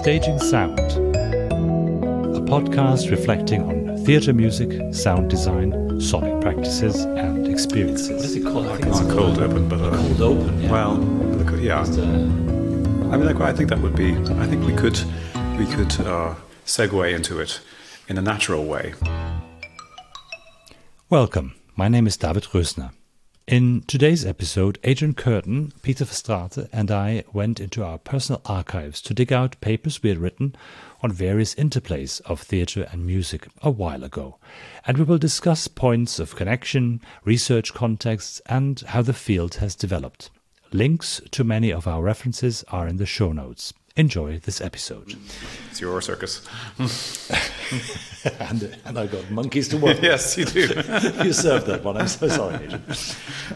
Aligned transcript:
Staging 0.00 0.38
Sound, 0.38 0.78
a 0.80 2.40
podcast 2.48 3.10
reflecting 3.10 3.62
on 3.64 4.02
theatre 4.06 4.32
music, 4.32 4.94
sound 4.94 5.28
design, 5.28 6.00
sonic 6.00 6.40
practices, 6.40 7.04
and 7.04 7.46
experiences. 7.46 8.08
What 8.08 8.24
is 8.24 8.36
it 8.36 8.42
called? 8.44 8.66
I 8.68 8.76
think 8.78 8.86
Not 8.86 9.04
it's 9.04 9.12
cold 9.12 9.36
called 9.36 9.40
open, 9.40 9.68
but 9.68 9.78
uh, 9.78 9.90
cold 9.94 10.22
open. 10.22 10.62
Yeah. 10.62 10.70
well, 10.70 11.58
yeah. 11.60 11.84
Just, 11.84 11.98
uh, 11.98 12.02
I 12.02 12.06
mean, 13.18 13.26
like, 13.26 13.40
I 13.42 13.52
think 13.52 13.68
that 13.68 13.78
would 13.80 13.94
be. 13.94 14.14
I 14.16 14.46
think 14.46 14.66
we 14.66 14.74
could, 14.74 14.98
we 15.58 15.66
could 15.66 15.92
uh, 16.06 16.34
segue 16.64 17.14
into 17.14 17.38
it 17.38 17.60
in 18.08 18.16
a 18.16 18.22
natural 18.22 18.64
way. 18.64 18.94
Welcome. 21.10 21.56
My 21.76 21.88
name 21.88 22.06
is 22.06 22.16
David 22.16 22.44
Roesner. 22.44 22.92
In 23.50 23.82
today's 23.88 24.24
episode, 24.24 24.78
Adrian 24.84 25.12
Curtin, 25.12 25.72
Pieter 25.82 26.04
Verstraete, 26.04 26.68
and 26.72 26.88
I 26.88 27.24
went 27.32 27.58
into 27.58 27.82
our 27.82 27.98
personal 27.98 28.40
archives 28.44 29.02
to 29.02 29.12
dig 29.12 29.32
out 29.32 29.60
papers 29.60 30.00
we 30.04 30.10
had 30.10 30.20
written 30.20 30.54
on 31.02 31.10
various 31.10 31.56
interplays 31.56 32.20
of 32.20 32.40
theatre 32.40 32.86
and 32.92 33.04
music 33.04 33.48
a 33.60 33.68
while 33.68 34.04
ago. 34.04 34.36
And 34.86 34.98
we 34.98 35.02
will 35.02 35.18
discuss 35.18 35.66
points 35.66 36.20
of 36.20 36.36
connection, 36.36 37.00
research 37.24 37.74
contexts, 37.74 38.40
and 38.46 38.78
how 38.82 39.02
the 39.02 39.12
field 39.12 39.56
has 39.56 39.74
developed. 39.74 40.30
Links 40.70 41.20
to 41.32 41.42
many 41.42 41.72
of 41.72 41.88
our 41.88 42.04
references 42.04 42.62
are 42.68 42.86
in 42.86 42.98
the 42.98 43.04
show 43.04 43.32
notes. 43.32 43.72
Enjoy 44.00 44.38
this 44.38 44.62
episode. 44.62 45.14
It's 45.68 45.78
your 45.78 46.00
circus. 46.00 46.40
and, 48.40 48.74
and 48.86 48.98
I 48.98 49.06
got 49.06 49.30
monkeys 49.30 49.68
to 49.68 49.76
work 49.76 50.00
yes, 50.02 50.38
you 50.38 50.46
do. 50.46 50.60
you 51.22 51.34
served 51.34 51.66
that 51.66 51.84
one. 51.84 51.98
I'm 51.98 52.08
so 52.08 52.26
sorry, 52.28 52.54
Adrian. 52.64 52.82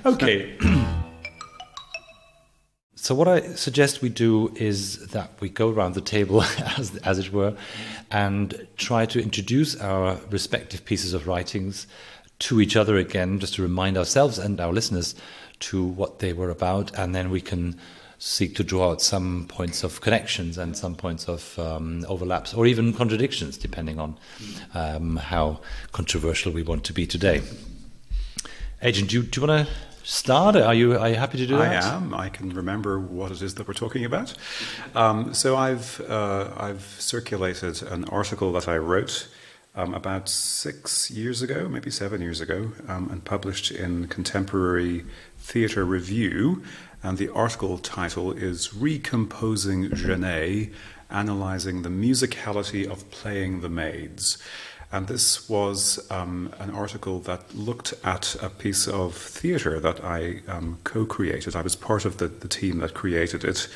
Okay. 0.05 0.55
so 2.95 3.15
what 3.15 3.27
I 3.27 3.55
suggest 3.55 4.03
we 4.03 4.11
do 4.11 4.53
is 4.57 5.07
that 5.13 5.31
we 5.41 5.49
go 5.49 5.71
around 5.71 5.95
the 5.95 6.03
table, 6.03 6.43
as, 6.77 6.95
as 6.99 7.19
it 7.19 7.33
were, 7.33 7.57
and 8.11 8.67
try 8.77 9.07
to 9.07 9.23
introduce 9.23 9.81
our 9.81 10.19
respective 10.29 10.85
pieces 10.85 11.15
of 11.15 11.27
writings 11.27 11.87
to 12.41 12.61
each 12.61 12.77
other 12.77 12.99
again, 12.99 13.39
just 13.39 13.55
to 13.55 13.63
remind 13.63 13.97
ourselves 13.97 14.39
and 14.39 14.61
our 14.61 14.75
listeners 14.75 15.15
to 15.61 15.83
what 15.83 16.19
they 16.19 16.35
were 16.35 16.51
about, 16.51 16.95
and 16.99 17.15
then 17.15 17.31
we 17.31 17.41
can 17.41 17.81
seek 18.25 18.57
to 18.57 18.65
draw 18.65 18.91
out 18.91 19.03
some 19.03 19.45
points 19.49 19.85
of 19.85 20.01
connections 20.01 20.57
and 20.57 20.75
some 20.75 20.95
points 20.95 21.29
of 21.29 21.59
um, 21.59 22.07
overlaps 22.09 22.55
or 22.55 22.67
even 22.67 22.91
contradictions, 22.95 23.59
depending 23.59 24.01
on 24.01 24.17
um, 24.73 25.17
how 25.17 25.61
controversial 25.93 26.51
we 26.51 26.63
want 26.63 26.85
to 26.85 26.95
be 26.95 27.07
today. 27.07 27.43
Adrian, 28.81 29.07
do 29.07 29.17
you, 29.17 29.23
do 29.25 29.43
you 29.43 29.47
want 29.47 29.69
to 29.69 29.75
start? 30.05 30.57
Are 30.57 30.73
you 30.73 30.99
are 30.99 31.11
you 31.11 31.17
happy 31.17 31.37
to 31.37 31.47
do 31.47 31.57
I 31.57 31.69
that? 31.69 31.85
I 31.85 31.97
am. 31.97 32.15
I 32.15 32.31
can 32.31 32.49
remember 32.49 32.99
what 32.99 33.31
it 33.31 33.43
is 33.43 33.57
that 33.57 33.69
we're 33.69 33.75
talking 33.75 34.07
about. 34.07 34.33
Um, 34.95 35.35
so 35.35 35.57
I've 35.57 36.01
uh, 36.09 36.51
I've 36.57 36.97
circulated 36.99 37.83
an 37.83 38.05
article 38.07 38.53
that 38.53 38.69
I 38.69 38.79
wrote 38.79 39.29
um, 39.75 39.93
about 39.93 40.31
six 40.31 41.11
years 41.11 41.43
ago, 41.43 41.69
maybe 41.69 41.91
seven 41.91 42.23
years 42.23 42.41
ago, 42.41 42.73
um, 42.89 43.11
and 43.11 43.23
published 43.23 43.71
in 43.71 44.09
Contemporary 44.09 45.05
Theatre 45.39 45.85
Review. 45.85 46.63
And 47.05 47.19
the 47.19 47.29
article 47.29 47.77
title 47.77 48.33
is 48.33 48.73
"Recomposing 48.73 49.95
Genet: 49.95 50.73
Analyzing 51.11 51.83
the 51.83 51.91
Musicality 51.91 52.91
of 52.91 53.11
Playing 53.11 53.61
the 53.61 53.69
Maids." 53.69 54.39
And 54.91 55.07
this 55.07 55.47
was 55.47 56.11
um, 56.11 56.55
an 56.59 56.71
article 56.71 57.21
that 57.21 57.55
looked 57.55 57.93
at 58.05 58.37
a 58.41 58.49
piece 58.49 58.89
of 58.89 59.15
theatre 59.15 59.79
that 59.81 60.03
I 60.03 60.41
um, 60.49 60.79
co 60.85 61.05
created. 61.05 61.55
I 61.55 61.61
was 61.61 61.77
part 61.77 62.07
of 62.07 62.17
the, 62.17 62.29
the 62.29 62.49
team 62.49 62.79
that 62.79 62.95
created 62.95 63.45
it. 63.45 63.69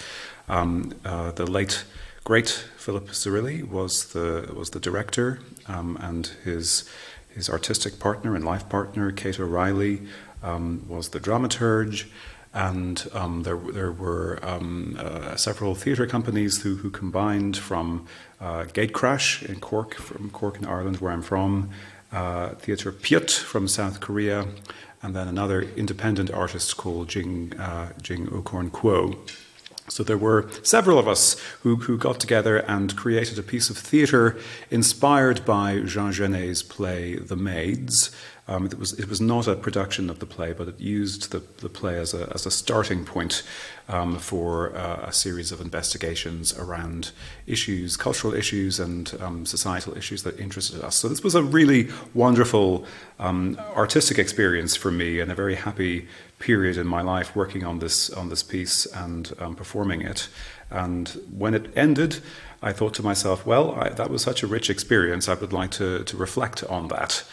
Um, 0.49 0.95
uh, 1.05 1.33
the 1.33 1.45
late, 1.45 1.85
great 2.25 2.49
Phillip 2.79 3.09
Zarrilli 3.09 3.63
was 3.69 4.15
the, 4.15 4.51
was 4.57 4.71
the 4.71 4.81
director, 4.81 5.41
um, 5.67 5.99
and 6.01 6.29
his, 6.45 6.89
his 7.35 7.51
artistic 7.51 7.99
partner 7.99 8.35
and 8.35 8.43
life 8.43 8.67
partner, 8.71 9.13
Kaite 9.13 9.39
O'Reilly, 9.39 10.01
um, 10.43 10.87
was 10.89 11.11
the 11.11 11.21
dramaturge 11.21 12.07
and 12.59 13.09
um, 13.13 13.45
there, 13.45 13.57
there 13.57 13.93
were 13.93 14.41
um, 14.43 14.97
uh, 14.99 15.37
several 15.37 15.77
theatre 15.77 16.09
companies 16.09 16.63
who, 16.63 16.75
who 16.75 16.91
combined 16.91 17.57
from 17.57 18.05
uh, 18.41 18.65
Gatecrash 18.65 19.49
in 19.49 19.61
Cork, 19.61 19.95
from 19.95 20.29
Cork 20.31 20.59
in 20.59 20.65
Ireland, 20.65 20.97
where 20.97 21.13
I'm 21.13 21.23
from, 21.23 21.71
uh, 22.11 22.49
Theatre 22.57 22.91
Piut 22.91 23.31
from 23.31 23.69
South 23.69 24.01
Korea, 24.01 24.49
and 25.03 25.15
then 25.15 25.29
another 25.29 25.63
independent 25.63 26.33
artist 26.33 26.77
called 26.77 27.07
Jing, 27.07 27.57
uh, 27.61 27.93
Jing 28.03 28.27
Okorn 28.27 28.71
Kwo. 28.73 29.17
So 29.89 30.03
there 30.03 30.19
were 30.19 30.49
several 30.63 30.99
of 30.99 31.09
us 31.09 31.37
who, 31.63 31.77
who 31.77 31.99
got 31.99 32.21
together 32.21 32.59
and 32.59 32.97
created 32.97 33.39
a 33.39 33.43
piece 33.43 33.71
of 33.71 33.79
theatre 33.79 34.37
inspired 34.71 35.45
by 35.45 35.81
Jean 35.81 36.13
Genet's 36.13 36.63
play 36.63 37.17
The 37.17 37.37
Maids. 37.37 38.11
Um, 38.51 38.65
it, 38.65 38.79
was, 38.79 38.95
it 38.95 39.11
was 39.11 39.21
not 39.21 39.47
a 39.47 39.55
production 39.55 40.09
of 40.09 40.21
the 40.21 40.27
play, 40.27 40.55
but 40.55 40.69
it 40.69 40.81
used 40.81 41.33
the, 41.33 41.43
the 41.59 41.69
play 41.69 41.99
as 41.99 42.15
a, 42.15 42.31
as 42.33 42.47
a 42.47 42.51
starting 42.51 43.05
point 43.05 43.43
um, 43.91 44.19
for 44.19 44.75
uh, 44.75 45.09
a 45.09 45.13
series 45.13 45.53
of 45.53 45.61
investigations 45.61 46.57
around 46.59 47.11
issues, 47.47 47.95
cultural 47.99 48.33
issues, 48.33 48.81
and 48.81 49.15
um, 49.21 49.45
societal 49.45 49.95
issues 49.99 50.23
that 50.23 50.41
interested 50.41 50.81
us. 50.81 50.97
So 50.97 51.09
this 51.09 51.23
was 51.23 51.35
a 51.35 51.43
really 51.43 51.91
wonderful 52.15 52.87
um, 53.19 53.61
artistic 53.77 54.19
experience 54.19 54.75
for 54.75 54.91
me 54.91 55.21
and 55.21 55.31
a 55.31 55.35
very 55.35 55.57
happy 55.57 56.09
period 56.39 56.77
in 56.77 56.87
my 56.87 57.03
life 57.03 57.35
working 57.35 57.65
on 57.65 57.79
this 57.79 58.11
on 58.11 58.29
this 58.29 58.43
piece 58.43 58.87
and 58.87 59.33
um, 59.39 59.55
performing 59.55 60.03
it. 60.03 60.29
And 60.71 61.09
when 61.37 61.55
it 61.55 61.71
ended, 61.77 62.19
I 62.63 62.73
thought 62.73 62.95
to 62.95 63.03
myself, 63.03 63.47
well, 63.47 63.73
I, 63.73 63.89
that 63.91 64.11
was 64.11 64.23
such 64.23 64.43
a 64.43 64.47
rich 64.47 64.71
experience. 64.71 65.29
I 65.29 65.35
would 65.35 65.53
like 65.53 65.71
to, 65.73 66.05
to 66.05 66.17
reflect 66.17 66.65
on 66.65 66.89
that. 66.89 67.25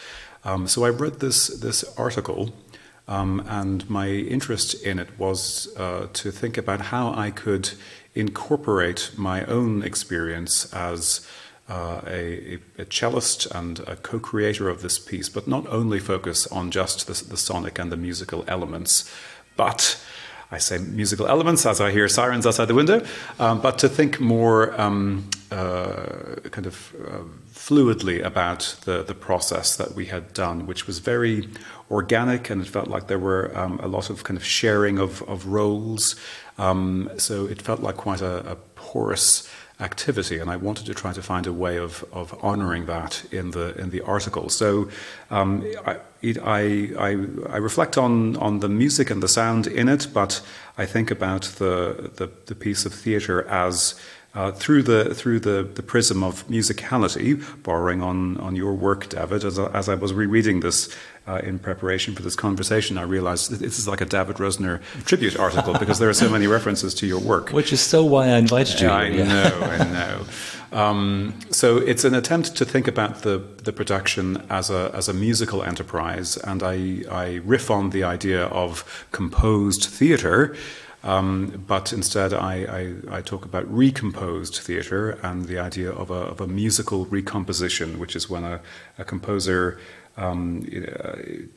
Um, 0.44 0.68
so 0.68 0.84
I 0.84 0.90
read 0.90 1.20
this 1.20 1.48
this 1.48 1.84
article, 1.98 2.52
um, 3.08 3.44
and 3.48 3.88
my 3.90 4.08
interest 4.08 4.74
in 4.82 4.98
it 4.98 5.18
was 5.18 5.68
uh, 5.76 6.06
to 6.12 6.30
think 6.30 6.56
about 6.56 6.80
how 6.80 7.12
I 7.12 7.30
could 7.30 7.70
incorporate 8.14 9.10
my 9.16 9.44
own 9.44 9.82
experience 9.82 10.72
as 10.72 11.26
uh, 11.68 12.00
a, 12.06 12.58
a, 12.78 12.84
cellist 12.84 13.46
and 13.52 13.80
a 13.80 13.96
co-creator 13.96 14.68
of 14.68 14.82
this 14.82 14.98
piece, 14.98 15.28
but 15.28 15.48
not 15.48 15.66
only 15.66 15.98
focus 15.98 16.46
on 16.48 16.70
just 16.70 17.06
the, 17.06 17.28
the 17.28 17.36
sonic 17.36 17.78
and 17.78 17.90
the 17.90 17.96
musical 17.96 18.44
elements, 18.46 19.12
but 19.56 20.00
I 20.50 20.58
say 20.58 20.78
musical 20.78 21.26
elements 21.26 21.66
as 21.66 21.80
I 21.80 21.90
hear 21.90 22.06
sirens 22.06 22.46
outside 22.46 22.66
the 22.66 22.74
window, 22.74 23.04
um, 23.40 23.60
but 23.60 23.78
to 23.78 23.88
think 23.88 24.20
more 24.20 24.80
um, 24.80 25.28
uh, 25.50 26.36
kind 26.52 26.66
of 26.66 26.94
uh, 27.04 27.18
fluidly 27.52 28.24
about 28.24 28.76
the, 28.84 29.02
the 29.02 29.14
process 29.14 29.74
that 29.76 29.96
we 29.96 30.06
had 30.06 30.32
done, 30.32 30.66
which 30.66 30.86
was 30.86 31.00
very 31.00 31.48
organic 31.90 32.48
and 32.48 32.62
it 32.62 32.68
felt 32.68 32.86
like 32.86 33.08
there 33.08 33.18
were 33.18 33.56
um, 33.58 33.80
a 33.82 33.88
lot 33.88 34.08
of 34.08 34.22
kind 34.22 34.36
of 34.36 34.44
sharing 34.44 34.98
of, 34.98 35.20
of 35.22 35.46
roles. 35.46 36.14
Um, 36.58 37.10
so 37.16 37.46
it 37.46 37.60
felt 37.60 37.80
like 37.80 37.96
quite 37.96 38.20
a, 38.20 38.52
a 38.52 38.56
porous 38.76 39.50
activity, 39.78 40.38
and 40.38 40.50
I 40.50 40.56
wanted 40.56 40.86
to 40.86 40.94
try 40.94 41.12
to 41.12 41.22
find 41.22 41.46
a 41.46 41.52
way 41.52 41.76
of, 41.76 42.04
of 42.12 42.34
honoring 42.42 42.86
that 42.86 43.24
in 43.30 43.50
the 43.50 43.76
in 43.78 43.90
the 43.90 44.00
article. 44.00 44.48
So 44.48 44.88
um, 45.30 45.64
I, 45.86 45.98
it, 46.22 46.38
I, 46.38 46.88
I, 46.98 47.10
I 47.50 47.56
reflect 47.58 47.98
on 47.98 48.36
on 48.36 48.60
the 48.60 48.68
music 48.68 49.10
and 49.10 49.22
the 49.22 49.28
sound 49.28 49.66
in 49.66 49.88
it, 49.88 50.08
but 50.14 50.40
I 50.78 50.86
think 50.86 51.10
about 51.10 51.42
the 51.58 52.10
the, 52.16 52.30
the 52.46 52.54
piece 52.54 52.86
of 52.86 52.94
theatre 52.94 53.46
as 53.48 53.94
uh, 54.36 54.52
through 54.52 54.82
the 54.82 55.14
through 55.14 55.40
the, 55.40 55.62
the 55.74 55.82
prism 55.82 56.22
of 56.22 56.46
musicality, 56.46 57.42
borrowing 57.62 58.02
on 58.02 58.36
on 58.36 58.54
your 58.54 58.74
work, 58.74 59.08
David. 59.08 59.44
As 59.44 59.58
I, 59.58 59.66
as 59.72 59.88
I 59.88 59.94
was 59.94 60.12
rereading 60.12 60.60
this 60.60 60.94
uh, 61.26 61.40
in 61.42 61.58
preparation 61.58 62.14
for 62.14 62.22
this 62.22 62.36
conversation, 62.36 62.98
I 62.98 63.02
realized 63.02 63.50
this 63.50 63.78
is 63.78 63.88
like 63.88 64.02
a 64.02 64.04
David 64.04 64.36
Roesner 64.36 64.80
tribute 65.06 65.38
article 65.38 65.72
because 65.78 65.98
there 65.98 66.10
are 66.10 66.14
so 66.14 66.28
many 66.28 66.46
references 66.46 66.94
to 66.96 67.06
your 67.06 67.18
work. 67.18 67.50
Which 67.50 67.72
is 67.72 67.80
so 67.80 68.04
why 68.04 68.26
I 68.28 68.36
invited 68.36 68.80
you. 68.80 68.88
Yeah, 68.88 68.94
I 68.94 69.08
know, 69.08 69.60
I 69.62 69.78
know. 69.92 70.26
Um, 70.72 71.38
so 71.50 71.78
it's 71.78 72.04
an 72.04 72.14
attempt 72.14 72.56
to 72.56 72.64
think 72.64 72.86
about 72.86 73.22
the, 73.22 73.38
the 73.62 73.72
production 73.72 74.42
as 74.50 74.68
a, 74.68 74.90
as 74.92 75.08
a 75.08 75.14
musical 75.14 75.62
enterprise, 75.62 76.36
and 76.36 76.62
I, 76.62 77.02
I 77.10 77.40
riff 77.44 77.70
on 77.70 77.90
the 77.90 78.04
idea 78.04 78.44
of 78.46 79.06
composed 79.12 79.84
theatre. 79.84 80.54
Um, 81.06 81.62
but 81.68 81.92
instead, 81.92 82.34
I, 82.34 82.96
I, 83.10 83.18
I, 83.18 83.20
talk 83.20 83.44
about 83.44 83.72
recomposed 83.72 84.56
theatre 84.56 85.10
and 85.22 85.44
the 85.44 85.56
idea 85.56 85.92
of 85.92 86.10
a, 86.10 86.14
of 86.32 86.40
a 86.40 86.48
musical 86.48 87.06
recomposition, 87.06 88.00
which 88.00 88.16
is 88.16 88.28
when 88.28 88.42
a, 88.42 88.60
a 88.98 89.04
composer 89.04 89.78
um, 90.16 90.66
uh, 90.74 91.12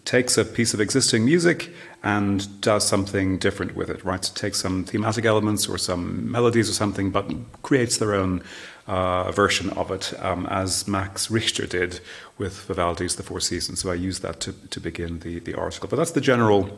takes 0.06 0.38
a 0.38 0.46
piece 0.46 0.76
of 0.76 0.80
existing 0.80 1.26
music 1.26 1.74
and 2.04 2.62
does 2.62 2.88
something 2.88 3.40
different 3.40 3.76
with 3.76 3.90
it, 3.90 4.06
right? 4.06 4.22
Takes 4.36 4.60
some 4.60 4.84
thematic 4.84 5.26
elements 5.26 5.68
or 5.68 5.80
some 5.80 6.30
melodies 6.30 6.70
or 6.70 6.74
something, 6.74 7.10
but 7.10 7.26
creates 7.64 7.98
their 7.98 8.14
own 8.14 8.44
uh, 8.86 9.32
version 9.32 9.72
of 9.72 9.90
it, 9.90 10.14
um, 10.24 10.46
as 10.46 10.88
Max 10.88 11.32
Richter 11.32 11.66
did 11.66 12.02
with 12.38 12.66
Vivaldi's 12.66 13.16
The 13.16 13.24
Four 13.24 13.40
Seasons. 13.40 13.80
So 13.80 13.90
I 13.90 13.96
use 13.96 14.20
that 14.20 14.42
to, 14.42 14.54
to 14.54 14.80
begin 14.80 15.22
the, 15.22 15.40
the 15.40 15.56
article. 15.56 15.90
But 15.90 15.96
that's 15.96 16.12
the 16.12 16.22
general 16.22 16.70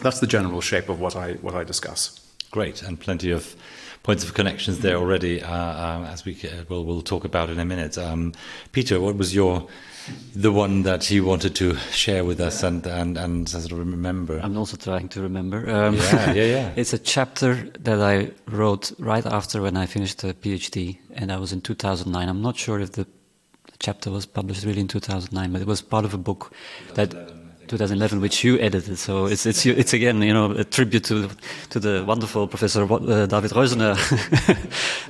that's 0.00 0.20
the 0.20 0.26
general 0.26 0.60
shape 0.60 0.88
of 0.88 1.00
what 1.00 1.16
I 1.16 1.34
what 1.34 1.54
I 1.54 1.64
discuss. 1.64 2.20
Great, 2.50 2.82
and 2.82 2.98
plenty 2.98 3.30
of 3.30 3.56
points 4.02 4.24
of 4.24 4.32
connections 4.32 4.78
there 4.78 4.96
already, 4.96 5.42
uh, 5.42 5.52
uh, 5.52 6.08
as 6.10 6.24
we 6.24 6.32
uh, 6.44 6.64
will 6.68 6.84
we'll 6.84 7.02
talk 7.02 7.24
about 7.24 7.50
in 7.50 7.58
a 7.58 7.64
minute. 7.64 7.98
Um, 7.98 8.32
Pieter, 8.72 9.00
what 9.00 9.16
was 9.16 9.34
your 9.34 9.68
the 10.34 10.50
one 10.50 10.82
that 10.84 11.10
you 11.10 11.24
wanted 11.24 11.54
to 11.56 11.76
share 11.92 12.24
with 12.24 12.40
us 12.40 12.62
and 12.62 12.86
and 12.86 13.18
and 13.18 13.48
sort 13.48 13.72
of 13.72 13.78
remember? 13.78 14.40
I'm 14.42 14.56
also 14.56 14.76
trying 14.76 15.08
to 15.10 15.20
remember. 15.20 15.68
Um, 15.68 15.96
yeah, 15.96 16.32
yeah, 16.32 16.44
yeah. 16.44 16.72
it's 16.76 16.92
a 16.92 16.98
chapter 16.98 17.54
that 17.80 18.00
I 18.00 18.30
wrote 18.46 18.92
right 18.98 19.26
after 19.26 19.60
when 19.60 19.76
I 19.76 19.86
finished 19.86 20.22
the 20.22 20.32
PhD, 20.32 20.98
and 21.12 21.30
that 21.30 21.40
was 21.40 21.52
in 21.52 21.60
2009. 21.60 22.28
I'm 22.28 22.42
not 22.42 22.56
sure 22.56 22.80
if 22.80 22.92
the 22.92 23.06
chapter 23.78 24.10
was 24.10 24.26
published 24.26 24.64
really 24.64 24.80
in 24.80 24.88
2009, 24.88 25.52
but 25.52 25.60
it 25.60 25.66
was 25.66 25.82
part 25.82 26.04
of 26.04 26.14
a 26.14 26.18
book 26.18 26.52
that 26.94 27.14
2011, 27.68 28.20
which 28.20 28.42
you 28.42 28.58
edited. 28.58 28.98
So 28.98 29.26
it's 29.26 29.46
it's 29.46 29.64
it's 29.64 29.92
again, 29.92 30.20
you 30.22 30.32
know, 30.32 30.50
a 30.52 30.64
tribute 30.64 31.04
to 31.04 31.28
to 31.70 31.80
the 31.80 32.04
wonderful 32.06 32.48
Professor 32.48 32.82
uh, 32.82 33.26
David 33.26 33.52
Roesner 33.52 33.96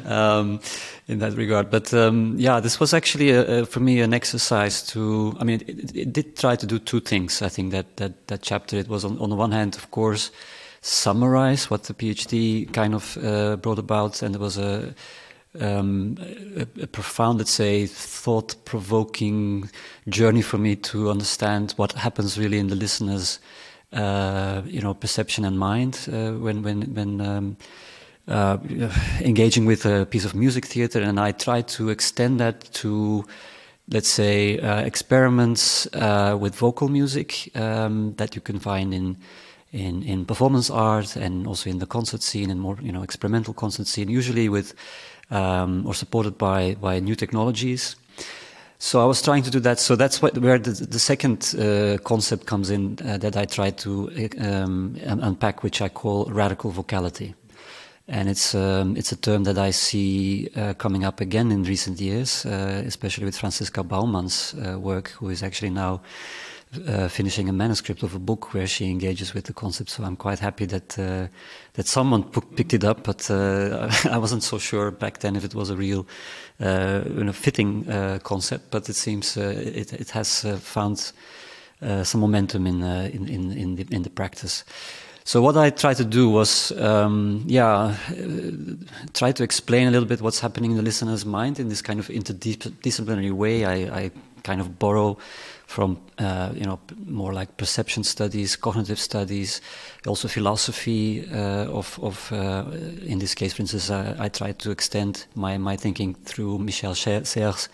um, 0.10 0.60
in 1.06 1.18
that 1.20 1.34
regard. 1.36 1.70
But 1.70 1.92
um, 1.94 2.34
yeah, 2.38 2.60
this 2.60 2.78
was 2.78 2.92
actually 2.92 3.30
a, 3.30 3.60
a, 3.60 3.66
for 3.66 3.80
me 3.80 4.00
an 4.00 4.12
exercise 4.12 4.82
to. 4.88 5.36
I 5.40 5.44
mean, 5.44 5.62
it, 5.66 5.96
it, 5.96 6.12
did 6.12 6.36
try 6.36 6.56
to 6.56 6.66
do 6.66 6.78
two 6.78 7.00
things. 7.00 7.42
I 7.42 7.48
think 7.48 7.72
that 7.72 7.96
that 7.96 8.26
that 8.28 8.42
chapter 8.42 8.76
it 8.76 8.88
was 8.88 9.04
on 9.04 9.18
on 9.18 9.30
the 9.30 9.36
one 9.36 9.52
hand, 9.52 9.76
of 9.76 9.90
course, 9.90 10.30
summarize 10.80 11.70
what 11.70 11.84
the 11.84 11.94
PhD 11.94 12.72
kind 12.72 12.94
of 12.94 13.16
uh, 13.18 13.56
brought 13.56 13.78
about, 13.78 14.22
and 14.22 14.34
there 14.34 14.42
was 14.42 14.58
a 14.58 14.94
um, 15.60 16.16
a, 16.56 16.82
a, 16.82 16.86
profound, 16.86 17.38
let's 17.38 17.50
say, 17.50 17.86
thought-provoking 17.86 19.70
journey 20.08 20.42
for 20.42 20.58
me 20.58 20.76
to 20.76 21.10
understand 21.10 21.72
what 21.76 21.92
happens 21.92 22.38
really 22.38 22.58
in 22.58 22.68
the 22.68 22.74
listener's, 22.74 23.38
uh, 23.92 24.62
you 24.64 24.80
know, 24.80 24.94
perception 24.94 25.44
and 25.44 25.58
mind 25.58 26.08
uh, 26.12 26.32
when 26.32 26.62
when 26.62 26.82
when 26.94 27.20
um, 27.20 27.56
uh, 28.28 28.58
engaging 29.20 29.66
with 29.66 29.86
a 29.86 30.06
piece 30.06 30.24
of 30.24 30.34
music 30.34 30.66
theater, 30.66 31.00
and 31.00 31.18
I 31.18 31.32
try 31.32 31.62
to 31.62 31.90
extend 31.90 32.40
that 32.40 32.60
to. 32.74 33.24
Let's 33.90 34.10
say 34.10 34.58
uh, 34.58 34.82
experiments 34.82 35.86
uh, 35.94 36.36
with 36.38 36.54
vocal 36.54 36.88
music 36.88 37.50
um, 37.54 38.12
that 38.16 38.34
you 38.34 38.42
can 38.42 38.58
find 38.58 38.92
in 38.92 39.16
in, 39.72 40.02
in 40.02 40.24
performance 40.24 40.70
art 40.70 41.16
and 41.16 41.46
also 41.46 41.68
in 41.68 41.78
the 41.78 41.86
concert 41.86 42.22
scene 42.22 42.50
and 42.50 42.60
more 42.60 42.78
you 42.80 42.92
know 42.92 43.02
experimental 43.02 43.52
concert 43.52 43.86
scene 43.86 44.08
usually 44.08 44.48
with 44.48 44.74
um, 45.30 45.86
or 45.86 45.94
supported 45.94 46.38
by, 46.38 46.74
by 46.80 47.00
new 47.00 47.14
technologies. 47.14 47.96
So 48.78 49.02
I 49.02 49.06
was 49.06 49.20
trying 49.20 49.42
to 49.42 49.50
do 49.50 49.60
that. 49.60 49.80
So 49.80 49.96
that's 49.96 50.22
what, 50.22 50.38
where 50.38 50.58
the, 50.58 50.70
the 50.70 51.00
second 51.00 51.54
uh, 51.58 51.98
concept 52.04 52.46
comes 52.46 52.70
in 52.70 52.96
uh, 53.04 53.18
that 53.18 53.36
I 53.36 53.44
try 53.44 53.70
to 53.70 54.28
um, 54.40 54.96
unpack, 55.04 55.64
which 55.64 55.82
I 55.82 55.88
call 55.88 56.26
radical 56.26 56.70
vocality. 56.70 57.34
And 58.06 58.28
it's 58.28 58.54
um, 58.54 58.96
it's 58.96 59.12
a 59.12 59.16
term 59.16 59.44
that 59.44 59.58
I 59.58 59.70
see 59.70 60.48
uh, 60.56 60.72
coming 60.74 61.04
up 61.04 61.20
again 61.20 61.52
in 61.52 61.64
recent 61.64 62.00
years, 62.00 62.46
uh, 62.46 62.82
especially 62.86 63.26
with 63.26 63.36
Franziska 63.36 63.82
Baumann's 63.82 64.54
uh, 64.54 64.78
work, 64.78 65.08
who 65.08 65.28
is 65.28 65.42
actually 65.42 65.70
now 65.70 66.00
uh, 66.86 67.08
finishing 67.08 67.48
a 67.48 67.52
manuscript 67.52 68.02
of 68.02 68.14
a 68.14 68.18
book 68.18 68.52
where 68.52 68.66
she 68.66 68.90
engages 68.90 69.32
with 69.32 69.44
the 69.44 69.52
concept. 69.52 69.90
So 69.90 70.04
I'm 70.04 70.16
quite 70.16 70.38
happy 70.38 70.66
that 70.66 70.98
uh, 70.98 71.28
that 71.74 71.86
someone 71.86 72.24
picked 72.24 72.74
it 72.74 72.84
up, 72.84 73.04
but 73.04 73.30
uh, 73.30 73.90
I 74.10 74.18
wasn't 74.18 74.42
so 74.42 74.58
sure 74.58 74.90
back 74.90 75.18
then 75.20 75.36
if 75.36 75.44
it 75.44 75.54
was 75.54 75.70
a 75.70 75.76
real, 75.76 76.06
uh, 76.60 77.02
you 77.06 77.24
know, 77.24 77.32
fitting 77.32 77.88
uh, 77.90 78.18
concept. 78.22 78.70
But 78.70 78.88
it 78.88 78.96
seems 78.96 79.36
it 79.36 79.92
it 79.92 80.10
has 80.10 80.44
found 80.60 81.12
some 82.02 82.20
momentum 82.20 82.66
in, 82.66 82.82
in 82.82 83.28
in 83.28 83.52
in 83.52 83.76
the, 83.76 83.86
in 83.90 84.02
the 84.02 84.10
practice. 84.10 84.64
So 85.24 85.42
what 85.42 85.58
I 85.58 85.68
tried 85.68 85.98
to 85.98 86.06
do 86.06 86.30
was, 86.30 86.72
um, 86.80 87.44
yeah, 87.46 87.94
try 89.12 89.30
to 89.32 89.42
explain 89.42 89.86
a 89.86 89.90
little 89.90 90.08
bit 90.08 90.22
what's 90.22 90.40
happening 90.40 90.70
in 90.70 90.78
the 90.78 90.82
listener's 90.82 91.26
mind 91.26 91.60
in 91.60 91.68
this 91.68 91.82
kind 91.82 92.00
of 92.00 92.08
interdisciplinary 92.08 93.32
way. 93.32 93.66
I, 93.66 93.74
I 94.04 94.10
kind 94.42 94.62
of 94.62 94.78
borrow 94.78 95.18
from 95.68 95.98
uh, 96.18 96.50
you 96.54 96.64
know 96.64 96.80
more 97.06 97.34
like 97.34 97.58
perception 97.58 98.02
studies, 98.02 98.56
cognitive 98.56 98.98
studies, 98.98 99.60
also 100.06 100.26
philosophy 100.26 101.28
uh, 101.30 101.68
of 101.70 101.98
of 102.02 102.32
uh, 102.32 102.64
in 103.06 103.18
this 103.18 103.34
case, 103.34 103.52
for 103.52 103.62
instance, 103.62 103.90
I 103.90 104.28
try 104.30 104.52
to 104.52 104.70
extend 104.70 105.26
my 105.34 105.58
my 105.58 105.76
thinking 105.76 106.16
through 106.24 106.58
Michel 106.58 106.94
Serres' 106.94 107.68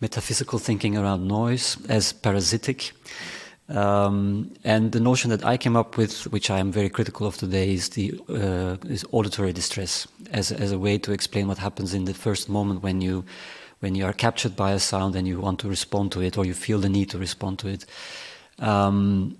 metaphysical 0.00 0.58
thinking 0.58 0.98
around 0.98 1.26
noise 1.26 1.78
as 1.88 2.12
parasitic. 2.12 2.92
Um, 3.70 4.50
and 4.64 4.92
the 4.92 5.00
notion 5.00 5.30
that 5.30 5.44
I 5.44 5.56
came 5.56 5.76
up 5.76 5.96
with, 5.96 6.26
which 6.32 6.50
I 6.50 6.58
am 6.58 6.72
very 6.72 6.90
critical 6.90 7.26
of 7.26 7.36
today, 7.36 7.72
is 7.72 7.88
the 7.88 8.20
uh, 8.28 8.76
is 8.86 9.04
auditory 9.12 9.52
distress 9.52 10.06
as 10.30 10.52
as 10.52 10.72
a 10.72 10.78
way 10.78 10.98
to 10.98 11.12
explain 11.12 11.48
what 11.48 11.58
happens 11.58 11.94
in 11.94 12.04
the 12.04 12.14
first 12.14 12.48
moment 12.48 12.82
when 12.82 13.00
you 13.00 13.24
when 13.80 13.94
you 13.94 14.04
are 14.04 14.12
captured 14.12 14.54
by 14.56 14.72
a 14.72 14.78
sound 14.78 15.16
and 15.16 15.26
you 15.26 15.40
want 15.40 15.58
to 15.60 15.68
respond 15.68 16.12
to 16.12 16.20
it 16.20 16.38
or 16.38 16.44
you 16.44 16.54
feel 16.54 16.78
the 16.78 16.88
need 16.88 17.10
to 17.10 17.18
respond 17.18 17.58
to 17.58 17.68
it. 17.68 17.84
Um, 18.58 19.36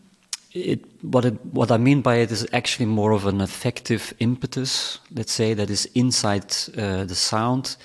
it, 0.53 0.85
what, 1.03 1.25
it, 1.25 1.45
what 1.47 1.71
I 1.71 1.77
mean 1.77 2.01
by 2.01 2.17
it 2.17 2.33
is 2.33 2.47
actually 2.53 2.87
more 2.87 3.13
of 3.13 3.27
an 3.27 3.41
affective 3.41 4.13
impetus, 4.19 4.99
let's 5.15 5.33
say, 5.33 5.55
that 5.55 5.71
is 5.71 5.87
inside 5.95 6.45
uh, 6.77 7.05
the 7.05 7.15
sound 7.15 7.77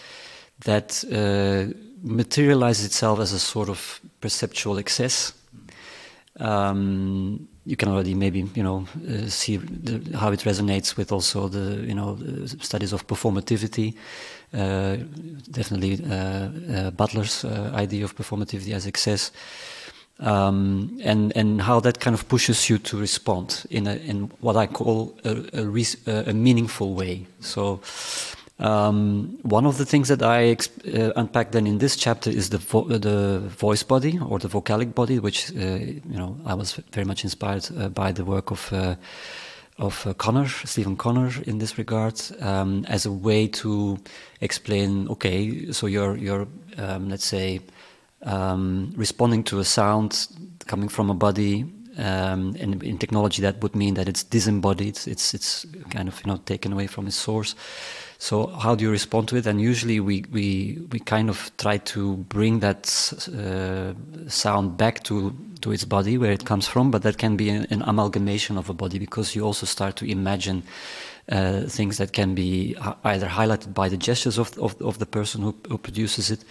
that 0.64 1.04
uh, 1.12 1.74
materializes 2.02 2.86
itself 2.86 3.20
as 3.20 3.34
a 3.34 3.40
sort 3.40 3.70
of 3.70 4.00
perceptual 4.22 4.78
excess. 4.78 5.34
Um, 6.40 7.48
you 7.66 7.76
can 7.76 7.90
already 7.90 8.14
maybe 8.14 8.46
you 8.54 8.64
know 8.64 8.86
uh, 9.10 9.28
see 9.28 9.58
the, 9.58 10.18
how 10.18 10.32
it 10.32 10.42
resonates 10.42 10.96
with 10.98 11.12
also 11.12 11.48
the 11.48 11.82
you 11.82 11.96
know 11.96 12.16
the 12.16 12.48
studies 12.64 12.94
of 12.94 13.08
performativity 13.08 13.96
definitely 14.52 16.00
uh, 16.04 16.16
uh, 16.16 16.92
Butler's 16.92 17.46
idea 17.46 18.06
of 18.06 18.16
performativity 18.16 18.74
as 18.74 18.86
excess. 18.86 19.32
Um, 20.20 20.98
and 21.04 21.36
and 21.36 21.62
how 21.62 21.82
that 21.82 22.00
kind 22.00 22.14
of 22.14 22.26
pushes 22.30 22.70
you 22.70 22.78
to 22.78 22.98
respond 22.98 23.66
in 23.70 23.86
a 23.86 23.96
in 23.96 24.32
what 24.40 24.56
I 24.56 24.66
call 24.66 25.14
a, 25.26 25.32
a, 25.54 26.30
a 26.30 26.34
meaningful 26.34 26.94
way. 26.94 27.28
So. 27.40 27.82
Um, 28.58 29.38
one 29.42 29.66
of 29.66 29.78
the 29.78 29.86
things 29.86 30.08
that 30.08 30.22
I 30.22 30.56
uh, 30.88 31.12
unpack 31.18 31.52
then 31.52 31.68
in 31.68 31.80
this 31.80 31.98
chapter 31.98 32.30
is 32.30 32.50
the 32.50 32.58
vo 32.58 32.84
the 32.88 33.40
voice 33.40 33.84
body 33.84 34.18
or 34.30 34.40
the 34.40 34.48
vocalic 34.48 34.94
body, 34.96 35.20
which 35.20 35.52
uh, 35.52 35.60
you 35.60 36.18
know 36.18 36.38
I 36.46 36.54
was 36.54 36.80
very 36.94 37.06
much 37.06 37.26
inspired 37.26 37.68
uh, 37.78 37.90
by 37.90 38.14
the 38.14 38.24
work 38.24 38.52
of 38.52 38.72
of 39.78 40.08
uh, 40.08 40.14
Connor, 40.14 40.48
Stephen 40.48 40.96
Connor, 40.96 41.32
in 41.46 41.58
this 41.58 41.78
regard, 41.78 42.22
um, 42.40 42.86
as 42.88 43.06
a 43.06 43.12
way 43.12 43.48
to 43.48 43.98
explain. 44.42 45.08
Okay, 45.10 45.72
so 45.72 45.88
you're 45.88 46.16
you're 46.18 46.48
um, 46.78 47.10
let's 47.10 47.26
say 47.26 47.60
um, 48.24 48.94
responding 48.96 49.44
to 49.44 49.60
a 49.60 49.66
sound 49.66 50.28
coming 50.68 50.90
from 50.90 51.10
a 51.10 51.14
body. 51.14 51.66
Um, 51.98 52.56
in, 52.58 52.82
in, 52.82 52.98
technology, 52.98 53.42
that 53.42 53.62
would 53.62 53.74
mean 53.74 53.94
that 53.94 54.10
it's 54.10 54.24
disembodied. 54.24 55.00
It's 55.08 55.34
it's 55.34 55.66
kind 55.92 56.10
of 56.10 56.20
you 56.26 56.32
know 56.32 56.38
taken 56.46 56.74
away 56.74 56.88
from 56.88 57.08
its 57.08 57.16
source. 57.16 57.56
So 58.18 58.48
how 58.48 58.76
do 58.76 58.84
you 58.84 58.92
respond 58.92 59.28
to 59.30 59.38
it? 59.38 59.46
And 59.46 59.62
usually 59.62 60.00
we 60.00 60.26
we 60.32 60.80
we 60.92 61.00
kind 61.00 61.30
of 61.30 61.52
try 61.58 61.78
to 61.78 62.18
bring 62.18 62.60
that 62.60 62.88
uh, 63.34 63.94
sound 64.30 64.78
back 64.78 65.04
to 65.04 65.34
to 65.62 65.72
its 65.72 65.86
body 65.86 66.18
where 66.18 66.32
it 66.32 66.46
comes 66.46 66.68
from, 66.68 66.92
but 66.92 67.04
that 67.04 67.18
can 67.18 67.38
be 67.38 67.50
an, 67.50 67.66
an 67.70 67.82
amalgamation 67.84 68.58
of 68.58 68.70
a 68.70 68.74
body 68.74 69.00
because 69.00 69.36
you 69.36 69.46
also 69.46 69.66
start 69.66 69.96
to 69.98 70.06
imagine. 70.06 70.64
Uh, 71.28 71.62
things 71.62 71.98
that 71.98 72.14
can 72.14 72.36
be 72.36 72.76
either 73.04 73.26
highlighted 73.26 73.74
by 73.74 73.90
the 73.90 73.98
gestures 73.98 74.38
of, 74.38 74.56
of, 74.60 74.80
of 74.80 75.00
the 75.00 75.08
person 75.08 75.42
who, 75.42 75.56
who 75.68 75.76
produces 75.76 76.30
it, 76.30 76.44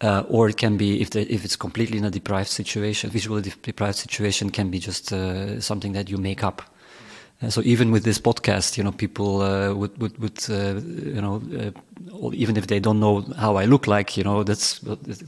uh, 0.00 0.24
or 0.28 0.48
it 0.48 0.56
can 0.56 0.76
be 0.76 1.00
if, 1.00 1.10
the, 1.10 1.32
if 1.32 1.44
it's 1.44 1.56
completely 1.56 1.98
in 1.98 2.04
a 2.04 2.10
deprived 2.10 2.48
situation, 2.48 3.10
visually 3.10 3.52
deprived 3.62 3.96
situation, 3.96 4.50
can 4.50 4.70
be 4.70 4.78
just 4.78 5.12
uh, 5.12 5.60
something 5.60 5.92
that 5.92 6.08
you 6.08 6.16
make 6.16 6.44
up. 6.44 6.62
Uh, 7.40 7.48
so 7.48 7.60
even 7.64 7.92
with 7.92 8.02
this 8.02 8.18
podcast, 8.18 8.76
you 8.76 8.82
know, 8.82 8.90
people 8.90 9.42
uh, 9.42 9.72
would 9.72 9.96
would, 10.00 10.18
would 10.18 10.44
uh, 10.50 10.74
you 10.74 11.20
know, 11.20 11.40
uh, 11.56 12.30
even 12.32 12.56
if 12.56 12.66
they 12.66 12.80
don't 12.80 12.98
know 12.98 13.20
how 13.36 13.56
I 13.56 13.64
look 13.64 13.86
like, 13.86 14.16
you 14.16 14.24
know, 14.24 14.42
that's 14.42 14.80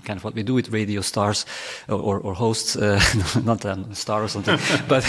kind 0.04 0.16
of 0.16 0.24
what 0.24 0.34
we 0.34 0.42
do 0.42 0.54
with 0.54 0.70
radio 0.70 1.02
stars 1.02 1.46
or, 1.88 2.18
or 2.18 2.34
hosts, 2.34 2.74
uh, 2.74 3.00
not 3.44 3.64
a 3.64 3.94
star 3.94 4.24
or 4.24 4.28
something, 4.28 4.58
but 4.88 5.04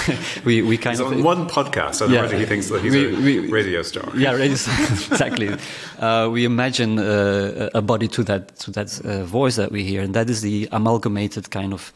we, 0.45 0.61
we 0.61 0.77
kind 0.77 0.95
he's 0.95 0.99
of 0.99 1.07
on 1.07 1.23
one 1.23 1.49
podcast. 1.49 2.01
and 2.01 2.13
yeah, 2.13 2.27
he 2.27 2.45
thinks 2.45 2.69
that 2.69 2.83
he's 2.83 2.93
we, 2.93 3.07
a 3.07 3.19
we, 3.19 3.51
radio 3.51 3.81
star. 3.81 4.07
Yeah, 4.15 4.33
radio 4.33 4.55
star, 4.55 4.79
exactly. 4.79 5.55
Uh, 5.97 6.29
we 6.31 6.45
imagine 6.45 6.99
a 6.99 7.81
body 7.81 8.07
to 8.09 8.23
that 8.25 8.59
to 8.59 8.71
that 8.71 8.91
voice 9.25 9.55
that 9.55 9.71
we 9.71 9.83
hear, 9.83 10.03
and 10.03 10.13
that 10.13 10.29
is 10.29 10.41
the 10.41 10.69
amalgamated 10.71 11.49
kind 11.49 11.73
of 11.73 11.91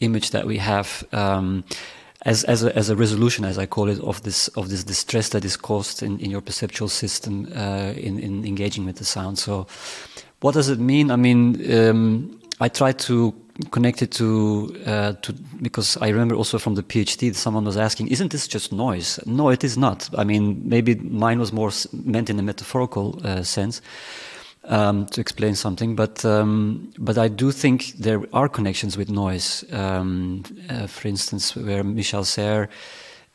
image 0.00 0.32
that 0.32 0.46
we 0.46 0.58
have. 0.58 1.04
Um, 1.12 1.62
as 2.22 2.44
as 2.44 2.64
a, 2.64 2.76
as 2.76 2.90
a 2.90 2.96
resolution, 2.96 3.44
as 3.44 3.58
I 3.58 3.66
call 3.66 3.88
it, 3.88 4.00
of 4.00 4.22
this 4.22 4.48
of 4.48 4.68
this 4.68 4.84
distress 4.84 5.28
that 5.30 5.44
is 5.44 5.56
caused 5.56 6.02
in, 6.02 6.18
in 6.18 6.30
your 6.30 6.40
perceptual 6.40 6.88
system 6.88 7.46
uh, 7.54 7.92
in 7.96 8.18
in 8.18 8.44
engaging 8.44 8.84
with 8.84 8.96
the 8.96 9.04
sound. 9.04 9.38
So, 9.38 9.66
what 10.40 10.54
does 10.54 10.68
it 10.68 10.78
mean? 10.78 11.10
I 11.10 11.16
mean, 11.16 11.72
um, 11.72 12.40
I 12.60 12.68
try 12.68 12.92
to 12.92 13.34
connected 13.70 14.12
to 14.12 14.76
uh, 14.86 15.12
to 15.22 15.32
because 15.62 15.96
I 15.96 16.08
remember 16.08 16.34
also 16.34 16.58
from 16.58 16.74
the 16.74 16.82
PhD 16.82 17.34
someone 17.34 17.64
was 17.64 17.76
asking, 17.76 18.08
"Isn't 18.08 18.32
this 18.32 18.48
just 18.48 18.72
noise?" 18.72 19.20
No, 19.26 19.50
it 19.50 19.64
is 19.64 19.76
not. 19.76 20.08
I 20.16 20.24
mean, 20.24 20.60
maybe 20.64 20.94
mine 20.96 21.38
was 21.38 21.52
more 21.52 21.70
meant 21.92 22.30
in 22.30 22.38
a 22.38 22.42
metaphorical 22.42 23.20
uh, 23.24 23.42
sense. 23.42 23.80
Um, 24.70 25.06
to 25.06 25.20
explain 25.22 25.54
something, 25.54 25.96
but 25.96 26.22
um, 26.26 26.92
but 26.98 27.16
I 27.16 27.28
do 27.28 27.52
think 27.52 27.94
there 27.98 28.20
are 28.34 28.50
connections 28.50 28.98
with 28.98 29.08
noise. 29.08 29.64
Um, 29.72 30.42
uh, 30.68 30.86
for 30.86 31.08
instance, 31.08 31.56
where 31.56 31.82
Michel 31.82 32.22
Serres 32.24 32.68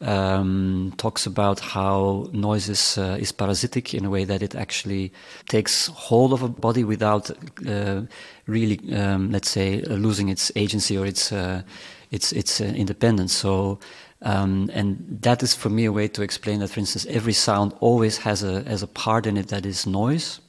um, 0.04 0.94
talks 0.98 1.26
about 1.26 1.60
how 1.60 2.30
noise 2.34 2.70
is, 2.70 2.98
uh, 2.98 3.18
is 3.20 3.32
parasitic 3.32 3.94
in 3.94 4.06
a 4.06 4.10
way 4.10 4.26
that 4.26 4.42
it 4.42 4.56
actually 4.56 5.12
takes 5.50 5.88
hold 5.88 6.34
of 6.34 6.44
a 6.44 6.50
body 6.50 6.84
without 6.84 7.32
uh, 7.68 8.02
really, 8.46 8.80
um, 8.94 9.32
let's 9.32 9.50
say, 9.50 9.82
losing 9.82 10.30
its 10.30 10.52
agency 10.56 10.98
or 10.98 11.06
its 11.06 11.32
uh, 11.32 11.62
its 12.12 12.32
its 12.32 12.62
uh, 12.62 12.66
independence. 12.66 13.34
So. 13.34 13.80
Um, 14.26 14.70
and 14.74 15.20
that 15.22 15.44
is 15.44 15.54
for 15.54 15.70
me 15.70 15.84
a 15.84 15.92
way 15.92 16.08
to 16.08 16.22
explain 16.22 16.60
that, 16.62 16.70
for 16.70 16.80
instance, 16.80 17.06
every 17.10 17.34
sound 17.34 17.74
always 17.82 18.20
has 18.20 18.42
a 18.42 18.64
has 18.64 18.82
a 18.82 18.88
part 18.88 19.26
in 19.26 19.36
it 19.36 19.50
that 19.50 19.66
is 19.66 19.86
noise, 19.86 20.40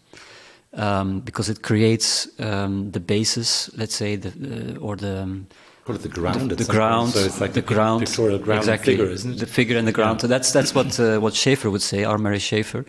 um, 0.76 1.20
because 1.20 1.48
it 1.48 1.62
creates 1.62 2.28
um, 2.40 2.90
the 2.90 3.00
basis, 3.00 3.70
let's 3.76 3.94
say, 3.94 4.16
the, 4.16 4.76
uh, 4.76 4.78
or 4.80 4.96
the 4.96 5.22
um, 5.22 5.46
Call 5.84 5.96
it 5.96 6.02
the 6.02 6.08
ground. 6.08 6.50
The, 6.50 6.56
the 6.56 6.64
ground. 6.64 7.10
So 7.10 7.20
it's 7.20 7.40
like 7.42 7.52
the, 7.52 7.60
the 7.60 7.74
ground. 7.74 8.06
Pictorial 8.06 8.38
ground 8.38 8.60
exactly. 8.60 8.96
figure, 8.96 9.12
isn't 9.12 9.34
it? 9.34 9.38
The 9.38 9.46
figure 9.46 9.76
and 9.76 9.86
the 9.86 9.92
ground. 9.92 10.16
Yeah. 10.16 10.22
So 10.22 10.26
that's 10.28 10.50
that's 10.52 10.74
what 10.74 10.98
uh, 10.98 11.18
what 11.18 11.34
Schafer 11.34 11.70
would 11.70 11.82
say, 11.82 12.04
R. 12.04 12.16
Murray 12.16 12.38
Schafer. 12.38 12.86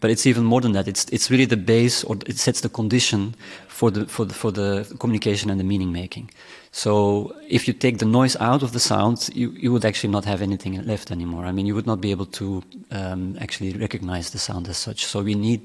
But 0.00 0.10
it's 0.10 0.26
even 0.26 0.42
more 0.42 0.60
than 0.60 0.72
that. 0.72 0.88
It's 0.88 1.04
it's 1.10 1.30
really 1.30 1.44
the 1.44 1.56
base, 1.56 2.02
or 2.02 2.16
it 2.26 2.38
sets 2.38 2.60
the 2.60 2.68
condition 2.68 3.36
for 3.68 3.92
the 3.92 4.06
for 4.06 4.24
the 4.24 4.34
for 4.34 4.50
the 4.50 4.92
communication 4.98 5.50
and 5.50 5.60
the 5.60 5.64
meaning 5.64 5.92
making. 5.92 6.30
So 6.72 7.36
if 7.48 7.68
you 7.68 7.74
take 7.74 7.98
the 7.98 8.06
noise 8.06 8.34
out 8.40 8.62
of 8.62 8.72
the 8.72 8.80
sound, 8.80 9.28
you, 9.34 9.50
you 9.50 9.70
would 9.72 9.84
actually 9.84 10.10
not 10.10 10.24
have 10.24 10.42
anything 10.42 10.82
left 10.86 11.10
anymore. 11.10 11.44
I 11.44 11.52
mean, 11.52 11.66
you 11.66 11.74
would 11.74 11.86
not 11.86 12.00
be 12.00 12.10
able 12.10 12.26
to 12.26 12.62
um, 12.90 13.36
actually 13.40 13.74
recognize 13.74 14.30
the 14.30 14.38
sound 14.38 14.68
as 14.68 14.78
such. 14.78 15.04
So 15.04 15.22
we 15.22 15.34
need 15.34 15.60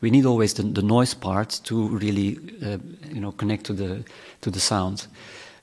we 0.00 0.10
need 0.10 0.24
always 0.24 0.54
the, 0.54 0.62
the 0.62 0.82
noise 0.82 1.12
part 1.12 1.60
to 1.64 1.88
really 1.88 2.38
uh, 2.64 2.78
you 3.12 3.20
know 3.20 3.32
connect 3.32 3.64
to 3.66 3.74
the 3.74 4.04
to 4.40 4.50
the 4.50 4.60
sound. 4.60 5.06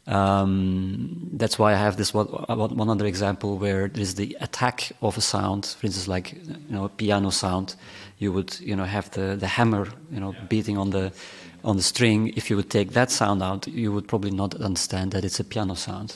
Um, 0.10 1.30
that's 1.34 1.60
why 1.60 1.74
I 1.74 1.76
have 1.76 1.98
this 1.98 2.16
one, 2.16 2.26
one 2.26 2.90
other 2.90 3.06
example 3.06 3.60
where 3.60 3.88
there 3.88 4.02
is 4.02 4.16
the 4.16 4.36
attack 4.42 4.92
of 5.04 5.18
a 5.18 5.22
sound, 5.22 5.68
for 5.68 5.86
instance, 5.86 6.08
like 6.08 6.34
you 6.34 6.58
know 6.76 6.86
a 6.86 6.90
piano 6.90 7.30
sound. 7.30 7.76
You 8.18 8.34
would 8.34 8.60
you 8.60 8.76
know 8.76 8.86
have 8.86 9.12
the, 9.12 9.36
the 9.36 9.48
hammer 9.48 9.88
you 10.12 10.20
know 10.20 10.36
beating 10.50 10.78
on 10.80 10.90
the 10.90 11.12
on 11.64 11.78
the 11.78 11.84
string. 11.84 12.34
If 12.36 12.50
you 12.50 12.56
would 12.56 12.72
take 12.72 12.94
that 12.94 13.12
sound 13.12 13.44
out, 13.44 13.68
you 13.68 13.92
would 13.92 14.08
probably 14.08 14.32
not 14.32 14.56
understand 14.56 15.12
that 15.12 15.24
it's 15.24 15.40
a 15.40 15.44
piano 15.44 15.76
sound. 15.76 16.16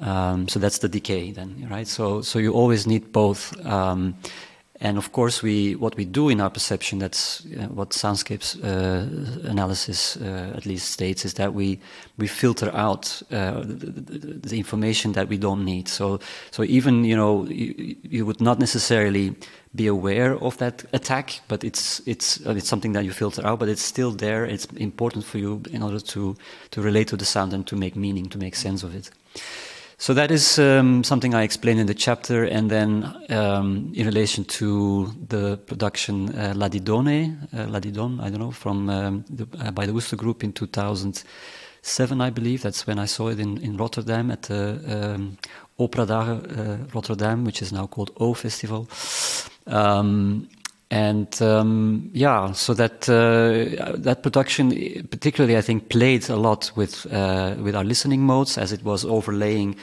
Um, 0.00 0.46
so 0.46 0.60
that's 0.60 0.78
the 0.78 0.88
decay 0.88 1.32
then, 1.32 1.66
right? 1.68 1.88
So 1.88 2.22
so 2.22 2.38
you 2.38 2.52
always 2.52 2.86
need 2.86 3.10
both. 3.12 3.52
Um, 3.66 4.14
and 4.80 4.96
of 4.96 5.10
course, 5.10 5.42
we 5.42 5.74
what 5.74 5.96
we 5.96 6.04
do 6.04 6.28
in 6.28 6.40
our 6.40 6.50
perception, 6.50 7.00
that's 7.00 7.44
uh, 7.46 7.66
what 7.66 7.90
soundscapes 7.90 8.56
uh, 8.62 9.48
analysis 9.50 10.16
uh, 10.16 10.52
at 10.56 10.66
least 10.66 10.92
states, 10.92 11.24
is 11.24 11.34
that 11.34 11.52
we 11.52 11.80
we 12.16 12.28
filter 12.28 12.70
out 12.72 13.20
uh, 13.32 13.62
the, 13.64 14.38
the, 14.48 14.56
information 14.56 15.12
that 15.12 15.28
we 15.28 15.36
don't 15.36 15.64
need. 15.64 15.88
So 15.88 16.20
so 16.52 16.62
even 16.62 17.04
you 17.04 17.16
know 17.16 17.44
you, 17.46 17.96
you, 18.02 18.24
would 18.24 18.40
not 18.40 18.60
necessarily 18.60 19.34
be 19.74 19.88
aware 19.88 20.36
of 20.36 20.58
that 20.58 20.84
attack, 20.92 21.40
but 21.48 21.64
it's 21.64 22.00
it's 22.06 22.46
uh, 22.46 22.54
it's 22.54 22.68
something 22.68 22.92
that 22.92 23.04
you 23.04 23.12
filter 23.12 23.44
out, 23.44 23.58
but 23.58 23.68
it's 23.68 23.82
still 23.82 24.12
there. 24.12 24.44
It's 24.44 24.66
important 24.76 25.24
for 25.24 25.38
you 25.38 25.60
in 25.72 25.82
order 25.82 25.98
to 25.98 26.36
to 26.70 26.80
relate 26.80 27.08
to 27.08 27.16
the 27.16 27.24
sound 27.24 27.52
and 27.52 27.66
to 27.66 27.74
make 27.74 27.96
meaning, 27.96 28.28
to 28.28 28.38
make 28.38 28.54
sense 28.54 28.84
of 28.84 28.94
it. 28.94 29.10
So 30.00 30.14
that 30.14 30.30
is 30.30 30.60
um, 30.60 31.02
something 31.02 31.34
I 31.34 31.42
explain 31.42 31.76
in 31.76 31.86
the 31.86 31.94
chapter, 31.94 32.44
and 32.44 32.70
then 32.70 33.04
um, 33.30 33.90
in 33.96 34.06
relation 34.06 34.44
to 34.44 35.12
the 35.28 35.56
production 35.66 36.28
uh, 36.38 36.52
La 36.54 36.68
Didone, 36.68 37.36
uh, 37.52 37.66
La 37.66 37.80
Didon, 37.80 38.20
I 38.20 38.30
don't 38.30 38.38
know, 38.38 38.52
from 38.52 38.88
um, 38.88 39.24
the, 39.28 39.48
uh, 39.58 39.72
by 39.72 39.86
the 39.86 39.92
Wooster 39.92 40.14
Group 40.14 40.44
in 40.44 40.52
2007, 40.52 42.20
I 42.20 42.30
believe. 42.30 42.62
That's 42.62 42.86
when 42.86 43.00
I 43.00 43.06
saw 43.06 43.26
it 43.30 43.40
in, 43.40 43.58
in 43.58 43.76
Rotterdam 43.76 44.30
at 44.30 44.42
the 44.42 45.14
um, 45.16 45.36
Opera 45.80 46.06
Dagen 46.06 46.46
uh, 46.46 46.86
Rotterdam, 46.94 47.44
which 47.44 47.60
is 47.60 47.72
now 47.72 47.88
called 47.88 48.12
O 48.20 48.34
Festival. 48.34 48.88
Um, 49.66 50.48
and 50.90 51.42
um, 51.42 52.10
yeah, 52.14 52.52
so 52.52 52.72
that 52.74 53.08
uh, 53.08 53.96
that 53.98 54.22
production, 54.22 54.70
particularly, 55.10 55.56
I 55.56 55.60
think, 55.60 55.90
played 55.90 56.30
a 56.30 56.36
lot 56.36 56.72
with 56.76 57.06
uh, 57.12 57.56
with 57.58 57.74
our 57.76 57.84
listening 57.84 58.22
modes, 58.22 58.56
as 58.56 58.72
it 58.72 58.82
was 58.82 59.04
overlaying 59.04 59.76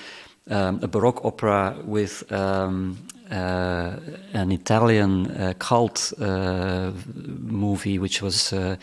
um, 0.49 0.79
a 0.81 0.87
Baroque 0.87 1.23
opera 1.23 1.75
with 1.85 2.31
um, 2.31 2.97
uh, 3.31 3.97
an 4.33 4.51
Italian 4.51 5.27
uh, 5.31 5.53
cult 5.59 6.13
uh, 6.19 6.91
movie, 7.13 7.99
which 7.99 8.21
was 8.23 8.51
uh, 8.53 8.75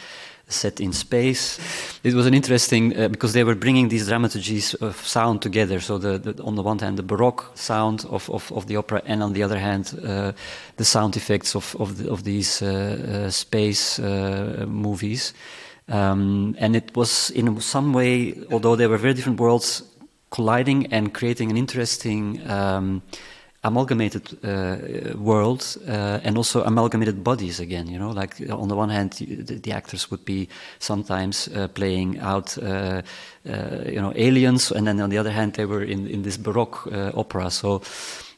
set 0.52 0.80
in 0.80 0.92
space. 0.92 1.59
It 2.04 2.14
was 2.14 2.26
an 2.26 2.35
interesting 2.35 2.97
uh, 2.97 3.09
because 3.09 3.32
they 3.32 3.44
were 3.44 3.54
bringing 3.54 3.88
these 3.88 4.09
dramaturgies 4.09 4.75
of 4.80 4.97
sound 5.06 5.42
together. 5.42 5.80
So 5.80 5.99
the, 5.99 6.18
the, 6.18 6.42
on 6.42 6.54
the 6.54 6.62
one 6.62 6.78
hand, 6.78 6.99
the 6.99 7.02
baroque 7.02 7.50
sound 7.54 8.04
of, 8.11 8.30
of, 8.30 8.52
of, 8.52 8.66
the 8.66 8.76
opera, 8.76 9.02
and 9.06 9.23
on 9.23 9.32
the 9.32 9.42
other 9.42 9.59
hand, 9.59 9.99
uh, 10.04 10.32
the 10.76 10.85
sound 10.85 11.16
effects 11.16 11.56
of 11.56 11.75
of, 11.78 11.99
the, 11.99 12.11
of 12.11 12.25
these 12.25 12.62
uh, 12.62 13.26
uh 13.26 13.30
space 13.30 13.99
uh, 13.99 14.64
movies. 14.68 15.35
Um, 15.88 16.54
and 16.59 16.76
it 16.76 16.97
was 16.97 17.30
in 17.30 17.61
some 17.61 17.92
way, 17.92 18.35
although 18.50 18.76
they 18.76 18.87
were 18.87 18.99
very 18.99 19.14
different 19.14 19.40
worlds, 19.40 19.82
colliding 20.30 20.92
and 20.92 21.12
creating 21.12 21.50
an 21.50 21.56
interesting. 21.56 22.40
Um, 22.49 23.02
amalgamated 23.64 24.38
uh, 24.45 25.16
world 25.16 25.76
uh, 25.87 26.19
and 26.25 26.37
also 26.37 26.64
amalgamated 26.64 27.23
bodies 27.23 27.61
again. 27.61 27.87
You 27.87 27.99
know, 27.99 28.11
like 28.11 28.40
on 28.50 28.69
the 28.69 28.75
one 28.75 28.90
hand, 28.90 29.12
the, 29.12 29.54
the 29.59 29.73
actors 29.73 30.11
would 30.11 30.25
be 30.25 30.49
sometimes 30.78 31.49
uh, 31.49 31.69
playing 31.69 32.19
out, 32.19 32.59
uh, 32.59 33.02
uh, 33.49 33.83
you 33.87 34.00
know, 34.00 34.12
aliens, 34.16 34.73
and 34.73 34.87
then 34.87 35.00
on 35.00 35.11
the 35.11 35.19
other 35.19 35.31
hand, 35.31 35.54
they 35.54 35.64
were 35.64 35.83
in 35.83 36.07
in 36.07 36.23
this 36.23 36.37
baroque 36.37 36.87
uh, 36.92 37.12
opera. 37.14 37.50
So. 37.50 37.83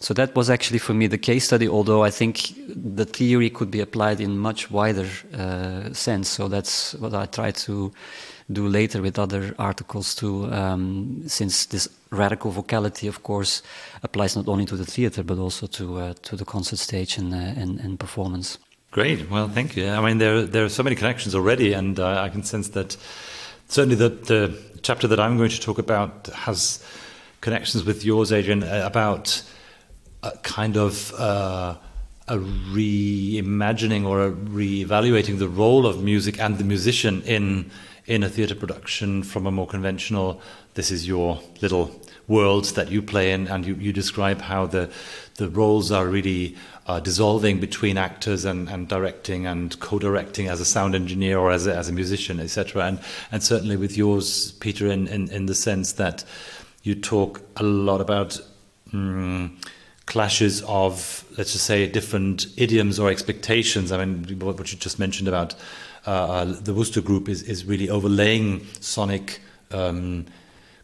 So 0.01 0.13
that 0.15 0.37
was 0.37 0.51
actually 0.51 0.81
for 0.81 0.93
me 0.93 1.07
the 1.07 1.17
case 1.17 1.47
study, 1.47 1.67
although 1.67 2.05
I 2.05 2.11
think 2.11 2.53
the 2.69 3.07
theory 3.07 3.49
could 3.49 3.71
be 3.71 3.81
applied 3.81 4.21
in 4.21 4.39
much 4.39 4.71
wider 4.71 5.09
sense. 5.95 6.29
So 6.29 6.47
that's 6.49 6.95
what 6.97 7.15
I 7.15 7.25
try 7.25 7.53
to 7.53 7.91
do 8.53 8.69
later 8.69 9.01
with 9.01 9.19
other 9.19 9.55
articles 9.59 10.15
too, 10.15 10.53
um, 10.53 11.23
since 11.27 11.67
this 11.67 11.89
radical 12.11 12.51
vocality, 12.51 13.09
of 13.09 13.23
course, 13.23 13.63
applies 14.03 14.37
not 14.37 14.49
only 14.49 14.65
to 14.67 14.77
the 14.77 14.85
theater 14.85 15.23
but 15.23 15.39
also 15.39 15.67
to 15.67 15.99
uh, 15.99 16.15
to 16.23 16.37
the 16.37 16.45
concert 16.45 16.79
stage 16.79 17.17
and, 17.19 17.35
uh, 17.35 17.61
and, 17.61 17.81
and 17.81 17.99
performance. 17.99 18.59
Great. 18.91 19.29
Well, 19.31 19.49
thank 19.49 19.77
you. 19.77 19.89
I 19.89 20.01
mean, 20.01 20.19
there 20.19 20.47
there 20.47 20.65
are 20.65 20.69
so 20.69 20.83
many 20.83 20.97
connections 20.97 21.35
already, 21.35 21.73
and 21.73 21.99
uh, 21.99 22.23
I 22.23 22.29
can 22.29 22.43
sense 22.43 22.69
that 22.71 22.97
certainly 23.69 23.97
the 23.97 24.11
the 24.11 24.59
chapter 24.83 25.09
that 25.09 25.19
I'm 25.19 25.37
going 25.37 25.51
to 25.51 25.61
talk 25.61 25.79
about 25.79 26.29
has 26.29 26.85
connections 27.41 27.85
with 27.85 28.05
yours, 28.05 28.33
Adrian, 28.33 28.63
uh, 28.63 28.83
about 28.85 29.43
a 30.23 30.31
kind 30.43 30.77
of 30.77 31.13
uh, 31.15 31.77
a 32.29 32.39
reimagining 32.39 34.07
or 34.07 34.23
a 34.23 34.31
re-evaluating 34.31 35.39
the 35.39 35.49
role 35.49 35.87
of 35.87 36.03
music 36.03 36.41
and 36.41 36.59
the 36.59 36.65
musician 36.65 37.23
in 37.23 37.71
in 38.07 38.23
a 38.23 38.29
theatre 38.29 38.55
production 38.55 39.23
from 39.23 39.47
a 39.47 39.51
more 39.51 39.67
conventional, 39.67 40.41
this 40.75 40.91
is 40.91 41.07
your 41.07 41.41
little 41.63 42.01
world 42.27 42.65
that 42.77 42.91
you 42.91 43.01
play 43.03 43.33
in, 43.33 43.49
and 43.49 43.67
you, 43.67 43.75
you 43.75 43.93
describe 43.93 44.41
how 44.41 44.67
the, 44.67 44.91
the 45.37 45.49
roles 45.49 45.91
are 45.91 46.07
really 46.07 46.57
uh, 46.87 47.01
dissolving 47.01 47.61
between 47.61 47.97
actors 47.97 48.45
and, 48.45 48.69
and 48.69 48.89
directing 48.89 49.47
and 49.47 49.79
co-directing 49.81 50.49
as 50.49 50.61
a 50.61 50.65
sound 50.65 50.95
engineer 50.95 51.39
or 51.39 51.51
as 51.51 51.67
a, 51.67 51.75
as 51.75 51.89
a 51.89 51.93
musician, 51.93 52.41
etc. 52.41 52.85
And, 52.85 53.01
and 53.33 53.43
certainly 53.43 53.77
with 53.77 53.97
yours, 53.97 54.53
Pieter, 54.53 54.87
in, 54.91 55.07
in, 55.07 55.31
in 55.31 55.47
the 55.47 55.55
sense 55.55 55.93
that 55.93 56.25
you 56.83 56.95
talk 56.95 57.41
a 57.57 57.63
lot 57.63 58.01
about 58.01 58.39
um, 58.93 59.59
clashes 60.07 60.63
of, 60.63 61.25
let's 61.39 61.53
just 61.53 61.65
say, 61.65 61.89
different 61.89 62.47
idioms 62.59 62.99
or 62.99 63.11
expectations. 63.11 63.91
I 63.91 64.05
mean, 64.05 64.39
what 64.39 64.73
you 64.73 64.79
just 64.79 64.99
mentioned 64.99 65.29
about 65.29 65.55
uh, 66.07 66.11
uh, 66.11 66.45
the 66.45 66.75
Wooster 66.75 67.01
Group 67.01 67.29
is, 67.29 67.43
is 67.43 67.65
really 67.65 67.89
overlaying 67.89 68.67
sonic 68.81 69.41
um, 69.71 70.27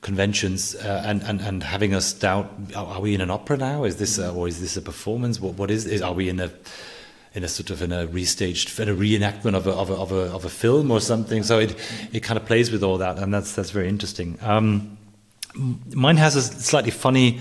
conventions 0.01 0.75
uh, 0.77 1.03
and, 1.05 1.23
and, 1.23 1.41
and 1.41 1.63
having 1.63 1.95
us 1.95 2.13
doubt 2.13 2.51
are 2.75 3.01
we 3.01 3.15
in 3.15 3.21
an 3.21 3.31
opera 3.31 3.57
now? 3.57 3.85
Is 3.85 3.97
this 3.97 4.19
a, 4.19 4.33
or 4.33 4.49
is 4.49 4.61
this 4.61 4.77
a 4.77 4.83
performance? 4.83 5.41
What, 5.41 5.55
what 5.55 5.71
is, 5.71 5.87
is 5.87 6.01
are 6.03 6.15
we 6.15 6.29
in 6.29 6.41
a 6.41 6.51
in 7.33 7.45
a 7.45 7.49
sort 7.49 7.71
of 7.71 7.81
in 7.81 7.93
a 7.93 8.09
restaged 8.09 8.81
in 8.81 8.89
a 8.89 8.95
reenactment 8.95 9.55
of 9.55 9.67
a, 9.67 9.71
of 9.71 9.91
a, 9.91 9.95
of 9.95 10.11
a, 10.11 10.35
of 10.35 10.45
a 10.45 10.49
film 10.49 10.91
or 10.91 11.01
something? 11.01 11.43
So 11.43 11.59
it 11.59 11.77
it 12.13 12.21
kind 12.21 12.39
of 12.39 12.47
plays 12.47 12.71
with 12.71 12.83
all 12.83 12.99
that, 12.99 13.19
and 13.19 13.33
that's 13.33 13.55
that's 13.55 13.71
very 13.71 13.89
interesting. 13.89 14.39
Um, 14.43 14.97
mine 15.55 16.17
has 16.17 16.37
a 16.37 16.43
slightly 16.43 16.91
funny 16.91 17.41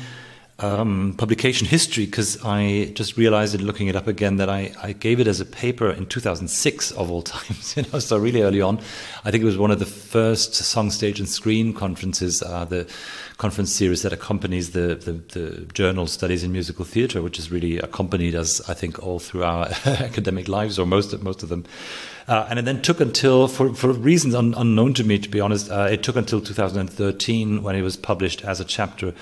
um, 0.60 1.16
publication 1.18 1.68
history 1.68 2.06
because 2.06 2.44
I 2.44 2.92
just 2.94 3.18
realized 3.18 3.56
in 3.56 3.66
looking 3.66 3.88
it 3.88 3.96
up 3.96 4.08
again 4.08 4.38
that 4.38 4.50
I, 4.50 4.74
I 4.82 4.94
gave 4.94 5.20
it 5.20 5.28
as 5.28 5.39
a 5.39 5.46
paper 5.46 5.89
in 5.89 6.06
2006 6.06 6.92
of 6.92 7.10
all 7.10 7.22
times. 7.24 7.75
You 7.78 7.84
know, 7.92 8.00
so 8.00 8.18
really 8.18 8.42
early 8.42 8.62
on, 8.62 8.80
I 9.24 9.32
think 9.32 9.42
it 9.42 9.46
was 9.46 9.58
one 9.58 9.72
of 9.72 9.80
the 9.80 9.86
first 9.86 10.54
song, 10.54 10.92
stage, 10.92 11.20
and 11.20 11.30
screen 11.30 11.74
conferences, 11.74 12.44
uh, 12.44 12.66
the 12.66 12.88
conference 13.38 13.72
series 13.72 14.01
that 14.01 14.12
accompanies 14.12 14.72
the, 14.72 14.96
the, 14.96 15.13
the 15.39 15.66
journal 15.74 16.08
Studies 16.08 16.44
in 16.44 16.51
Musical 16.51 16.84
Theatre, 16.84 17.22
which 17.22 17.38
has 17.38 17.51
really 17.51 17.78
accompanied 17.78 18.36
us, 18.36 18.68
I 18.70 18.74
think, 18.74 19.01
all 19.01 19.20
through 19.20 19.44
our 19.44 19.68
academic 19.86 20.48
lives, 20.48 20.78
or 20.78 20.86
most 20.86 21.13
of, 21.13 21.24
most 21.24 21.44
of 21.44 21.50
them. 21.50 21.66
Uh, 22.28 22.46
and 22.48 22.60
it 22.60 22.66
then 22.66 22.80
took 22.80 23.00
until, 23.00 23.48
for, 23.48 23.74
for 23.74 23.92
reasons 23.92 24.36
un, 24.36 24.54
unknown 24.56 24.94
to 24.94 25.04
me, 25.04 25.18
to 25.18 25.30
be 25.30 25.39
honest, 25.39 25.72
uh, 25.72 25.88
it 25.89 26.04
took 26.04 26.16
until 26.16 26.39
2013 26.39 27.63
when 27.63 27.75
it 27.75 27.82
was 27.82 27.98
published 27.98 28.44
as 28.46 28.60
a 28.60 28.66
chapter 28.66 29.16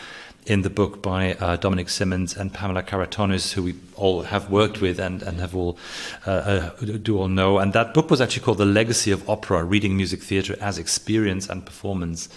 in 0.47 0.61
the 0.61 0.69
book 0.69 1.01
by 1.01 1.33
uh, 1.33 1.57
Dominic 1.57 1.89
Symonds 1.89 2.35
and 2.35 2.53
Pamela 2.53 2.81
Karantonis, 2.81 3.51
who 3.53 3.63
we 3.63 3.75
all 3.95 4.23
have 4.23 4.49
worked 4.49 4.79
with 4.79 4.97
and, 4.97 5.21
and 5.21 5.39
have 5.39 5.55
all 5.55 5.77
uh, 6.25 6.31
uh, 6.31 6.69
do 6.79 7.19
all 7.19 7.27
know. 7.27 7.59
And 7.59 7.73
that 7.73 7.93
book 7.93 8.09
was 8.09 8.21
actually 8.21 8.43
called 8.43 8.57
The 8.57 8.65
Legacy 8.65 9.11
of 9.11 9.29
Opera: 9.29 9.63
Reading 9.63 9.97
Music 9.97 10.21
Theatre 10.21 10.55
as 10.61 10.77
Experience 10.77 11.49
and 11.49 11.65
Performance. 11.65 12.29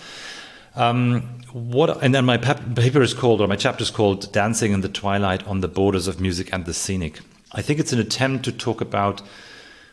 Um, 0.75 1.23
what 1.53 2.03
and 2.03 2.15
then 2.15 2.25
my 2.25 2.37
paper 2.37 3.01
is 3.01 3.15
called, 3.15 3.41
or 3.41 3.47
my 3.47 3.57
chapter 3.57 3.83
is 3.83 3.91
called, 3.91 4.33
"Dancing 4.33 4.73
in 4.73 4.81
the 4.81 4.89
Twilight 4.89 5.47
on 5.47 5.61
the 5.61 5.69
Borders 5.69 6.09
of 6.09 6.21
Music 6.21 6.53
and 6.53 6.65
the 6.65 6.75
Scenic." 6.75 7.21
I 7.53 7.63
think 7.63 7.79
it's 7.79 7.93
an 7.93 8.01
attempt 8.01 8.45
to 8.45 8.53
talk 8.53 8.81
about 8.81 9.23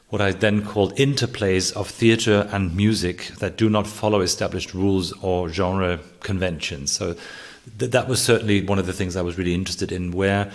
what 0.10 0.22
I 0.22 0.32
then 0.32 0.66
called 0.66 0.96
interplays 0.96 1.74
of 1.74 1.90
theatre 1.90 2.48
and 2.52 2.76
music 2.76 3.28
that 3.40 3.58
do 3.58 3.70
not 3.70 3.86
follow 3.86 4.22
established 4.22 4.74
rules 4.74 5.12
or 5.22 5.50
genre 5.50 6.00
conventions. 6.22 6.92
So 6.92 7.16
th- 7.80 7.92
that 7.92 8.08
was 8.08 8.22
certainly 8.22 8.64
one 8.64 8.80
of 8.80 8.86
the 8.86 8.94
things 8.94 9.16
I 9.16 9.22
was 9.22 9.38
really 9.38 9.54
interested 9.54 9.92
in. 9.92 10.12
Where 10.12 10.52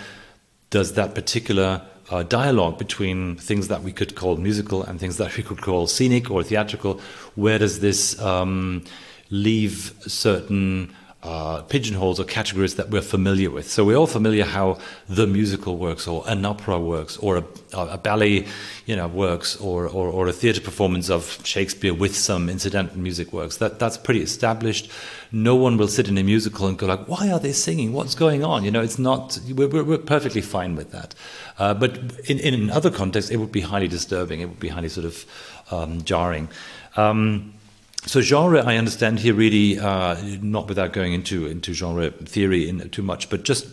does 0.69 0.93
that 0.93 1.13
particular 1.15 1.81
uh, 2.09 2.23
dialogue 2.23 2.77
between 2.77 3.35
things 3.37 3.67
that 3.67 3.81
we 3.83 3.91
could 3.91 4.15
call 4.15 4.35
musical 4.37 4.83
and 4.83 4.99
things 4.99 5.17
that 5.17 5.35
we 5.37 5.43
could 5.43 5.61
call 5.61 5.87
scenic 5.87 6.29
or 6.29 6.43
theatrical, 6.43 6.99
where 7.35 7.59
does 7.59 7.79
this 7.79 8.19
um, 8.21 8.83
leave 9.29 9.93
certain 10.01 10.93
uh, 11.23 11.61
pigeonholes 11.63 12.19
or 12.19 12.25
categories 12.25 12.75
that 12.75 12.89
we're 12.89 13.01
familiar 13.01 13.49
with. 13.49 13.69
So 13.69 13.85
we're 13.85 13.95
all 13.95 14.07
familiar 14.07 14.43
how 14.43 14.77
the 15.07 15.25
musical 15.25 15.77
works, 15.77 16.05
or 16.05 16.23
an 16.27 16.45
opera 16.45 16.77
works, 16.79 17.15
or 17.17 17.37
a, 17.37 17.43
a 17.73 17.97
ballet, 17.97 18.45
you 18.85 18.95
know, 18.95 19.07
works, 19.07 19.55
or, 19.55 19.87
or, 19.87 20.09
or 20.09 20.27
a 20.27 20.33
theatre 20.33 20.59
performance 20.59 21.09
of 21.09 21.39
Shakespeare 21.45 21.93
with 21.93 22.15
some 22.15 22.49
incidental 22.49 22.97
music 22.97 23.31
works. 23.31 23.57
That 23.57 23.79
that's 23.79 23.97
pretty 23.97 24.21
established. 24.21 24.91
No 25.31 25.55
one 25.55 25.77
will 25.77 25.87
sit 25.87 26.09
in 26.09 26.17
a 26.17 26.23
musical 26.23 26.67
and 26.67 26.77
go 26.77 26.87
like, 26.87 27.07
"Why 27.07 27.31
are 27.31 27.39
they 27.39 27.53
singing? 27.53 27.93
What's 27.93 28.15
going 28.15 28.43
on?" 28.43 28.65
You 28.65 28.71
know, 28.71 28.81
it's 28.81 28.99
not. 28.99 29.39
We're, 29.49 29.67
we're, 29.67 29.97
perfectly 29.97 30.41
fine 30.41 30.75
with 30.75 30.91
that. 30.91 31.15
Uh, 31.57 31.73
but 31.73 31.97
in, 32.29 32.39
in 32.39 32.69
other 32.69 32.91
contexts, 32.91 33.31
it 33.31 33.37
would 33.37 33.51
be 33.51 33.61
highly 33.61 33.87
disturbing. 33.87 34.41
It 34.41 34.47
would 34.47 34.59
be 34.59 34.67
highly 34.67 34.89
sort 34.89 35.05
of 35.05 35.25
um, 35.71 36.03
jarring. 36.03 36.49
Um, 36.97 37.52
so 38.05 38.21
genre, 38.21 38.61
I 38.61 38.77
understand 38.77 39.19
here 39.19 39.33
really 39.33 39.79
uh, 39.79 40.17
not 40.41 40.67
without 40.67 40.93
going 40.93 41.13
into 41.13 41.47
into 41.47 41.73
genre 41.73 42.11
theory 42.11 42.67
in 42.67 42.89
too 42.89 43.01
much, 43.01 43.29
but 43.29 43.43
just 43.43 43.67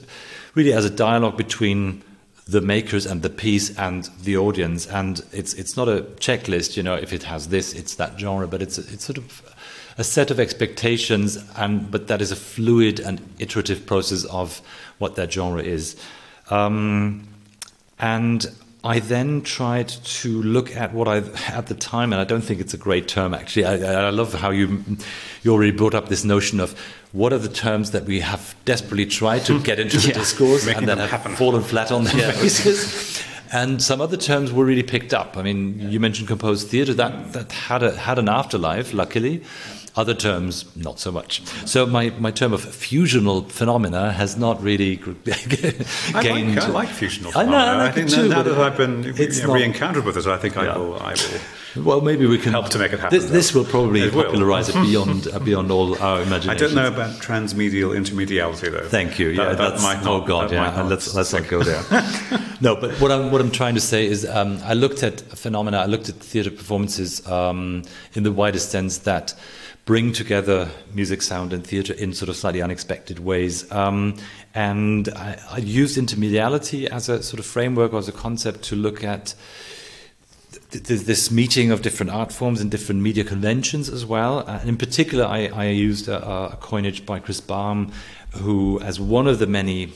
really 0.54 0.72
as 0.72 0.84
a 0.84 0.90
dialogue 0.90 1.36
between 1.36 2.02
the 2.46 2.60
makers 2.60 3.06
and 3.06 3.22
the 3.22 3.30
piece 3.30 3.76
and 3.78 4.08
the 4.22 4.36
audience, 4.36 4.86
and 4.86 5.22
it's 5.32 5.54
it's 5.54 5.76
not 5.76 5.88
a 5.88 6.02
checklist, 6.18 6.76
you 6.76 6.82
know, 6.82 6.94
if 6.94 7.12
it 7.12 7.24
has 7.24 7.48
this, 7.48 7.72
it's 7.72 7.94
that 7.96 8.18
genre, 8.18 8.46
but 8.46 8.62
it's 8.62 8.78
it's 8.78 9.04
sort 9.04 9.18
of 9.18 9.54
a 9.98 10.04
set 10.04 10.30
of 10.30 10.40
expectations, 10.40 11.38
and 11.56 11.90
but 11.90 12.06
that 12.08 12.20
is 12.20 12.32
a 12.32 12.36
fluid 12.36 13.00
and 13.00 13.20
iterative 13.38 13.86
process 13.86 14.24
of 14.24 14.62
what 14.98 15.16
that 15.16 15.32
genre 15.32 15.62
is, 15.62 15.96
um, 16.50 17.26
and 17.98 18.46
I 18.82 18.98
then 18.98 19.42
tried 19.42 19.88
to 19.88 20.42
look 20.42 20.74
at 20.74 20.94
what 20.94 21.06
I 21.06 21.18
at 21.48 21.66
the 21.66 21.74
time, 21.74 22.12
and 22.12 22.20
I 22.20 22.24
don't 22.24 22.40
think 22.40 22.60
it's 22.60 22.72
a 22.72 22.78
great 22.78 23.08
term 23.08 23.34
actually. 23.34 23.66
I, 23.66 24.06
I, 24.06 24.10
love 24.10 24.32
how 24.32 24.50
you 24.50 24.82
you 25.42 25.52
already 25.52 25.72
brought 25.72 25.94
up 25.94 26.08
this 26.08 26.24
notion 26.24 26.60
of 26.60 26.78
what 27.12 27.32
are 27.32 27.38
the 27.38 27.48
terms 27.48 27.90
that 27.90 28.04
we 28.04 28.20
have 28.20 28.54
desperately 28.64 29.04
tried 29.04 29.44
to 29.46 29.58
hmm. 29.58 29.62
get 29.62 29.78
into 29.78 29.98
the 30.00 30.08
yeah. 30.08 30.14
discourse 30.14 30.64
Making 30.64 30.78
and 30.78 30.88
then 30.88 30.98
have 30.98 31.10
happen. 31.10 31.36
fallen 31.36 31.62
flat 31.62 31.92
on 31.92 32.04
their 32.04 32.16
yeah. 32.16 32.32
faces. 32.32 33.22
And 33.52 33.82
some 33.82 34.00
other 34.00 34.16
terms 34.16 34.52
were 34.52 34.64
really 34.64 34.82
picked 34.82 35.12
up. 35.12 35.36
I 35.36 35.42
mean, 35.42 35.78
yeah. 35.78 35.88
you 35.88 36.00
mentioned 36.00 36.28
composed 36.28 36.68
theatre 36.68 36.94
that 36.94 37.32
that 37.32 37.52
had 37.52 37.82
a, 37.82 37.96
had 37.96 38.18
an 38.18 38.28
afterlife, 38.28 38.92
luckily. 38.94 39.42
Other 39.96 40.14
terms, 40.14 40.64
not 40.76 41.00
so 41.00 41.10
much. 41.10 41.44
So 41.66 41.84
my, 41.84 42.10
my 42.10 42.30
term 42.30 42.52
of 42.52 42.64
fusional 42.64 43.50
phenomena 43.50 44.12
has 44.12 44.36
not 44.36 44.62
really 44.62 44.96
gained. 45.24 45.26
I 46.14 46.20
like, 46.20 46.58
I 46.58 46.66
like 46.68 46.88
fusional 46.90 47.32
phenomena. 47.32 47.56
I, 47.56 47.76
know, 47.76 47.82
I, 47.82 47.86
I 47.88 47.90
think 47.90 48.08
too, 48.08 48.28
now 48.28 48.42
that 48.44 48.56
I've 48.56 48.76
been 48.76 49.02
you 49.02 49.12
know, 49.12 49.52
re-encountered 49.52 50.04
with 50.04 50.16
it, 50.16 50.26
I 50.28 50.36
think 50.38 50.54
yeah. 50.54 50.74
I 50.74 50.78
will. 50.78 50.96
I 51.00 51.14
will 51.14 51.40
well, 51.76 52.00
maybe 52.00 52.26
we 52.26 52.38
can 52.38 52.52
help 52.52 52.68
to 52.70 52.78
make 52.78 52.92
it 52.92 53.00
happen. 53.00 53.18
This, 53.18 53.30
this 53.30 53.54
will 53.54 53.64
probably 53.64 54.02
it 54.02 54.12
popularize 54.12 54.72
will. 54.72 54.82
it 54.82 54.86
beyond 54.86 55.28
uh, 55.28 55.38
beyond 55.50 55.70
all 55.70 55.96
our 55.98 56.22
imagination. 56.22 56.50
I 56.50 56.54
don't 56.54 56.74
know 56.74 56.88
about 56.88 57.20
transmedial 57.20 57.96
intermediality, 57.96 58.70
though. 58.70 58.88
Thank 58.88 59.18
you. 59.18 59.28
Yeah, 59.28 59.54
that, 59.54 59.58
that 59.58 59.82
might 59.82 60.02
not, 60.02 60.22
oh 60.22 60.24
god, 60.24 60.52
yeah. 60.52 60.82
Let's 60.82 61.14
let's 61.14 61.32
not 61.32 61.46
go 61.48 61.62
there. 61.62 61.82
no, 62.60 62.76
but 62.76 62.92
what 63.00 63.12
I'm 63.12 63.30
what 63.30 63.39
I'm 63.40 63.50
trying 63.50 63.74
to 63.74 63.80
say 63.80 64.06
is, 64.06 64.24
um, 64.26 64.58
I 64.62 64.74
looked 64.74 65.02
at 65.02 65.20
phenomena. 65.20 65.78
I 65.78 65.86
looked 65.86 66.08
at 66.08 66.16
theatre 66.16 66.50
performances 66.50 67.26
um, 67.26 67.82
in 68.14 68.22
the 68.22 68.32
widest 68.32 68.70
sense 68.70 68.98
that 68.98 69.34
bring 69.84 70.12
together 70.12 70.70
music, 70.94 71.22
sound, 71.22 71.52
and 71.52 71.66
theatre 71.66 71.94
in 71.94 72.12
sort 72.12 72.28
of 72.28 72.36
slightly 72.36 72.62
unexpected 72.62 73.18
ways. 73.18 73.70
Um, 73.72 74.16
and 74.54 75.08
I, 75.08 75.40
I, 75.50 75.58
used 75.58 75.98
intermediality 75.98 76.86
as 76.86 77.08
a 77.08 77.22
sort 77.22 77.40
of 77.40 77.46
framework 77.46 77.92
or 77.92 77.98
as 77.98 78.08
a 78.08 78.12
concept 78.12 78.62
to 78.64 78.76
look 78.76 79.02
at 79.02 79.34
th- 80.70 80.84
th- 80.84 81.00
this 81.00 81.30
meeting 81.30 81.70
of 81.70 81.82
different 81.82 82.10
art 82.10 82.32
forms 82.32 82.60
and 82.60 82.70
different 82.70 83.00
media 83.00 83.24
conventions 83.24 83.88
as 83.88 84.04
well. 84.04 84.40
And 84.40 84.68
in 84.68 84.76
particular, 84.76 85.24
I, 85.24 85.46
I 85.46 85.66
used 85.66 86.08
a, 86.08 86.24
a 86.52 86.56
coinage 86.60 87.06
by 87.06 87.18
Chris 87.18 87.40
Balme, 87.40 87.92
who, 88.36 88.80
as 88.80 89.00
one 89.00 89.26
of 89.26 89.38
the 89.38 89.46
many 89.46 89.92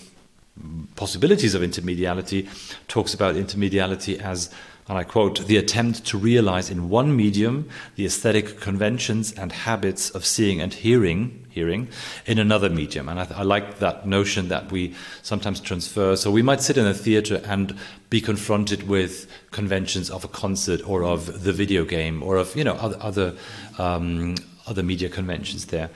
possibilities 0.97 1.55
of 1.55 1.63
intermediality, 1.63 2.49
talks 2.89 3.15
about 3.15 3.35
intermediality 3.35 4.19
as 4.21 4.51
and 4.87 4.99
I 4.99 5.05
quote, 5.05 5.47
the 5.47 5.57
attempt 5.57 6.05
to 6.09 6.19
realize 6.19 6.69
in 6.71 6.91
one 6.91 7.17
medium 7.17 7.71
the 7.97 8.05
aesthetic 8.05 8.61
conventions 8.61 9.33
and 9.33 9.51
habits 9.51 10.11
of 10.11 10.27
seeing 10.27 10.61
and 10.61 10.75
hearing, 10.75 11.47
hearing 11.49 11.89
in 12.27 12.39
another 12.39 12.69
medium. 12.69 13.09
And 13.09 13.21
I, 13.21 13.27
I, 13.35 13.43
like 13.45 13.79
that 13.79 14.07
notion 14.07 14.49
that 14.49 14.71
we 14.71 14.95
sometimes 15.23 15.61
transfer. 15.61 16.17
So 16.17 16.31
we 16.31 16.43
might 16.43 16.61
sit 16.61 16.77
in 16.77 16.87
a 16.87 16.93
theater 16.93 17.41
and 17.47 17.79
be 18.11 18.21
confronted 18.21 18.87
with 18.87 19.27
conventions 19.53 20.11
of 20.11 20.23
a 20.23 20.29
concert 20.29 20.87
or 20.87 21.03
of 21.03 21.45
the 21.45 21.53
video 21.55 21.87
game 21.87 22.23
or 22.23 22.37
of, 22.37 22.55
you 22.55 22.65
know, 22.65 22.75
other, 22.75 22.99
other, 23.01 23.35
um, 23.79 24.35
other 24.67 24.83
media 24.83 25.09
conventions 25.09 25.65
there. 25.67 25.89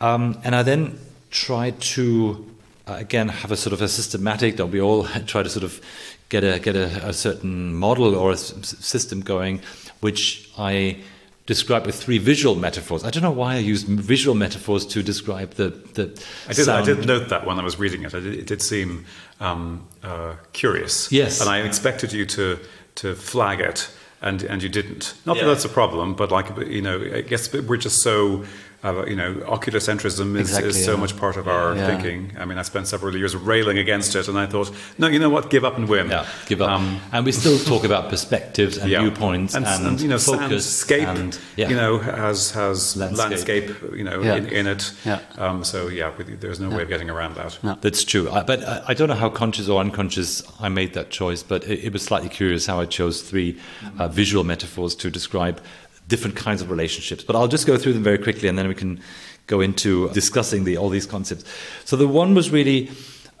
Um, 0.00 0.40
and 0.44 0.56
I 0.56 0.62
then 0.62 0.98
try 1.30 1.72
to, 1.72 2.53
again, 2.86 3.28
have 3.28 3.50
a 3.50 3.56
sort 3.56 3.72
of 3.72 3.82
a 3.82 3.88
systematic, 3.88 4.56
that 4.56 4.66
we 4.66 4.80
all 4.80 5.04
try 5.26 5.42
to 5.42 5.48
sort 5.48 5.64
of 5.64 5.80
get 6.28 6.44
a 6.44 6.58
get 6.58 6.76
a, 6.76 7.08
a 7.08 7.12
certain 7.12 7.74
model 7.74 8.14
or 8.14 8.30
a 8.30 8.34
s- 8.34 8.76
system 8.78 9.20
going, 9.20 9.60
which 10.00 10.50
I 10.58 10.98
describe 11.46 11.84
with 11.86 11.94
three 11.94 12.18
visual 12.18 12.54
metaphors. 12.54 13.04
I 13.04 13.10
don't 13.10 13.22
know 13.22 13.30
why 13.30 13.54
I 13.54 13.58
used 13.58 13.86
visual 13.86 14.34
metaphors 14.34 14.86
to 14.86 15.02
describe 15.02 15.54
the 15.54 15.70
the. 15.94 16.04
I 16.48 16.52
did. 16.52 16.64
Sound. 16.64 16.82
I 16.82 16.84
did 16.84 17.06
note 17.06 17.28
that 17.28 17.46
when 17.46 17.58
I 17.58 17.62
was 17.62 17.78
reading 17.78 18.02
it. 18.02 18.12
Did, 18.12 18.26
it 18.26 18.46
did 18.46 18.62
seem 18.62 19.04
um, 19.40 19.86
uh, 20.02 20.34
curious. 20.52 21.10
Yes, 21.12 21.40
and 21.40 21.50
I 21.50 21.60
expected 21.60 22.12
you 22.12 22.26
to 22.26 22.58
to 22.96 23.14
flag 23.14 23.60
it. 23.60 23.90
And, 24.22 24.42
and 24.42 24.62
you 24.62 24.70
didn't. 24.70 25.12
Not 25.26 25.36
yeah. 25.36 25.42
that 25.42 25.48
that's 25.48 25.64
a 25.66 25.68
problem, 25.68 26.14
but 26.14 26.32
like 26.32 26.56
you 26.66 26.80
know, 26.80 26.98
I 26.98 27.20
guess 27.20 27.52
we're 27.52 27.76
just 27.76 28.00
so 28.00 28.46
uh, 28.84 29.04
you 29.06 29.16
know, 29.16 29.34
oculocentrism 29.34 30.36
is, 30.36 30.50
exactly, 30.50 30.68
is 30.68 30.84
so 30.84 30.92
yeah. 30.92 31.00
much 31.00 31.16
part 31.16 31.36
of 31.36 31.48
our 31.48 31.74
yeah. 31.74 31.86
thinking. 31.86 32.36
I 32.38 32.44
mean, 32.44 32.58
I 32.58 32.62
spent 32.62 32.86
several 32.86 33.16
years 33.16 33.34
railing 33.34 33.78
against 33.78 34.14
it, 34.14 34.28
and 34.28 34.38
I 34.38 34.46
thought, 34.46 34.70
no, 34.98 35.06
you 35.06 35.18
know 35.18 35.30
what, 35.30 35.48
give 35.48 35.64
up 35.64 35.78
and 35.78 35.88
win. 35.88 36.10
Yeah, 36.10 36.26
give 36.46 36.60
up. 36.60 36.70
Um, 36.70 37.00
and 37.10 37.24
we 37.24 37.32
still 37.32 37.58
talk 37.58 37.84
about 37.84 38.10
perspectives 38.10 38.76
and 38.76 38.90
yeah. 38.90 39.00
viewpoints 39.00 39.54
and, 39.54 39.64
and, 39.66 39.86
and, 39.86 40.00
you 40.00 40.08
know, 40.08 40.18
focus 40.18 40.84
soundscape. 40.84 41.06
And, 41.06 41.38
you 41.56 41.76
know, 41.76 41.98
has 41.98 42.50
has 42.50 42.96
landscape, 42.96 43.30
landscape 43.30 43.96
you 43.96 44.04
know, 44.04 44.20
in, 44.20 44.46
in, 44.46 44.66
it. 44.66 44.92
Yeah. 45.04 45.20
Um, 45.38 45.64
so 45.64 45.88
yeah, 45.88 46.12
there's 46.18 46.60
no 46.60 46.68
way 46.68 46.82
of 46.82 46.88
getting 46.88 47.10
around 47.10 47.36
that. 47.36 47.58
No. 47.62 47.76
That's 47.80 48.04
true. 48.04 48.30
I, 48.30 48.42
but 48.42 48.62
I, 48.64 48.82
I, 48.88 48.94
don't 48.94 49.08
know 49.08 49.14
how 49.14 49.30
conscious 49.30 49.68
or 49.68 49.80
unconscious 49.80 50.42
I 50.60 50.68
made 50.68 50.94
that 50.94 51.10
choice, 51.10 51.42
but 51.42 51.64
it, 51.64 51.84
it 51.84 51.92
was 51.92 52.02
slightly 52.02 52.28
curious 52.28 52.66
how 52.66 52.80
I 52.80 52.86
chose 52.86 53.22
three 53.22 53.58
uh, 53.98 54.08
visual 54.08 54.44
metaphors 54.44 54.94
to 54.96 55.10
describe 55.10 55.60
different 56.08 56.36
kinds 56.36 56.62
of 56.62 56.70
relationships. 56.70 57.24
But 57.24 57.36
I'll 57.36 57.48
just 57.48 57.66
go 57.66 57.76
through 57.76 57.94
them 57.94 58.02
very 58.02 58.18
quickly 58.18 58.48
and 58.48 58.58
then 58.58 58.68
we 58.68 58.74
can 58.74 59.00
go 59.46 59.60
into 59.60 60.10
discussing 60.10 60.64
the, 60.64 60.76
all 60.76 60.88
these 60.88 61.06
concepts. 61.06 61.44
So 61.84 61.96
the 61.96 62.08
one 62.08 62.34
was 62.34 62.50
really 62.50 62.90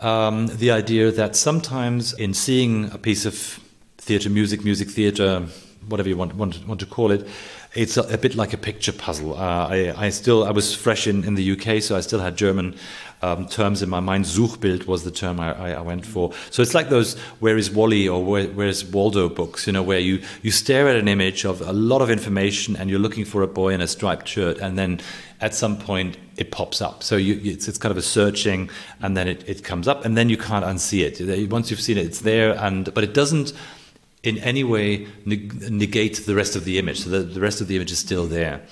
um, 0.00 0.48
the 0.48 0.70
idea 0.70 1.10
that 1.10 1.36
sometimes 1.36 2.12
in 2.14 2.34
seeing 2.34 2.90
a 2.92 2.98
piece 2.98 3.24
of 3.24 3.60
theatre 3.98 4.30
music, 4.30 4.64
music 4.64 4.90
theatre, 4.90 5.46
whatever 5.88 6.08
you 6.08 6.16
want 6.16 6.34
want, 6.34 6.66
want 6.66 6.80
to 6.80 6.86
call 6.86 7.10
it. 7.10 7.26
It's 7.74 7.96
a, 7.96 8.02
a 8.02 8.18
bit 8.18 8.36
like 8.36 8.52
a 8.52 8.56
picture 8.56 8.92
puzzle. 8.92 9.34
Uh, 9.34 9.68
I, 9.68 9.94
I 9.96 10.10
still 10.10 10.44
I 10.44 10.50
was 10.50 10.74
fresh 10.74 11.06
in, 11.06 11.24
in 11.24 11.34
the 11.34 11.52
UK, 11.52 11.82
so 11.82 11.96
I 11.96 12.00
still 12.00 12.20
had 12.20 12.36
German 12.36 12.76
um, 13.20 13.48
terms 13.48 13.82
in 13.82 13.88
my 13.88 14.00
mind. 14.00 14.26
Suchbild 14.26 14.86
was 14.86 15.02
the 15.04 15.10
term 15.10 15.40
I, 15.40 15.54
I, 15.54 15.70
I, 15.72 15.80
went 15.80 16.04
for. 16.04 16.32
So 16.50 16.62
it's 16.62 16.74
like 16.74 16.88
those 16.88 17.18
"Where 17.40 17.56
is 17.56 17.70
Wally" 17.70 18.06
or 18.06 18.24
"Where, 18.24 18.46
where 18.48 18.68
is 18.68 18.84
Waldo" 18.84 19.28
books, 19.28 19.66
you 19.66 19.72
know, 19.72 19.82
where 19.82 19.98
you 19.98 20.22
you 20.42 20.50
stare 20.50 20.88
at 20.88 20.96
an 20.96 21.08
image 21.08 21.44
of 21.44 21.60
a 21.62 21.72
lot 21.72 22.02
of 22.02 22.10
information 22.10 22.76
and 22.76 22.90
you're 22.90 22.98
looking 22.98 23.24
for 23.24 23.42
a 23.42 23.48
boy 23.48 23.72
in 23.72 23.80
a 23.80 23.88
striped 23.88 24.28
shirt, 24.28 24.58
and 24.58 24.78
then 24.78 25.00
at 25.40 25.54
some 25.54 25.78
point 25.78 26.16
it 26.36 26.50
pops 26.50 26.80
up. 26.82 27.02
So 27.02 27.16
you, 27.16 27.40
it's, 27.42 27.68
it's 27.68 27.78
kind 27.78 27.90
of 27.90 27.96
a 27.98 28.02
searching, 28.02 28.70
and 29.00 29.16
then 29.16 29.28
it, 29.28 29.48
it 29.48 29.64
comes 29.64 29.88
up, 29.88 30.04
and 30.04 30.16
then 30.16 30.28
you 30.28 30.36
can't 30.36 30.64
unsee 30.64 31.02
it. 31.02 31.50
Once 31.50 31.70
you've 31.70 31.80
seen 31.80 31.98
it, 31.98 32.06
it's 32.06 32.20
there, 32.20 32.58
and 32.58 32.92
but 32.94 33.04
it 33.04 33.14
doesn't 33.14 33.52
in 34.24 34.38
any 34.38 34.64
way 34.64 35.06
negate 35.24 36.26
the 36.26 36.34
rest 36.34 36.56
of 36.56 36.64
the 36.64 36.78
image. 36.78 37.00
So 37.00 37.10
the, 37.10 37.20
the 37.20 37.40
rest 37.40 37.60
of 37.60 37.68
the 37.68 37.76
image 37.76 37.92
is 37.92 37.98
still 37.98 38.26
there. 38.26 38.62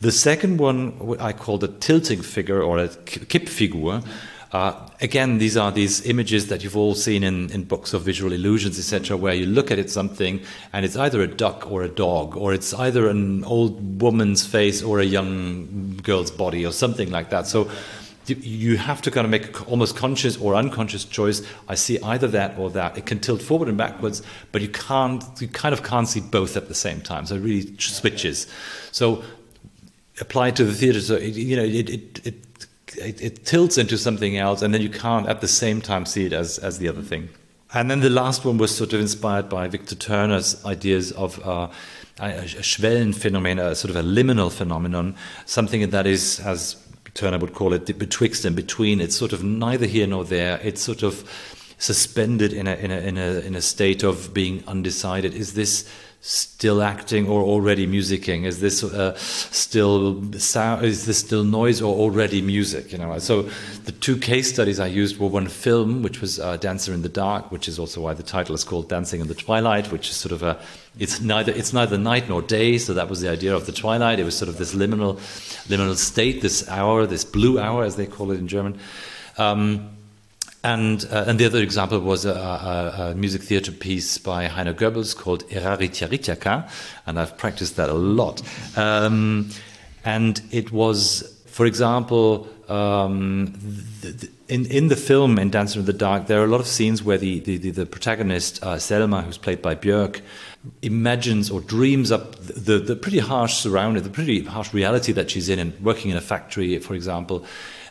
The 0.00 0.12
second 0.12 0.58
one 0.58 1.16
I 1.20 1.32
call 1.32 1.58
the 1.58 1.68
tilting 1.68 2.22
figure 2.22 2.62
or 2.62 2.78
a 2.78 2.88
Kippfigur. 2.88 4.06
Uh, 4.52 4.88
again, 5.00 5.38
these 5.38 5.56
are 5.56 5.70
these 5.70 6.04
images 6.06 6.48
that 6.48 6.64
you've 6.64 6.76
all 6.76 6.94
seen 6.94 7.22
in, 7.22 7.50
in 7.52 7.64
books 7.64 7.92
of 7.92 8.02
visual 8.02 8.32
illusions, 8.32 8.78
etc., 8.78 9.16
where 9.16 9.34
you 9.34 9.46
look 9.46 9.70
at 9.70 9.78
it 9.78 9.88
something 9.88 10.40
and 10.72 10.84
it's 10.84 10.96
either 10.96 11.22
a 11.22 11.26
duck 11.26 11.70
or 11.70 11.82
a 11.82 11.88
dog, 11.88 12.36
or 12.36 12.52
it's 12.52 12.74
either 12.74 13.08
an 13.08 13.44
old 13.44 14.02
woman's 14.02 14.44
face 14.44 14.82
or 14.82 14.98
a 14.98 15.04
young 15.04 16.00
girl's 16.02 16.32
body, 16.32 16.66
or 16.66 16.72
something 16.72 17.10
like 17.10 17.30
that. 17.30 17.46
So 17.46 17.70
you 18.34 18.76
have 18.76 19.02
to 19.02 19.10
kind 19.10 19.24
of 19.24 19.30
make 19.30 19.70
almost 19.70 19.96
conscious 19.96 20.36
or 20.36 20.54
unconscious 20.54 21.04
choice. 21.04 21.42
I 21.68 21.74
see 21.74 22.00
either 22.00 22.28
that 22.28 22.58
or 22.58 22.70
that. 22.70 22.96
It 22.96 23.06
can 23.06 23.20
tilt 23.20 23.42
forward 23.42 23.68
and 23.68 23.76
backwards, 23.76 24.22
but 24.52 24.62
you 24.62 24.68
can't. 24.68 25.22
You 25.40 25.48
kind 25.48 25.72
of 25.72 25.82
can't 25.82 26.08
see 26.08 26.20
both 26.20 26.56
at 26.56 26.68
the 26.68 26.74
same 26.74 27.00
time. 27.00 27.26
So 27.26 27.36
it 27.36 27.40
really 27.40 27.76
switches. 27.78 28.46
So 28.92 29.22
applied 30.20 30.56
to 30.56 30.64
the 30.64 30.72
theater, 30.74 31.00
so 31.00 31.14
it, 31.16 31.34
you 31.34 31.56
know 31.56 31.64
it, 31.64 31.88
it, 31.90 32.26
it 32.26 32.34
it, 32.96 33.20
it, 33.22 33.44
tilts 33.46 33.78
into 33.78 33.96
something 33.96 34.36
else, 34.36 34.62
and 34.62 34.74
then 34.74 34.82
you 34.82 34.90
can't 34.90 35.28
at 35.28 35.40
the 35.40 35.48
same 35.48 35.80
time 35.80 36.04
see 36.06 36.26
it 36.26 36.32
as, 36.32 36.58
as 36.58 36.78
the 36.78 36.88
other 36.88 37.02
thing. 37.02 37.28
And 37.72 37.90
then 37.90 38.00
the 38.00 38.10
last 38.10 38.44
one 38.44 38.58
was 38.58 38.74
sort 38.74 38.92
of 38.92 39.00
inspired 39.00 39.48
by 39.48 39.68
Victor 39.68 39.94
Turner's 39.94 40.64
ideas 40.64 41.12
of 41.12 41.38
uh, 41.46 41.68
a, 42.18 42.24
a 42.24 42.42
Schwellenphänomen, 42.42 43.60
a 43.60 43.74
sort 43.76 43.90
of 43.90 43.96
a 43.96 44.02
liminal 44.02 44.50
phenomenon, 44.50 45.14
something 45.46 45.88
that 45.90 46.06
is, 46.06 46.40
as 46.40 46.76
Turner 47.14 47.38
would 47.38 47.54
call 47.54 47.72
it, 47.72 47.98
betwixt 47.98 48.44
and 48.44 48.54
between. 48.54 49.00
It's 49.00 49.16
sort 49.16 49.32
of 49.32 49.42
neither 49.42 49.86
here 49.86 50.06
nor 50.06 50.24
there. 50.24 50.60
It's 50.62 50.80
sort 50.80 51.02
of 51.02 51.28
suspended 51.78 52.52
in 52.52 52.66
a, 52.66 52.74
in 52.74 52.90
a, 52.90 52.98
in 52.98 53.18
a, 53.18 53.40
in 53.40 53.54
a 53.54 53.62
state 53.62 54.02
of 54.02 54.34
being 54.34 54.62
undecided. 54.66 55.34
Is 55.34 55.54
this 55.54 55.88
still 56.20 56.82
acting 56.82 57.26
or 57.26 57.42
already 57.42 57.86
musicking? 57.86 58.44
Is 58.44 58.60
this 58.60 58.84
uh, 58.84 59.14
still 59.16 60.32
sound? 60.34 60.84
Is 60.84 61.06
this 61.06 61.18
still 61.18 61.44
noise 61.44 61.80
or 61.80 61.94
already 61.94 62.42
music? 62.42 62.92
You 62.92 62.98
know. 62.98 63.18
So 63.18 63.42
the 63.84 63.92
two 63.92 64.16
case 64.16 64.52
studies 64.52 64.78
I 64.78 64.86
used 64.86 65.18
were 65.18 65.28
one 65.28 65.48
film, 65.48 66.02
which 66.02 66.20
was 66.20 66.38
uh, 66.38 66.56
Dancer 66.58 66.92
in 66.92 67.02
the 67.02 67.08
Dark, 67.08 67.50
which 67.50 67.68
is 67.68 67.78
also 67.78 68.02
why 68.02 68.14
the 68.14 68.22
title 68.22 68.54
is 68.54 68.64
called 68.64 68.88
Dancing 68.88 69.20
in 69.20 69.28
the 69.28 69.34
Twilight, 69.34 69.90
which 69.90 70.10
is 70.10 70.16
sort 70.16 70.32
of 70.32 70.42
a 70.42 70.60
it's 70.98 71.20
neither 71.20 71.52
it's 71.52 71.72
neither 71.72 71.96
night 71.96 72.28
nor 72.28 72.42
day. 72.42 72.78
So 72.78 72.94
that 72.94 73.08
was 73.08 73.20
the 73.20 73.30
idea 73.30 73.54
of 73.54 73.66
the 73.66 73.72
twilight. 73.72 74.18
It 74.18 74.24
was 74.24 74.36
sort 74.36 74.48
of 74.48 74.58
this 74.58 74.74
liminal 74.74 75.16
liminal 75.68 75.96
state, 75.96 76.42
this 76.42 76.68
hour, 76.68 77.06
this 77.06 77.24
blue 77.24 77.58
hour, 77.58 77.84
as 77.84 77.96
they 77.96 78.06
call 78.06 78.30
it 78.30 78.38
in 78.38 78.48
German. 78.48 78.78
Um, 79.38 79.96
and, 80.62 81.06
uh, 81.10 81.24
and 81.26 81.38
the 81.38 81.46
other 81.46 81.62
example 81.62 81.98
was 82.00 82.26
a, 82.26 82.32
a, 82.32 82.94
a, 83.10 83.14
music 83.14 83.42
theater 83.42 83.72
piece 83.72 84.18
by 84.18 84.46
Heiner 84.46 84.74
Goebbels 84.74 85.16
called 85.16 85.46
Eraritjaritjaka, 85.48 86.70
and 87.06 87.18
I've 87.18 87.38
practiced 87.38 87.76
that 87.76 87.88
a 87.88 87.94
lot. 87.94 88.42
Um, 88.76 89.50
and 90.04 90.42
it 90.50 90.70
was, 90.70 91.42
for 91.46 91.64
example, 91.64 92.46
um, 92.68 93.54
the, 94.02 94.10
the, 94.10 94.30
in, 94.48 94.66
in 94.66 94.88
the 94.88 94.96
film 94.96 95.38
in 95.38 95.48
Dancer 95.48 95.80
in 95.80 95.86
the 95.86 95.94
Dark, 95.94 96.26
there 96.26 96.40
are 96.42 96.44
a 96.44 96.48
lot 96.48 96.60
of 96.60 96.66
scenes 96.66 97.02
where 97.02 97.16
the, 97.16 97.40
the, 97.40 97.56
the, 97.56 97.70
the 97.70 97.86
protagonist, 97.86 98.62
uh, 98.62 98.78
Selma, 98.78 99.22
who's 99.22 99.38
played 99.38 99.62
by 99.62 99.74
Björk, 99.74 100.20
imagines 100.82 101.50
or 101.50 101.62
dreams 101.62 102.12
up 102.12 102.36
the, 102.36 102.78
the 102.78 102.96
pretty 102.96 103.18
harsh 103.18 103.54
surrounding, 103.54 104.02
the 104.02 104.10
pretty 104.10 104.44
harsh 104.44 104.74
reality 104.74 105.12
that 105.12 105.30
she's 105.30 105.48
in, 105.48 105.58
and 105.58 105.78
working 105.80 106.10
in 106.10 106.18
a 106.18 106.20
factory, 106.20 106.78
for 106.80 106.94
example 106.94 107.46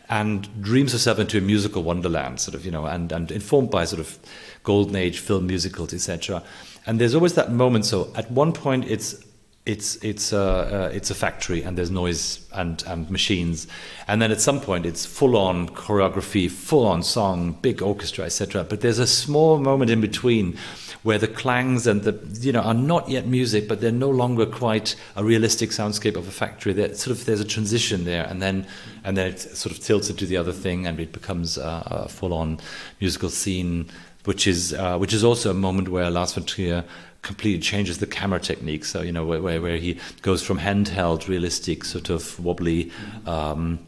and 0.09 0.61
dreams 0.61 0.91
herself 0.91 1.19
into 1.19 1.37
a 1.37 1.41
musical 1.41 1.83
wonderland, 1.83 2.39
sort 2.39 2.55
of, 2.55 2.65
you 2.65 2.71
know, 2.71 2.85
and, 2.85 3.11
and 3.11 3.31
informed 3.31 3.69
by 3.69 3.85
sort 3.85 3.99
of 3.99 4.17
golden 4.63 4.95
age 4.95 5.19
film 5.19 5.45
musicals, 5.47 5.93
etc. 5.93 6.43
And 6.85 6.99
there's 6.99 7.13
always 7.13 7.35
that 7.35 7.51
moment. 7.51 7.85
So 7.85 8.11
at 8.15 8.29
one 8.31 8.51
point, 8.51 8.85
it's 8.85 9.23
it's 9.69 9.97
it's 9.97 10.33
a 10.33 10.39
uh, 10.39 10.91
it's 10.91 11.11
a 11.11 11.15
factory 11.15 11.61
and 11.61 11.77
there's 11.77 11.91
noise 11.91 12.43
and 12.53 12.83
and 12.87 13.09
machines, 13.11 13.67
and 14.07 14.19
then 14.19 14.31
at 14.31 14.41
some 14.41 14.59
point 14.59 14.83
it's 14.83 15.05
full 15.05 15.37
on 15.37 15.69
choreography, 15.69 16.49
full 16.49 16.87
on 16.87 17.03
song, 17.03 17.55
big 17.61 17.83
orchestra, 17.83 18.25
etc. 18.25 18.63
But 18.63 18.81
there's 18.81 18.97
a 18.97 19.05
small 19.05 19.59
moment 19.59 19.91
in 19.91 20.01
between 20.01 20.57
where 21.03 21.19
the 21.19 21.27
clangs 21.27 21.85
and 21.85 22.01
the 22.01 22.19
you 22.41 22.51
know 22.51 22.61
are 22.61 22.73
not 22.73 23.09
yet 23.09 23.27
music, 23.27 23.67
but 23.67 23.79
they're 23.79 23.91
no 23.91 24.09
longer 24.09 24.47
quite 24.47 24.95
a 25.15 25.23
realistic 25.23 25.69
soundscape 25.69 26.15
of 26.15 26.27
a 26.27 26.31
factory. 26.31 26.73
There 26.73 26.95
sort 26.95 27.15
of 27.15 27.25
there's 27.25 27.39
a 27.39 27.45
transition 27.45 28.05
there, 28.05 28.25
and 28.25 28.41
then 28.41 28.65
and 29.03 29.15
then 29.15 29.27
it 29.27 29.39
sort 29.39 29.75
of 29.75 29.83
tilts 29.83 30.09
into 30.09 30.25
the 30.25 30.37
other 30.37 30.51
thing, 30.51 30.87
and 30.87 30.99
it 30.99 31.13
becomes 31.13 31.59
a, 31.59 31.83
a 31.85 32.09
full-on 32.09 32.59
musical 32.99 33.29
scene, 33.29 33.85
which 34.25 34.47
is 34.47 34.73
uh, 34.73 34.97
which 34.97 35.13
is 35.13 35.23
also 35.23 35.51
a 35.51 35.59
moment 35.67 35.89
where 35.89 36.09
Lars 36.09 36.33
von 36.33 36.43
Trier 36.43 36.83
completely 37.21 37.61
changes 37.61 37.97
the 37.97 38.07
camera 38.07 38.39
technique. 38.39 38.85
So 38.85 39.01
you 39.01 39.11
know 39.11 39.25
where 39.25 39.61
where, 39.61 39.77
he 39.77 39.99
goes 40.21 40.41
from 40.41 40.59
handheld, 40.59 41.27
realistic, 41.27 41.83
sort 41.83 42.09
of 42.09 42.39
wobbly. 42.39 42.91
Um, 43.25 43.79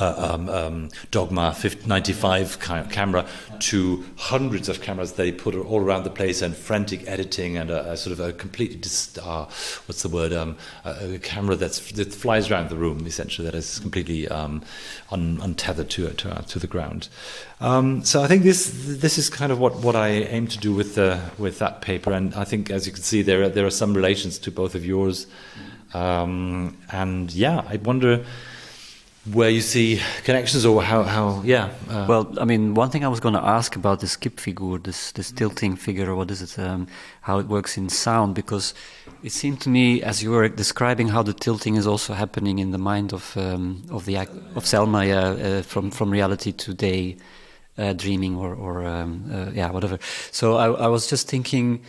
uh, 0.00 0.32
um, 0.34 0.48
um, 0.48 0.88
Dogma 1.10 1.54
95 1.86 2.58
camera 2.58 3.26
to 3.60 4.04
hundreds 4.16 4.68
of 4.68 4.80
cameras. 4.80 5.16
He 5.16 5.32
put 5.32 5.54
all 5.54 5.80
around 5.80 6.04
the 6.04 6.10
place 6.10 6.42
and 6.42 6.56
frantic 6.56 7.06
editing 7.06 7.56
and 7.56 7.70
a, 7.70 7.92
a 7.92 7.96
sort 7.96 8.12
of 8.12 8.20
a 8.20 8.32
completely 8.32 8.76
dis- 8.76 9.18
uh, 9.18 9.44
what's 9.86 10.02
the 10.02 10.08
word 10.08 10.32
um, 10.32 10.56
a, 10.84 11.14
a, 11.14 11.18
camera 11.18 11.56
that's 11.56 11.92
that 11.92 12.14
flies 12.14 12.50
around 12.50 12.70
the 12.70 12.76
room 12.76 13.06
essentially 13.06 13.44
that 13.44 13.54
is 13.54 13.78
completely 13.78 14.26
um, 14.28 14.62
un, 15.10 15.38
untethered 15.42 15.90
to 15.90 16.08
to, 16.10 16.30
uh, 16.30 16.42
to 16.42 16.58
the 16.58 16.66
ground. 16.66 17.08
Um, 17.60 18.04
so 18.04 18.22
I 18.22 18.26
think 18.26 18.42
this 18.42 18.70
this 18.74 19.18
is 19.18 19.28
kind 19.28 19.52
of 19.52 19.60
what, 19.60 19.76
what 19.76 19.94
I 19.94 20.08
aim 20.08 20.46
to 20.48 20.58
do 20.58 20.72
with 20.72 20.94
the 20.94 21.20
with 21.38 21.58
that 21.58 21.82
paper. 21.82 22.12
And 22.12 22.34
I 22.34 22.44
think 22.44 22.70
as 22.70 22.86
you 22.86 22.92
can 22.92 23.02
see 23.02 23.22
there 23.22 23.42
are, 23.42 23.48
there 23.48 23.66
are 23.66 23.70
some 23.70 23.92
relations 23.92 24.38
to 24.40 24.50
both 24.50 24.74
of 24.74 24.84
yours. 24.84 25.26
Um, 25.92 26.78
and 26.92 27.32
yeah 27.32 27.64
I 27.68 27.76
wonder 27.78 28.24
where 29.32 29.50
you 29.50 29.60
see 29.60 30.00
connections 30.24 30.64
or 30.64 30.82
how, 30.82 31.02
how 31.02 31.42
yeah 31.44 31.70
uh. 31.88 32.06
well 32.08 32.34
i 32.40 32.44
mean 32.44 32.74
one 32.74 32.90
thing 32.90 33.04
i 33.04 33.08
was 33.08 33.20
going 33.20 33.34
to 33.34 33.44
ask 33.44 33.76
about 33.76 34.00
the 34.00 34.06
this 34.06 34.16
figure, 34.16 34.78
this 34.78 35.12
this 35.12 35.30
tilting 35.30 35.76
figure 35.76 36.14
what 36.14 36.30
is 36.30 36.42
it 36.42 36.58
um, 36.58 36.86
how 37.22 37.38
it 37.38 37.46
works 37.46 37.76
in 37.76 37.88
sound 37.88 38.34
because 38.34 38.74
it 39.22 39.32
seemed 39.32 39.60
to 39.60 39.68
me 39.68 40.02
as 40.02 40.22
you 40.22 40.30
were 40.30 40.48
describing 40.48 41.08
how 41.08 41.22
the 41.22 41.32
tilting 41.32 41.76
is 41.76 41.86
also 41.86 42.14
happening 42.14 42.58
in 42.58 42.70
the 42.70 42.78
mind 42.78 43.12
of 43.12 43.36
um, 43.36 43.82
of 43.90 44.04
the 44.06 44.16
of 44.54 44.66
selma 44.66 45.04
yeah, 45.04 45.18
uh, 45.18 45.62
from 45.62 45.90
from 45.90 46.10
reality 46.10 46.52
to 46.52 46.74
day 46.74 47.16
uh, 47.78 47.92
dreaming 47.92 48.36
or 48.36 48.54
or 48.54 48.84
um, 48.84 49.24
uh, 49.32 49.50
yeah 49.52 49.70
whatever 49.70 49.98
so 50.30 50.56
I, 50.56 50.70
I 50.70 50.86
was 50.88 51.06
just 51.06 51.28
thinking 51.28 51.82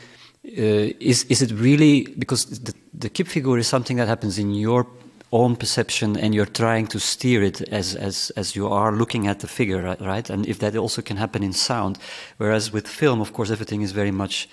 uh, 0.45 0.91
is 0.99 1.23
is 1.25 1.41
it 1.41 1.51
really 1.51 2.08
because 2.17 2.45
the 2.45 2.73
the 2.93 3.10
figure 3.23 3.58
is 3.58 3.67
something 3.67 3.97
that 3.97 4.08
happens 4.08 4.38
in 4.38 4.54
your 4.54 4.86
own 5.32 5.56
perception 5.56 6.17
and 6.17 6.36
you're 6.36 6.46
trying 6.46 6.88
to 6.88 7.00
steer 7.00 7.41
it 7.41 7.62
as, 7.70 7.96
as, 7.96 8.32
as 8.36 8.56
you 8.56 8.67
are 8.67 8.91
looking 8.91 9.28
at 9.28 9.39
the 9.39 9.48
figure, 9.48 9.96
right? 10.00 10.30
And 10.30 10.46
if 10.48 10.60
that 10.60 10.76
also 10.76 11.02
can 11.02 11.17
happen 11.17 11.44
in 11.44 11.54
sound. 11.54 11.98
Whereas 12.38 12.74
with 12.74 12.88
film, 12.88 13.22
of 13.22 13.34
course, 13.34 13.50
everything 13.50 13.82
is 13.82 13.91
very 13.91 14.12
much 14.12 14.50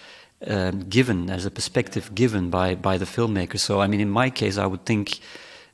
um, 0.47 0.81
given 0.89 1.31
as 1.31 1.45
a 1.45 1.51
perspective 1.51 2.15
given 2.15 2.49
by, 2.49 2.77
by 2.77 2.97
the 2.97 3.07
filmmaker. 3.07 3.59
So, 3.59 3.81
I 3.81 3.89
mean, 3.89 4.01
in 4.01 4.11
my 4.11 4.31
case, 4.31 4.57
I 4.57 4.67
would 4.67 4.85
think 4.85 5.19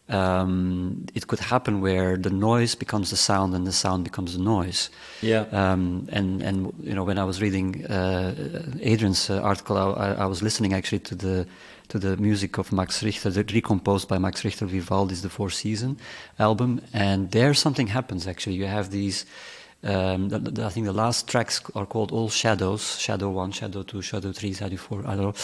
um, 0.09 1.07
it 1.15 1.27
could 1.27 1.41
happen 1.41 1.81
where 1.81 2.17
the 2.17 2.31
noise 2.31 2.75
becomes 2.75 3.11
the 3.11 3.17
sound 3.17 3.55
and 3.55 3.67
the 3.67 3.73
sound 3.73 4.05
becomes 4.05 4.37
the 4.37 4.43
noise. 4.43 4.91
Yeah. 5.23 5.47
Um, 5.53 6.09
and 6.13 6.43
and 6.43 6.73
you 6.83 6.95
know 6.95 7.05
when 7.05 7.19
I 7.19 7.25
was 7.25 7.41
reading 7.41 7.87
uh, 7.87 8.35
Adrian's 8.81 9.31
uh, 9.31 9.41
article, 9.41 9.77
I, 9.77 10.13
I, 10.13 10.27
was 10.27 10.43
listening 10.43 10.75
actually 10.75 11.01
to 11.01 11.15
the 11.15 11.47
to 11.89 11.99
the 11.99 12.17
music 12.17 12.59
of 12.59 12.73
Max 12.73 13.03
Richter, 13.03 13.31
recomposed 13.31 14.09
by 14.09 14.19
Max 14.19 14.45
Richter 14.45 14.67
Vivaldi's 14.67 15.23
The 15.23 15.29
Four 15.29 15.51
Season 15.51 15.99
album, 16.39 16.81
and 16.93 17.31
there 17.31 17.55
something 17.55 17.89
happens 17.89 18.27
actually. 18.27 18.57
You 18.57 18.67
have 18.67 18.91
these 18.91 19.27
Um, 19.85 20.29
the, 20.31 20.39
the, 20.39 20.65
I 20.65 20.71
think 20.71 20.87
the 20.87 20.93
last 20.93 21.29
tracks 21.29 21.61
are 21.75 21.87
called 21.87 22.11
All 22.11 22.31
Shadows, 22.31 22.99
Shadow 22.99 23.31
One, 23.31 23.53
Shadow 23.53 23.83
Two, 23.83 24.01
Shadow 24.01 24.33
Three, 24.33 24.55
Shadow 24.55 24.77
Four. 24.77 25.03
I 25.07 25.15
don't 25.15 25.27
know. 25.27 25.35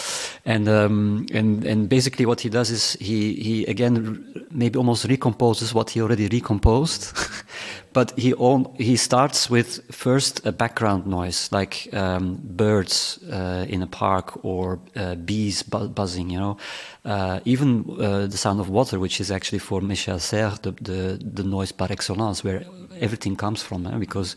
And 0.45 0.67
um, 0.67 1.25
and 1.33 1.63
and 1.63 1.87
basically 1.87 2.25
what 2.25 2.41
he 2.41 2.49
does 2.49 2.71
is 2.71 2.93
he 2.93 3.33
he 3.33 3.65
again 3.65 4.45
maybe 4.51 4.77
almost 4.77 5.05
recomposes 5.05 5.73
what 5.73 5.91
he 5.91 6.01
already 6.01 6.27
recomposed, 6.27 7.13
but 7.93 8.17
he 8.17 8.33
all, 8.33 8.73
he 8.77 8.95
starts 8.95 9.49
with 9.49 9.81
first 9.93 10.45
a 10.45 10.51
background 10.51 11.05
noise 11.05 11.49
like 11.51 11.87
um, 11.93 12.39
birds 12.43 13.19
uh, 13.31 13.65
in 13.69 13.81
a 13.81 13.87
park 13.87 14.43
or 14.43 14.79
uh, 14.95 15.15
bees 15.15 15.63
bu- 15.63 15.89
buzzing, 15.89 16.29
you 16.29 16.39
know, 16.39 16.57
uh, 17.05 17.39
even 17.45 17.85
uh, 17.99 18.27
the 18.27 18.37
sound 18.37 18.59
of 18.59 18.69
water, 18.69 18.99
which 18.99 19.19
is 19.19 19.31
actually 19.31 19.59
for 19.59 19.81
Michel 19.81 20.19
Serres 20.19 20.59
the, 20.59 20.71
the, 20.71 21.19
the 21.23 21.43
noise 21.43 21.71
par 21.71 21.87
excellence, 21.91 22.43
where 22.43 22.63
everything 23.01 23.35
comes 23.35 23.61
from, 23.61 23.85
eh? 23.87 23.97
because 23.97 24.35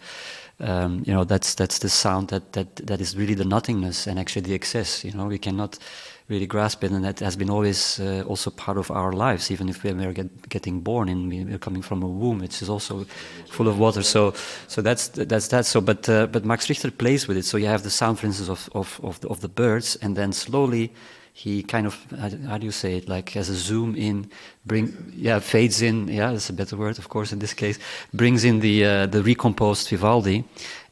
um, 0.60 1.02
you 1.06 1.12
know 1.12 1.24
that's 1.24 1.54
that's 1.54 1.78
the 1.78 1.88
sound 1.88 2.28
that, 2.28 2.52
that 2.52 2.76
that 2.76 3.00
is 3.00 3.16
really 3.16 3.34
the 3.34 3.44
nothingness 3.44 4.06
and 4.06 4.18
actually 4.18 4.42
the 4.42 4.54
excess. 4.54 5.04
You 5.04 5.12
know, 5.12 5.26
we 5.26 5.38
cannot 5.38 5.78
really 6.28 6.46
grasp 6.46 6.82
it, 6.84 6.90
and 6.90 7.04
that 7.04 7.20
has 7.20 7.36
been 7.36 7.50
always 7.50 8.00
uh, 8.00 8.24
also 8.26 8.50
part 8.50 8.78
of 8.78 8.90
our 8.90 9.12
lives. 9.12 9.50
Even 9.50 9.68
if 9.68 9.82
we 9.82 9.90
are 9.90 10.12
get, 10.12 10.48
getting 10.48 10.80
born 10.80 11.08
and 11.08 11.28
we're 11.30 11.58
coming 11.58 11.82
from 11.82 12.02
a 12.02 12.08
womb, 12.08 12.38
which 12.38 12.62
is 12.62 12.68
also 12.68 13.04
full 13.50 13.68
of 13.68 13.78
water. 13.78 14.02
So, 14.02 14.32
so 14.68 14.80
that's 14.80 15.08
that's 15.08 15.48
that. 15.48 15.66
So, 15.66 15.80
but 15.80 16.08
uh, 16.08 16.26
but 16.26 16.44
Max 16.44 16.68
Richter 16.68 16.90
plays 16.90 17.28
with 17.28 17.36
it. 17.36 17.44
So 17.44 17.56
you 17.58 17.66
have 17.66 17.82
the 17.82 17.90
sound, 17.90 18.18
for 18.18 18.26
instance, 18.26 18.48
of 18.48 18.68
of 18.72 19.00
of 19.02 19.20
the, 19.20 19.28
of 19.28 19.40
the 19.40 19.48
birds, 19.48 19.96
and 19.96 20.16
then 20.16 20.32
slowly 20.32 20.92
he 21.36 21.64
kind 21.64 21.84
of 21.84 21.94
how 22.48 22.56
do 22.56 22.64
you 22.64 22.70
say 22.70 22.96
it 22.96 23.08
like 23.08 23.36
as 23.36 23.50
a 23.50 23.56
zoom 23.56 23.96
in 23.96 24.30
bring 24.64 25.12
yeah 25.12 25.40
fades 25.40 25.82
in 25.82 26.06
yeah 26.06 26.30
that's 26.30 26.48
a 26.48 26.52
better 26.52 26.76
word 26.76 26.96
of 26.96 27.08
course 27.08 27.32
in 27.32 27.40
this 27.40 27.52
case 27.52 27.76
brings 28.12 28.44
in 28.44 28.60
the 28.60 28.84
uh, 28.84 29.06
the 29.06 29.20
recomposed 29.22 29.88
Vivaldi. 29.88 30.44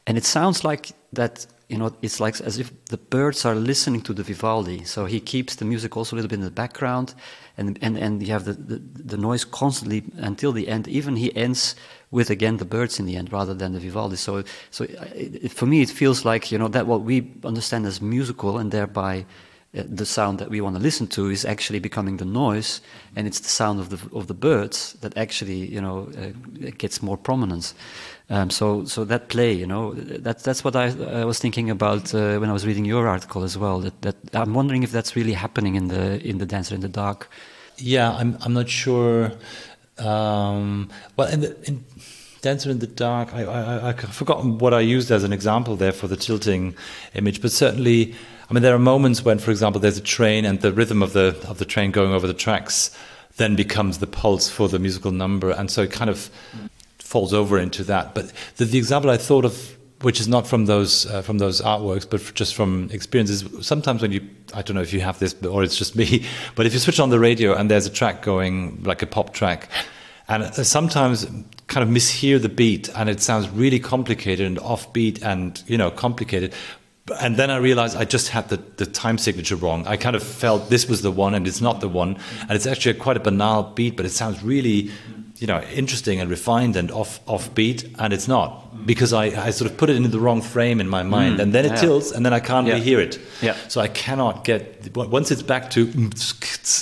And 0.05 0.17
it 0.17 0.25
sounds 0.25 0.65
like 0.65 0.91
that 1.13 1.47
you 1.69 1.77
know 1.77 1.95
it's 2.01 2.19
like 2.19 2.41
as 2.41 2.59
if 2.59 2.71
the 2.85 2.97
birds 2.97 3.45
are 3.45 3.55
listening 3.55 4.01
to 4.01 4.13
the 4.13 4.21
Vivaldi. 4.21 4.83
So 4.83 5.05
he 5.05 5.21
keeps 5.21 5.55
the 5.55 5.65
music 5.65 5.95
also 5.95 6.13
a 6.13 6.15
little 6.17 6.27
bit 6.27 6.39
in 6.39 6.45
the 6.45 6.51
background 6.51 7.15
and 7.57 7.79
and 7.81 7.97
and 7.97 8.21
you 8.21 8.33
have 8.33 8.43
the 8.43 8.53
the, 8.53 8.81
the 9.13 9.17
noise 9.17 9.45
constantly 9.45 10.03
until 10.17 10.51
the 10.51 10.67
end. 10.67 10.89
Even 10.89 11.15
he 11.15 11.33
ends 11.37 11.75
with 12.11 12.29
again 12.29 12.57
the 12.57 12.65
birds 12.65 12.99
in 12.99 13.05
the 13.05 13.15
end 13.15 13.31
rather 13.31 13.53
than 13.53 13.71
the 13.71 13.79
Vivaldi. 13.79 14.17
So 14.17 14.43
so 14.71 14.83
it, 15.15 15.53
for 15.53 15.67
me 15.67 15.81
it 15.81 15.89
feels 15.89 16.25
like 16.25 16.51
you 16.51 16.57
know 16.57 16.67
that 16.67 16.85
what 16.85 17.01
we 17.01 17.31
understand 17.45 17.85
as 17.85 18.01
musical 18.01 18.57
and 18.57 18.71
thereby 18.71 19.19
uh, 19.19 19.52
the 19.73 20.05
sound 20.05 20.37
that 20.37 20.49
we 20.49 20.61
want 20.61 20.75
to 20.75 20.81
listen 20.81 21.07
to 21.07 21.29
is 21.29 21.45
actually 21.45 21.79
becoming 21.79 22.17
the 22.17 22.25
noise, 22.25 22.79
and 23.15 23.25
it's 23.25 23.39
the 23.39 23.49
sound 23.49 23.79
of 23.79 23.89
the 23.89 23.97
of 24.15 24.27
the 24.27 24.33
birds 24.33 24.93
that 25.01 25.17
actually 25.17 25.65
you 25.65 25.81
know 25.81 26.09
uh, 26.17 26.71
gets 26.77 27.01
more 27.01 27.17
prominence. 27.17 27.73
Um, 28.29 28.49
so 28.49 28.85
so 28.85 29.03
that 29.05 29.29
play, 29.29 29.51
you 29.51 29.65
know, 29.65 29.93
that 29.93 30.43
that's 30.43 30.63
what 30.63 30.75
I, 30.75 30.93
I 31.21 31.25
was 31.25 31.39
thinking 31.39 31.69
about 31.71 32.13
uh, 32.13 32.37
when 32.37 32.49
I 32.49 32.53
was 32.53 32.65
reading 32.67 32.85
your 32.85 33.07
article 33.07 33.43
as 33.43 33.57
well. 33.57 33.79
That 33.79 34.01
that 34.01 34.15
I'm 34.33 34.53
wondering 34.53 34.83
if 34.83 34.91
that's 34.91 35.15
really 35.15 35.33
happening 35.33 35.75
in 35.75 35.87
the 35.87 36.23
in 36.23 36.37
the 36.37 36.45
Dancer 36.45 36.75
in 36.75 36.81
the 36.81 36.89
Dark. 36.89 37.27
Yeah, 37.77 38.11
I'm 38.11 38.37
I'm 38.41 38.53
not 38.53 38.69
sure. 38.69 39.31
Um, 39.97 40.89
well, 41.17 41.29
in 41.29 41.41
the 41.41 41.57
in 41.67 41.83
Dancer 42.41 42.69
in 42.69 42.77
the 42.79 42.87
Dark, 42.87 43.33
I, 43.33 43.43
I 43.43 43.89
I've 43.89 43.99
forgotten 43.99 44.59
what 44.59 44.73
I 44.73 44.81
used 44.81 45.09
as 45.09 45.23
an 45.23 45.33
example 45.33 45.75
there 45.75 45.93
for 45.93 46.07
the 46.07 46.17
tilting 46.17 46.75
image, 47.15 47.41
but 47.41 47.51
certainly 47.51 48.13
I 48.53 48.57
mean, 48.57 48.61
there 48.61 48.75
are 48.75 48.79
moments 48.79 49.25
when, 49.25 49.39
for 49.39 49.49
example, 49.49 49.81
there's 49.81 49.97
a 49.97 50.01
train 50.01 50.45
and 50.45 50.61
the 50.61 50.71
rhythm 50.71 51.01
of 51.01 51.13
the 51.13 51.35
of 51.49 51.57
the 51.57 51.65
train 51.65 51.89
going 51.89 52.13
over 52.13 52.27
the 52.27 52.35
tracks 52.35 52.95
then 53.37 53.55
becomes 53.55 53.97
the 53.97 54.05
pulse 54.05 54.47
for 54.47 54.69
the 54.69 54.77
musical 54.77 55.09
number, 55.09 55.49
and 55.49 55.71
so 55.71 55.81
it 55.81 55.91
kind 55.91 56.07
of 56.07 56.29
falls 56.99 57.33
over 57.33 57.57
into 57.57 57.83
that. 57.85 58.13
But 58.13 58.31
the, 58.57 58.65
the 58.65 58.77
example 58.77 59.09
I 59.09 59.17
thought 59.17 59.43
of, 59.43 59.75
which 60.03 60.19
is 60.19 60.27
not 60.27 60.45
from 60.45 60.67
those 60.67 61.07
uh, 61.07 61.23
from 61.23 61.39
those 61.39 61.61
artworks, 61.61 62.07
but 62.07 62.31
just 62.35 62.53
from 62.53 62.89
experiences, 62.91 63.43
sometimes 63.65 64.03
when 64.03 64.11
you 64.11 64.21
I 64.53 64.61
don't 64.61 64.75
know 64.75 64.83
if 64.83 64.93
you 64.93 65.01
have 65.01 65.17
this 65.17 65.33
or 65.43 65.63
it's 65.63 65.75
just 65.75 65.95
me, 66.01 66.23
but 66.53 66.67
if 66.67 66.73
you 66.73 66.79
switch 66.79 66.99
on 66.99 67.09
the 67.09 67.19
radio 67.19 67.55
and 67.55 67.71
there's 67.71 67.87
a 67.87 67.89
track 67.91 68.21
going 68.21 68.83
like 68.83 69.01
a 69.01 69.07
pop 69.07 69.33
track, 69.33 69.67
and 70.27 70.53
sometimes 70.53 71.25
kind 71.65 71.89
of 71.89 71.89
mishear 71.89 72.39
the 72.39 72.49
beat 72.49 72.87
and 72.95 73.09
it 73.09 73.19
sounds 73.19 73.49
really 73.49 73.79
complicated 73.79 74.45
and 74.45 74.57
offbeat 74.57 75.23
and 75.23 75.63
you 75.65 75.75
know 75.75 75.89
complicated 75.89 76.53
and 77.19 77.35
then 77.35 77.51
I 77.51 77.57
realized 77.57 77.97
I 77.97 78.05
just 78.05 78.29
had 78.29 78.49
the, 78.49 78.57
the 78.77 78.85
time 78.85 79.17
signature 79.17 79.57
wrong. 79.57 79.85
I 79.87 79.97
kind 79.97 80.15
of 80.15 80.23
felt 80.23 80.69
this 80.69 80.87
was 80.87 81.01
the 81.01 81.11
one 81.11 81.33
and 81.33 81.47
it's 81.47 81.59
not 81.59 81.81
the 81.81 81.89
one. 81.89 82.17
And 82.41 82.51
it's 82.51 82.65
actually 82.65 82.91
a 82.91 82.99
quite 82.99 83.17
a 83.17 83.19
banal 83.19 83.63
beat, 83.63 83.97
but 83.97 84.05
it 84.05 84.11
sounds 84.11 84.41
really, 84.41 84.89
you 85.37 85.47
know, 85.47 85.61
interesting 85.73 86.21
and 86.21 86.29
refined 86.29 86.77
and 86.77 86.91
off 86.91 87.19
off 87.27 87.53
beat, 87.53 87.83
and 87.99 88.13
it's 88.13 88.27
not 88.27 88.85
because 88.85 89.11
I, 89.11 89.25
I 89.47 89.51
sort 89.51 89.69
of 89.69 89.77
put 89.77 89.89
it 89.89 89.97
in 89.97 90.09
the 90.09 90.19
wrong 90.19 90.41
frame 90.41 90.79
in 90.79 90.87
my 90.87 91.03
mind, 91.03 91.37
mm, 91.37 91.41
and 91.41 91.53
then 91.53 91.65
it 91.65 91.71
yeah. 91.71 91.81
tilts, 91.81 92.11
and 92.11 92.25
then 92.25 92.33
I 92.33 92.39
can't 92.39 92.65
yeah. 92.67 92.73
really 92.73 92.85
hear 92.85 92.99
it. 93.01 93.19
Yeah. 93.41 93.55
So 93.67 93.81
I 93.81 93.89
cannot 93.89 94.45
get 94.45 94.95
once 94.95 95.31
it's 95.31 95.43
back 95.43 95.69
to 95.71 95.85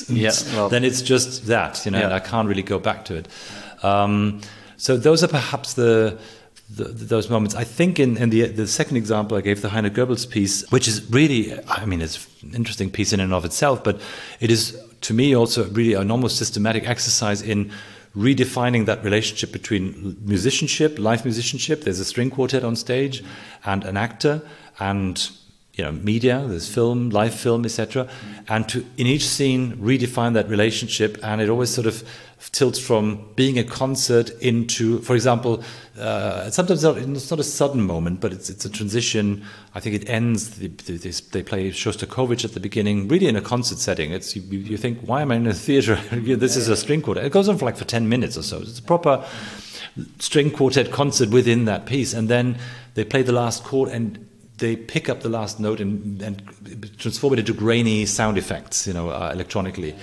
yeah, 0.10 0.32
well, 0.54 0.70
then 0.70 0.84
it's 0.84 1.02
just 1.02 1.48
that, 1.48 1.84
you 1.86 1.92
know, 1.92 2.04
and 2.04 2.14
I 2.14 2.20
can't 2.20 2.48
really 2.48 2.64
go 2.64 2.78
back 2.78 3.06
to 3.06 3.16
it. 3.16 3.28
Um, 3.84 4.42
so 4.78 4.98
those 4.98 5.24
are 5.24 5.28
perhaps 5.28 5.74
the 5.74 6.20
the, 6.76 6.86
those 6.86 7.30
moments. 7.30 7.56
I 7.56 7.64
think 7.64 8.00
in, 8.00 8.18
in 8.18 8.30
the 8.30 8.48
the 8.48 8.68
second 8.68 8.98
example 8.98 9.38
I 9.38 9.42
gave, 9.42 9.62
the 9.62 9.70
Heiner 9.70 9.90
Goebbels 9.90 10.30
piece, 10.30 10.70
which 10.72 10.88
is 10.88 11.10
really, 11.12 11.54
I 11.68 11.86
mean, 11.86 12.02
it's 12.02 12.28
an 12.44 12.54
interesting 12.56 12.90
piece 12.90 13.14
in 13.14 13.20
and 13.20 13.34
of 13.34 13.46
itself, 13.46 13.84
but 13.84 14.00
it 14.40 14.52
is 14.52 14.80
to 15.02 15.14
me 15.14 15.36
also 15.36 15.68
really 15.70 15.94
an 15.94 16.12
almost 16.12 16.38
systematic 16.38 16.88
exercise 16.88 17.42
in 17.42 17.72
redefining 18.16 18.86
that 18.86 19.04
relationship 19.04 19.52
between 19.52 20.18
musicianship, 20.22 21.00
live 21.00 21.24
musicianship. 21.26 21.82
There's 21.82 22.00
a 22.00 22.06
string 22.06 22.30
quartet 22.30 22.64
on 22.64 22.76
stage, 22.76 23.24
and 23.66 23.84
an 23.84 23.98
actor, 23.98 24.42
and 24.80 25.30
you 25.74 25.86
know, 25.86 25.92
media, 25.92 26.44
there's 26.48 26.68
film, 26.74 27.10
live 27.10 27.34
film, 27.34 27.66
etc. 27.66 28.08
And 28.48 28.68
to 28.70 28.86
in 28.98 29.08
each 29.08 29.28
scene 29.28 29.78
redefine 29.78 30.34
that 30.34 30.50
relationship, 30.50 31.18
and 31.24 31.42
it 31.42 31.50
always 31.50 31.70
sort 31.70 31.88
of 31.88 32.04
tilts 32.50 32.80
from 32.80 33.24
being 33.36 33.60
a 33.60 33.64
concert 33.64 34.32
into, 34.42 35.00
for 35.02 35.16
example, 35.16 35.64
uh, 36.00 36.50
sometimes 36.50 36.84
it's 36.84 37.30
not 37.30 37.40
a 37.40 37.44
sudden 37.44 37.82
moment, 37.84 38.20
but 38.20 38.34
it's 38.34 38.50
it's 38.50 38.66
a 38.66 38.70
transition. 38.70 39.46
I 39.76 39.80
think 39.80 39.96
it 39.96 40.10
ends. 40.10 40.58
They, 40.58 40.68
they 40.68 41.44
play 41.44 41.70
Shostakovich 41.70 42.44
at 42.44 42.54
the 42.54 42.60
beginning, 42.60 43.08
really 43.08 43.28
in 43.28 43.36
a 43.36 43.42
concert 43.42 43.78
setting. 43.78 44.12
It's 44.12 44.36
you, 44.36 44.42
you 44.42 44.78
think, 44.78 45.02
why 45.02 45.22
am 45.22 45.32
I 45.32 45.36
in 45.36 45.48
a 45.48 45.54
theater? 45.54 45.96
this 46.12 46.56
is 46.58 46.68
a 46.68 46.76
string 46.76 47.02
quartet. 47.02 47.26
It 47.26 47.32
goes 47.32 47.48
on 47.48 47.58
for 47.58 47.66
like 47.66 47.78
for 47.78 47.86
ten 47.86 48.10
minutes 48.10 48.38
or 48.38 48.44
so. 48.44 48.60
It's 48.62 48.80
a 48.80 48.84
proper 48.84 49.24
string 50.20 50.50
quartet 50.50 50.92
concert 50.92 51.30
within 51.30 51.66
that 51.66 51.86
piece, 51.86 52.14
and 52.14 52.28
then 52.28 52.58
they 52.96 53.04
play 53.04 53.22
the 53.22 53.34
last 53.34 53.64
chord 53.64 53.90
and 53.90 54.28
they 54.58 54.76
pick 54.76 55.10
up 55.10 55.22
the 55.22 55.30
last 55.30 55.60
note 55.60 55.80
and, 55.80 56.22
and 56.22 57.00
transform 57.00 57.34
it 57.34 57.40
into 57.40 57.54
grainy 57.54 58.06
sound 58.06 58.38
effects, 58.38 58.86
you 58.86 58.94
know, 58.94 59.10
uh, 59.10 59.32
electronically 59.34 59.96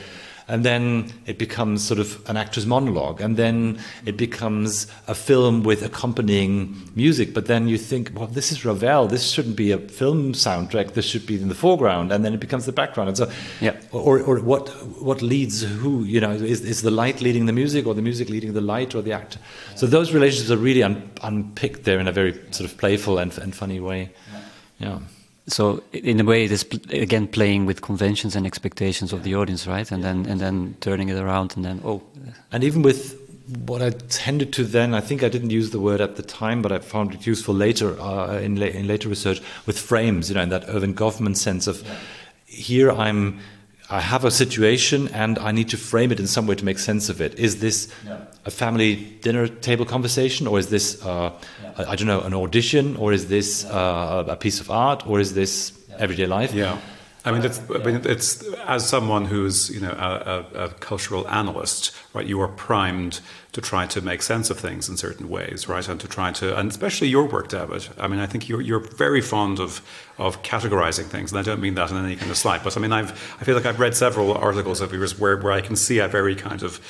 and 0.48 0.64
then 0.64 1.12
it 1.26 1.38
becomes 1.38 1.86
sort 1.86 2.00
of 2.00 2.26
an 2.28 2.36
actor's 2.36 2.66
monologue, 2.66 3.20
and 3.20 3.36
then 3.36 3.78
it 4.06 4.16
becomes 4.16 4.86
a 5.06 5.14
film 5.14 5.62
with 5.62 5.82
accompanying 5.82 6.74
music. 6.96 7.34
But 7.34 7.46
then 7.46 7.68
you 7.68 7.76
think, 7.76 8.12
well, 8.14 8.26
this 8.26 8.50
is 8.50 8.64
Ravel. 8.64 9.06
This 9.06 9.30
shouldn't 9.30 9.56
be 9.56 9.72
a 9.72 9.78
film 9.78 10.32
soundtrack. 10.32 10.94
This 10.94 11.04
should 11.04 11.26
be 11.26 11.40
in 11.40 11.48
the 11.48 11.54
foreground, 11.54 12.10
and 12.12 12.24
then 12.24 12.32
it 12.32 12.40
becomes 12.40 12.64
the 12.64 12.72
background. 12.72 13.08
And 13.08 13.18
so, 13.18 13.30
yeah. 13.60 13.76
Or, 13.92 14.20
or 14.20 14.40
what 14.40 14.68
what 15.00 15.20
leads 15.20 15.62
who? 15.62 16.04
You 16.04 16.20
know, 16.20 16.32
is 16.32 16.62
is 16.62 16.82
the 16.82 16.90
light 16.90 17.20
leading 17.20 17.46
the 17.46 17.52
music, 17.52 17.86
or 17.86 17.94
the 17.94 18.02
music 18.02 18.30
leading 18.30 18.54
the 18.54 18.62
light, 18.62 18.94
or 18.94 19.02
the 19.02 19.12
actor? 19.12 19.38
So 19.74 19.86
those 19.86 20.14
relationships 20.14 20.50
are 20.50 20.56
really 20.56 20.82
un, 20.82 21.10
unpicked 21.22 21.84
there 21.84 22.00
in 22.00 22.08
a 22.08 22.12
very 22.12 22.32
sort 22.50 22.70
of 22.70 22.78
playful 22.78 23.18
and, 23.18 23.36
and 23.38 23.54
funny 23.54 23.80
way. 23.80 24.10
yeah 24.78 25.00
so 25.48 25.82
in 25.92 26.20
a 26.20 26.24
way 26.24 26.44
it 26.44 26.52
is 26.52 26.64
again 26.90 27.26
playing 27.26 27.66
with 27.66 27.80
conventions 27.80 28.36
and 28.36 28.46
expectations 28.46 29.12
of 29.12 29.22
the 29.22 29.34
audience 29.34 29.66
right 29.66 29.90
and 29.90 30.04
then 30.04 30.26
and 30.26 30.40
then 30.40 30.76
turning 30.80 31.08
it 31.08 31.16
around 31.16 31.54
and 31.56 31.64
then 31.64 31.80
oh 31.84 32.02
and 32.52 32.62
even 32.62 32.82
with 32.82 33.18
what 33.48 33.80
I 33.80 33.90
tended 33.90 34.52
to 34.54 34.64
then, 34.64 34.94
I 34.94 35.00
think 35.00 35.22
I 35.22 35.28
didn't 35.28 35.50
use 35.50 35.70
the 35.70 35.80
word 35.80 36.00
at 36.00 36.16
the 36.16 36.22
time, 36.22 36.60
but 36.60 36.70
I 36.70 36.78
found 36.80 37.14
it 37.14 37.26
useful 37.26 37.54
later 37.54 37.98
uh, 38.00 38.38
in, 38.38 38.56
la 38.56 38.66
in 38.66 38.86
later 38.86 39.08
research 39.08 39.40
with 39.64 39.78
frames, 39.78 40.28
you 40.28 40.34
know, 40.34 40.42
in 40.42 40.50
that 40.50 40.66
Erving 40.66 40.94
Goffman 40.94 41.36
sense 41.36 41.66
of 41.66 41.82
yeah. 41.82 41.96
here 42.46 42.92
I'm 42.92 43.40
I 43.90 44.00
have 44.00 44.24
a 44.24 44.30
situation 44.30 45.08
and 45.08 45.38
I 45.38 45.50
need 45.50 45.70
to 45.70 45.78
frame 45.78 46.12
it 46.12 46.20
in 46.20 46.26
some 46.26 46.46
way 46.46 46.54
to 46.54 46.64
make 46.64 46.78
sense 46.78 47.08
of 47.08 47.20
it. 47.22 47.34
Is 47.38 47.60
this 47.60 47.88
yeah. 48.06 48.18
a 48.44 48.50
family 48.50 48.96
dinner 49.22 49.48
table 49.48 49.86
conversation, 49.86 50.46
or 50.46 50.58
is 50.58 50.68
this, 50.68 51.02
uh, 51.04 51.32
yeah. 51.62 51.72
I, 51.78 51.92
I, 51.92 51.96
don't 51.96 52.06
know, 52.06 52.20
an 52.20 52.34
audition, 52.34 52.96
or 52.96 53.14
is 53.14 53.28
this 53.28 53.64
uh, 53.64 54.24
a 54.28 54.36
piece 54.36 54.60
of 54.60 54.70
art, 54.70 55.06
or 55.06 55.20
is 55.20 55.32
this 55.32 55.72
everyday 55.98 56.26
life? 56.26 56.52
Yeah. 56.52 56.78
I 57.24 57.32
mean, 57.32 57.44
it's, 57.44 57.60
I 57.70 57.78
mean, 57.78 58.00
it's 58.04 58.42
as 58.66 58.88
someone 58.88 59.24
who's 59.24 59.70
you 59.70 59.80
know 59.80 59.90
a, 59.90 60.58
a, 60.60 60.64
a, 60.64 60.68
cultural 60.80 61.28
analyst, 61.28 61.92
right? 62.14 62.26
You 62.26 62.40
are 62.40 62.48
primed 62.48 63.20
to 63.60 63.68
try 63.68 63.86
to 63.86 64.00
make 64.00 64.22
sense 64.22 64.50
of 64.50 64.58
things 64.58 64.88
in 64.88 64.96
certain 64.96 65.28
ways, 65.28 65.68
right? 65.68 65.88
And 65.88 66.00
to 66.00 66.06
try 66.06 66.30
to, 66.30 66.56
and 66.56 66.70
especially 66.70 67.08
your 67.08 67.26
work, 67.26 67.48
David. 67.48 67.88
I 67.98 68.06
mean, 68.06 68.20
I 68.20 68.26
think 68.26 68.48
you're, 68.48 68.60
you're 68.60 68.78
very 68.78 69.20
fond 69.20 69.58
of, 69.58 69.82
of 70.16 70.42
categorizing 70.44 71.06
things, 71.06 71.32
and 71.32 71.40
I 71.40 71.42
don't 71.42 71.60
mean 71.60 71.74
that 71.74 71.90
in 71.90 71.96
any 71.96 72.14
kind 72.14 72.30
of 72.30 72.36
slight, 72.36 72.62
but 72.62 72.76
I 72.76 72.80
mean, 72.80 72.92
I've, 72.92 73.10
I 73.40 73.44
feel 73.44 73.56
like 73.56 73.66
I've 73.66 73.80
read 73.80 73.96
several 73.96 74.32
articles 74.32 74.80
of 74.80 74.92
yours 74.92 75.18
where, 75.18 75.36
where 75.36 75.52
I 75.52 75.60
can 75.60 75.74
see 75.74 75.98
a 75.98 76.06
very 76.06 76.36
kind 76.36 76.62
of 76.62 76.80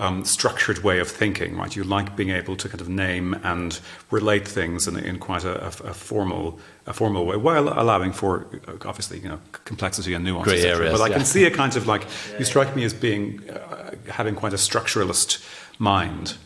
um, 0.00 0.24
structured 0.24 0.82
way 0.82 0.98
of 0.98 1.08
thinking, 1.08 1.56
right? 1.56 1.74
You 1.76 1.84
like 1.84 2.16
being 2.16 2.30
able 2.30 2.56
to 2.56 2.68
kind 2.68 2.80
of 2.80 2.88
name 2.88 3.34
and 3.44 3.78
relate 4.10 4.48
things 4.48 4.88
in, 4.88 4.96
in 4.98 5.20
quite 5.20 5.44
a, 5.44 5.62
a, 5.62 5.68
a 5.68 5.94
formal 5.94 6.58
a 6.88 6.92
formal 6.92 7.26
way, 7.26 7.36
while 7.36 7.68
allowing 7.68 8.12
for 8.12 8.46
obviously 8.84 9.18
you 9.18 9.28
know 9.28 9.40
complexity 9.64 10.14
and 10.14 10.24
nuance. 10.24 10.44
Great 10.46 10.64
areas, 10.64 10.92
but 10.92 11.04
I 11.04 11.08
yeah. 11.08 11.16
can 11.16 11.24
see 11.24 11.44
a 11.44 11.50
kind 11.50 11.74
of 11.74 11.88
like 11.88 12.06
you 12.38 12.44
strike 12.44 12.76
me 12.76 12.84
as 12.84 12.94
being 12.94 13.42
uh, 13.50 13.90
having 14.08 14.36
quite 14.36 14.52
a 14.52 14.56
structuralist 14.56 15.44
mind. 15.78 16.36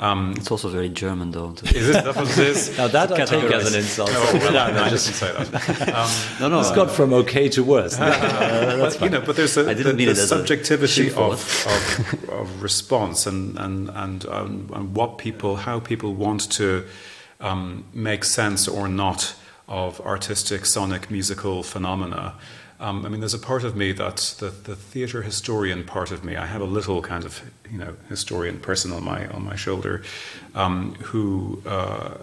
Um, 0.00 0.34
It's 0.36 0.50
also 0.50 0.68
very 0.68 0.88
German, 0.88 1.30
though. 1.30 1.52
to- 1.52 1.64
is 1.76 1.88
it 1.90 1.92
that 2.04 2.16
what 2.16 2.28
it 2.28 2.38
is? 2.38 2.76
Now 2.76 2.88
that 2.88 3.12
I 3.12 3.24
take 3.24 3.28
Categorize. 3.44 3.52
as 3.52 3.72
an 3.74 3.80
insult. 3.80 4.10
No, 4.12 4.20
well, 4.20 4.52
No, 4.52 4.72
no, 4.74 4.82
I 4.82 4.88
just- 4.90 5.06
didn't 5.06 5.16
say 5.16 5.32
that. 5.84 5.94
Um, 5.94 6.10
no, 6.40 6.48
no. 6.48 6.60
it's 6.60 6.72
got 6.72 6.90
from 6.90 7.12
okay 7.12 7.48
to 7.50 7.62
worse. 7.62 7.96
but, 7.98 9.00
you 9.00 9.10
know, 9.10 9.20
but 9.20 9.36
there's 9.36 9.56
a, 9.56 9.70
I 9.70 9.74
didn't 9.74 9.92
the, 9.92 9.94
mean 9.94 10.06
the 10.06 10.12
it 10.12 10.18
a 10.18 10.26
subjectivity 10.26 11.08
of, 11.10 11.16
of, 11.66 12.30
of 12.30 12.62
response 12.62 13.26
and 13.26 13.56
and 13.58 13.90
and, 13.90 14.26
um, 14.26 14.70
and 14.74 14.94
what 14.96 15.18
people, 15.18 15.54
how 15.56 15.78
people 15.78 16.14
want 16.14 16.50
to 16.52 16.84
um, 17.40 17.84
make 17.94 18.24
sense 18.24 18.66
or 18.66 18.88
not 18.88 19.34
of 19.68 20.00
artistic, 20.00 20.66
sonic, 20.66 21.10
musical 21.12 21.62
phenomena. 21.62 22.34
Um, 22.80 23.04
I 23.04 23.10
mean, 23.10 23.20
there's 23.20 23.34
a 23.34 23.38
part 23.38 23.62
of 23.62 23.76
me 23.76 23.92
that's 23.92 24.32
the, 24.32 24.48
the 24.48 24.74
theatre 24.74 25.20
historian 25.20 25.84
part 25.84 26.10
of 26.10 26.24
me. 26.24 26.36
I 26.36 26.46
have 26.46 26.62
a 26.62 26.66
little 26.66 27.02
kind 27.02 27.26
of 27.26 27.42
you 27.70 27.76
know 27.76 27.94
historian 28.08 28.58
person 28.58 28.90
on 28.90 29.04
my 29.04 29.26
on 29.28 29.44
my 29.44 29.54
shoulder, 29.54 30.02
um, 30.54 30.94
who 30.94 31.62
uh, 31.66 32.14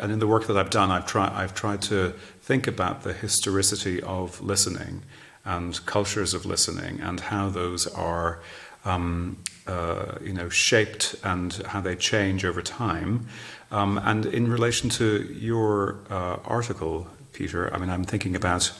and 0.00 0.10
in 0.10 0.18
the 0.18 0.26
work 0.26 0.48
that 0.48 0.56
I've 0.56 0.70
done, 0.70 0.90
I've 0.90 1.06
tried 1.06 1.32
I've 1.32 1.54
tried 1.54 1.80
to 1.82 2.12
think 2.42 2.66
about 2.66 3.04
the 3.04 3.12
historicity 3.12 4.02
of 4.02 4.40
listening 4.40 5.02
and 5.44 5.86
cultures 5.86 6.34
of 6.34 6.44
listening 6.44 7.00
and 7.00 7.20
how 7.20 7.48
those 7.48 7.86
are 7.86 8.40
um, 8.84 9.38
uh, 9.68 10.18
you 10.20 10.32
know 10.32 10.48
shaped 10.48 11.14
and 11.22 11.52
how 11.68 11.80
they 11.80 11.94
change 11.94 12.44
over 12.44 12.62
time. 12.62 13.28
Um, 13.70 13.98
and 13.98 14.26
in 14.26 14.50
relation 14.50 14.90
to 14.90 15.22
your 15.32 16.00
uh, 16.10 16.38
article, 16.44 17.06
Pieter, 17.32 17.72
I 17.72 17.78
mean, 17.78 17.90
I'm 17.90 18.02
thinking 18.02 18.34
about 18.34 18.72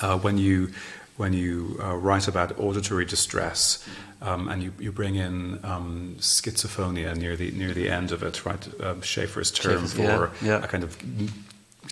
uh, 0.00 0.18
when 0.18 0.38
you 0.38 0.70
when 1.16 1.32
you 1.32 1.78
uh, 1.80 1.94
write 1.94 2.26
about 2.26 2.58
auditory 2.58 3.04
distress, 3.04 3.86
um, 4.20 4.48
and 4.48 4.64
you, 4.64 4.72
you 4.80 4.90
bring 4.90 5.14
in 5.14 5.60
um, 5.62 6.16
schizophonia 6.18 7.16
near 7.16 7.36
the 7.36 7.50
near 7.52 7.72
the 7.72 7.88
end 7.88 8.10
of 8.10 8.22
it, 8.22 8.44
right? 8.44 8.66
Um, 8.80 9.00
Schafer's 9.00 9.50
term 9.50 9.84
Schafer's, 9.84 9.92
for 9.92 10.02
yeah, 10.42 10.58
yeah. 10.58 10.64
a 10.64 10.66
kind 10.66 10.82
of 10.82 10.98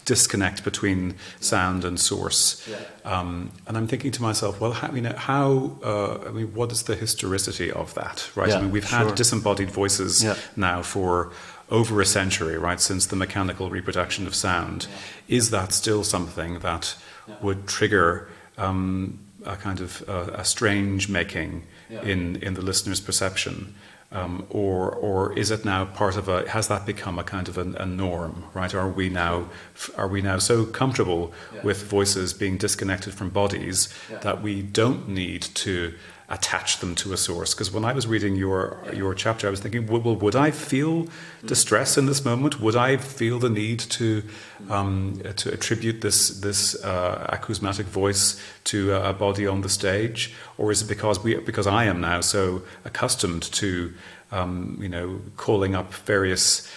disconnect 0.05 0.65
between 0.65 1.15
sound 1.41 1.85
and 1.85 2.01
source. 2.01 2.69
Um, 3.05 3.53
and 3.67 3.77
I'm 3.77 3.87
thinking 3.87 4.11
to 4.13 4.23
myself, 4.23 4.61
well, 4.61 4.73
how, 4.73 4.93
you 4.93 5.03
know, 5.03 5.15
how 5.17 5.79
uh, 5.85 6.19
I 6.27 6.31
mean, 6.31 6.55
what 6.55 6.73
is 6.73 6.85
the 6.85 6.97
historicity 6.97 7.71
of 7.71 7.95
that, 7.95 8.29
right? 8.35 8.49
Yeah, 8.49 8.57
I 8.57 8.63
mean, 8.63 8.71
we've 8.73 8.87
sure. 8.87 8.99
had 8.99 9.15
disembodied 9.15 9.71
voices 9.71 10.25
Yeah. 10.25 10.37
now 10.57 10.83
for 10.83 11.33
over 11.71 12.01
a 12.01 12.07
century, 12.07 12.59
right, 12.59 12.81
since 12.81 13.07
the 13.07 13.17
mechanical 13.17 13.71
reproduction 13.71 14.27
of 14.27 14.35
sound. 14.35 14.89
Is 15.29 15.51
that 15.51 15.73
still 15.73 16.05
something 16.05 16.59
that 16.61 16.97
would 17.41 17.67
trigger 17.67 18.29
um, 18.59 19.19
a 19.45 19.57
kind 19.57 19.81
of 19.81 20.05
uh, 20.09 20.31
a 20.35 20.45
strange 20.45 21.09
making 21.09 21.67
in, 22.03 22.37
in 22.37 22.55
the 22.55 22.63
listener's 22.63 23.01
perception? 23.01 23.75
Um, 24.15 24.45
or, 24.51 24.91
or 24.91 25.33
is 25.39 25.51
it 25.51 25.65
now 25.65 25.87
part 25.87 26.19
of 26.19 26.29
a? 26.29 26.47
Has 26.51 26.69
that 26.69 26.85
become 26.85 27.19
a 27.19 27.25
kind 27.25 27.49
of 27.49 27.57
a, 27.57 27.63
a 27.83 27.87
norm, 27.87 28.45
right? 28.53 28.75
Are 28.75 28.87
we 28.89 29.09
now, 29.09 29.49
are 29.97 30.07
we 30.07 30.21
now 30.21 30.37
so 30.39 30.67
comfortable 30.67 31.33
with 31.65 31.83
voices 31.85 32.35
being 32.35 32.59
disconnected 32.59 33.15
from 33.15 33.31
bodies 33.31 33.89
that 34.21 34.43
we 34.43 34.61
don't 34.61 35.09
need 35.09 35.41
to 35.41 35.95
attach 36.33 36.79
them 36.79 36.95
to 36.95 37.13
a 37.13 37.17
source. 37.17 37.53
Because 37.53 37.71
when 37.71 37.85
I 37.85 37.93
was 37.93 38.07
reading 38.07 38.35
your 38.37 38.79
your 38.93 39.15
chapter, 39.15 39.47
I 39.47 39.51
was 39.51 39.61
thinking, 39.61 39.87
well, 39.87 40.17
would 40.17 40.35
I 40.35 40.51
feel 40.51 41.07
distress 41.47 41.99
in 41.99 42.07
this 42.07 42.25
moment? 42.25 42.59
Would 42.59 42.75
I 42.75 42.97
feel 42.97 43.39
the 43.39 43.51
need 43.51 43.81
to 43.99 44.23
um, 44.71 45.21
to 45.37 45.53
attribute 45.53 46.01
this 46.01 46.41
this 46.41 46.83
uh, 46.83 47.27
acousmatic 47.29 47.87
voice 47.87 48.41
to 48.65 48.95
a 48.95 49.13
body 49.13 49.47
on 49.47 49.61
the 49.61 49.69
stage, 49.69 50.35
or 50.57 50.73
is 50.73 50.83
it 50.83 50.89
because 50.89 51.23
we 51.23 51.37
because 51.37 51.67
I 51.67 51.85
am 51.85 52.01
now 52.01 52.23
so 52.23 52.63
accustomed 52.85 53.43
to 53.53 53.93
um, 54.33 54.79
you 54.81 54.89
know 54.89 55.21
calling 55.37 55.75
up 55.75 55.93
various 56.07 56.69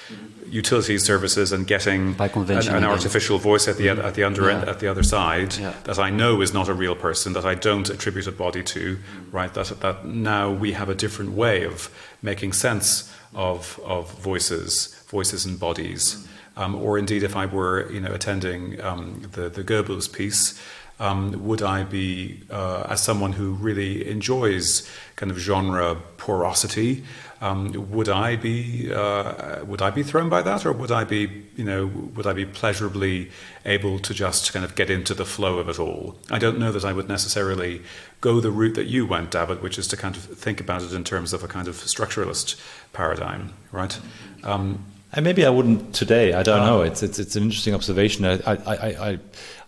utility 0.48 0.98
services 1.00 1.52
and 1.52 1.65
getting 1.65 2.13
By 2.13 2.26
an, 2.26 2.32
convention 2.32 2.76
an 2.76 2.84
artificial 2.84 3.39
voice 3.39 3.68
at 3.68 3.78
the 3.78 3.89
at 3.89 4.13
the 4.13 4.24
under 4.24 4.50
end, 4.50 4.63
Yeah. 4.63 4.72
at 4.72 4.80
the 4.80 4.88
other 4.88 5.04
side 5.04 5.56
Yeah. 5.58 5.74
that 5.86 5.98
I 5.98 6.10
know 6.12 6.41
is 6.41 6.54
not 6.54 6.68
a 6.70 6.74
real 6.74 6.96
person, 6.96 7.34
that 7.34 7.46
I 7.46 7.56
don't 7.56 7.89
attribute 7.89 8.28
a 8.28 8.32
body 8.32 8.63
to, 8.63 8.98
right? 9.32 9.52
That, 9.54 9.80
that 9.82 10.06
now 10.06 10.52
we 10.52 10.74
have 10.74 10.89
a 10.89 10.96
different 10.96 11.32
way 11.32 11.65
of 11.65 11.89
making 12.22 12.54
sense 12.54 13.12
of, 13.34 13.80
of 13.84 14.12
voices, 14.22 14.96
voices 15.10 15.46
and 15.46 15.60
bodies. 15.60 16.28
Um, 16.58 16.76
or 16.76 16.98
indeed, 16.98 17.24
if 17.24 17.36
I 17.36 17.46
were, 17.48 17.91
you 17.91 18.00
know, 18.00 18.13
attending 18.13 18.80
um, 18.82 19.24
the, 19.34 19.50
the 19.50 19.63
Goebbels 19.63 20.08
piece, 20.12 20.54
um, 21.00 21.46
would 21.46 21.62
I 21.62 21.84
be, 21.84 22.39
uh, 22.50 22.88
as 22.89 23.02
someone 23.04 23.34
who 23.34 23.52
really 23.56 24.08
enjoys 24.10 24.89
kind 25.18 25.32
of 25.32 25.38
genre 25.38 25.96
porosity, 26.18 27.04
um, 27.41 27.91
would 27.91 28.10
I 28.10 28.36
be 28.36 28.91
uh, 28.93 29.63
would 29.65 29.82
I 29.82 29.91
be 29.91 30.04
thrown 30.04 30.30
by 30.30 30.41
that, 30.41 30.65
or 30.65 30.71
would 30.71 30.91
I 30.91 31.04
be 31.04 31.43
you 31.56 31.63
know 31.63 31.88
would 32.15 32.26
I 32.26 32.34
be 32.34 32.45
pleasurably 32.45 33.30
able 33.65 34.00
to 34.00 34.13
just 34.13 34.54
kind 34.54 34.63
of 34.65 34.76
get 34.76 34.89
into 34.89 35.13
the 35.13 35.26
flow 35.26 35.60
of 35.60 35.67
it 35.69 35.80
all? 35.80 36.15
I 36.32 36.39
don't 36.39 36.58
know 36.58 36.71
that 36.71 36.86
I 36.86 36.93
would 36.93 37.08
necessarily 37.10 37.82
go 38.21 38.39
the 38.39 38.52
route 38.52 38.76
that 38.76 38.88
you 38.88 39.06
went, 39.06 39.32
David, 39.32 39.62
which 39.62 39.78
is 39.78 39.88
to 39.89 39.98
kind 39.98 40.15
of 40.15 40.24
think 40.24 40.60
about 40.62 40.82
it 40.82 40.93
in 40.93 41.04
terms 41.04 41.34
of 41.34 41.43
a 41.43 41.48
kind 41.48 41.67
of 41.67 41.76
structuralist 41.76 42.56
paradigm, 42.93 43.54
right? 43.71 44.00
Um, 44.43 44.86
And 45.12 45.24
maybe 45.24 45.45
I 45.45 45.50
wouldn't 45.50 45.93
today. 45.93 46.34
I 46.34 46.43
don't 46.43 46.65
know. 46.65 46.82
It's 46.82 47.02
it's 47.04 47.19
it's 47.19 47.36
an 47.36 47.43
interesting 47.43 47.74
observation. 47.76 48.26
I 48.26 48.34
I 48.45 48.56
I, 48.76 49.10
I, 49.10 49.19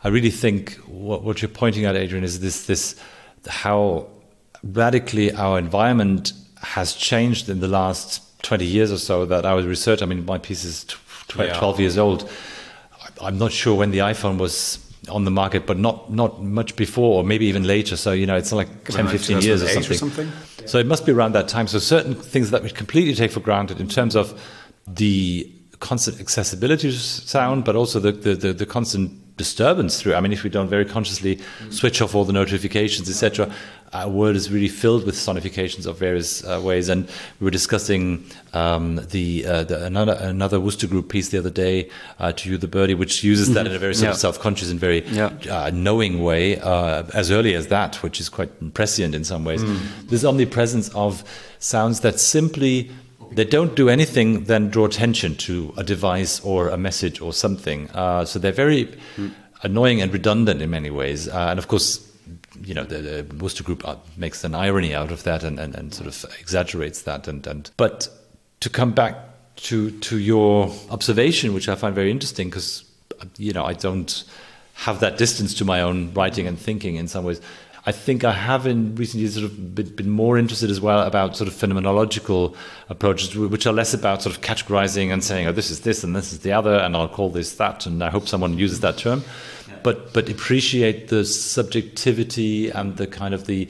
I 0.04 0.08
really 0.10 0.32
think 0.32 0.74
what, 0.88 1.24
what 1.24 1.42
you're 1.42 1.58
pointing 1.64 1.86
out, 1.86 1.96
Adrian, 1.96 2.24
is 2.24 2.40
this 2.40 2.66
this 2.66 2.96
how 3.48 4.08
radically 4.64 5.32
our 5.34 5.58
environment 5.60 6.34
has 6.62 6.94
changed 6.94 7.50
in 7.50 7.60
the 7.60 7.68
last 7.68 8.22
20 8.44 8.66
years 8.66 8.92
or 8.92 8.98
so 8.98 9.26
that 9.26 9.46
I 9.46 9.54
was 9.54 9.66
research. 9.66 10.02
I 10.02 10.06
mean, 10.06 10.26
my 10.26 10.38
piece 10.38 10.64
is 10.64 10.84
tw- 10.84 10.98
tw- 11.28 11.38
Yeah. 11.40 11.60
12 11.60 11.80
years 11.80 11.98
old. 11.98 12.30
I'm 13.22 13.38
not 13.38 13.52
sure 13.52 13.76
when 13.76 13.92
the 13.92 14.00
iPhone 14.00 14.38
was 14.38 14.80
on 15.10 15.24
the 15.24 15.32
market, 15.32 15.66
but 15.66 15.78
not 15.78 16.12
not 16.12 16.44
much 16.44 16.76
before, 16.76 17.20
or 17.20 17.24
maybe 17.24 17.46
even 17.46 17.64
later. 17.64 17.96
So 17.96 18.12
you 18.12 18.26
know, 18.26 18.36
it's 18.36 18.52
like 18.52 18.68
10, 18.86 19.06
like 19.06 19.12
15 19.12 19.42
years 19.42 19.64
or 19.64 19.68
2008 19.68 19.78
or 19.78 19.94
something. 19.94 20.28
something? 20.28 20.68
So 20.68 20.78
it 20.80 20.86
must 20.86 21.06
be 21.06 21.12
around 21.12 21.34
that 21.34 21.48
time. 21.48 21.68
So 21.68 21.80
certain 21.80 22.14
things 22.14 22.52
that 22.52 22.64
we 22.64 22.70
completely 22.70 23.16
take 23.16 23.32
for 23.32 23.40
granted 23.40 23.80
in 23.80 23.88
terms 23.88 24.16
of 24.16 24.40
the 24.86 25.52
constant 25.80 26.20
accessibility 26.20 26.92
to 26.92 26.98
sound, 26.98 27.64
but 27.64 27.76
also 27.76 28.00
the, 28.00 28.12
the, 28.12 28.36
the, 28.36 28.54
the 28.54 28.66
constant 28.66 29.38
disturbance 29.38 30.02
through. 30.02 30.16
I 30.16 30.22
mean, 30.22 30.34
if 30.34 30.44
we 30.44 30.50
don't 30.50 30.68
very 30.68 30.86
consciously 30.86 31.36
mm. 31.36 31.74
switch 31.74 32.02
off 32.02 32.16
all 32.16 32.26
the 32.26 32.34
notifications, 32.34 33.10
etc., 33.10 33.54
our 33.94 34.10
world 34.10 34.36
is 34.36 34.52
really 34.52 34.68
filled 34.68 35.06
with 35.06 35.16
sonifications 35.16 35.86
of 35.86 35.98
various 35.98 36.44
uh, 36.44 36.60
ways. 36.64 36.90
And 36.90 37.08
we 37.40 37.46
were 37.46 37.52
discussing 37.52 38.26
um, 38.54 38.98
the, 39.12 39.46
uh, 39.46 39.64
the 39.64 39.86
another 39.86 40.18
another 40.20 40.60
Wooster 40.60 40.88
Group 40.88 41.10
piece 41.10 41.30
the 41.30 41.38
other 41.38 41.50
day, 41.50 41.90
uh, 42.20 42.32
"To 42.34 42.50
You 42.50 42.58
the 42.58 42.68
Birdie," 42.68 42.96
which 42.96 43.24
uses 43.24 43.54
that 43.54 43.66
in 43.66 43.74
a 43.74 43.80
very 43.80 43.96
sort 43.96 44.12
of 44.12 44.18
self-conscious 44.18 44.70
and 44.72 44.80
very 44.80 45.06
Yeah. 45.08 45.32
uh, 45.50 45.72
knowing 45.74 46.24
way, 46.24 46.60
uh, 46.60 47.04
as 47.14 47.32
early 47.32 47.56
as 47.56 47.68
that, 47.68 48.02
which 48.04 48.20
is 48.20 48.30
quite 48.30 48.74
prescient 48.74 49.16
in 49.16 49.24
some 49.24 49.44
ways. 49.46 49.64
This 50.10 50.24
omnipresence 50.26 50.90
of 50.90 51.24
sounds 51.60 52.02
that 52.02 52.20
simply 52.20 52.92
they 53.32 53.44
don't 53.46 53.76
do 53.76 53.90
anything 53.90 54.46
than 54.46 54.70
draw 54.70 54.86
attention 54.86 55.36
to 55.36 55.74
a 55.78 55.84
device 55.84 56.40
or 56.46 56.70
a 56.70 56.78
message 56.78 57.20
or 57.20 57.34
something. 57.34 57.90
Uh, 57.94 58.24
so 58.24 58.40
they're 58.40 58.52
very 58.54 58.88
annoying 59.64 60.02
and 60.02 60.14
redundant 60.14 60.62
in 60.62 60.70
many 60.70 60.90
ways. 60.90 61.28
Uh, 61.28 61.48
and 61.50 61.60
of 61.60 61.68
course, 61.68 62.07
you 62.64 62.74
know, 62.74 62.84
the, 62.84 63.24
the 63.24 63.36
Wooster 63.36 63.64
Group 63.64 63.86
makes 64.18 64.44
an 64.44 64.56
irony 64.56 64.94
out 64.94 65.12
of 65.12 65.24
that 65.24 65.44
and, 65.44 65.60
and, 65.60 65.76
and 65.76 65.94
sort 65.94 66.08
of 66.08 66.26
exaggerates 66.40 67.04
that. 67.04 67.28
And, 67.28 67.46
and 67.48 67.70
but 67.78 68.10
to 68.60 68.70
come 68.70 68.92
back 68.92 69.16
to 69.58 69.92
to 69.92 70.18
your 70.18 70.72
observation, 70.90 71.54
which 71.54 71.70
I 71.70 71.76
find 71.76 71.94
very 71.96 72.12
interesting, 72.12 72.50
because 72.50 72.84
you 73.38 73.54
know 73.54 73.66
I 73.66 73.74
don't 73.74 74.24
have 74.74 75.00
that 75.00 75.18
distance 75.18 75.54
to 75.56 75.66
my 75.66 75.82
own 75.82 76.14
writing 76.14 76.48
and 76.48 76.58
thinking 76.58 76.96
in 76.96 77.08
some 77.08 77.26
ways. 77.26 77.42
I 77.88 77.94
think 77.94 78.26
I 78.26 78.34
have 78.34 78.68
in 78.68 78.96
recent 78.96 79.22
years 79.22 79.36
sort 79.36 79.46
of 79.46 79.74
been, 79.74 79.96
been 79.96 80.10
more 80.10 80.38
interested 80.38 80.70
as 80.70 80.82
well 80.82 81.04
about 81.04 81.38
sort 81.38 81.48
of 81.48 81.54
phenomenological 81.54 82.54
approaches, 82.90 83.34
which 83.34 83.66
are 83.66 83.72
less 83.72 83.94
about 83.94 84.22
sort 84.22 84.36
of 84.36 84.42
categorizing 84.42 85.14
and 85.14 85.24
saying, 85.24 85.48
oh, 85.48 85.54
this 85.54 85.72
is 85.72 85.80
this 85.82 86.04
and 86.04 86.14
this 86.14 86.34
is 86.34 86.40
the 86.40 86.52
other, 86.52 86.76
and 86.76 86.98
I'll 86.98 87.08
call 87.08 87.30
this 87.30 87.56
that, 87.56 87.86
and 87.86 88.04
I 88.04 88.10
hope 88.10 88.28
someone 88.28 88.58
uses 88.58 88.82
that 88.82 88.98
term. 88.98 89.24
But 89.88 90.12
but 90.12 90.30
appreciate 90.30 91.08
the 91.08 91.24
subjectivity 91.24 92.70
and 92.70 92.98
the 92.98 93.08
kind 93.08 93.34
of 93.34 93.46
the 93.46 93.70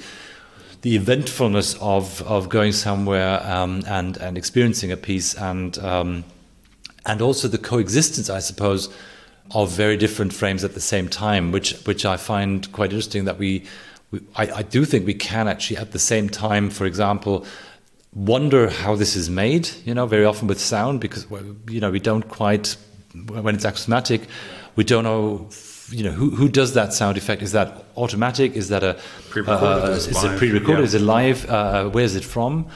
the 0.82 0.96
eventfulness 0.96 1.76
of 1.80 2.24
of 2.24 2.50
going 2.50 2.72
somewhere 2.72 3.40
um, 3.46 3.84
and 3.86 4.18
and 4.18 4.36
experiencing 4.36 4.92
a 4.92 4.98
piece 4.98 5.36
and 5.36 5.78
um, 5.78 6.24
and 7.06 7.22
also 7.22 7.48
the 7.48 7.60
coexistence, 7.60 8.32
I 8.32 8.40
suppose, 8.40 8.90
of 9.52 9.70
very 9.70 9.96
different 9.96 10.34
frames 10.34 10.64
at 10.64 10.74
the 10.74 10.82
same 10.82 11.08
time, 11.08 11.52
which 11.52 11.76
which 11.86 12.04
I 12.04 12.18
find 12.18 12.72
quite 12.72 12.90
interesting. 12.90 13.26
That 13.26 13.38
we, 13.38 13.64
we 14.10 14.20
I, 14.36 14.44
I 14.62 14.64
do 14.64 14.86
think 14.86 15.06
we 15.06 15.14
can 15.14 15.48
actually 15.48 15.78
at 15.78 15.92
the 15.92 16.00
same 16.00 16.30
time, 16.30 16.72
for 16.72 16.88
example, 16.88 17.46
wonder 18.16 18.72
how 18.72 18.96
this 18.96 19.16
is 19.16 19.30
made. 19.30 19.70
You 19.86 19.94
know, 19.94 20.08
very 20.08 20.26
often 20.26 20.48
with 20.48 20.60
sound 20.60 21.00
because 21.00 21.28
you 21.70 21.80
know 21.80 21.92
we 21.92 22.00
don't 22.00 22.28
quite 22.28 22.76
when 23.28 23.54
it's 23.54 23.66
acousmatic, 23.66 24.22
we 24.76 24.84
don't 24.84 25.04
know. 25.04 25.50
You 25.90 26.04
know 26.04 26.12
who, 26.12 26.32
who 26.32 26.50
does 26.50 26.74
that 26.74 26.94
sound 26.94 27.18
effect? 27.18 27.42
Is 27.42 27.54
that 27.54 27.86
automatic? 27.96 28.56
Is 28.56 28.70
that 28.70 28.84
a 28.84 29.00
pre-recorded? 29.30 29.90
Uh, 29.90 29.92
is, 29.92 30.08
is 30.08 30.24
it 30.24 30.38
pre-recorded? 30.38 30.80
Yeah. 30.80 30.86
Is 30.86 30.94
it 30.94 31.02
live? 31.02 31.50
Uh, 31.50 31.90
where 31.90 32.04
is 32.04 32.16
it 32.16 32.26
from? 32.26 32.68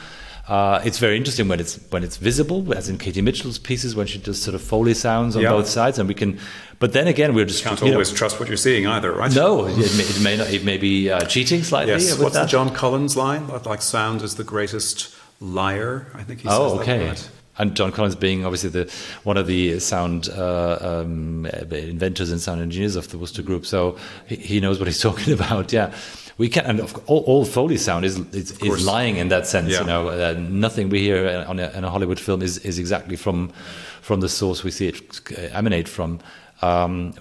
Uh, 0.48 0.80
it's 0.84 0.98
very 0.98 1.16
interesting 1.16 1.46
when 1.46 1.60
it's 1.60 1.78
when 1.90 2.02
it's 2.02 2.16
visible, 2.16 2.74
as 2.74 2.88
in 2.88 2.98
Katie 2.98 3.22
Mitchell's 3.22 3.58
pieces, 3.58 3.94
when 3.94 4.06
she 4.06 4.18
does 4.18 4.40
sort 4.40 4.54
of 4.54 4.62
foley 4.62 4.94
sounds 4.94 5.36
on 5.36 5.42
both 5.44 5.68
sides, 5.68 5.98
and 5.98 6.08
we 6.08 6.14
can. 6.14 6.38
But 6.78 6.94
then 6.94 7.06
again, 7.06 7.34
we're 7.34 7.44
just 7.44 7.62
can't 7.62 7.80
always 7.82 8.10
know, 8.10 8.16
trust 8.16 8.40
what 8.40 8.48
you're 8.48 8.56
seeing 8.56 8.86
either, 8.86 9.12
right? 9.12 9.32
No, 9.32 9.66
it 9.66 9.76
may, 9.76 10.04
it 10.04 10.20
may 10.22 10.36
not. 10.36 10.50
It 10.52 10.64
may 10.64 10.78
be 10.78 11.10
uh, 11.10 11.20
cheating 11.26 11.62
slightly. 11.62 11.92
Yes. 11.92 12.18
What's 12.18 12.34
that? 12.34 12.42
the 12.42 12.48
John 12.48 12.74
Collins 12.74 13.16
line? 13.16 13.46
Like 13.46 13.82
sound 13.82 14.22
is 14.22 14.34
the 14.34 14.44
greatest 14.44 15.14
liar. 15.40 16.08
I 16.14 16.24
think 16.24 16.40
he 16.40 16.48
says 16.48 16.58
oh, 16.58 16.80
okay. 16.80 16.98
that. 16.98 17.08
Right 17.08 17.30
and 17.58 17.76
John 17.76 17.92
Collins 17.92 18.16
being 18.16 18.44
obviously 18.44 18.70
the 18.70 18.92
one 19.24 19.36
of 19.36 19.46
the 19.46 19.78
sound 19.78 20.28
uh, 20.30 20.78
um, 20.80 21.46
inventors 21.46 22.30
and 22.30 22.40
sound 22.40 22.60
engineers 22.60 22.96
of 22.96 23.08
the 23.10 23.18
Wooster 23.18 23.42
Group, 23.42 23.66
so 23.66 23.96
he, 24.26 24.36
he, 24.36 24.60
knows 24.60 24.78
what 24.78 24.86
he's 24.86 25.00
talking 25.08 25.32
about. 25.32 25.72
Yeah, 25.72 25.94
we 26.38 26.48
can, 26.48 26.64
and 26.64 26.80
all, 27.06 27.20
all 27.24 27.44
Foley 27.44 27.76
sound 27.76 28.04
is 28.04 28.18
is, 28.34 28.52
is, 28.58 28.86
lying 28.86 29.16
in 29.16 29.28
that 29.28 29.46
sense. 29.46 29.70
Yeah. 29.70 29.80
You 29.80 29.86
know, 29.86 30.08
uh, 30.08 30.34
nothing 30.38 30.88
we 30.88 31.00
hear 31.00 31.44
on 31.46 31.58
a, 31.58 31.70
in 31.70 31.84
a 31.84 31.90
Hollywood 31.90 32.18
film 32.18 32.42
is, 32.42 32.58
is 32.58 32.78
exactly 32.78 33.16
from 33.16 33.52
from 34.00 34.20
the 34.20 34.28
source 34.28 34.64
we 34.64 34.70
see 34.70 34.88
it 34.88 35.32
emanate 35.52 35.88
from. 35.88 36.20
Um, 36.62 37.14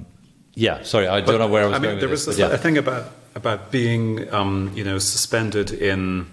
yeah, 0.54 0.84
sorry, 0.84 1.08
I 1.08 1.22
but, 1.22 1.32
don't 1.32 1.40
know 1.40 1.48
where 1.48 1.64
I 1.64 1.68
was 1.68 1.76
I 1.76 1.80
mean, 1.80 1.90
going. 1.92 2.00
There 2.00 2.10
was 2.10 2.26
this, 2.26 2.38
this, 2.38 2.50
yeah. 2.50 2.54
a 2.54 2.58
thing 2.58 2.78
about 2.78 3.12
about 3.36 3.72
being, 3.72 4.32
um, 4.34 4.72
you 4.76 4.84
know, 4.84 5.00
suspended 5.00 5.72
in 5.72 6.28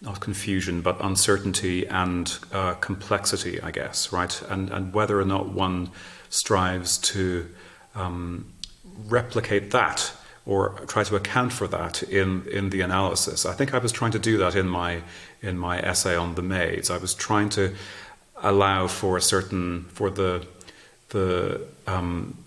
not 0.00 0.20
confusion, 0.20 0.80
but 0.80 0.96
uncertainty 1.00 1.86
and 1.86 2.38
uh, 2.52 2.74
complexity, 2.74 3.60
I 3.60 3.70
guess, 3.70 4.12
right? 4.12 4.40
And, 4.48 4.70
and 4.70 4.92
whether 4.92 5.20
or 5.20 5.24
not 5.24 5.48
one 5.48 5.90
strives 6.30 6.98
to 6.98 7.48
um, 7.94 8.52
replicate 9.06 9.70
that 9.72 10.12
or 10.46 10.70
try 10.86 11.04
to 11.04 11.16
account 11.16 11.52
for 11.52 11.66
that 11.68 12.02
in, 12.02 12.46
in 12.48 12.70
the 12.70 12.80
analysis. 12.80 13.44
I 13.44 13.52
think 13.52 13.74
I 13.74 13.78
was 13.78 13.92
trying 13.92 14.12
to 14.12 14.18
do 14.18 14.38
that 14.38 14.54
in 14.54 14.68
my, 14.68 15.02
in 15.42 15.58
my 15.58 15.78
essay 15.80 16.16
on 16.16 16.36
the 16.36 16.42
maids. 16.42 16.90
I 16.90 16.96
was 16.96 17.14
trying 17.14 17.50
to 17.50 17.74
allow 18.42 18.86
for 18.86 19.16
a 19.16 19.20
certain, 19.20 19.84
for 19.84 20.10
the, 20.10 20.46
the, 21.10 21.66
um, 21.86 22.38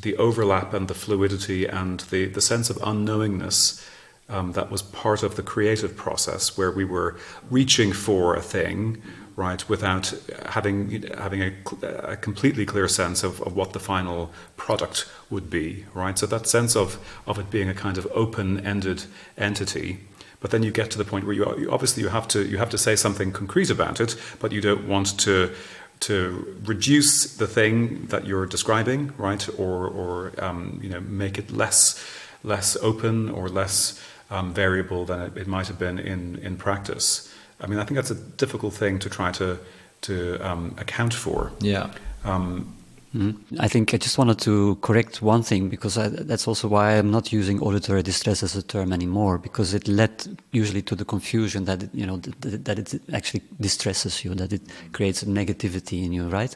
the 0.00 0.16
overlap 0.16 0.74
and 0.74 0.88
the 0.88 0.94
fluidity 0.94 1.64
and 1.66 2.00
the, 2.00 2.26
the 2.26 2.40
sense 2.40 2.70
of 2.70 2.76
unknowingness 2.78 3.82
um, 4.28 4.52
that 4.52 4.70
was 4.70 4.82
part 4.82 5.22
of 5.22 5.36
the 5.36 5.42
creative 5.42 5.96
process 5.96 6.56
where 6.58 6.70
we 6.70 6.84
were 6.84 7.16
reaching 7.50 7.92
for 7.92 8.34
a 8.34 8.42
thing, 8.42 9.00
right, 9.36 9.66
without 9.68 10.12
having 10.50 11.02
having 11.16 11.42
a, 11.42 11.52
a 11.86 12.16
completely 12.16 12.66
clear 12.66 12.88
sense 12.88 13.24
of, 13.24 13.40
of, 13.42 13.56
what 13.56 13.72
the 13.72 13.80
final 13.80 14.30
product 14.56 15.08
would 15.30 15.48
be, 15.48 15.86
right. 15.94 16.18
So 16.18 16.26
that 16.26 16.46
sense 16.46 16.76
of 16.76 16.98
of 17.26 17.38
it 17.38 17.50
being 17.50 17.68
a 17.68 17.74
kind 17.74 17.96
of 17.96 18.06
open-ended 18.12 19.04
entity. 19.36 20.00
But 20.40 20.50
then 20.52 20.62
you 20.62 20.70
get 20.70 20.90
to 20.92 20.98
the 20.98 21.04
point 21.04 21.24
where 21.24 21.34
you, 21.34 21.44
you 21.58 21.70
obviously 21.70 22.02
you 22.02 22.10
have 22.10 22.28
to 22.28 22.46
you 22.46 22.58
have 22.58 22.70
to 22.70 22.78
say 22.78 22.96
something 22.96 23.32
concrete 23.32 23.70
about 23.70 24.00
it, 24.00 24.14
but 24.40 24.52
you 24.52 24.60
don't 24.60 24.86
want 24.86 25.18
to 25.20 25.54
to 26.00 26.56
reduce 26.64 27.36
the 27.36 27.46
thing 27.46 28.06
that 28.06 28.26
you're 28.26 28.46
describing, 28.46 29.12
right, 29.16 29.48
or 29.58 29.88
or 29.88 30.32
um, 30.38 30.78
you 30.82 30.90
know 30.90 31.00
make 31.00 31.38
it 31.38 31.50
less 31.50 32.04
less 32.44 32.76
open 32.76 33.30
or 33.30 33.48
less 33.48 34.00
um, 34.30 34.52
variable 34.52 35.04
than 35.04 35.20
it, 35.20 35.36
it, 35.36 35.46
might 35.46 35.66
have 35.66 35.78
been 35.78 35.98
in, 35.98 36.36
in 36.36 36.56
practice. 36.56 37.32
I 37.60 37.66
mean, 37.66 37.78
I 37.78 37.84
think 37.84 37.96
that's 37.96 38.10
a 38.10 38.14
difficult 38.14 38.74
thing 38.74 38.98
to 39.00 39.10
try 39.10 39.32
to 39.32 39.58
to 40.02 40.38
um, 40.48 40.74
account 40.78 41.12
for. 41.12 41.50
Yeah. 41.60 41.90
Um, 42.24 42.72
mm-hmm. 43.14 43.60
I 43.60 43.66
think 43.66 43.92
I 43.94 43.96
just 43.96 44.16
wanted 44.16 44.38
to 44.40 44.76
correct 44.76 45.22
one 45.22 45.42
thing 45.42 45.68
because 45.68 45.98
I, 45.98 46.08
that's 46.08 46.46
also 46.46 46.68
why 46.68 46.98
I'm 46.98 47.10
not 47.10 47.32
using 47.32 47.60
auditory 47.60 48.02
distress 48.04 48.44
as 48.44 48.54
a 48.54 48.62
term 48.62 48.92
anymore 48.92 49.38
because 49.38 49.74
it 49.74 49.88
led 49.88 50.38
usually 50.52 50.82
to 50.82 50.94
the 50.94 51.04
confusion 51.04 51.64
that 51.64 51.82
it, 51.82 51.90
you 51.92 52.06
know 52.06 52.18
that, 52.18 52.64
that 52.64 52.78
it 52.78 53.00
actually 53.12 53.42
distresses 53.60 54.24
you, 54.24 54.34
that 54.34 54.52
it 54.52 54.62
creates 54.92 55.22
a 55.22 55.26
negativity 55.26 56.04
in 56.04 56.12
you, 56.12 56.28
right? 56.28 56.54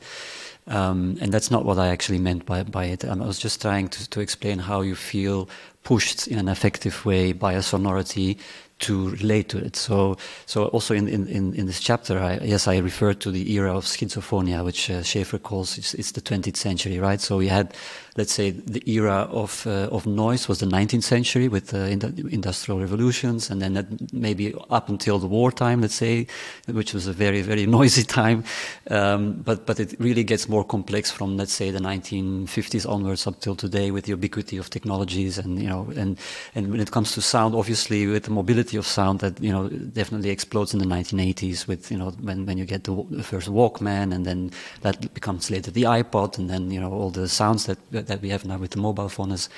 Um, 0.66 1.18
and 1.20 1.32
that's 1.32 1.50
not 1.50 1.64
what 1.64 1.78
I 1.78 1.88
actually 1.88 2.18
meant 2.18 2.46
by, 2.46 2.62
by 2.62 2.84
it. 2.84 3.04
Um, 3.04 3.20
I 3.20 3.26
was 3.26 3.38
just 3.38 3.60
trying 3.60 3.88
to, 3.88 4.08
to 4.10 4.20
explain 4.20 4.60
how 4.60 4.82
you 4.82 4.94
feel 4.94 5.48
pushed 5.82 6.28
in 6.28 6.38
an 6.38 6.48
effective 6.48 7.04
way 7.04 7.32
by 7.32 7.54
a 7.54 7.62
sonority 7.62 8.38
to 8.82 9.10
relate 9.10 9.48
to 9.48 9.58
it. 9.58 9.76
So, 9.76 10.16
so 10.46 10.66
also 10.66 10.94
in, 10.94 11.08
in, 11.08 11.54
in 11.54 11.66
this 11.66 11.80
chapter, 11.80 12.18
I, 12.18 12.38
yes, 12.42 12.66
I 12.66 12.78
referred 12.78 13.20
to 13.20 13.30
the 13.30 13.52
era 13.52 13.76
of 13.76 13.84
schizophonia, 13.84 14.64
which 14.64 14.90
uh, 14.90 15.02
Schafer 15.02 15.40
calls 15.40 15.78
it's, 15.78 15.94
it's, 15.94 16.12
the 16.12 16.20
20th 16.20 16.56
century, 16.56 16.98
right? 16.98 17.20
So 17.20 17.38
we 17.38 17.48
had 17.48 17.74
let's 18.16 18.32
say 18.32 18.50
the 18.50 18.82
era 18.90 19.26
of 19.30 19.66
uh, 19.66 19.88
of 19.90 20.06
noise 20.06 20.46
was 20.46 20.58
the 20.58 20.66
19th 20.66 21.02
century 21.02 21.48
with 21.48 21.68
the 21.68 21.88
industrial 22.30 22.78
revolutions, 22.78 23.50
and 23.50 23.62
then 23.62 24.08
maybe 24.12 24.54
up 24.70 24.88
until 24.88 25.18
the 25.18 25.26
wartime, 25.26 25.80
let's 25.80 25.94
say, 25.94 26.26
which 26.66 26.92
was 26.92 27.06
a 27.06 27.12
very 27.12 27.40
very 27.40 27.66
noisy 27.78 28.02
time. 28.02 28.44
Um, 28.90 29.32
but 29.44 29.66
but 29.66 29.80
it 29.80 29.98
really 29.98 30.24
gets 30.24 30.48
more 30.48 30.64
complex 30.64 31.10
from 31.10 31.36
let's 31.36 31.52
say 31.52 31.70
the 31.70 31.78
1950s 31.78 32.88
onwards 32.88 33.26
up 33.26 33.40
till 33.40 33.56
today 33.56 33.90
with 33.90 34.04
the 34.04 34.10
ubiquity 34.10 34.58
of 34.58 34.68
technologies, 34.68 35.38
and 35.38 35.60
you 35.60 35.68
know, 35.68 35.90
and 35.96 36.18
and 36.54 36.70
when 36.70 36.80
it 36.80 36.90
comes 36.90 37.12
to 37.12 37.22
sound, 37.22 37.54
obviously 37.54 38.06
with 38.06 38.24
the 38.24 38.30
mobility 38.30 38.76
of 38.76 38.86
sound 38.86 39.20
that 39.20 39.40
you 39.40 39.52
know 39.52 39.68
definitely 39.68 40.30
explodes 40.30 40.74
in 40.74 40.80
the 40.80 40.86
1980s 40.86 41.66
with 41.66 41.90
you 41.90 41.96
know 41.96 42.10
when 42.20 42.44
when 42.44 42.58
you 42.58 42.66
get 42.66 42.84
the, 42.84 43.06
the 43.10 43.22
first 43.22 43.48
Walkman, 43.48 44.12
and 44.14 44.26
then 44.26 44.50
that 44.82 45.14
becomes 45.14 45.50
later 45.50 45.70
the 45.70 45.84
iPod, 45.84 46.36
and 46.36 46.50
then 46.50 46.70
you 46.70 46.80
know 46.80 46.92
all 46.92 47.10
the 47.10 47.26
sounds 47.26 47.64
that 47.64 47.78
that 48.06 48.22
we 48.22 48.28
have 48.30 48.44
now 48.44 48.58
with 48.58 48.70
the 48.70 48.78
mobile 48.78 49.08
phone, 49.08 49.32
as 49.32 49.48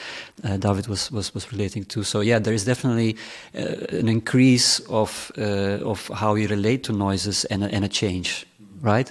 uh, 0.45 0.57
David 0.57 0.87
was, 0.87 1.11
was, 1.11 1.35
was 1.35 1.53
relating 1.53 1.85
to. 1.87 2.03
So 2.03 2.21
yeah, 2.21 2.39
there 2.39 2.55
is 2.55 2.65
definitely 2.65 3.17
uh, 3.55 3.99
an 3.99 4.09
increase 4.09 4.81
of 4.89 5.33
uh, 5.39 5.81
of 5.85 6.09
how 6.09 6.35
we 6.35 6.47
relate 6.47 6.85
to 6.85 6.93
noises 6.93 7.45
and 7.47 7.65
a, 7.65 7.75
and 7.75 7.85
a 7.85 7.89
change, 7.89 8.47
right? 8.81 9.11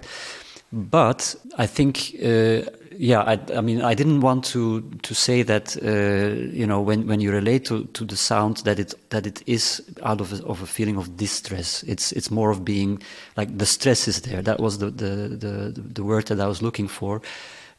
But 0.71 1.35
I 1.57 1.67
think 1.67 2.15
uh, 2.23 2.61
yeah, 2.97 3.21
I, 3.21 3.39
I, 3.55 3.61
mean, 3.61 3.81
I 3.81 3.93
didn't 3.93 4.21
want 4.21 4.43
to 4.45 4.81
to 4.81 5.13
say 5.13 5.43
that 5.43 5.77
uh, 5.83 6.51
you 6.51 6.65
know 6.65 6.81
when, 6.81 7.07
when 7.07 7.21
you 7.21 7.31
relate 7.31 7.65
to, 7.65 7.85
to 7.85 8.05
the 8.05 8.15
sound 8.15 8.57
that 8.57 8.79
it 8.79 8.93
that 9.09 9.25
it 9.25 9.41
is 9.45 9.81
out 10.03 10.21
of 10.21 10.33
a, 10.33 10.45
of 10.45 10.61
a 10.61 10.65
feeling 10.65 10.97
of 10.97 11.17
distress. 11.17 11.83
It's 11.83 12.11
it's 12.11 12.31
more 12.31 12.51
of 12.51 12.63
being 12.63 13.01
like 13.37 13.57
the 13.57 13.65
stress 13.65 14.07
is 14.07 14.21
there. 14.21 14.41
That 14.41 14.59
was 14.59 14.77
the 14.77 14.89
the 14.89 15.37
the, 15.37 15.81
the 15.93 16.03
word 16.03 16.27
that 16.27 16.39
I 16.39 16.47
was 16.47 16.61
looking 16.61 16.87
for. 16.87 17.21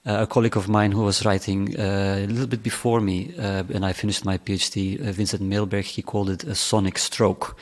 Uh, 0.07 0.19
a 0.21 0.27
colleague 0.27 0.55
of 0.55 0.69
mine 0.69 0.93
who 0.93 1.03
was 1.03 1.25
writing 1.25 1.75
uh, 1.81 2.19
a 2.19 2.27
little 2.27 2.47
bit 2.47 2.63
before 2.63 3.01
me, 3.01 3.33
uh, 3.39 3.63
and 3.73 3.87
I 3.87 3.95
finished 3.95 4.23
my 4.23 4.37
PhD, 4.37 5.01
uh, 5.01 5.13
Vincent 5.13 5.43
Meelberg, 5.43 5.85
he 5.85 6.03
called 6.03 6.29
it 6.29 6.45
a 6.45 6.55
sonic 6.55 6.99
stroke. 6.99 7.57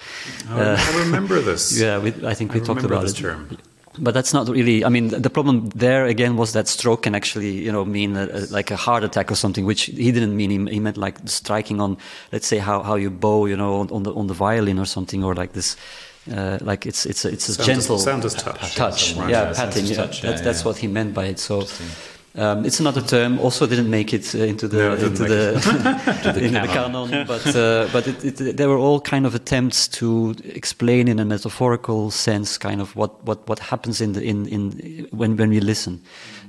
Oh, 0.51 0.74
I 0.76 0.99
remember 0.99 1.40
this. 1.40 1.78
Yeah, 1.80 1.99
we, 1.99 2.12
I 2.26 2.34
think 2.34 2.53
we 2.53 2.61
I 2.61 2.64
talked 2.64 2.82
about 2.82 3.03
this 3.03 3.12
it. 3.12 3.22
Term. 3.22 3.57
But 3.97 4.14
that's 4.14 4.32
not 4.32 4.49
really. 4.49 4.84
I 4.84 4.88
mean, 4.88 5.09
the 5.09 5.30
problem 5.30 5.68
there 5.68 6.07
again 6.07 6.36
was 6.36 6.53
that 6.55 6.66
stroke 6.66 7.03
can 7.03 7.14
actually, 7.14 7.53
you 7.53 7.70
know, 7.70 7.84
mean 7.84 8.16
a, 8.16 8.24
a, 8.24 8.40
like 8.51 8.72
a 8.72 8.76
heart 8.76 9.05
attack 9.05 9.30
or 9.30 9.36
something, 9.36 9.64
which 9.64 9.82
he 9.84 10.11
didn't 10.11 10.34
mean. 10.34 10.51
He, 10.51 10.74
he, 10.74 10.80
meant 10.80 10.97
like 10.97 11.18
striking 11.26 11.80
on, 11.80 11.97
let's 12.32 12.47
say, 12.47 12.59
how, 12.59 12.82
how 12.82 12.97
you 12.97 13.11
bow, 13.11 13.47
you 13.47 13.57
know, 13.57 13.80
on, 13.80 13.90
on 13.90 14.03
the 14.03 14.14
on 14.14 14.26
the 14.26 14.34
violin 14.34 14.78
or 14.78 14.86
something, 14.86 15.22
or 15.22 15.34
like 15.34 15.53
this. 15.53 15.76
Uh, 16.32 16.57
like 16.61 16.86
it's 16.86 17.05
it's 17.05 17.24
a, 17.24 17.28
it's 17.32 17.49
a 17.49 17.55
sound 17.55 17.66
gentle 17.66 17.97
as, 17.97 18.05
sound 18.05 18.24
as 18.24 18.34
touch, 18.34 18.76
touch, 18.76 19.14
yeah, 19.14 19.28
yeah 19.28 19.53
patting. 19.53 19.84
Yeah, 19.86 19.97
touch, 19.97 20.22
yeah, 20.22 20.30
that's, 20.30 20.43
that's 20.43 20.64
what 20.64 20.76
he 20.76 20.86
meant 20.86 21.14
by 21.14 21.24
it. 21.24 21.40
So 21.40 21.66
um, 22.35 22.64
it's 22.64 22.80
another 22.80 23.03
term. 23.03 23.39
Also, 23.41 23.66
didn't 23.66 23.91
make 23.91 24.14
it 24.14 24.35
uh, 24.35 24.39
into 24.39 24.66
the 24.66 24.76
no, 24.76 24.95
into 24.95 25.24
the, 25.24 25.53
the, 26.35 26.49
the, 26.49 26.68
canon. 26.68 27.26
but 27.26 27.47
uh, 27.55 27.89
but 27.93 28.09
it, 28.09 28.41
it, 28.41 28.57
there 28.57 28.68
were 28.70 28.78
all 28.78 29.01
kind 29.01 29.26
of 29.26 29.35
attempts 29.35 29.87
to 29.89 30.35
explain 30.45 31.09
in 31.09 31.18
a 31.18 31.24
metaphorical 31.26 32.11
sense, 32.11 32.57
kind 32.57 32.80
of 32.80 32.97
what, 32.97 33.22
what, 33.24 33.47
what 33.49 33.59
happens 33.59 34.01
in 34.01 34.12
the 34.12 34.22
in, 34.22 34.47
in 34.47 35.07
when 35.11 35.37
when 35.37 35.51
we 35.51 35.61
listen. 35.61 36.01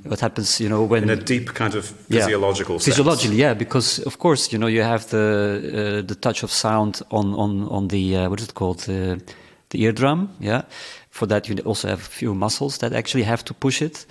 What 0.04 0.22
happens, 0.22 0.60
you 0.60 0.70
know, 0.70 0.84
when 0.84 1.04
in 1.04 1.10
a 1.10 1.16
deep 1.16 1.54
kind 1.54 1.76
of 1.76 1.86
physiological 1.86 2.76
yeah, 2.76 2.82
physiologically, 2.82 3.38
yeah, 3.38 3.54
because 3.54 4.00
of 4.00 4.20
course, 4.20 4.54
you 4.54 4.60
know, 4.60 4.68
you 4.68 4.84
have 4.84 5.10
the 5.10 6.00
uh, 6.00 6.08
the 6.08 6.16
touch 6.16 6.44
of 6.44 6.52
sound 6.52 7.02
on 7.10 7.34
on 7.34 7.68
on 7.68 7.90
the 7.90 8.16
uh, 8.16 8.30
what 8.30 8.40
is 8.40 8.48
it 8.48 8.54
called 8.54 8.80
the 8.80 9.22
the 9.70 9.84
eardrum, 9.84 10.30
yeah. 10.40 10.62
For 11.10 11.28
that, 11.28 11.48
you 11.48 11.56
also 11.66 11.90
have 11.90 12.00
a 12.00 12.10
few 12.10 12.34
muscles 12.34 12.78
that 12.78 12.94
actually 12.94 13.24
have 13.24 13.44
to 13.46 13.54
push 13.54 13.82
it. 13.82 14.06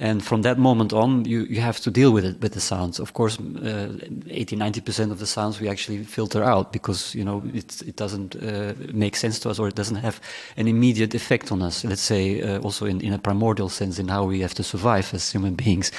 And 0.00 0.24
from 0.24 0.40
that 0.42 0.58
moment 0.58 0.94
on, 0.94 1.26
you, 1.26 1.42
you 1.42 1.60
have 1.60 1.78
to 1.80 1.90
deal 1.90 2.10
with 2.10 2.24
it 2.24 2.40
with 2.40 2.54
the 2.54 2.60
sounds. 2.60 2.98
Of 2.98 3.12
course, 3.12 3.38
uh, 3.38 3.92
80 4.30 4.56
90 4.56 4.80
percent 4.80 5.12
of 5.12 5.18
the 5.18 5.26
sounds 5.26 5.60
we 5.60 5.68
actually 5.68 6.04
filter 6.04 6.42
out 6.42 6.72
because 6.72 7.14
you 7.14 7.22
know 7.22 7.42
it 7.52 7.82
it 7.82 7.96
doesn't 7.96 8.34
uh, 8.36 8.72
make 8.94 9.14
sense 9.14 9.38
to 9.40 9.50
us 9.50 9.58
or 9.58 9.68
it 9.68 9.74
doesn't 9.74 9.98
have 9.98 10.18
an 10.56 10.68
immediate 10.68 11.14
effect 11.14 11.52
on 11.52 11.60
us. 11.60 11.84
Let's 11.84 12.00
say 12.00 12.40
uh, 12.40 12.60
also 12.60 12.86
in, 12.86 13.02
in 13.02 13.12
a 13.12 13.18
primordial 13.18 13.68
sense 13.68 13.98
in 13.98 14.08
how 14.08 14.24
we 14.24 14.40
have 14.40 14.54
to 14.54 14.62
survive 14.62 15.12
as 15.12 15.30
human 15.30 15.54
beings. 15.54 15.92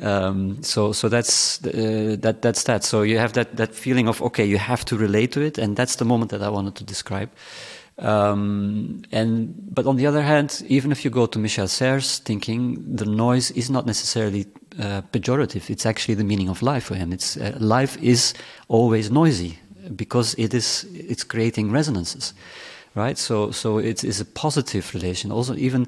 Um, 0.00 0.62
so 0.62 0.92
so 0.92 1.08
that's 1.08 1.58
uh, 1.64 2.16
that 2.20 2.42
that's 2.42 2.62
that. 2.62 2.84
So 2.84 3.02
you 3.02 3.18
have 3.18 3.32
that 3.32 3.56
that 3.56 3.74
feeling 3.74 4.06
of 4.06 4.22
okay, 4.22 4.44
you 4.44 4.58
have 4.58 4.84
to 4.84 4.96
relate 4.96 5.32
to 5.32 5.40
it, 5.40 5.58
and 5.58 5.76
that's 5.76 5.96
the 5.96 6.04
moment 6.04 6.30
that 6.30 6.40
I 6.40 6.50
wanted 6.50 6.76
to 6.76 6.84
describe. 6.84 7.30
Um, 8.00 9.02
and 9.12 9.54
but 9.74 9.86
on 9.86 9.96
the 9.96 10.06
other 10.06 10.22
hand, 10.22 10.62
even 10.68 10.90
if 10.90 11.04
you 11.04 11.10
go 11.10 11.26
to 11.26 11.38
Michel 11.38 11.68
Serres' 11.68 12.18
thinking, 12.18 12.96
the 12.96 13.04
noise 13.04 13.50
is 13.50 13.70
not 13.70 13.86
necessarily 13.86 14.46
uh, 14.78 15.02
pejorative. 15.12 15.68
It's 15.68 15.84
actually 15.84 16.14
the 16.14 16.24
meaning 16.24 16.48
of 16.48 16.62
life 16.62 16.84
for 16.84 16.94
him. 16.94 17.12
It's 17.12 17.36
uh, 17.36 17.56
life 17.60 17.98
is 18.02 18.34
always 18.68 19.10
noisy 19.10 19.58
because 19.94 20.34
it 20.38 20.54
is 20.54 20.86
it's 20.94 21.24
creating 21.24 21.70
resonances 21.70 22.34
right? 22.94 23.18
So, 23.18 23.50
so 23.50 23.78
it 23.78 24.02
is 24.04 24.20
a 24.20 24.24
positive 24.24 24.92
relation. 24.94 25.30
Also, 25.30 25.54
even 25.54 25.86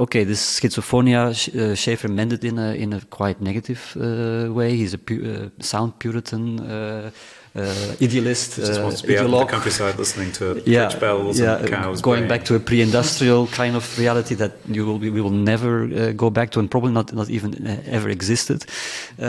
okay, 0.00 0.24
this 0.24 0.60
schizophonia, 0.60 1.28
uh, 1.28 1.74
Schafer 1.74 2.08
mended 2.08 2.44
in 2.44 2.58
a 2.58 2.72
in 2.72 2.92
a 2.92 3.00
quite 3.02 3.40
negative 3.40 3.96
uh, 3.96 4.52
way. 4.52 4.76
He's 4.76 4.94
a 4.94 4.98
pu 4.98 5.14
uh, 5.14 5.62
sound 5.62 5.98
Puritan. 5.98 7.12
Uh, 7.56 7.96
idealist, 8.00 8.56
he 8.56 8.62
just 8.62 8.82
wants 8.82 9.00
to 9.00 9.06
be 9.06 9.14
ideologue. 9.14 9.20
out 9.20 9.40
in 9.40 9.46
the 9.46 9.52
countryside 9.52 9.98
listening 9.98 10.32
to 10.32 10.62
yeah, 10.66 10.88
church 10.88 11.00
bells 11.00 11.40
yeah, 11.40 11.58
and 11.58 11.68
cows. 11.68 12.00
Going 12.00 12.28
back 12.28 12.44
to 12.44 12.54
a 12.54 12.60
pre-industrial 12.60 13.46
kind 13.48 13.76
of 13.76 13.98
reality 13.98 14.34
that 14.36 14.52
you 14.68 14.86
will 14.86 14.98
we 14.98 15.20
will 15.20 15.30
never 15.30 15.84
uh, 15.84 16.12
go 16.12 16.30
back 16.30 16.50
to, 16.50 16.60
and 16.60 16.70
probably 16.70 16.92
not 16.92 17.12
not 17.12 17.30
even 17.30 17.66
uh, 17.66 17.82
ever 17.86 18.08
existed. 18.08 18.64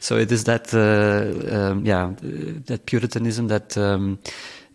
So 0.00 0.16
it 0.16 0.32
is 0.32 0.44
that 0.44 0.72
uh, 0.74 1.56
um, 1.56 1.84
yeah 1.84 2.12
that 2.66 2.86
Puritanism 2.86 3.48
that. 3.48 3.76
Um, 3.76 4.18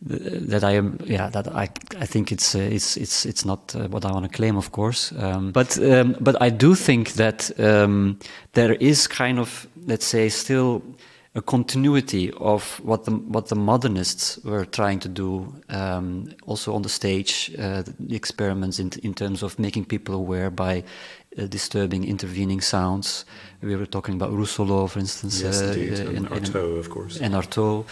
that 0.02 0.64
I 0.64 0.72
am, 0.72 1.00
yeah, 1.06 1.30
that 1.30 1.48
I, 1.48 1.70
I 2.00 2.06
think 2.06 2.32
it's, 2.32 2.54
uh, 2.54 2.60
it's, 2.60 2.96
it's, 2.98 3.26
it's 3.26 3.46
not 3.46 3.76
uh, 3.76 3.88
what 3.88 4.06
I 4.06 4.12
want 4.12 4.26
to 4.26 4.30
claim, 4.30 4.56
of 4.58 4.72
course. 4.72 5.12
Um, 5.18 5.52
but, 5.52 5.80
um, 5.80 6.16
but 6.20 6.40
I 6.42 6.50
do 6.50 6.76
think 6.76 7.14
that 7.14 7.50
um, 7.60 8.20
there 8.54 8.74
is 8.74 9.08
kind 9.08 9.40
of, 9.40 9.68
let's 9.88 10.06
say, 10.06 10.30
still 10.30 10.84
a 11.36 11.42
continuity 11.42 12.32
of 12.40 12.80
what 12.84 13.04
the 13.04 13.12
what 13.12 13.48
the 13.48 13.56
modernists 13.56 14.40
were 14.46 14.66
trying 14.66 15.00
to 15.02 15.10
do, 15.10 15.54
um, 15.70 16.30
also 16.46 16.74
on 16.74 16.82
the 16.82 16.90
stage, 16.90 17.52
uh, 17.60 17.84
the 18.10 18.16
experiments 18.16 18.80
in 18.80 18.90
in 19.04 19.14
terms 19.14 19.44
of 19.44 19.60
making 19.60 19.86
people 19.86 20.16
aware 20.16 20.50
by 20.50 20.84
uh, 21.38 21.46
disturbing 21.48 22.04
intervening 22.08 22.62
sounds. 22.62 23.26
We 23.62 23.76
were 23.76 23.86
talking 23.90 24.16
about 24.22 24.32
Russolo, 24.32 24.88
for 24.88 25.00
instance, 25.00 25.42
Yes, 25.44 25.62
uh, 25.62 25.66
indeed. 25.66 25.94
uh, 25.94 26.08
and 26.10 26.18
in- 26.18 26.26
in- 26.26 26.44
Artaud, 26.44 26.80
of 26.80 26.90
course. 26.90 27.22
and 27.22 27.34
Artaud. 27.36 27.86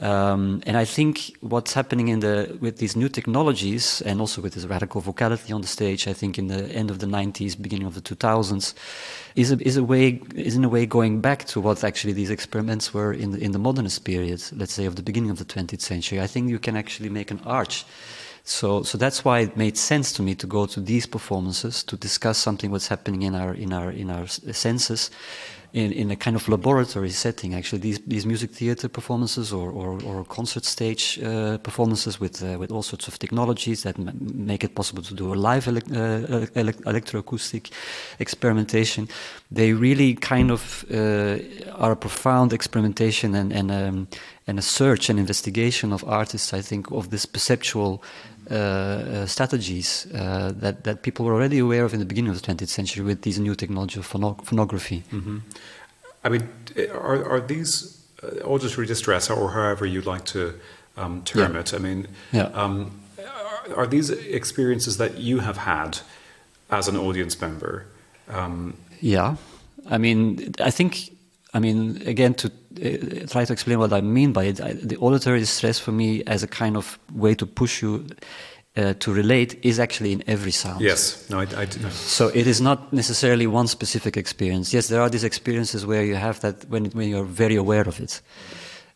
Um, 0.00 0.60
and 0.66 0.76
I 0.76 0.84
think 0.84 1.36
what's 1.40 1.72
happening 1.72 2.08
in 2.08 2.18
the 2.18 2.58
with 2.60 2.78
these 2.78 2.96
new 2.96 3.08
technologies 3.08 4.02
and 4.02 4.20
also 4.20 4.42
with 4.42 4.54
this 4.54 4.64
radical 4.66 5.00
vocality 5.00 5.52
on 5.52 5.60
the 5.60 5.68
stage, 5.68 6.08
I 6.08 6.12
think 6.12 6.36
in 6.36 6.48
the 6.48 6.68
end 6.72 6.90
of 6.90 6.98
the 6.98 7.06
90s, 7.06 7.60
beginning 7.60 7.86
of 7.86 7.94
the 7.94 8.00
2000s, 8.00 8.74
is 9.36 9.52
a, 9.52 9.58
is 9.66 9.76
a 9.76 9.84
way 9.84 10.20
is 10.34 10.56
in 10.56 10.64
a 10.64 10.68
way 10.68 10.84
going 10.84 11.20
back 11.20 11.44
to 11.46 11.60
what 11.60 11.84
actually 11.84 12.12
these 12.12 12.30
experiments 12.30 12.92
were 12.92 13.12
in 13.12 13.30
the, 13.30 13.38
in 13.38 13.52
the 13.52 13.58
modernist 13.58 14.04
period, 14.04 14.42
let's 14.56 14.72
say 14.72 14.84
of 14.84 14.96
the 14.96 15.02
beginning 15.02 15.30
of 15.30 15.38
the 15.38 15.44
20th 15.44 15.80
century. 15.80 16.20
I 16.20 16.26
think 16.26 16.50
you 16.50 16.58
can 16.58 16.76
actually 16.76 17.08
make 17.08 17.30
an 17.30 17.40
arch. 17.46 17.84
So, 18.46 18.82
so 18.82 18.98
that's 18.98 19.24
why 19.24 19.40
it 19.40 19.56
made 19.56 19.78
sense 19.78 20.12
to 20.12 20.22
me 20.22 20.34
to 20.34 20.46
go 20.46 20.66
to 20.66 20.80
these 20.80 21.06
performances 21.06 21.82
to 21.84 21.96
discuss 21.96 22.36
something 22.36 22.70
what's 22.70 22.88
happening 22.88 23.22
in 23.22 23.34
our 23.34 23.54
in 23.54 23.72
our 23.72 23.90
in 23.90 24.10
our 24.10 24.26
senses, 24.26 25.10
in, 25.72 25.92
in 25.92 26.10
a 26.10 26.16
kind 26.16 26.36
of 26.36 26.46
laboratory 26.46 27.10
setting. 27.10 27.54
Actually, 27.54 27.80
these 27.80 28.00
these 28.06 28.26
music 28.26 28.50
theater 28.50 28.88
performances 28.88 29.50
or 29.50 29.70
or, 29.70 29.98
or 30.04 30.24
concert 30.26 30.66
stage 30.66 31.18
uh, 31.22 31.56
performances 31.56 32.20
with 32.20 32.42
uh, 32.42 32.58
with 32.58 32.70
all 32.70 32.82
sorts 32.82 33.08
of 33.08 33.18
technologies 33.18 33.82
that 33.82 33.96
make 33.98 34.62
it 34.62 34.74
possible 34.74 35.02
to 35.02 35.14
do 35.14 35.32
a 35.32 35.36
live 35.36 35.64
elec 35.64 35.90
uh, 35.90 36.46
elec 36.54 36.82
electroacoustic 36.84 37.70
experimentation. 38.18 39.08
They 39.50 39.72
really 39.72 40.16
kind 40.16 40.50
of 40.50 40.84
uh, 40.90 41.38
are 41.78 41.92
a 41.92 41.96
profound 41.96 42.52
experimentation 42.52 43.34
and 43.34 43.52
and 43.52 43.70
um, 43.70 44.08
and 44.46 44.58
a 44.58 44.62
search 44.62 45.10
and 45.10 45.18
investigation 45.18 45.92
of 45.92 46.04
artists. 46.04 46.52
I 46.52 46.62
think 46.62 46.90
of 46.90 47.08
this 47.08 47.26
perceptual 47.26 48.02
strategies 49.26 50.06
uh, 50.14 50.52
that, 50.56 50.84
that 50.84 51.02
people 51.02 51.24
were 51.24 51.32
already 51.34 51.58
aware 51.58 51.84
of 51.84 51.92
in 51.92 51.98
the 52.00 52.06
beginning 52.06 52.30
of 52.30 52.40
the 52.40 52.46
20th 52.54 52.68
century 52.68 53.04
with 53.04 53.22
these 53.22 53.38
new 53.38 53.54
technology 53.54 53.98
of 54.00 54.06
phono- 54.10 54.42
phonography. 54.44 55.02
hmm 55.10 55.38
I 56.26 56.30
mean, 56.30 56.48
are, 56.92 57.22
are 57.32 57.40
these 57.40 58.00
uh, 58.22 58.26
auditory 58.44 58.86
distress, 58.86 59.28
or 59.30 59.50
however 59.50 59.84
you'd 59.84 60.06
like 60.06 60.24
to 60.26 60.54
um, 60.96 61.22
term 61.24 61.52
Yeah. 61.54 61.60
it? 61.60 61.74
I 61.74 61.78
mean, 61.78 62.06
Yeah. 62.32 62.48
um, 62.54 62.90
are, 63.18 63.76
are 63.80 63.86
these 63.86 64.08
experiences 64.10 64.96
that 64.96 65.18
you 65.18 65.40
have 65.40 65.58
had 65.58 65.98
as 66.70 66.88
an 66.88 66.96
audience 66.96 67.38
member? 67.40 67.84
Um, 68.28 68.74
Yeah, 69.00 69.36
I 69.90 69.98
mean, 69.98 70.54
I 70.60 70.70
think, 70.70 71.13
I 71.54 71.60
mean, 71.60 72.02
again, 72.04 72.34
to 72.34 72.48
uh, 72.48 73.26
try 73.28 73.44
to 73.44 73.52
explain 73.52 73.78
what 73.78 73.92
I 73.92 74.00
mean 74.00 74.32
by 74.32 74.44
it, 74.44 74.60
I, 74.60 74.72
the 74.72 74.96
auditory 74.96 75.38
distress 75.38 75.78
for 75.78 75.92
me 75.92 76.24
as 76.24 76.42
a 76.42 76.48
kind 76.48 76.76
of 76.76 76.98
way 77.14 77.34
to 77.36 77.46
push 77.46 77.80
you 77.80 78.06
uh, 78.76 78.94
to 78.94 79.12
relate 79.12 79.64
is 79.64 79.78
actually 79.78 80.12
in 80.12 80.24
every 80.26 80.50
sound. 80.50 80.80
yes, 80.80 81.30
no, 81.30 81.38
I, 81.38 81.46
I 81.56 81.64
do 81.64 81.78
know. 81.78 81.90
So 81.90 82.28
it 82.34 82.48
is 82.48 82.60
not 82.60 82.92
necessarily 82.92 83.46
one 83.46 83.68
specific 83.68 84.16
experience. 84.16 84.74
Yes, 84.74 84.88
there 84.88 85.00
are 85.00 85.08
these 85.08 85.22
experiences 85.22 85.86
where 85.86 86.04
you 86.04 86.16
have 86.16 86.40
that 86.40 86.68
when, 86.68 86.86
when 86.86 87.08
you're 87.08 87.24
very 87.24 87.54
aware 87.54 87.88
of 87.88 88.00
it. 88.00 88.20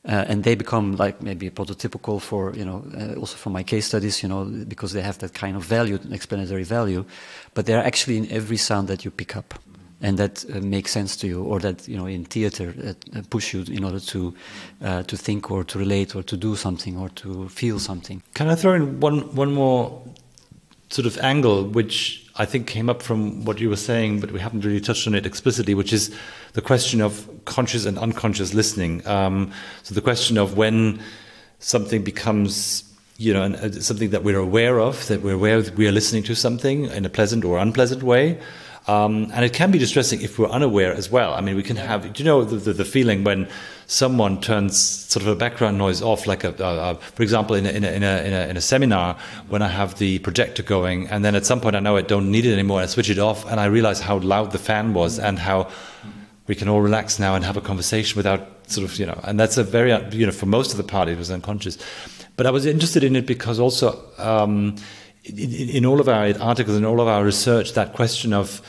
Uh, 0.04 0.24
and 0.26 0.42
they 0.42 0.54
become 0.54 0.96
like 0.96 1.22
maybe 1.22 1.50
prototypical 1.50 2.20
for, 2.20 2.54
you 2.54 2.64
know, 2.64 2.82
uh, 2.96 3.18
also 3.20 3.36
for 3.36 3.50
my 3.50 3.62
case 3.62 3.86
studies, 3.86 4.22
you 4.22 4.28
know, 4.28 4.44
because 4.66 4.92
they 4.92 5.02
have 5.02 5.18
that 5.18 5.34
kind 5.34 5.56
of 5.56 5.62
value, 5.62 5.98
explanatory 6.10 6.64
value. 6.64 7.04
But 7.54 7.66
they're 7.66 7.84
actually 7.84 8.16
in 8.16 8.30
every 8.30 8.56
sound 8.56 8.88
that 8.88 9.04
you 9.04 9.10
pick 9.10 9.36
up 9.36 9.54
and 10.00 10.18
that 10.18 10.44
uh, 10.54 10.60
makes 10.60 10.92
sense 10.92 11.16
to 11.16 11.26
you 11.26 11.42
or 11.42 11.58
that, 11.60 11.88
you 11.88 11.96
know, 11.96 12.06
in 12.06 12.24
theater 12.24 12.74
uh, 12.84 13.18
uh, 13.18 13.22
push 13.30 13.52
you 13.52 13.64
in 13.70 13.84
order 13.84 14.00
to, 14.00 14.34
uh, 14.82 15.02
to 15.02 15.16
think 15.16 15.50
or 15.50 15.64
to 15.64 15.78
relate 15.78 16.14
or 16.14 16.22
to 16.22 16.36
do 16.36 16.54
something 16.54 16.96
or 16.96 17.08
to 17.10 17.48
feel 17.48 17.78
something. 17.78 18.22
Can 18.34 18.48
I 18.48 18.54
throw 18.54 18.74
in 18.74 19.00
one 19.00 19.34
one 19.34 19.52
more 19.52 20.02
sort 20.90 21.06
of 21.06 21.18
angle, 21.18 21.64
which 21.64 22.26
I 22.36 22.46
think 22.46 22.66
came 22.66 22.88
up 22.88 23.02
from 23.02 23.44
what 23.44 23.60
you 23.60 23.68
were 23.68 23.76
saying, 23.76 24.20
but 24.20 24.30
we 24.32 24.40
haven't 24.40 24.64
really 24.64 24.80
touched 24.80 25.06
on 25.06 25.14
it 25.14 25.26
explicitly, 25.26 25.74
which 25.74 25.92
is 25.92 26.14
the 26.54 26.62
question 26.62 27.00
of 27.00 27.28
conscious 27.44 27.84
and 27.84 27.98
unconscious 27.98 28.54
listening. 28.54 29.06
Um, 29.06 29.52
so 29.82 29.94
the 29.94 30.00
question 30.00 30.38
of 30.38 30.56
when 30.56 31.00
something 31.58 32.02
becomes 32.04 32.84
you 33.18 33.32
know, 33.34 33.42
uh, 33.42 33.72
something 33.72 34.10
that 34.10 34.22
we're 34.22 34.38
aware 34.38 34.78
of, 34.78 35.08
that 35.08 35.22
we're 35.22 35.34
aware 35.34 35.60
that 35.60 35.76
we 35.76 35.88
are 35.88 35.92
listening 35.92 36.22
to 36.22 36.36
something 36.36 36.84
in 36.84 37.04
a 37.04 37.08
pleasant 37.08 37.44
or 37.44 37.58
unpleasant 37.58 38.04
way. 38.04 38.38
Um, 38.88 39.30
and 39.34 39.44
it 39.44 39.52
can 39.52 39.70
be 39.70 39.78
distressing 39.78 40.22
if 40.22 40.38
we're 40.38 40.48
unaware 40.48 40.94
as 40.94 41.10
well. 41.10 41.34
I 41.34 41.42
mean, 41.42 41.56
we 41.56 41.62
can 41.62 41.76
have, 41.76 42.10
do 42.10 42.22
you 42.22 42.24
know, 42.24 42.42
the, 42.42 42.56
the, 42.56 42.72
the 42.72 42.84
feeling 42.86 43.22
when 43.22 43.46
someone 43.86 44.40
turns 44.40 44.78
sort 44.78 45.22
of 45.22 45.28
a 45.28 45.36
background 45.36 45.76
noise 45.76 46.00
off, 46.00 46.26
like 46.26 46.42
a, 46.42 46.54
a, 46.58 46.92
a 46.92 46.94
for 46.94 47.22
example, 47.22 47.54
in 47.54 47.66
a, 47.66 47.68
in, 47.68 47.84
a, 47.84 47.88
in, 47.88 48.02
a, 48.02 48.22
in, 48.22 48.32
a, 48.32 48.46
in 48.48 48.56
a 48.56 48.60
seminar, 48.62 49.18
when 49.48 49.60
I 49.60 49.68
have 49.68 49.98
the 49.98 50.20
projector 50.20 50.62
going, 50.62 51.06
and 51.08 51.22
then 51.22 51.34
at 51.34 51.44
some 51.44 51.60
point 51.60 51.76
I 51.76 51.80
know 51.80 51.98
I 51.98 52.02
don't 52.02 52.30
need 52.30 52.46
it 52.46 52.52
anymore, 52.54 52.80
I 52.80 52.86
switch 52.86 53.10
it 53.10 53.18
off, 53.18 53.46
and 53.50 53.60
I 53.60 53.66
realize 53.66 54.00
how 54.00 54.18
loud 54.20 54.52
the 54.52 54.58
fan 54.58 54.94
was 54.94 55.18
and 55.18 55.38
how 55.38 55.70
we 56.46 56.54
can 56.54 56.68
all 56.68 56.80
relax 56.80 57.18
now 57.18 57.34
and 57.34 57.44
have 57.44 57.58
a 57.58 57.60
conversation 57.60 58.16
without 58.16 58.48
sort 58.70 58.90
of, 58.90 58.98
you 58.98 59.04
know, 59.04 59.20
and 59.24 59.38
that's 59.38 59.58
a 59.58 59.64
very, 59.64 59.90
you 60.16 60.24
know, 60.24 60.32
for 60.32 60.46
most 60.46 60.70
of 60.70 60.78
the 60.78 60.82
party 60.82 61.12
it 61.12 61.18
was 61.18 61.30
unconscious. 61.30 61.76
But 62.36 62.46
I 62.46 62.50
was 62.50 62.64
interested 62.64 63.04
in 63.04 63.16
it 63.16 63.26
because 63.26 63.60
also 63.60 64.02
um, 64.16 64.76
in, 65.28 65.68
in 65.68 65.86
all 65.86 66.00
of 66.00 66.08
our 66.08 66.32
articles, 66.40 66.76
in 66.76 66.84
all 66.84 67.00
of 67.00 67.08
our 67.08 67.24
research, 67.24 67.74
that 67.74 67.92
question 67.92 68.32
of 68.32 68.62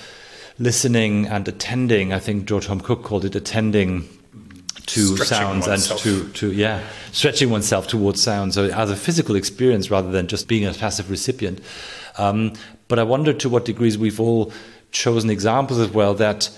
listening 0.59 1.25
and 1.27 1.47
attending, 1.47 2.13
I 2.13 2.19
think 2.19 2.45
George 2.45 2.65
Home 2.67 2.81
Cook 2.81 3.03
called 3.03 3.25
it 3.25 3.35
attending 3.35 4.07
to 4.87 5.15
Stretching 5.15 5.25
sounds 5.25 5.67
oneself. 5.67 6.05
and 6.05 6.33
to, 6.33 6.49
to, 6.49 6.51
yeah, 6.51 6.81
stretching 7.11 7.49
oneself 7.49 7.87
towards 7.87 8.21
sound. 8.21 8.53
So 8.53 8.65
as 8.65 8.89
a 8.89 8.95
physical 8.95 9.35
experience 9.35 9.91
rather 9.91 10.11
than 10.11 10.27
just 10.27 10.47
being 10.47 10.65
a 10.65 10.73
passive 10.73 11.09
recipient. 11.09 11.61
Um, 12.17 12.53
but 12.87 12.99
I 12.99 13.03
wonder 13.03 13.33
to 13.33 13.49
what 13.49 13.65
degrees 13.65 13.97
we've 13.97 14.19
all 14.19 14.51
chosen 14.91 15.29
examples 15.29 15.79
as 15.79 15.89
well 15.91 16.15
that 16.15 16.49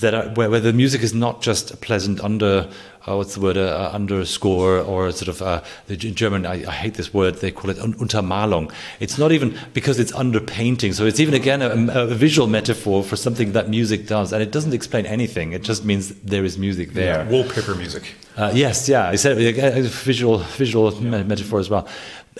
that 0.00 0.14
are, 0.14 0.28
where, 0.30 0.50
where 0.50 0.60
the 0.60 0.72
music 0.72 1.02
is 1.02 1.14
not 1.14 1.42
just 1.42 1.70
a 1.70 1.76
pleasant 1.76 2.20
under 2.20 2.68
uh, 3.06 3.16
what's 3.16 3.34
the 3.34 3.40
word 3.40 3.56
uh, 3.56 3.90
underscore 3.92 4.78
or 4.78 5.10
sort 5.12 5.28
of 5.28 5.42
uh, 5.42 5.62
the, 5.86 5.96
German 5.96 6.46
I, 6.46 6.64
I 6.66 6.72
hate 6.72 6.94
this 6.94 7.12
word 7.12 7.36
they 7.36 7.50
call 7.50 7.70
it 7.70 7.78
un- 7.78 7.94
Untermalung 7.94 8.72
it's 9.00 9.18
not 9.18 9.32
even 9.32 9.58
because 9.74 9.98
it's 9.98 10.12
underpainting 10.12 10.94
so 10.94 11.04
it's 11.04 11.20
even 11.20 11.34
again 11.34 11.62
a, 11.62 12.00
a 12.02 12.06
visual 12.06 12.48
metaphor 12.48 13.02
for 13.02 13.16
something 13.16 13.52
that 13.52 13.68
music 13.68 14.06
does 14.06 14.32
and 14.32 14.42
it 14.42 14.50
doesn't 14.52 14.74
explain 14.74 15.06
anything 15.06 15.52
it 15.52 15.62
just 15.62 15.84
means 15.84 16.10
there 16.22 16.44
is 16.44 16.58
music 16.58 16.92
there 16.92 17.26
Wallpaper 17.30 17.74
music. 17.74 18.14
uh, 18.36 18.50
yes, 18.54 18.88
yeah, 18.88 19.08
I 19.08 19.16
said 19.16 19.38
a 19.38 19.82
visual 19.82 20.38
visual 20.38 20.90
me- 21.00 21.22
metaphor 21.22 21.58
as 21.60 21.68
well. 21.68 21.86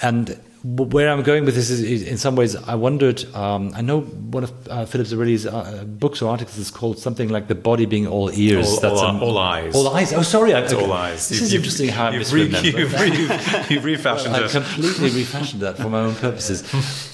And 0.00 0.40
where 0.64 1.10
I'm 1.10 1.22
going 1.22 1.44
with 1.44 1.54
this 1.56 1.70
is, 1.70 1.80
is 1.82 2.02
in 2.02 2.18
some 2.18 2.36
ways, 2.36 2.54
I 2.54 2.74
wondered. 2.76 3.24
Um, 3.34 3.72
I 3.74 3.80
know 3.82 4.02
one 4.02 4.44
of 4.44 4.52
uh, 4.68 4.84
Phillip 4.86 5.08
Zarrilli's 5.08 5.44
uh, 5.46 5.82
books 5.86 6.22
or 6.22 6.30
articles 6.30 6.56
is 6.58 6.70
called 6.70 6.98
something 6.98 7.28
like 7.30 7.48
"The 7.48 7.54
Body 7.56 7.84
Being 7.86 8.06
All 8.06 8.30
Ears." 8.32 8.68
All, 8.68 8.80
That's 8.80 9.00
all, 9.00 9.06
um, 9.06 9.22
all 9.22 9.38
eyes. 9.38 9.74
All 9.74 9.88
eyes. 9.88 10.12
Oh, 10.12 10.22
sorry. 10.22 10.52
It's 10.52 10.72
okay. 10.72 10.82
all 10.84 10.92
eyes. 10.92 11.28
This 11.28 11.40
You've- 11.40 11.44
is 11.46 11.52
you've- 11.52 11.62
interesting 11.62 11.88
how 11.88 12.06
I 12.06 12.10
you've 12.16 12.32
re- 12.32 12.48
misremembered. 12.48 12.78
You've, 12.78 13.68
re- 13.68 13.74
you've 13.74 13.84
refashioned 13.84 14.36
I 14.36 14.44
it. 14.44 14.50
completely 14.52 15.10
refashioned 15.10 15.62
that 15.62 15.78
for 15.78 15.88
my 15.88 16.00
own 16.00 16.14
purposes. 16.14 16.62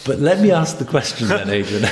But 0.05 0.19
let 0.21 0.41
me 0.41 0.51
ask 0.51 0.79
the 0.79 0.85
question 0.85 1.29
then, 1.29 1.49
Adrian. 1.59 1.85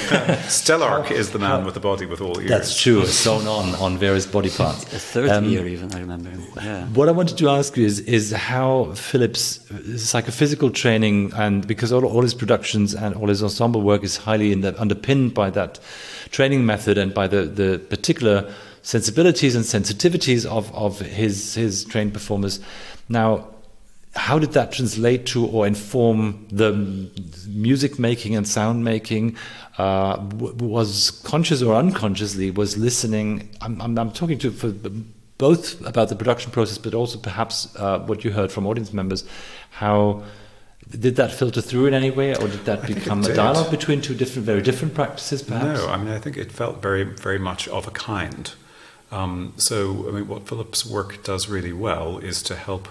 Stelarc 0.49 1.11
is 1.11 1.31
the 1.31 1.39
man 1.39 1.65
with 1.65 1.75
the 1.75 1.81
body 1.81 2.07
with 2.07 2.21
all 2.21 2.39
ears. 2.39 2.49
That's 2.51 2.79
true. 2.81 3.01
It's 3.03 3.13
sewn 3.15 3.47
on 3.47 3.75
on 3.77 3.97
various 3.99 4.27
body 4.27 4.51
parts. 4.57 4.85
A 4.93 4.99
third 4.99 5.31
Um, 5.31 5.45
year, 5.49 5.67
even 5.67 5.93
I 5.95 6.01
remember. 6.01 6.31
Yeah. 6.57 6.85
What 6.89 7.09
I 7.09 7.13
wanted 7.13 7.39
to 7.39 7.49
ask 7.49 7.77
you 7.77 7.87
is 7.87 8.01
is 8.01 8.33
how 8.33 8.93
Phillip's 8.95 9.61
psychophysical 9.97 10.71
training 10.71 11.33
and 11.47 11.67
because 11.67 11.93
all, 11.93 12.05
all 12.05 12.23
his 12.23 12.35
productions 12.35 12.95
and 12.95 13.15
all 13.15 13.29
his 13.29 13.43
ensemble 13.43 13.83
work 13.83 14.03
is 14.03 14.17
highly 14.17 14.55
the, 14.55 14.79
underpinned 14.81 15.35
by 15.35 15.51
that 15.51 15.79
training 16.31 16.67
method 16.67 16.99
and 16.99 17.15
by 17.15 17.27
the, 17.27 17.43
the 17.43 17.79
particular 17.89 18.53
sensibilities 18.83 19.55
and 19.57 19.65
sensitivities 19.65 20.45
of, 20.47 20.75
of 20.75 21.01
his 21.01 21.55
his 21.55 21.85
trained 21.85 22.13
performers. 22.13 22.61
Now, 23.09 23.49
how 24.15 24.39
did 24.39 24.53
that 24.53 24.73
translate 24.73 25.27
to 25.27 25.47
or 25.47 25.67
inform 25.67 26.47
the 26.51 26.73
music 27.49 27.99
making 27.99 28.35
and 28.35 28.47
sound 28.49 28.85
making? 28.85 29.37
Uh, 29.79 30.17
was 30.33 31.11
conscious 31.25 31.63
or 31.63 31.75
unconsciously 31.75 32.51
was 32.51 32.77
listening? 32.77 33.49
I'm, 33.61 33.81
I'm, 33.81 33.99
I'm 33.99 34.11
talking 34.11 34.39
to 34.39 34.51
for 34.51 34.73
both 35.39 35.85
about 35.87 36.09
the 36.09 36.17
production 36.17 36.51
process, 36.51 36.79
but 36.79 36.95
also 36.95 37.19
perhaps 37.19 37.75
uh, 37.77 37.99
what 38.01 38.25
you 38.25 38.31
heard 38.31 38.51
from 38.51 38.67
audience 38.67 38.93
members. 38.93 39.25
How 39.71 40.23
did 40.91 41.17
that 41.17 41.33
filter 41.33 41.61
through 41.61 41.87
in 41.87 41.95
any 41.95 42.11
way, 42.11 42.35
or 42.37 42.49
did 42.49 42.65
that 42.65 42.85
I 42.85 42.87
become 42.87 43.25
a 43.25 43.29
did. 43.29 43.37
dialogue 43.37 43.71
between 43.71 44.01
two 44.01 44.15
different, 44.15 44.47
very 44.47 44.63
different 44.63 44.95
practices? 44.95 45.43
Perhaps. 45.43 45.81
No, 45.81 45.89
I 45.89 45.97
mean, 45.97 46.09
I 46.09 46.19
think 46.19 46.37
it 46.37 46.53
felt 46.53 46.81
very, 46.81 47.03
very 47.03 47.39
much 47.39 47.67
of 47.69 47.87
a 47.89 47.91
kind. 47.91 48.53
Um, 49.11 49.53
so, 49.57 50.09
I 50.09 50.13
mean, 50.13 50.29
what 50.29 50.47
Phillip's 50.49 50.87
work 50.87 51.23
does 51.25 51.49
really 51.49 51.73
well 51.73 52.19
is 52.19 52.43
to 52.45 52.57
help 52.57 52.89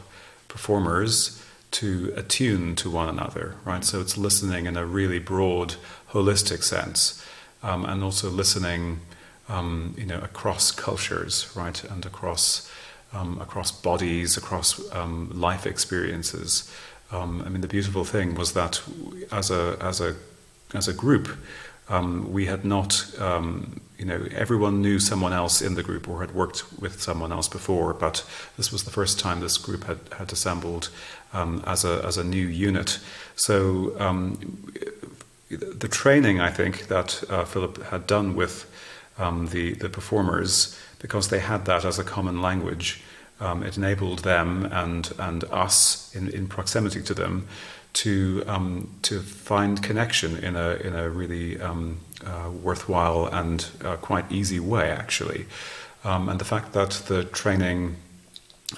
performers 0.48 1.42
to 1.72 2.14
attune 2.16 2.76
to 2.76 2.90
one 2.90 3.10
another, 3.10 3.56
right? 3.66 3.84
So 3.84 4.00
it's 4.00 4.18
listening 4.18 4.66
in 4.66 4.78
a 4.78 4.86
really 4.86 5.20
broad, 5.20 5.76
holistic 6.12 6.64
sense, 6.64 7.26
um, 7.64 7.86
and 7.86 8.04
also 8.04 8.30
listening, 8.30 9.02
um, 9.50 9.94
you 9.98 10.06
know, 10.06 10.20
across 10.20 10.72
cultures, 10.72 11.52
right, 11.56 11.84
and 11.84 12.06
across 12.06 12.72
um, 13.14 13.40
across 13.40 13.72
bodies, 13.72 14.36
across 14.36 14.92
um, 14.94 15.32
life 15.34 15.66
experiences. 15.66 16.70
Um, 17.12 17.44
I 17.46 17.50
mean, 17.50 17.62
the 17.62 17.68
beautiful 17.68 18.04
thing 18.04 18.36
was 18.36 18.54
that 18.54 18.82
as 19.32 19.52
a 19.52 19.78
as 19.80 20.02
a 20.02 20.16
as 20.74 20.88
a 20.88 20.94
group, 20.94 21.30
um, 21.88 22.32
we 22.34 22.48
had 22.48 22.66
not, 22.66 23.06
um, 23.20 23.80
you 23.98 24.06
know, 24.06 24.28
everyone 24.32 24.82
knew 24.82 25.00
someone 25.00 25.34
else 25.34 25.62
in 25.62 25.76
the 25.76 25.84
group 25.84 26.10
or 26.10 26.22
had 26.22 26.34
worked 26.34 26.64
with 26.80 27.02
someone 27.02 27.32
else 27.32 27.48
before, 27.48 27.94
but 27.94 28.26
this 28.58 28.72
was 28.72 28.84
the 28.84 28.92
first 28.92 29.20
time 29.20 29.40
this 29.40 29.58
group 29.58 29.84
had, 29.84 30.00
had 30.18 30.32
assembled 30.32 30.90
um, 31.34 31.64
as, 31.68 31.86
a, 31.86 32.04
as 32.04 32.18
a 32.18 32.24
new 32.24 32.48
unit. 32.48 33.00
So 33.36 33.96
um, 34.00 34.72
the 35.50 35.88
training, 35.88 36.40
I 36.40 36.50
think, 36.50 36.88
that 36.88 37.24
uh, 37.30 37.46
Phillip 37.46 37.84
had 37.84 38.08
done 38.08 38.36
with 38.36 38.66
um, 39.20 39.48
the, 39.48 39.74
the 39.74 39.90
performers, 39.90 40.78
because 41.00 41.30
they 41.30 41.40
had 41.40 41.66
that 41.66 41.86
as 41.86 42.00
a 42.00 42.04
common 42.04 42.42
language, 42.42 43.04
um, 43.40 43.64
it 43.64 43.78
enabled 43.78 44.20
them 44.20 44.66
and, 44.72 45.14
and 45.20 45.44
us 45.46 46.14
in, 46.16 46.30
in 46.30 46.48
proximity 46.48 47.02
to 47.04 47.14
them 47.14 47.48
to 47.96 48.44
um, 48.46 48.90
to 49.04 49.22
find 49.22 49.82
connection 49.82 50.38
in 50.44 50.56
a 50.56 50.72
in 50.76 50.94
a 50.96 51.10
really 51.10 51.60
um, 51.60 52.00
uh, 52.26 52.50
worthwhile 52.50 53.26
and 53.28 53.70
uh, 53.84 53.96
quite 53.96 54.30
easy 54.32 54.60
way, 54.60 54.92
actually. 54.92 55.46
Um, 56.04 56.30
and 56.30 56.40
the 56.40 56.46
fact 56.46 56.74
that 56.74 56.92
the 57.08 57.24
training 57.24 57.96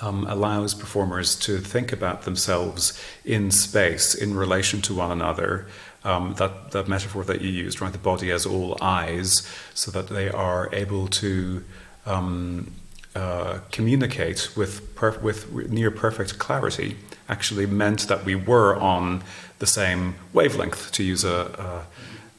um, 0.01 0.25
allows 0.27 0.73
performers 0.73 1.35
to 1.39 1.57
think 1.57 1.91
about 1.91 2.23
themselves 2.23 3.01
in 3.25 3.51
space 3.51 4.13
in 4.13 4.35
relation 4.35 4.81
to 4.83 4.93
one 4.93 5.11
another. 5.11 5.67
Um, 6.03 6.35
that 6.35 6.71
that 6.71 6.87
metaphor 6.87 7.23
that 7.23 7.41
you 7.41 7.49
used, 7.49 7.81
right? 7.81 7.91
The 7.91 7.97
body 7.97 8.31
as 8.31 8.45
all 8.45 8.77
eyes, 8.81 9.47
so 9.73 9.91
that 9.91 10.07
they 10.07 10.29
are 10.29 10.69
able 10.71 11.07
to. 11.07 11.63
Um, 12.05 12.71
uh, 13.17 13.61
communicate 13.71 14.55
with 14.55 14.93
per- 14.93 15.17
with 15.19 15.51
near 15.51 15.89
perfect 15.89 16.37
clarity 16.37 16.95
actually 17.27 17.65
meant 17.65 18.07
that 18.07 18.23
we 18.23 18.35
were 18.35 18.75
on 18.75 19.23
the 19.57 19.65
same 19.65 20.13
wavelength, 20.33 20.91
to 20.91 21.03
use 21.03 21.23
a, 21.23 21.85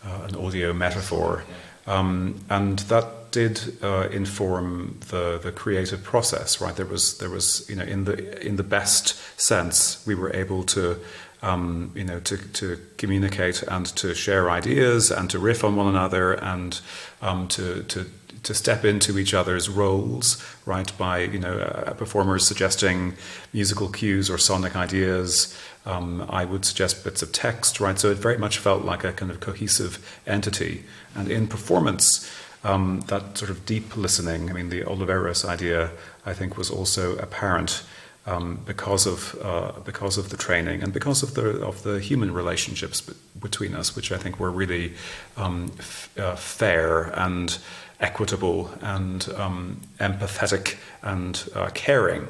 a, 0.04 0.08
a 0.08 0.24
an 0.26 0.36
audio 0.36 0.72
metaphor, 0.72 1.42
um, 1.88 2.44
and 2.48 2.78
that 2.90 3.32
did 3.32 3.76
uh, 3.82 4.08
inform 4.12 5.00
the 5.08 5.40
the 5.42 5.50
creative 5.50 6.04
process. 6.04 6.60
Right, 6.60 6.76
there 6.76 6.86
was 6.86 7.18
there 7.18 7.30
was 7.30 7.68
you 7.68 7.74
know 7.74 7.84
in 7.84 8.04
the 8.04 8.46
in 8.46 8.54
the 8.54 8.62
best 8.62 9.16
sense 9.36 10.06
we 10.06 10.14
were 10.14 10.32
able 10.32 10.62
to. 10.64 10.96
Um, 11.40 11.92
you 11.94 12.02
know, 12.02 12.18
to, 12.18 12.36
to 12.36 12.80
communicate 12.96 13.62
and 13.62 13.86
to 13.94 14.12
share 14.12 14.50
ideas 14.50 15.12
and 15.12 15.30
to 15.30 15.38
riff 15.38 15.62
on 15.62 15.76
one 15.76 15.86
another 15.86 16.32
and 16.32 16.80
um, 17.22 17.46
to, 17.46 17.84
to 17.84 18.06
to 18.42 18.54
step 18.54 18.84
into 18.84 19.18
each 19.18 19.34
other's 19.34 19.68
roles, 19.68 20.44
right? 20.66 20.90
By 20.98 21.20
you 21.20 21.38
know, 21.38 21.58
uh, 21.58 21.94
performers 21.94 22.46
suggesting 22.46 23.14
musical 23.52 23.88
cues 23.88 24.30
or 24.30 24.38
sonic 24.38 24.76
ideas. 24.76 25.58
Um, 25.86 26.26
I 26.28 26.44
would 26.44 26.64
suggest 26.64 27.04
bits 27.04 27.22
of 27.22 27.32
text, 27.32 27.80
right? 27.80 27.98
So 27.98 28.10
it 28.10 28.18
very 28.18 28.38
much 28.38 28.58
felt 28.58 28.84
like 28.84 29.04
a 29.04 29.12
kind 29.12 29.30
of 29.30 29.40
cohesive 29.40 30.20
entity. 30.26 30.84
And 31.14 31.30
in 31.30 31.46
performance, 31.46 32.30
um, 32.64 33.00
that 33.06 33.38
sort 33.38 33.50
of 33.50 33.64
deep 33.64 33.96
listening. 33.96 34.50
I 34.50 34.52
mean, 34.52 34.68
the 34.68 34.82
Oliveros 34.82 35.44
idea, 35.44 35.90
I 36.26 36.34
think, 36.34 36.56
was 36.56 36.70
also 36.70 37.16
apparent. 37.18 37.82
Um, 38.26 38.60
because 38.66 39.06
of 39.06 39.38
uh, 39.42 39.72
because 39.86 40.18
of 40.18 40.28
the 40.28 40.36
training 40.36 40.82
and 40.82 40.92
because 40.92 41.22
of 41.22 41.32
the 41.32 41.64
of 41.64 41.82
the 41.82 41.98
human 41.98 42.34
relationships 42.34 43.00
between 43.40 43.74
us, 43.74 43.96
which 43.96 44.12
I 44.12 44.18
think 44.18 44.38
were 44.38 44.50
really 44.50 44.92
um, 45.38 45.72
f- 45.78 46.10
uh, 46.18 46.36
fair 46.36 47.04
and 47.18 47.56
equitable 48.00 48.70
and 48.80 49.28
um, 49.36 49.80
empathetic 49.98 50.76
and 51.02 51.48
uh, 51.54 51.70
caring. 51.74 52.28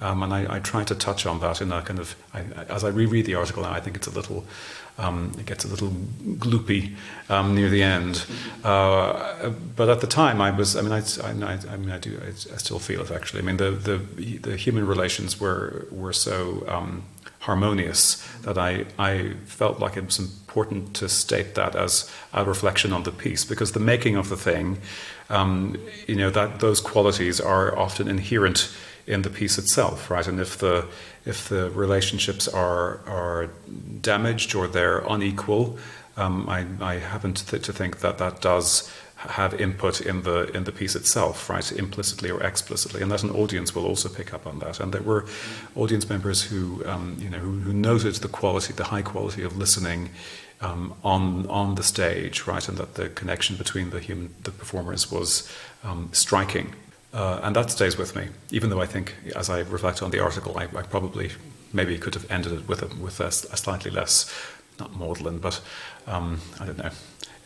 Um, 0.00 0.22
and 0.24 0.34
I, 0.34 0.56
I 0.56 0.58
try 0.58 0.82
to 0.84 0.94
touch 0.94 1.26
on 1.26 1.38
that 1.40 1.60
in 1.60 1.70
a 1.70 1.80
kind 1.82 2.00
of 2.00 2.16
I, 2.34 2.40
as 2.68 2.82
I 2.82 2.88
reread 2.88 3.24
the 3.26 3.36
article 3.36 3.62
now, 3.62 3.72
I 3.72 3.80
think 3.80 3.96
it's 3.96 4.08
a 4.08 4.10
little 4.10 4.44
um, 4.98 5.32
it 5.38 5.46
gets 5.46 5.64
a 5.64 5.68
little 5.68 5.88
gloopy 5.88 6.94
um, 7.28 7.54
near 7.54 7.70
the 7.70 7.82
end. 7.82 8.26
Uh, 8.62 9.50
but 9.74 9.88
at 9.88 10.00
the 10.00 10.06
time, 10.06 10.40
I 10.40 10.50
was. 10.50 10.76
I 10.76 10.82
mean, 10.82 10.92
I, 10.92 11.02
I, 11.24 11.76
mean, 11.76 11.90
I 11.90 11.98
do. 11.98 12.20
I, 12.22 12.28
I, 12.28 12.58
still 12.58 12.78
feel 12.78 13.00
it 13.00 13.10
actually. 13.10 13.42
I 13.42 13.44
mean, 13.44 13.56
the 13.56 13.70
the, 13.70 13.96
the 14.38 14.56
human 14.56 14.86
relations 14.86 15.40
were 15.40 15.86
were 15.90 16.12
so 16.12 16.64
um, 16.68 17.04
harmonious 17.42 18.22
that 18.42 18.56
I 18.56 18.86
I 18.98 19.34
felt 19.44 19.80
like 19.80 19.96
it 19.96 20.04
was 20.04 20.18
important 20.18 20.94
to 20.94 21.08
state 21.08 21.54
that 21.54 21.74
as 21.74 22.10
a 22.32 22.44
reflection 22.44 22.92
on 22.92 23.02
the 23.02 23.12
piece 23.12 23.44
because 23.44 23.72
the 23.72 23.80
making 23.80 24.16
of 24.16 24.28
the 24.28 24.36
thing, 24.36 24.78
um, 25.28 25.76
you 26.06 26.16
know, 26.16 26.30
that 26.30 26.60
those 26.60 26.80
qualities 26.80 27.40
are 27.40 27.76
often 27.76 28.08
inherent 28.08 28.70
in 29.06 29.22
the 29.22 29.30
piece 29.30 29.58
itself, 29.58 30.10
right? 30.10 30.28
And 30.28 30.40
if 30.40 30.56
the 30.58 30.86
if 31.24 31.48
the 31.48 31.70
relationships 31.70 32.48
are 32.48 33.00
are 33.06 33.50
damaged 34.00 34.54
or 34.54 34.68
they're 34.68 34.98
unequal, 34.98 35.78
um, 36.16 36.48
I, 36.48 36.66
I 36.80 36.94
happen 36.98 37.34
to, 37.34 37.46
th- 37.46 37.64
to 37.64 37.72
think 37.72 38.00
that 38.00 38.18
that 38.18 38.40
does 38.40 38.90
have 39.30 39.54
input 39.60 40.00
in 40.00 40.22
the 40.22 40.50
in 40.56 40.64
the 40.64 40.72
piece 40.72 40.94
itself, 40.94 41.48
right, 41.48 41.72
implicitly 41.72 42.30
or 42.30 42.42
explicitly, 42.42 43.02
and 43.02 43.10
that 43.10 43.22
an 43.22 43.30
audience 43.30 43.74
will 43.74 43.86
also 43.86 44.08
pick 44.08 44.34
up 44.34 44.46
on 44.46 44.58
that. 44.60 44.80
And 44.80 44.92
there 44.92 45.02
were 45.02 45.26
audience 45.76 46.08
members 46.08 46.42
who 46.42 46.84
um, 46.86 47.16
you 47.18 47.30
know 47.30 47.38
who, 47.38 47.60
who, 47.60 47.72
noted 47.72 48.16
the 48.16 48.28
quality, 48.28 48.72
the 48.72 48.84
high 48.84 49.02
quality 49.02 49.42
of 49.42 49.56
listening. 49.56 50.10
Um, 50.60 50.94
on 51.02 51.48
on 51.48 51.74
the 51.74 51.82
stage, 51.82 52.46
right, 52.46 52.68
and 52.68 52.78
that 52.78 52.94
the 52.94 53.08
connection 53.08 53.56
between 53.56 53.90
the 53.90 53.98
human 53.98 54.32
the 54.44 54.52
performers 54.52 55.10
was 55.10 55.52
um, 55.82 56.08
striking, 56.12 56.72
uh, 57.12 57.40
and 57.42 57.56
that 57.56 57.70
stays 57.70 57.98
with 57.98 58.14
me, 58.16 58.28
even 58.50 58.70
though 58.70 58.80
I 58.80 58.86
think, 58.86 59.14
as 59.34 59.50
I 59.50 59.60
reflect 59.60 60.02
on 60.02 60.12
the 60.12 60.20
article, 60.20 60.56
I, 60.56 60.64
I 60.64 60.82
probably 60.82 61.32
maybe 61.72 61.98
could 61.98 62.14
have 62.14 62.30
ended 62.30 62.52
it 62.52 62.68
with 62.68 62.82
a, 62.82 62.86
with 63.02 63.20
a, 63.20 63.26
a 63.26 63.56
slightly 63.56 63.90
less, 63.90 64.32
not 64.78 64.94
maudlin, 64.94 65.38
but 65.38 65.60
um, 66.06 66.40
I 66.60 66.66
don't 66.66 66.78
know. 66.78 66.90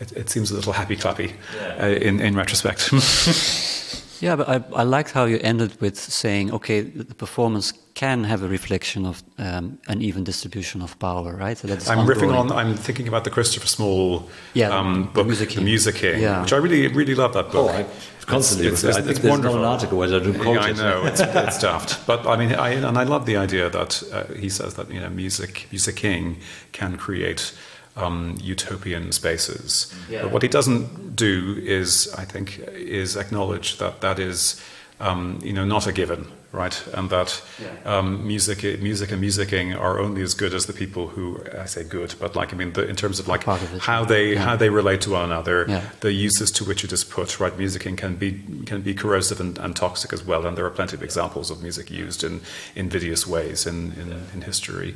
It, 0.01 0.13
it, 0.13 0.31
seems 0.31 0.51
a 0.51 0.55
little 0.55 0.73
happy 0.73 0.97
clappy 0.97 1.33
yeah. 1.55 1.85
uh, 1.85 1.87
in, 1.87 2.21
in 2.21 2.37
retrospect. 2.37 2.93
yeah, 4.21 4.37
but 4.37 4.49
I, 4.49 4.63
I 4.75 4.83
liked 4.83 5.13
how 5.13 5.25
you 5.25 5.39
ended 5.43 5.81
with 5.81 5.97
saying, 5.97 6.53
okay, 6.53 6.83
the 6.83 7.15
performance 7.15 7.73
can 7.97 8.25
have 8.25 8.43
a 8.43 8.49
reflection 8.49 9.07
of 9.07 9.23
um, 9.39 9.79
an 9.89 10.03
even 10.03 10.23
distribution 10.23 10.83
of 10.83 10.99
power, 10.99 11.35
right? 11.35 11.57
So 11.57 11.67
That's 11.67 11.89
I'm 11.89 12.01
ongoing. 12.01 12.19
riffing 12.19 12.39
on. 12.39 12.53
I'm 12.53 12.75
thinking 12.77 13.09
about 13.09 13.25
the 13.25 13.31
Christopher 13.31 13.67
Small 13.67 14.29
yeah, 14.53 14.69
um, 14.69 15.05
book, 15.15 15.27
the 15.27 15.33
Musicking, 15.33 15.65
the 15.65 15.75
Musicking 15.75 16.21
yeah. 16.21 16.43
which 16.43 16.53
I 16.53 16.57
really 16.57 16.89
really 16.89 17.15
love 17.15 17.33
that 17.33 17.51
book. 17.51 17.71
Oh, 17.71 17.75
I 17.75 17.87
constantly. 18.27 18.69
It's, 18.69 18.85
it's, 18.85 18.99
it's, 18.99 19.09
it's 19.09 19.25
wonderful. 19.25 19.59
an 19.59 19.65
article 19.65 19.97
where 19.97 20.15
I 20.15 20.19
do 20.19 20.35
quote 20.35 20.57
yeah, 20.57 20.61
I 20.61 20.73
know 20.73 21.07
it's, 21.07 21.21
it's 21.25 21.59
daft, 21.59 22.07
but 22.07 22.27
I 22.27 22.37
mean, 22.37 22.53
I, 22.53 22.71
and 22.71 22.99
I 22.99 23.05
love 23.05 23.25
the 23.25 23.39
idea 23.39 23.71
that 23.71 24.03
uh, 24.13 24.25
he 24.35 24.51
says 24.51 24.75
that 24.75 24.91
you 24.91 25.01
know, 25.01 25.09
music, 25.09 25.67
Musicking 25.73 26.37
can 26.73 26.99
create. 26.99 27.55
Um, 27.97 28.37
utopian 28.43 29.11
spaces. 29.11 29.91
Yeah. 30.11 30.23
But 30.23 30.33
what 30.33 30.43
he 30.43 30.49
doesn't 30.49 31.17
do 31.17 31.63
is, 31.65 32.13
I 32.19 32.27
think, 32.27 32.59
is 32.75 33.17
acknowledge 33.17 33.79
that 33.79 34.03
that 34.03 34.19
is, 34.19 34.61
um, 35.01 35.39
you 35.43 35.55
know, 35.55 35.65
not 35.65 35.87
a 35.87 35.93
given 35.93 36.27
right? 36.57 36.87
And 36.95 37.11
that 37.11 37.43
um, 37.85 38.27
music, 38.27 38.63
music 38.81 39.13
and 39.13 39.23
musicking 39.23 39.79
are 39.79 40.01
only 40.01 40.23
as 40.23 40.35
good 40.35 40.55
as 40.55 40.67
the 40.67 40.73
people 40.73 41.09
who 41.09 41.39
I 41.57 41.67
say 41.67 41.85
good, 41.85 42.15
but 42.19 42.35
like 42.35 42.53
I 42.53 42.57
mean, 42.57 42.73
the, 42.73 42.89
in 42.89 42.97
terms 42.97 43.21
of 43.21 43.29
like 43.29 43.47
of 43.47 43.61
how 43.81 44.05
they 44.05 44.33
yeah. 44.33 44.41
how 44.41 44.57
they 44.57 44.71
relate 44.71 45.03
to 45.03 45.11
one 45.11 45.25
another, 45.25 45.67
yeah. 45.69 45.83
the 46.01 46.13
uses 46.13 46.51
to 46.53 46.65
which 46.65 46.83
it 46.83 46.93
is 46.93 47.05
put, 47.05 47.39
right? 47.39 47.53
Musicking 47.53 47.97
can 47.97 48.17
be 48.17 48.43
can 48.65 48.81
be 48.81 48.95
corrosive 48.95 49.41
and, 49.41 49.59
and, 49.59 49.77
toxic 49.77 50.13
as 50.13 50.25
well, 50.25 50.47
and 50.47 50.57
there 50.57 50.65
are 50.65 50.71
plenty 50.71 50.97
of 50.97 51.03
examples 51.03 51.51
of 51.51 51.63
music 51.63 51.91
used 51.91 52.25
in 52.25 52.41
invidious 52.75 53.27
ways 53.27 53.67
in 53.67 53.93
in, 53.93 54.09
in 54.33 54.41
history, 54.43 54.95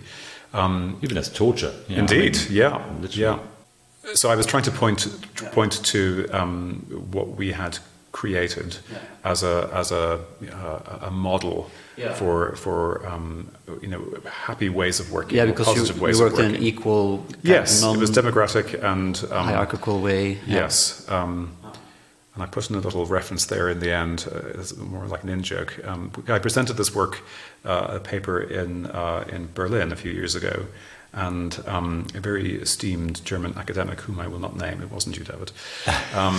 um, 0.52 0.98
even 1.02 1.16
as 1.16 1.28
torture. 1.28 1.72
indeed, 1.88 2.36
I 2.36 2.44
mean, 2.44 2.52
yeah, 2.52 2.90
literally. 3.00 3.38
yeah. 3.38 4.14
So 4.14 4.30
I 4.30 4.36
was 4.36 4.46
trying 4.46 4.64
to 4.64 4.70
point 4.70 5.06
point 5.52 5.84
to 5.84 6.28
um, 6.32 6.86
what 7.12 7.36
we 7.36 7.52
had 7.52 7.78
created 8.12 8.78
yeah. 8.90 8.98
as 9.24 9.42
a 9.42 9.70
as 9.72 9.92
a 9.92 10.20
uh, 10.52 11.06
a 11.08 11.10
model 11.10 11.70
yeah. 11.96 12.14
for 12.14 12.56
for 12.56 13.06
um, 13.06 13.50
you 13.80 13.88
know 13.88 14.02
happy 14.28 14.68
ways 14.68 15.00
of 15.00 15.12
working. 15.12 15.36
Yeah, 15.36 15.46
because 15.46 15.66
positive 15.66 15.96
you, 15.96 16.02
ways 16.02 16.18
you 16.18 16.24
worked 16.24 16.38
in 16.38 16.54
an 16.54 16.62
equal. 16.62 17.26
Yes, 17.42 17.82
it 17.82 17.98
was 17.98 18.10
democratic 18.10 18.74
and 18.82 19.22
um, 19.30 19.44
hierarchical 19.44 20.00
way. 20.00 20.32
Yeah. 20.32 20.62
Yes. 20.62 21.08
Um, 21.08 21.56
and 22.34 22.42
I 22.42 22.46
put 22.46 22.70
in 22.70 22.76
a 22.76 22.80
little 22.80 23.06
reference 23.06 23.46
there 23.46 23.68
in 23.68 23.80
the 23.80 23.92
end, 23.92 24.26
uh, 24.30 24.60
it's 24.60 24.76
more 24.76 25.06
like 25.06 25.24
an 25.24 25.28
in 25.28 25.42
joke. 25.42 25.78
Um, 25.84 26.12
I 26.28 26.38
presented 26.38 26.74
this 26.74 26.94
work, 26.94 27.22
uh, 27.64 27.98
a 27.98 28.00
paper 28.00 28.40
in 28.40 28.86
uh, 28.86 29.24
in 29.28 29.48
Berlin 29.52 29.92
a 29.92 29.96
few 29.96 30.12
years 30.12 30.34
ago, 30.34 30.66
and 31.12 31.60
um, 31.66 32.06
a 32.14 32.20
very 32.20 32.54
esteemed 32.54 33.24
German 33.24 33.56
academic, 33.56 34.00
whom 34.00 34.20
I 34.20 34.28
will 34.28 34.38
not 34.38 34.56
name, 34.56 34.80
it 34.80 34.92
wasn't 34.92 35.18
you, 35.18 35.24
David, 35.24 35.50
um, 36.14 36.36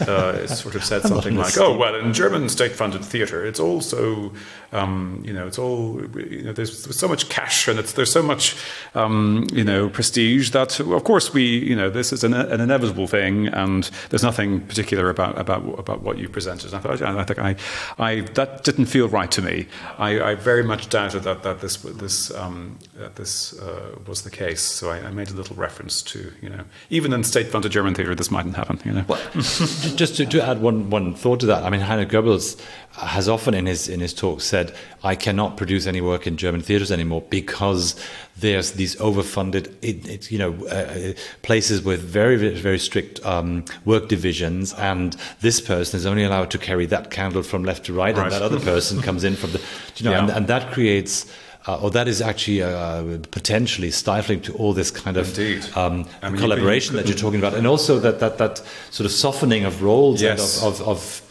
uh, 0.00 0.46
sort 0.46 0.76
of 0.76 0.84
said 0.84 1.02
something 1.02 1.36
like, 1.36 1.58
"Oh, 1.58 1.76
well, 1.76 1.94
in 1.96 2.12
German 2.12 2.48
state-funded 2.48 3.04
theatre, 3.04 3.44
it's 3.44 3.58
also, 3.58 4.32
um, 4.70 5.22
you 5.24 5.32
know, 5.32 5.46
it's 5.46 5.58
all, 5.58 6.00
you 6.16 6.42
know, 6.42 6.52
there's, 6.52 6.84
there's, 6.84 6.98
so 6.98 7.08
much 7.08 7.28
cash 7.28 7.66
and 7.66 7.80
it's 7.80 7.94
there's 7.94 8.12
so 8.12 8.22
much, 8.22 8.56
um, 8.94 9.46
you 9.52 9.64
know, 9.64 9.88
prestige 9.88 10.50
that, 10.50 10.78
of 10.78 11.02
course, 11.02 11.34
we, 11.34 11.42
you 11.42 11.74
know, 11.74 11.90
this 11.90 12.12
is 12.12 12.22
an, 12.22 12.32
an, 12.32 12.60
inevitable 12.60 13.08
thing, 13.08 13.48
and 13.48 13.90
there's 14.10 14.22
nothing 14.22 14.60
particular 14.60 15.10
about 15.10 15.36
about 15.36 15.78
about 15.80 16.02
what 16.02 16.18
you 16.18 16.28
presented." 16.28 16.72
And 16.72 16.76
I 16.76 16.80
thought, 16.80 17.02
I 17.02 17.24
think 17.24 17.38
I, 17.40 17.56
I 17.98 18.20
that 18.34 18.62
didn't 18.62 18.86
feel 18.86 19.08
right 19.08 19.30
to 19.32 19.42
me. 19.42 19.66
I, 19.98 20.20
I 20.20 20.34
very 20.36 20.62
much 20.62 20.88
doubted 20.88 21.24
that 21.24 21.42
that 21.42 21.60
this 21.60 21.76
this 21.78 22.30
um, 22.30 22.78
that 22.94 23.16
this. 23.16 23.58
Uh, 23.58 23.96
was 24.12 24.22
the 24.24 24.30
case. 24.30 24.60
So 24.60 24.90
I, 24.90 24.98
I, 24.98 25.10
made 25.10 25.30
a 25.30 25.32
little 25.32 25.56
reference 25.56 26.02
to, 26.02 26.34
you 26.42 26.50
know, 26.50 26.64
even 26.90 27.14
in 27.14 27.24
state-funded 27.24 27.72
German 27.72 27.94
theatre, 27.94 28.14
this 28.14 28.30
mightn't 28.30 28.56
happen. 28.56 28.78
You 28.84 28.92
know. 28.92 29.04
Well, 29.08 29.18
just 29.32 30.16
to, 30.16 30.26
to, 30.26 30.46
add 30.46 30.60
one 30.60 30.90
one 30.90 31.14
thought 31.14 31.40
to 31.40 31.46
that, 31.46 31.64
I 31.64 31.70
mean, 31.70 31.80
Heiner 31.80 32.04
Goebbels 32.04 32.60
has 32.92 33.26
often 33.26 33.54
in 33.54 33.64
his 33.64 33.88
in 33.88 34.00
his 34.00 34.12
talks 34.12 34.44
said, 34.44 34.74
"I 35.02 35.14
cannot 35.14 35.56
produce 35.56 35.86
any 35.86 36.02
work 36.02 36.26
in 36.26 36.36
German 36.36 36.60
theatres 36.60 36.92
anymore 36.92 37.22
because 37.30 37.98
there's 38.36 38.72
these 38.72 38.96
overfunded, 38.96 39.74
it, 39.80 40.06
it, 40.06 40.30
you 40.30 40.36
know, 40.36 40.52
uh, 40.66 41.14
places 41.40 41.80
with 41.80 42.02
very 42.02 42.36
very, 42.36 42.54
very 42.54 42.78
strict 42.78 43.24
um, 43.24 43.64
work 43.86 44.08
divisions, 44.08 44.74
and 44.74 45.16
this 45.40 45.58
person 45.58 45.96
is 45.96 46.04
only 46.04 46.22
allowed 46.22 46.50
to 46.50 46.58
carry 46.58 46.84
that 46.84 47.10
candle 47.10 47.42
from 47.42 47.64
left 47.64 47.86
to 47.86 47.94
right, 47.94 48.14
right. 48.14 48.24
and 48.24 48.32
that 48.32 48.42
other 48.42 48.60
person 48.60 49.00
comes 49.00 49.24
in 49.24 49.36
from 49.36 49.52
the, 49.52 49.60
you 49.96 50.04
know, 50.04 50.10
yeah. 50.10 50.20
and, 50.20 50.30
and 50.30 50.46
that 50.48 50.70
creates." 50.70 51.32
Uh, 51.66 51.80
or 51.80 51.90
that 51.90 52.08
is 52.08 52.20
actually 52.20 52.62
uh, 52.62 53.18
potentially 53.30 53.90
stifling 53.90 54.40
to 54.42 54.52
all 54.54 54.72
this 54.72 54.90
kind 54.90 55.16
of 55.16 55.38
um, 55.76 56.06
I 56.22 56.30
mean, 56.30 56.40
collaboration 56.40 56.96
that 56.96 57.06
you're 57.06 57.16
talking 57.16 57.38
about, 57.38 57.54
and 57.54 57.66
also 57.66 57.98
that 58.00 58.20
that 58.20 58.38
that 58.38 58.62
sort 58.90 59.06
of 59.06 59.12
softening 59.12 59.64
of 59.64 59.82
roles 59.82 60.20
yes. 60.20 60.62
and 60.62 60.68
of, 60.68 60.80
of, 60.80 60.88
of 60.88 61.22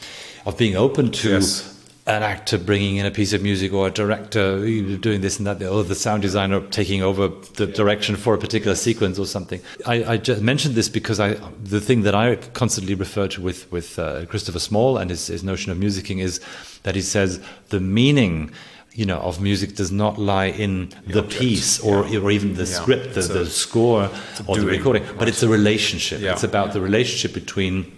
of 0.45 0.57
being 0.57 0.75
open 0.75 1.11
to. 1.11 1.31
Yes 1.31 1.71
an 2.07 2.23
actor 2.23 2.57
bringing 2.57 2.95
in 2.95 3.05
a 3.05 3.11
piece 3.11 3.31
of 3.31 3.43
music 3.43 3.71
or 3.71 3.87
a 3.87 3.91
director 3.91 4.59
doing 4.97 5.21
this 5.21 5.37
and 5.37 5.45
that, 5.45 5.61
or 5.61 5.83
the 5.83 5.93
sound 5.93 6.21
designer 6.21 6.59
taking 6.67 7.03
over 7.03 7.27
the 7.27 7.67
direction 7.67 8.15
for 8.15 8.33
a 8.33 8.37
particular 8.39 8.75
sequence 8.75 9.19
or 9.19 9.25
something. 9.25 9.61
I, 9.85 10.03
I 10.03 10.17
just 10.17 10.41
mentioned 10.41 10.73
this 10.73 10.89
because 10.89 11.19
I, 11.19 11.35
the 11.63 11.79
thing 11.79 12.01
that 12.01 12.15
I 12.15 12.35
constantly 12.35 12.95
refer 12.95 13.27
to 13.29 13.41
with, 13.41 13.71
with 13.71 13.99
uh, 13.99 14.25
Christopher 14.25 14.59
Small 14.59 14.97
and 14.97 15.11
his, 15.11 15.27
his 15.27 15.43
notion 15.43 15.71
of 15.71 15.77
musicking 15.77 16.19
is 16.19 16.41
that 16.83 16.95
he 16.95 17.01
says 17.01 17.39
the 17.69 17.79
meaning 17.79 18.51
you 18.93 19.05
know 19.05 19.19
of 19.19 19.41
music 19.41 19.75
does 19.75 19.91
not 19.91 20.17
lie 20.17 20.47
in 20.47 20.89
the, 21.07 21.21
the 21.21 21.23
piece 21.23 21.79
or, 21.79 22.05
yeah. 22.07 22.19
or 22.19 22.31
even 22.31 22.55
the 22.55 22.63
yeah. 22.63 22.79
script 22.79 23.13
the, 23.15 23.21
the 23.21 23.45
score 23.45 24.09
or 24.47 24.57
the 24.57 24.65
recording 24.65 25.03
but 25.17 25.27
it's 25.27 25.43
a 25.43 25.47
relationship. 25.47 26.19
Yeah. 26.21 26.33
it's 26.33 26.43
about 26.43 26.73
the 26.73 26.81
relationship 26.81 27.33
between 27.33 27.91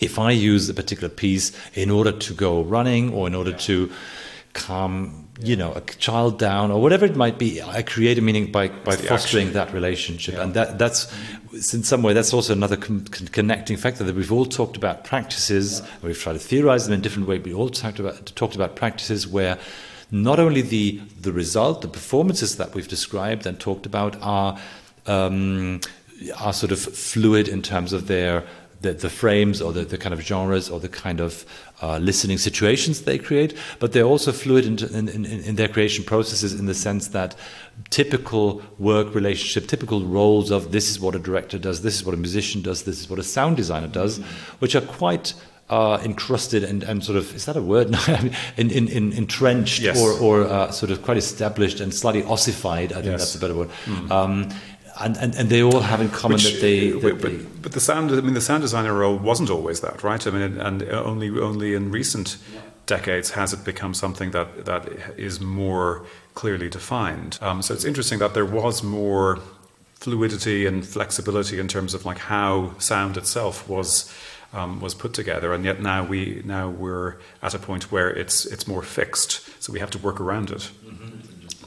if 0.00 0.18
i 0.18 0.30
use 0.30 0.68
a 0.68 0.74
particular 0.74 1.08
piece 1.08 1.52
in 1.74 1.90
order 1.90 2.12
to 2.12 2.34
go 2.34 2.62
running 2.62 3.12
or 3.12 3.26
in 3.26 3.34
order 3.34 3.52
to 3.52 3.90
calm 4.52 5.28
you 5.40 5.56
know 5.56 5.72
a 5.74 5.80
child 5.80 6.38
down 6.38 6.70
or 6.70 6.80
whatever 6.80 7.04
it 7.04 7.16
might 7.16 7.38
be 7.38 7.62
i 7.62 7.82
create 7.82 8.18
a 8.18 8.22
meaning 8.22 8.50
by, 8.50 8.68
by 8.68 8.96
fostering 8.96 9.52
that 9.52 9.72
relationship. 9.72 10.36
And 10.36 10.54
that 10.54 10.78
that's 10.78 11.12
in 11.72 11.82
some 11.82 12.02
way 12.02 12.12
that's 12.12 12.32
also 12.32 12.52
another 12.52 12.76
con- 12.76 13.06
connecting 13.06 13.76
factor 13.76 14.04
that 14.04 14.14
we've 14.14 14.32
all 14.32 14.44
talked 14.44 14.76
about 14.76 15.04
practices. 15.04 15.82
We've 16.02 16.18
tried 16.18 16.34
to 16.34 16.38
theorize 16.38 16.84
them 16.84 16.94
in 16.94 17.00
different 17.00 17.28
ways 17.28 17.42
we 17.42 17.54
all 17.54 17.68
talked 17.68 17.98
about 17.98 18.26
talked 18.36 18.54
about 18.54 18.76
practices 18.76 19.26
where 19.26 19.58
not 20.10 20.38
only 20.38 20.62
the, 20.62 21.00
the 21.20 21.32
result, 21.32 21.82
the 21.82 21.88
performances 21.88 22.56
that 22.56 22.74
we've 22.74 22.88
described 22.88 23.46
and 23.46 23.58
talked 23.60 23.86
about 23.86 24.16
are, 24.22 24.58
um, 25.06 25.80
are 26.38 26.52
sort 26.52 26.72
of 26.72 26.80
fluid 26.80 27.48
in 27.48 27.62
terms 27.62 27.92
of 27.92 28.06
their 28.06 28.44
the, 28.80 28.92
the 28.92 29.10
frames 29.10 29.60
or 29.60 29.72
the, 29.72 29.84
the 29.84 29.98
kind 29.98 30.12
of 30.12 30.20
genres 30.20 30.70
or 30.70 30.78
the 30.78 30.88
kind 30.88 31.20
of 31.20 31.44
uh, 31.82 31.98
listening 31.98 32.38
situations 32.38 33.02
they 33.02 33.18
create, 33.18 33.56
but 33.78 33.92
they're 33.92 34.04
also 34.04 34.32
fluid 34.32 34.64
in, 34.66 35.08
in, 35.08 35.24
in, 35.24 35.56
their 35.56 35.68
creation 35.68 36.04
processes 36.04 36.54
in 36.54 36.66
the 36.66 36.74
sense 36.74 37.08
that 37.08 37.34
typical 37.90 38.62
work 38.78 39.14
relationship, 39.14 39.68
typical 39.68 40.02
roles 40.02 40.50
of 40.50 40.72
this 40.72 40.90
is 40.90 41.00
what 41.00 41.14
a 41.14 41.18
director 41.18 41.58
does, 41.58 41.82
this 41.82 41.96
is 41.96 42.04
what 42.04 42.14
a 42.14 42.18
musician 42.18 42.62
does, 42.62 42.84
this 42.84 43.00
is 43.00 43.10
what 43.10 43.18
a 43.18 43.24
sound 43.24 43.56
designer 43.56 43.88
does, 43.88 44.18
which 44.60 44.74
are 44.74 44.80
quite 44.80 45.34
uh, 45.70 46.00
encrusted 46.02 46.64
and, 46.64 46.82
and 46.82 47.04
sort 47.04 47.18
of 47.18 47.34
is 47.34 47.44
that 47.44 47.56
a 47.56 47.62
word? 47.62 47.94
in, 48.56 48.70
in, 48.70 48.88
in, 48.88 49.12
entrenched 49.12 49.80
yes. 49.80 50.00
or, 50.00 50.12
or 50.12 50.42
uh, 50.44 50.70
sort 50.70 50.90
of 50.90 51.02
quite 51.02 51.16
established 51.16 51.80
and 51.80 51.92
slightly 51.94 52.22
ossified. 52.24 52.92
I 52.92 52.96
think 52.96 53.06
yes. 53.06 53.20
that's 53.20 53.34
a 53.34 53.38
better 53.38 53.54
word. 53.54 53.70
Mm. 53.84 54.10
Um, 54.10 54.48
and, 55.00 55.16
and, 55.18 55.34
and 55.36 55.48
they 55.48 55.62
all 55.62 55.80
have 55.80 56.00
in 56.00 56.08
common 56.08 56.36
Which, 56.36 56.54
that 56.54 56.60
they. 56.60 56.90
That 56.90 57.20
but, 57.20 57.22
they 57.22 57.36
but, 57.36 57.72
the 57.72 57.80
sound, 57.80 58.10
I 58.10 58.20
mean, 58.20 58.34
the 58.34 58.40
sound 58.40 58.62
designer 58.62 58.94
role 58.94 59.16
wasn't 59.16 59.50
always 59.50 59.80
that, 59.80 60.02
right? 60.02 60.26
I 60.26 60.30
mean, 60.30 60.58
and 60.58 60.82
only 60.82 61.28
only 61.38 61.74
in 61.74 61.90
recent 61.90 62.36
decades 62.86 63.30
has 63.30 63.52
it 63.52 63.64
become 63.64 63.94
something 63.94 64.32
that 64.32 64.64
that 64.64 64.88
is 65.16 65.40
more 65.40 66.04
clearly 66.34 66.68
defined. 66.68 67.38
Um, 67.40 67.62
so 67.62 67.74
it's 67.74 67.84
interesting 67.84 68.18
that 68.18 68.34
there 68.34 68.46
was 68.46 68.82
more 68.82 69.38
fluidity 69.94 70.66
and 70.66 70.86
flexibility 70.86 71.58
in 71.58 71.68
terms 71.68 71.94
of 71.94 72.04
like 72.04 72.18
how 72.18 72.76
sound 72.78 73.16
itself 73.16 73.68
was 73.68 74.12
um, 74.52 74.80
was 74.80 74.94
put 74.94 75.12
together, 75.14 75.52
and 75.52 75.64
yet 75.64 75.80
now 75.80 76.04
we 76.04 76.42
now 76.44 76.68
we're 76.68 77.16
at 77.42 77.54
a 77.54 77.58
point 77.58 77.92
where 77.92 78.08
it's 78.08 78.46
it's 78.46 78.66
more 78.66 78.82
fixed, 78.82 79.62
so 79.62 79.72
we 79.72 79.80
have 79.80 79.90
to 79.90 79.98
work 79.98 80.20
around 80.20 80.50
it. 80.50 80.70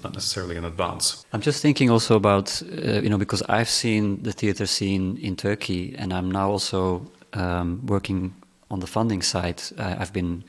Not 0.03 0.13
necessarily 0.15 0.55
in 0.55 0.65
advance. 0.65 1.23
I'm 1.31 1.41
just 1.41 1.61
thinking 1.61 1.91
also 1.91 2.15
about, 2.15 2.59
uh, 2.63 3.01
you 3.01 3.09
know, 3.09 3.19
because 3.19 3.43
I've 3.43 3.69
seen 3.69 4.23
the 4.23 4.31
theater 4.31 4.65
scene 4.65 5.15
in 5.17 5.35
Turkey, 5.35 5.95
and 5.95 6.11
I'm 6.11 6.31
now 6.31 6.49
also 6.49 7.05
um, 7.33 7.85
working 7.85 8.33
on 8.71 8.79
the 8.79 8.87
funding 8.87 9.21
side. 9.21 9.61
I've 9.77 10.11
been 10.11 10.43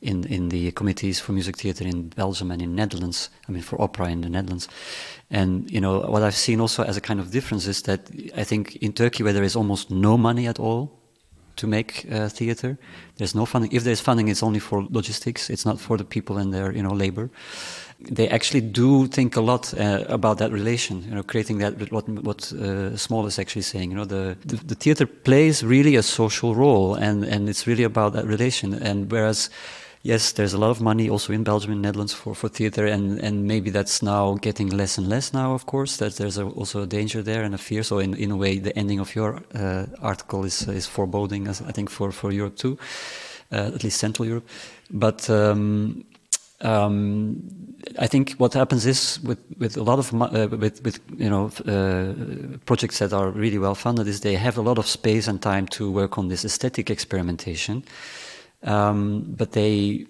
in, 0.00 0.24
in 0.24 0.48
the 0.48 0.70
committees 0.72 1.20
for 1.20 1.32
music 1.32 1.58
theater 1.58 1.84
in 1.84 2.08
Belgium 2.08 2.50
and 2.50 2.62
in 2.62 2.74
Netherlands. 2.74 3.30
I 3.48 3.52
mean, 3.52 3.62
for 3.62 3.80
opera 3.80 4.08
in 4.08 4.22
the 4.22 4.30
Netherlands. 4.30 4.68
And 5.30 5.70
you 5.70 5.80
know 5.80 6.00
what 6.00 6.22
I've 6.22 6.34
seen 6.34 6.60
also 6.60 6.82
as 6.82 6.96
a 6.96 7.00
kind 7.00 7.20
of 7.20 7.30
difference 7.30 7.66
is 7.66 7.82
that 7.82 8.10
I 8.36 8.44
think 8.44 8.76
in 8.76 8.92
Turkey, 8.92 9.22
where 9.22 9.34
there 9.34 9.42
is 9.44 9.56
almost 9.56 9.90
no 9.90 10.16
money 10.16 10.46
at 10.46 10.58
all 10.58 11.03
to 11.56 11.66
make 11.66 12.06
uh, 12.10 12.28
theater. 12.28 12.76
There's 13.16 13.34
no 13.34 13.46
funding. 13.46 13.72
If 13.72 13.84
there's 13.84 14.00
funding, 14.00 14.28
it's 14.28 14.42
only 14.42 14.60
for 14.60 14.86
logistics. 14.90 15.50
It's 15.50 15.64
not 15.64 15.80
for 15.80 15.96
the 15.96 16.04
people 16.04 16.38
and 16.38 16.52
their 16.52 16.72
you 16.72 16.82
know 16.82 16.92
labor. 16.92 17.30
They 18.00 18.28
actually 18.28 18.60
do 18.60 19.06
think 19.06 19.36
a 19.36 19.40
lot 19.40 19.72
uh, 19.72 20.04
about 20.08 20.38
that 20.38 20.50
relation. 20.50 21.04
You 21.04 21.14
know, 21.14 21.22
creating 21.22 21.58
that 21.58 21.92
what 21.92 22.08
what 22.08 22.52
uh, 22.52 22.96
Small 22.96 23.26
is 23.26 23.38
actually 23.38 23.62
saying. 23.62 23.90
You 23.90 23.96
know, 23.96 24.04
the, 24.04 24.36
the, 24.44 24.56
the 24.56 24.74
theater 24.74 25.06
plays 25.06 25.62
really 25.62 25.96
a 25.96 26.02
social 26.02 26.54
role, 26.54 26.94
and 26.94 27.24
and 27.24 27.48
it's 27.48 27.66
really 27.66 27.84
about 27.84 28.12
that 28.12 28.26
relation. 28.26 28.74
And 28.74 29.10
whereas 29.10 29.50
yes, 30.04 30.32
there's 30.32 30.52
a 30.52 30.58
lot 30.58 30.70
of 30.70 30.80
money 30.80 31.08
also 31.08 31.32
in 31.32 31.42
Belgium 31.42 31.72
and 31.72 31.82
Netherlands 31.82 32.12
for, 32.12 32.34
for 32.34 32.48
theater, 32.48 32.86
and, 32.86 33.18
and 33.18 33.46
maybe 33.46 33.70
that's 33.70 34.02
now 34.02 34.34
getting 34.34 34.68
less 34.68 34.98
and 34.98 35.08
less 35.08 35.32
now, 35.32 35.54
of 35.54 35.66
course, 35.66 35.96
that 35.96 36.16
there's 36.16 36.38
a, 36.38 36.44
also 36.44 36.82
a 36.82 36.86
danger 36.86 37.22
there 37.22 37.42
and 37.42 37.54
a 37.54 37.58
fear. 37.58 37.82
So, 37.82 37.98
in, 37.98 38.14
in 38.14 38.30
a 38.30 38.36
way, 38.36 38.58
the 38.58 38.78
ending 38.78 39.00
of 39.00 39.14
your 39.16 39.42
uh, 39.54 39.86
article 40.00 40.44
is, 40.44 40.68
is 40.68 40.86
foreboding, 40.86 41.48
I 41.48 41.72
think, 41.72 41.90
for, 41.90 42.12
for 42.12 42.30
Europe 42.30 42.56
too, 42.56 42.78
uh, 43.50 43.72
at 43.74 43.82
least 43.82 43.98
Central 43.98 44.28
Europe. 44.28 44.46
But 44.90 45.28
um, 45.30 46.04
um, 46.60 47.42
I 47.98 48.06
think 48.06 48.32
what 48.32 48.54
happens 48.54 48.86
is 48.86 49.20
with, 49.22 49.38
with 49.58 49.76
a 49.76 49.82
lot 49.82 49.98
of 49.98 50.12
uh, 50.14 50.48
with, 50.56 50.82
with 50.84 51.00
you 51.16 51.28
know 51.28 51.50
uh, 51.66 52.58
projects 52.66 52.98
that 52.98 53.12
are 53.12 53.30
really 53.30 53.58
well 53.58 53.74
funded 53.74 54.06
is 54.06 54.20
they 54.20 54.36
have 54.36 54.58
a 54.58 54.62
lot 54.62 54.78
of 54.78 54.86
space 54.86 55.28
and 55.28 55.40
time 55.40 55.66
to 55.68 55.90
work 55.90 56.18
on 56.18 56.28
this 56.28 56.44
aesthetic 56.44 56.90
experimentation, 56.90 57.84
um, 58.64 59.34
but 59.36 59.52
they 59.52 60.06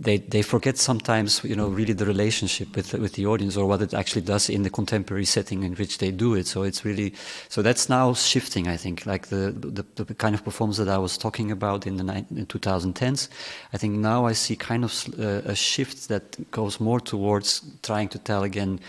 they 0.00 0.18
they 0.18 0.42
forget 0.42 0.78
sometimes 0.78 1.44
you 1.44 1.54
know 1.54 1.68
really 1.68 1.92
the 1.92 2.06
relationship 2.06 2.74
with 2.76 2.92
with 2.94 3.12
the 3.14 3.26
audience 3.26 3.56
or 3.56 3.66
what 3.66 3.82
it 3.82 3.92
actually 3.92 4.22
does 4.22 4.48
in 4.48 4.62
the 4.62 4.70
contemporary 4.70 5.24
setting 5.24 5.62
in 5.62 5.74
which 5.74 5.98
they 5.98 6.10
do 6.10 6.34
it. 6.34 6.46
So 6.46 6.62
it's 6.62 6.84
really 6.84 7.12
so 7.48 7.62
that's 7.62 7.88
now 7.88 8.14
shifting 8.14 8.68
i 8.68 8.76
think. 8.76 9.04
Like 9.06 9.28
the 9.28 9.52
the, 9.52 10.04
the 10.04 10.14
kind 10.14 10.34
of 10.34 10.44
performance 10.44 10.78
that 10.78 10.88
i 10.88 10.98
was 10.98 11.18
talking 11.18 11.50
about 11.50 11.86
in 11.86 11.96
the 11.96 12.24
in 12.30 12.46
2010s 12.46 13.28
i 13.72 13.78
think 13.78 13.98
now 13.98 14.26
i 14.26 14.32
see 14.32 14.56
kind 14.56 14.84
of 14.84 15.06
uh, 15.18 15.42
a 15.44 15.54
shift 15.54 16.08
that 16.08 16.50
goes 16.50 16.80
more 16.80 17.00
towards 17.00 17.62
trying 17.82 18.08
to 18.08 18.18
tell 18.18 18.42
again 18.42 18.80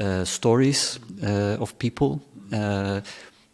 uh, 0.00 0.24
stories 0.24 0.98
uh, 1.22 1.56
of 1.60 1.78
people 1.78 2.20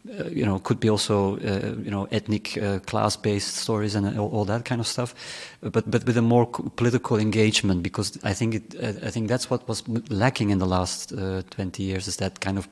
uh, 0.08 0.22
uh, 0.22 0.28
you 0.28 0.44
know, 0.44 0.58
could 0.58 0.80
be 0.80 0.90
also 0.90 1.36
uh, 1.36 1.74
you 1.84 1.90
know 1.90 2.08
ethnic, 2.10 2.58
uh, 2.58 2.78
class-based 2.80 3.56
stories 3.56 3.94
and 3.94 4.18
all, 4.18 4.28
all, 4.30 4.44
that 4.44 4.64
kind 4.64 4.80
of 4.80 4.86
stuff, 4.86 5.14
but 5.60 5.90
but 5.90 6.04
with 6.04 6.16
a 6.16 6.22
more 6.22 6.46
political 6.76 7.18
engagement 7.18 7.82
because 7.82 8.18
I 8.24 8.34
think 8.34 8.54
it, 8.54 8.74
I 9.04 9.10
think 9.10 9.28
that's 9.28 9.48
what 9.50 9.68
was 9.68 9.86
lacking 10.10 10.50
in 10.50 10.58
the 10.58 10.66
last 10.66 11.12
20 11.50 11.82
years 11.82 12.08
is 12.08 12.16
that 12.16 12.40
kind 12.40 12.58
of 12.58 12.68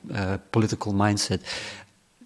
political 0.51 0.93
mindset. 0.93 1.41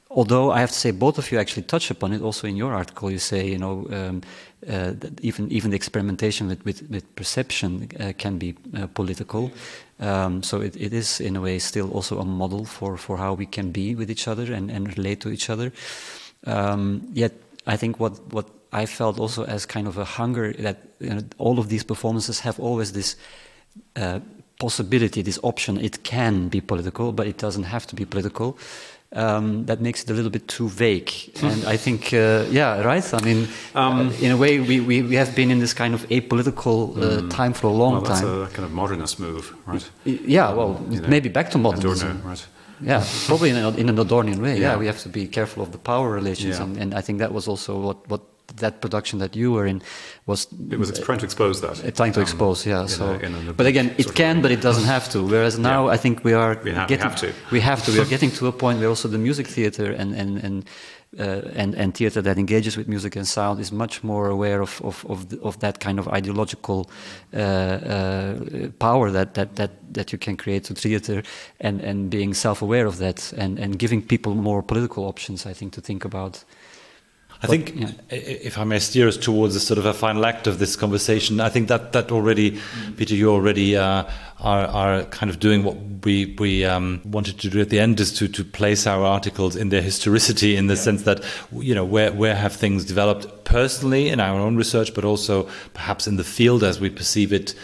Although 0.09 0.51
I 0.51 0.59
have 0.59 0.71
to 0.71 0.77
say 0.77 0.91
both 0.91 1.17
of 1.17 1.31
you 1.31 1.39
actually 1.39 1.63
touch 1.63 1.91
upon 1.91 2.13
it 2.13 2.21
also 2.21 2.47
in 2.47 2.55
your 2.55 2.73
article. 2.73 3.11
You 3.11 3.19
say 3.19 3.47
you 3.47 3.57
know 3.57 3.87
um, 3.91 4.21
uh, 4.69 4.93
even 5.21 5.51
even 5.51 5.71
the 5.71 5.75
experimentation 5.75 6.47
with 6.47 6.65
with, 6.65 6.89
with 6.89 7.15
perception 7.15 7.89
uh, 7.99 8.13
can 8.17 8.37
be 8.37 8.55
uh, 8.75 8.87
political 8.87 9.51
um, 9.99 10.43
so 10.43 10.61
it, 10.61 10.75
it 10.75 10.93
is 10.93 11.19
in 11.21 11.35
a 11.35 11.41
way 11.41 11.59
still 11.59 11.91
also 11.91 12.19
a 12.19 12.25
model 12.25 12.65
for 12.65 12.97
for 12.97 13.17
how 13.17 13.33
we 13.33 13.45
can 13.45 13.71
be 13.71 13.95
with 13.95 14.09
each 14.09 14.27
other 14.27 14.53
and, 14.53 14.71
and 14.71 14.97
relate 14.97 15.19
to 15.21 15.29
each 15.29 15.49
other 15.49 15.71
um, 16.45 17.01
yet 17.13 17.33
I 17.65 17.77
think 17.77 17.99
what 17.99 18.19
what 18.33 18.49
I 18.71 18.85
felt 18.85 19.19
also 19.19 19.45
as 19.45 19.65
kind 19.65 19.87
of 19.87 19.97
a 19.97 20.03
hunger 20.03 20.53
that 20.53 20.77
you 20.99 21.13
know, 21.13 21.21
all 21.37 21.59
of 21.59 21.69
these 21.69 21.83
performances 21.83 22.41
have 22.41 22.59
always 22.59 22.91
this 22.91 23.15
uh, 23.95 24.19
possibility, 24.59 25.21
this 25.21 25.39
option. 25.43 25.77
It 25.77 26.03
can 26.03 26.49
be 26.49 26.61
political, 26.61 27.11
but 27.11 27.27
it 27.27 27.37
doesn't 27.37 27.63
have 27.63 27.87
to 27.87 27.95
be 27.95 28.05
political 28.05 28.57
um, 29.13 29.65
that 29.65 29.81
makes 29.81 30.03
it 30.03 30.09
a 30.09 30.13
little 30.13 30.31
bit 30.31 30.47
too 30.47 30.67
vague. 30.67 31.11
and 31.41 31.65
I 31.65 31.77
think, 31.77 32.13
uh, 32.13 32.45
yeah, 32.49 32.81
right. 32.81 33.13
I 33.13 33.21
mean, 33.21 33.47
um, 33.73 34.09
uh, 34.09 34.11
in 34.21 34.31
a 34.31 34.37
way, 34.37 34.59
we, 34.59 34.79
we, 34.79 35.01
we 35.01 35.15
have 35.15 35.35
been 35.35 35.51
in 35.51 35.59
this 35.59 35.73
kind 35.73 35.93
of 35.93 36.07
apolitical 36.09 36.97
uh, 36.97 37.21
mm, 37.21 37.29
time 37.29 37.53
for 37.53 37.67
a 37.67 37.71
long 37.71 37.93
well, 37.93 38.01
that's 38.01 38.21
time. 38.21 38.41
a 38.43 38.47
kind 38.47 38.65
of 38.65 38.71
modernist 38.71 39.19
move, 39.19 39.55
right? 39.65 39.89
Yeah, 40.03 40.51
well, 40.53 40.83
you 40.89 41.01
know, 41.01 41.07
maybe 41.07 41.29
back 41.29 41.49
to 41.51 41.57
modernism. 41.57 42.09
Adorno, 42.09 42.29
right. 42.29 42.47
Yeah, 42.81 43.05
probably 43.25 43.51
in, 43.51 43.55
a, 43.55 43.69
in 43.69 43.87
an 43.87 43.95
Adornian 43.95 44.41
way. 44.41 44.59
Yeah. 44.59 44.71
yeah. 44.71 44.77
we 44.77 44.85
have 44.87 44.99
to 44.99 45.09
be 45.09 45.27
careful 45.27 45.63
of 45.63 45.71
the 45.71 45.77
power 45.77 46.09
relations, 46.09 46.57
yeah. 46.57 46.63
and, 46.63 46.77
and 46.77 46.93
I 46.93 47.01
think 47.01 47.19
that 47.19 47.33
was 47.33 47.47
also 47.47 47.79
what, 47.79 48.09
what 48.09 48.21
that 48.57 48.81
production 48.81 49.19
that 49.19 49.35
you 49.35 49.51
were 49.51 49.65
in 49.65 49.81
was 50.25 50.47
it 50.71 50.79
was 50.79 50.91
trying 50.99 51.19
to 51.19 51.25
expose 51.25 51.61
that. 51.61 51.83
Uh, 51.83 51.91
trying 51.91 52.13
to 52.13 52.19
um, 52.19 52.23
expose 52.23 52.65
yeah 52.65 52.85
so 52.85 53.05
a, 53.21 53.49
a 53.49 53.53
but 53.53 53.65
again 53.65 53.93
it 53.97 54.13
can 54.15 54.41
but 54.41 54.51
it 54.51 54.61
doesn't 54.61 54.85
have 54.85 55.09
to 55.09 55.23
whereas 55.23 55.57
now 55.57 55.85
yeah. 55.85 55.93
i 55.93 55.97
think 55.97 56.23
we 56.23 56.33
are 56.33 56.59
we 56.63 56.71
have, 56.71 56.87
getting, 56.87 57.05
we 57.05 57.09
have 57.09 57.19
to. 57.19 57.33
we 57.51 57.59
have 57.59 57.85
to. 57.85 57.91
We 57.91 57.99
are 57.99 58.05
getting 58.15 58.31
to 58.31 58.47
a 58.47 58.51
point 58.51 58.79
where 58.79 58.89
also 58.89 59.07
the 59.07 59.17
music 59.17 59.47
theater 59.47 59.91
and 59.91 60.13
and 60.15 60.37
and 60.37 60.65
uh, 61.17 61.41
and, 61.55 61.75
and 61.75 61.93
theater 61.93 62.21
that 62.21 62.37
engages 62.37 62.75
with 62.75 62.89
music 62.89 63.15
and 63.15 63.25
sound 63.25 63.59
is 63.59 63.71
much 63.71 64.03
more 64.03 64.27
aware 64.27 64.61
of 64.61 64.81
of 64.83 65.05
of, 65.05 65.29
the, 65.29 65.39
of 65.41 65.59
that 65.59 65.79
kind 65.79 65.97
of 65.99 66.07
ideological 66.09 66.89
uh, 67.33 67.39
uh, 67.39 68.35
power 68.79 69.11
that, 69.11 69.33
that 69.33 69.55
that 69.55 69.71
that 69.93 70.11
you 70.11 70.17
can 70.17 70.35
create 70.35 70.65
through 70.65 70.75
theater 70.75 71.23
and 71.61 71.79
and 71.81 72.09
being 72.09 72.33
self-aware 72.33 72.85
of 72.85 72.97
that 72.97 73.33
and 73.37 73.59
and 73.59 73.79
giving 73.79 74.01
people 74.01 74.35
more 74.35 74.61
political 74.61 75.05
options 75.05 75.45
I 75.45 75.53
think 75.53 75.73
to 75.73 75.81
think 75.81 76.03
about 76.03 76.43
I 77.45 77.47
think, 77.47 77.73
yeah. 77.75 77.91
if 78.09 78.57
I 78.57 78.63
may 78.63 78.79
steer 78.79 79.07
us 79.07 79.17
towards 79.17 79.55
a 79.55 79.59
sort 79.59 79.77
of 79.77 79.85
a 79.85 79.93
final 79.93 80.25
act 80.25 80.47
of 80.47 80.59
this 80.59 80.75
conversation, 80.75 81.39
I 81.39 81.49
think 81.49 81.67
that 81.69 81.93
that 81.93 82.11
already, 82.11 82.59
Pieter, 82.97 83.15
you 83.15 83.31
already 83.31 83.77
uh, 83.77 84.03
are, 84.39 84.67
are 84.67 85.03
kind 85.05 85.29
of 85.29 85.39
doing 85.39 85.63
what 85.63 85.77
we 86.03 86.35
we 86.37 86.65
um, 86.65 87.01
wanted 87.05 87.39
to 87.39 87.49
do 87.49 87.61
at 87.61 87.69
the 87.69 87.79
end, 87.79 87.99
is 87.99 88.11
to 88.19 88.27
to 88.27 88.43
place 88.43 88.85
our 88.87 89.03
articles 89.03 89.55
in 89.55 89.69
their 89.69 89.81
historicity, 89.81 90.55
in 90.55 90.67
the 90.67 90.75
yeah. 90.75 90.81
sense 90.81 91.03
that 91.03 91.23
you 91.51 91.73
know 91.73 91.85
where 91.85 92.11
where 92.11 92.35
have 92.35 92.53
things 92.53 92.85
developed 92.85 93.45
personally 93.45 94.09
in 94.09 94.19
our 94.19 94.39
own 94.39 94.55
research, 94.55 94.93
but 94.93 95.05
also 95.05 95.49
perhaps 95.73 96.07
in 96.07 96.17
the 96.17 96.23
field 96.23 96.63
as 96.63 96.79
we 96.79 96.89
perceive 96.89 97.31
it 97.31 97.55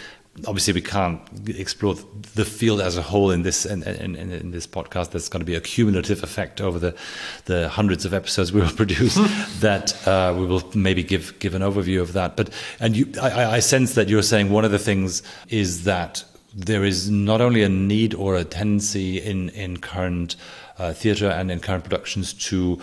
obviously 0.48 0.74
we 0.74 0.82
can't 0.82 1.22
explore 1.48 1.96
the 2.36 2.46
field 2.46 2.80
as 2.82 2.98
a 2.98 3.02
whole 3.02 3.32
in 3.32 3.44
this 3.44 3.66
in, 3.66 3.84
in, 3.84 4.16
in, 4.16 4.52
this 4.52 4.66
podcast. 4.66 5.12
There's 5.12 5.30
going 5.30 5.42
to 5.42 5.46
be 5.46 5.56
a 5.56 5.62
cumulative 5.62 6.24
effect 6.24 6.62
over 6.62 6.80
the 6.80 6.96
the 7.46 7.70
hundreds 7.70 8.06
of 8.06 8.14
episodes 8.14 8.52
we 8.54 8.62
will 8.62 8.70
produce. 8.76 9.16
that 9.60 10.08
uh, 10.08 10.34
we 10.38 10.46
will 10.46 10.64
maybe 10.74 11.04
give 11.04 11.38
give 11.40 11.54
an 11.54 11.62
overview 11.62 12.02
of 12.02 12.14
that. 12.14 12.38
But 12.38 12.50
and 12.80 12.96
you, 12.96 13.12
I, 13.22 13.56
I 13.56 13.60
sense 13.60 13.96
that 13.96 14.08
you're 14.10 14.24
saying 14.24 14.50
one 14.50 14.66
of 14.66 14.72
the 14.72 14.80
things 14.80 15.22
is 15.50 15.84
that 15.84 16.24
there 16.54 16.84
is 16.84 17.10
not 17.10 17.42
only 17.42 17.64
a 17.64 17.70
need 17.70 18.14
or 18.14 18.36
a 18.36 18.44
tendency 18.44 19.22
in 19.22 19.50
in 19.50 19.78
current 19.78 20.36
uh, 20.80 20.94
theatre 20.94 21.30
and 21.30 21.52
in 21.52 21.60
current 21.60 21.84
productions 21.84 22.34
to 22.34 22.80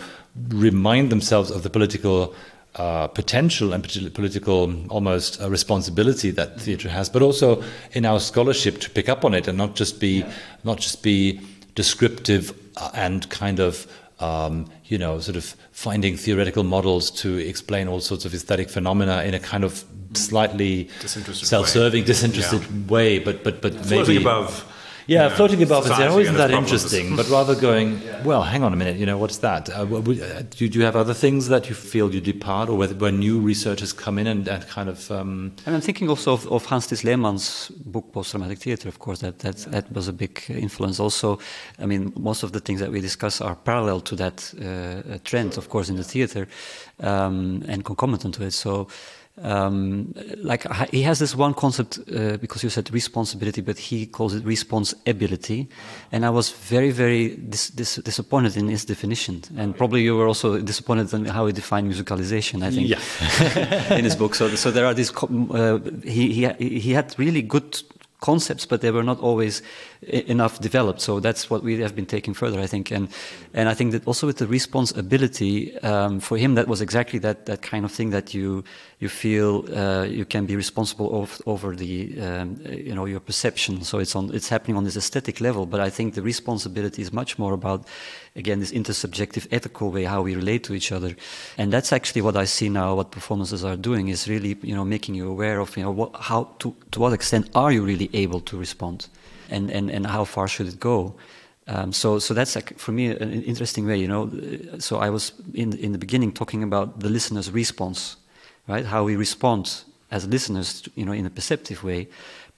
remind 0.49 1.09
themselves 1.09 1.51
of 1.51 1.63
the 1.63 1.69
political 1.69 2.35
uh, 2.79 3.07
potential 3.07 3.73
and 3.73 3.83
political 4.13 4.73
almost 4.89 5.41
uh, 5.41 5.49
responsibility 5.49 6.31
that 6.31 6.61
theatre 6.61 6.87
has, 6.87 7.09
but 7.09 7.21
also 7.21 7.61
in 7.91 8.05
our 8.05 8.21
scholarship 8.21 8.79
to 8.79 8.89
pick 8.89 9.09
up 9.09 9.25
on 9.25 9.33
it 9.33 9.49
and 9.49 9.57
not 9.57 9.75
just 9.75 9.99
be 9.99 10.23
not 10.63 10.77
just 10.79 11.03
be 11.03 11.41
descriptive 11.75 12.57
uh, 12.77 12.89
and 12.93 13.29
kind 13.29 13.59
of 13.59 13.85
um, 14.21 14.65
you 14.85 14.97
know 14.97 15.19
sort 15.19 15.35
of 15.35 15.57
finding 15.73 16.15
theoretical 16.15 16.63
models 16.63 17.11
to 17.11 17.37
explain 17.37 17.89
all 17.89 17.99
sorts 17.99 18.23
of 18.23 18.33
aesthetic 18.33 18.69
phenomena 18.69 19.23
in 19.23 19.33
a 19.33 19.39
kind 19.39 19.65
of 19.65 19.83
slightly 20.13 20.87
self-serving, 21.33 22.03
way. 22.03 22.07
disinterested 22.07 22.61
yeah. 22.61 22.87
way, 22.87 23.19
but 23.19 23.43
but 23.43 23.61
but 23.61 23.89
maybe 23.89 24.15
above 24.15 24.65
yeah, 25.09 25.27
yeah, 25.27 25.35
floating 25.35 25.61
above 25.63 25.85
and 25.85 25.95
saying, 25.95 26.11
"Oh, 26.11 26.19
isn't 26.19 26.35
that 26.35 26.51
interesting?" 26.51 27.15
but 27.15 27.27
rather 27.29 27.55
going, 27.55 28.01
"Well, 28.23 28.43
hang 28.43 28.63
on 28.63 28.73
a 28.73 28.75
minute. 28.75 28.97
You 28.97 29.05
know, 29.05 29.17
what's 29.17 29.39
that? 29.39 29.69
Uh, 29.69 29.81
uh 29.81 30.43
do, 30.57 30.65
you 30.65 30.83
have 30.83 30.95
other 30.95 31.13
things 31.13 31.47
that 31.47 31.67
you 31.69 31.75
feel 31.75 32.13
you 32.13 32.21
depart, 32.21 32.69
or 32.69 32.77
where, 32.77 32.89
where 32.89 33.11
new 33.11 33.39
researchers 33.39 33.91
come 33.91 34.19
in 34.19 34.27
and, 34.27 34.47
and 34.47 34.67
kind 34.67 34.89
of?" 34.89 35.09
Um... 35.11 35.51
And 35.65 35.75
I'm 35.75 35.81
thinking 35.81 36.09
also 36.09 36.33
of, 36.33 36.47
of 36.47 36.65
Hans-Thies 36.65 37.03
Lehmann's 37.03 37.69
book 37.69 38.11
Postdramatic 38.13 38.59
Theater. 38.59 38.87
Of 38.87 38.99
course, 38.99 39.19
that 39.21 39.39
that 39.39 39.59
yeah. 39.59 39.71
that 39.71 39.91
was 39.91 40.07
a 40.07 40.13
big 40.13 40.43
influence. 40.49 40.99
Also, 40.99 41.39
I 41.79 41.85
mean, 41.85 42.13
most 42.15 42.43
of 42.43 42.51
the 42.51 42.59
things 42.59 42.79
that 42.79 42.91
we 42.91 43.01
discuss 43.01 43.41
are 43.41 43.55
parallel 43.55 44.01
to 44.01 44.15
that 44.15 44.53
uh, 44.61 45.17
trend, 45.23 45.57
of 45.57 45.69
course, 45.69 45.89
in 45.89 45.95
the 45.95 46.03
theater 46.03 46.47
um, 46.99 47.63
and 47.67 47.83
concomitant 47.83 48.35
to 48.35 48.43
it. 48.43 48.51
So 48.51 48.87
um, 49.41 50.13
like 50.37 50.65
he 50.91 51.01
has 51.03 51.19
this 51.19 51.35
one 51.35 51.53
concept 51.53 51.99
uh, 52.13 52.37
because 52.37 52.63
you 52.63 52.69
said 52.69 52.91
responsibility, 52.91 53.61
but 53.61 53.77
he 53.77 54.05
calls 54.05 54.33
it 54.33 54.43
responsibility, 54.45 55.67
and 56.11 56.25
I 56.25 56.29
was 56.29 56.49
very, 56.49 56.91
very 56.91 57.35
dis 57.35 57.69
dis 57.69 57.95
disappointed 57.95 58.57
in 58.57 58.67
his 58.67 58.85
definition, 58.85 59.43
and 59.57 59.75
probably 59.75 60.01
you 60.01 60.15
were 60.17 60.27
also 60.27 60.59
disappointed 60.59 61.13
in 61.13 61.25
how 61.25 61.45
he 61.45 61.53
defined 61.53 61.91
musicalization. 61.91 62.63
I 62.63 62.71
think 62.71 62.89
yeah. 62.89 63.93
in 63.97 64.03
his 64.03 64.15
book. 64.15 64.35
So, 64.35 64.49
so 64.55 64.71
there 64.71 64.85
are 64.85 64.93
these. 64.93 65.11
Uh, 65.11 65.79
he 66.03 66.33
he 66.33 66.79
he 66.79 66.91
had 66.93 67.15
really 67.17 67.41
good 67.41 67.81
concepts, 68.21 68.65
but 68.65 68.81
they 68.81 68.91
were 68.91 69.03
not 69.03 69.19
always 69.19 69.61
enough 70.01 70.59
developed. 70.59 71.01
So 71.01 71.19
that's 71.19 71.49
what 71.49 71.61
we 71.63 71.81
have 71.81 71.95
been 71.95 72.05
taking 72.05 72.33
further, 72.33 72.59
I 72.59 72.67
think. 72.67 72.91
And 72.91 73.09
and 73.53 73.67
I 73.67 73.73
think 73.73 73.91
that 73.91 74.07
also 74.07 74.27
with 74.27 74.37
the 74.37 74.47
responsibility 74.47 75.77
um, 75.79 76.19
for 76.19 76.37
him, 76.37 76.55
that 76.55 76.67
was 76.67 76.81
exactly 76.81 77.19
that 77.19 77.45
that 77.45 77.61
kind 77.61 77.85
of 77.85 77.91
thing 77.91 78.11
that 78.11 78.33
you 78.33 78.63
you 78.99 79.09
feel 79.09 79.65
uh, 79.75 80.03
you 80.03 80.25
can 80.25 80.45
be 80.45 80.55
responsible 80.55 81.21
of, 81.21 81.41
over 81.45 81.75
the 81.75 82.19
um, 82.21 82.57
you 82.69 82.95
know 82.95 83.05
your 83.05 83.19
perception. 83.19 83.83
So 83.83 83.99
it's 83.99 84.15
on 84.15 84.33
it's 84.33 84.49
happening 84.49 84.77
on 84.77 84.83
this 84.83 84.95
aesthetic 84.95 85.41
level. 85.41 85.65
But 85.65 85.79
I 85.81 85.89
think 85.89 86.13
the 86.13 86.21
responsibility 86.21 87.01
is 87.01 87.11
much 87.11 87.37
more 87.37 87.53
about 87.53 87.85
again 88.35 88.59
this 88.59 88.71
intersubjective 88.71 89.47
ethical 89.51 89.91
way 89.91 90.05
how 90.05 90.21
we 90.21 90.35
relate 90.35 90.63
to 90.63 90.73
each 90.73 90.91
other 90.91 91.15
and 91.57 91.73
that's 91.73 91.91
actually 91.91 92.21
what 92.21 92.37
i 92.37 92.45
see 92.45 92.69
now 92.69 92.95
what 92.95 93.11
performances 93.11 93.63
are 93.63 93.75
doing 93.75 94.07
is 94.07 94.27
really 94.27 94.57
you 94.61 94.75
know 94.75 94.85
making 94.85 95.15
you 95.15 95.27
aware 95.27 95.59
of 95.59 95.75
you 95.75 95.83
know 95.83 95.91
what, 95.91 96.15
how 96.15 96.43
to, 96.59 96.75
to 96.91 96.99
what 96.99 97.11
extent 97.11 97.49
are 97.55 97.71
you 97.71 97.83
really 97.83 98.09
able 98.13 98.39
to 98.39 98.57
respond 98.57 99.07
and, 99.49 99.69
and, 99.71 99.89
and 99.89 100.07
how 100.07 100.23
far 100.25 100.47
should 100.47 100.67
it 100.67 100.79
go 100.79 101.15
um, 101.69 101.93
so, 101.93 102.17
so 102.17 102.33
that's 102.33 102.55
like, 102.55 102.77
for 102.79 102.91
me 102.91 103.07
an 103.07 103.43
interesting 103.43 103.85
way, 103.85 103.97
you 103.97 104.07
know. 104.07 104.31
So 104.79 104.97
I 104.97 105.11
was 105.11 105.33
in 105.53 105.77
in 105.77 105.91
the 105.91 105.99
beginning 105.99 106.31
talking 106.33 106.63
about 106.63 106.99
the 106.99 107.09
listener's 107.09 107.51
response, 107.51 108.17
right? 108.67 108.85
How 108.85 109.03
we 109.03 109.15
respond 109.15 109.83
as 110.09 110.25
listeners, 110.27 110.89
you 110.95 111.05
know, 111.05 111.11
in 111.11 111.27
a 111.27 111.29
perceptive 111.29 111.83
way, 111.83 112.07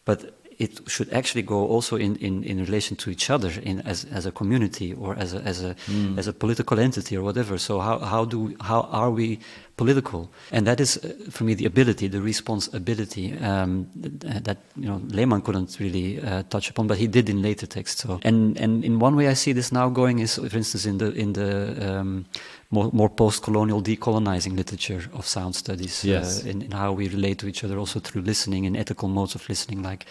but 0.06 0.34
it 0.60 0.80
should 0.88 1.12
actually 1.14 1.42
go 1.42 1.68
also 1.68 1.96
in, 1.96 2.16
in, 2.18 2.44
in 2.44 2.60
relation 2.60 2.96
to 2.98 3.10
each 3.10 3.30
other 3.30 3.52
in, 3.64 3.82
as, 3.82 4.06
as 4.06 4.26
a 4.26 4.32
community 4.32 4.94
or 4.94 5.16
as 5.18 5.34
a, 5.34 5.42
as, 5.42 5.64
a, 5.64 5.76
mm. 5.88 6.18
as 6.18 6.28
a 6.28 6.34
political 6.34 6.80
entity 6.80 7.18
or 7.18 7.24
whatever. 7.24 7.58
So 7.58 7.80
how, 7.80 8.00
how, 8.00 8.26
do, 8.26 8.56
how 8.62 8.82
are 8.92 9.10
we 9.10 9.40
political? 9.78 10.32
And 10.52 10.68
that 10.68 10.80
is, 10.80 10.98
uh, 10.98 11.14
for 11.32 11.44
me, 11.44 11.56
the 11.56 11.66
ability, 11.66 12.08
the 12.08 12.22
responsibility 12.22 13.38
um, 13.40 13.88
that 13.96 14.58
you 14.76 14.88
know 14.88 15.02
Lehmann 15.08 15.42
couldn't 15.42 15.80
really 15.80 16.22
uh, 16.22 16.44
touch 16.44 16.70
upon, 16.70 16.88
but 16.88 16.98
he 16.98 17.08
did 17.08 17.30
in 17.30 17.42
later 17.42 17.66
texts. 17.66 18.04
So, 18.04 18.20
and, 18.24 18.58
and 18.58 18.84
in 18.86 19.00
one 19.00 19.16
way 19.16 19.28
I 19.28 19.34
see 19.34 19.54
this 19.54 19.72
now 19.72 19.90
going 19.90 20.20
is, 20.20 20.36
for 20.36 20.58
instance, 20.58 20.86
in 20.86 20.98
the, 20.98 21.12
in 21.14 21.34
the 21.34 22.00
um, 22.00 22.26
more, 22.72 22.90
more 22.94 23.10
post-colonial 23.10 23.82
decolonizing 23.82 24.56
literature 24.56 25.04
of 25.14 25.28
sound 25.28 25.56
studies 25.56 26.06
uh, 26.06 26.08
yes. 26.08 26.46
uh, 26.46 26.50
in, 26.50 26.62
in, 26.62 26.72
how 26.72 26.94
we 26.94 27.10
relate 27.10 27.38
to 27.40 27.48
each 27.48 27.64
other 27.66 27.78
also 27.78 28.00
through 28.00 28.22
listening 28.22 28.66
and 28.66 28.78
ethical 28.78 29.10
modes 29.10 29.36
of 29.36 29.48
listening 29.50 29.84
like 29.84 30.06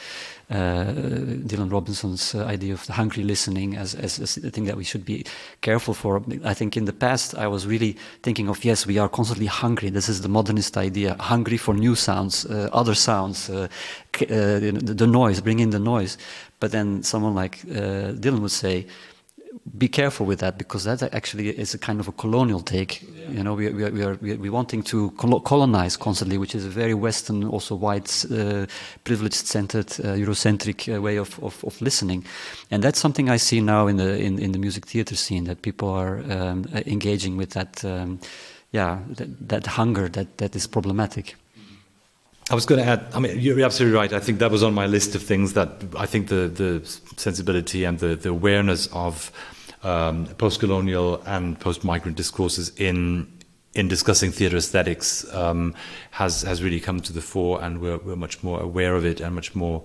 uh, 0.50 0.84
Dylan 1.48 1.72
Robinson's 1.72 2.34
uh, 2.34 2.44
idea 2.44 2.74
of 2.74 2.84
the 2.86 2.92
hungry 2.92 3.22
listening 3.22 3.76
as, 3.76 3.94
as, 3.94 4.20
as, 4.20 4.36
a 4.36 4.50
thing 4.50 4.64
that 4.66 4.76
we 4.76 4.84
should 4.84 5.04
be 5.04 5.24
careful 5.62 5.94
for. 5.94 6.22
I 6.44 6.52
think 6.52 6.76
in 6.76 6.84
the 6.84 6.92
past 6.92 7.34
I 7.34 7.46
was 7.46 7.66
really 7.66 7.96
thinking 8.22 8.48
of 8.48 8.62
yes 8.64 8.86
we 8.86 8.98
are 8.98 9.08
constantly 9.08 9.46
hungry 9.46 9.88
this 9.88 10.08
is 10.08 10.20
the 10.20 10.28
modernist 10.28 10.76
idea 10.76 11.16
hungry 11.18 11.56
for 11.56 11.74
new 11.74 11.94
sounds 11.94 12.44
uh, 12.44 12.68
other 12.72 12.94
sounds 12.94 13.48
uh, 13.48 13.68
the, 14.18 14.72
the, 14.82 15.06
noise 15.06 15.40
bring 15.40 15.60
in 15.60 15.70
the 15.70 15.78
noise 15.78 16.18
but 16.58 16.72
then 16.72 17.02
someone 17.02 17.34
like 17.34 17.60
Dylan 17.62 18.40
would 18.40 18.50
say 18.50 18.86
be 19.76 19.88
careful 19.88 20.26
with 20.26 20.38
that 20.38 20.58
because 20.58 20.84
that 20.84 21.02
actually 21.14 21.48
is 21.48 21.74
a 21.74 21.78
kind 21.78 22.00
of 22.00 22.08
a 22.08 22.12
colonial 22.12 22.60
take. 22.60 23.02
Yeah. 23.02 23.30
You 23.30 23.42
know, 23.42 23.54
we, 23.54 23.68
we, 23.70 23.84
are, 23.84 23.90
we 23.90 24.02
are 24.02 24.14
we 24.14 24.48
are 24.48 24.52
wanting 24.52 24.82
to 24.84 25.10
colonize 25.44 25.96
constantly, 25.96 26.38
which 26.38 26.54
is 26.54 26.64
a 26.64 26.68
very 26.68 26.94
Western, 26.94 27.44
also 27.44 27.74
white, 27.74 28.24
uh, 28.30 28.66
privileged-centered, 29.04 29.90
uh, 30.00 30.14
Eurocentric 30.14 30.94
uh, 30.94 31.00
way 31.00 31.16
of, 31.16 31.42
of, 31.42 31.64
of, 31.64 31.80
listening, 31.80 32.24
and 32.70 32.82
that's 32.82 32.98
something 32.98 33.28
I 33.28 33.38
see 33.38 33.60
now 33.60 33.86
in 33.86 33.96
the 33.96 34.18
in, 34.18 34.38
in 34.38 34.52
the 34.52 34.58
music 34.58 34.86
theater 34.86 35.16
scene 35.16 35.44
that 35.44 35.62
people 35.62 35.88
are 35.88 36.18
um, 36.30 36.66
engaging 36.86 37.36
with 37.36 37.50
that, 37.50 37.84
um, 37.84 38.20
yeah, 38.72 38.98
that, 39.16 39.48
that 39.48 39.66
hunger 39.66 40.08
that 40.08 40.38
that 40.38 40.54
is 40.54 40.66
problematic. 40.66 41.36
I 42.50 42.54
was 42.54 42.66
going 42.66 42.82
to 42.82 42.86
add. 42.86 43.06
I 43.14 43.20
mean, 43.20 43.38
you're 43.38 43.64
absolutely 43.64 43.96
right. 43.96 44.12
I 44.12 44.18
think 44.18 44.40
that 44.40 44.50
was 44.50 44.64
on 44.64 44.74
my 44.74 44.86
list 44.86 45.14
of 45.14 45.22
things 45.22 45.52
that 45.52 45.70
I 45.96 46.06
think 46.06 46.28
the 46.28 46.48
the 46.48 46.84
sensibility 47.16 47.84
and 47.84 48.00
the 48.00 48.16
the 48.16 48.30
awareness 48.30 48.88
of 48.92 49.30
um, 49.84 50.26
post-colonial 50.36 51.22
and 51.26 51.58
post-migrant 51.60 52.16
discourses 52.16 52.72
in 52.76 53.32
in 53.74 53.86
discussing 53.86 54.32
theatre 54.32 54.56
aesthetics 54.56 55.32
um, 55.32 55.76
has 56.10 56.42
has 56.42 56.60
really 56.60 56.80
come 56.80 57.00
to 57.02 57.12
the 57.12 57.20
fore, 57.20 57.62
and 57.62 57.80
we're 57.80 57.98
we're 57.98 58.16
much 58.16 58.42
more 58.42 58.60
aware 58.60 58.96
of 58.96 59.04
it 59.04 59.20
and 59.20 59.34
much 59.34 59.54
more. 59.54 59.84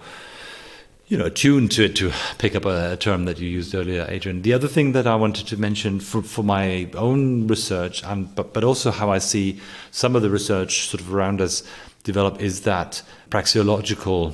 You 1.08 1.20
know, 1.20 1.26
attuned 1.26 1.70
to 1.74 1.84
it 1.84 1.96
to 1.98 2.12
pick 2.40 2.56
up 2.56 2.66
a, 2.66 2.94
a 2.94 2.98
term 2.98 3.26
that 3.26 3.38
you 3.38 3.48
used 3.48 3.76
earlier, 3.76 4.08
Adrian. 4.10 4.42
The 4.42 4.54
other 4.54 4.68
thing 4.68 4.94
that 4.94 5.06
I 5.06 5.16
wanted 5.16 5.46
to 5.50 5.56
mention 5.56 6.00
for, 6.00 6.24
for 6.24 6.44
my 6.44 6.90
own 6.96 7.46
research, 7.46 8.04
and 8.04 8.34
but, 8.34 8.54
but 8.54 8.64
also 8.64 8.90
how 8.90 9.12
I 9.12 9.20
see 9.20 9.60
some 9.92 10.16
of 10.16 10.24
the 10.24 10.32
research 10.32 10.88
sort 10.88 11.02
of 11.02 11.14
around 11.14 11.42
us 11.42 11.62
develop 12.06 12.42
is 12.42 12.62
that 12.62 13.02
praxeological 13.30 14.34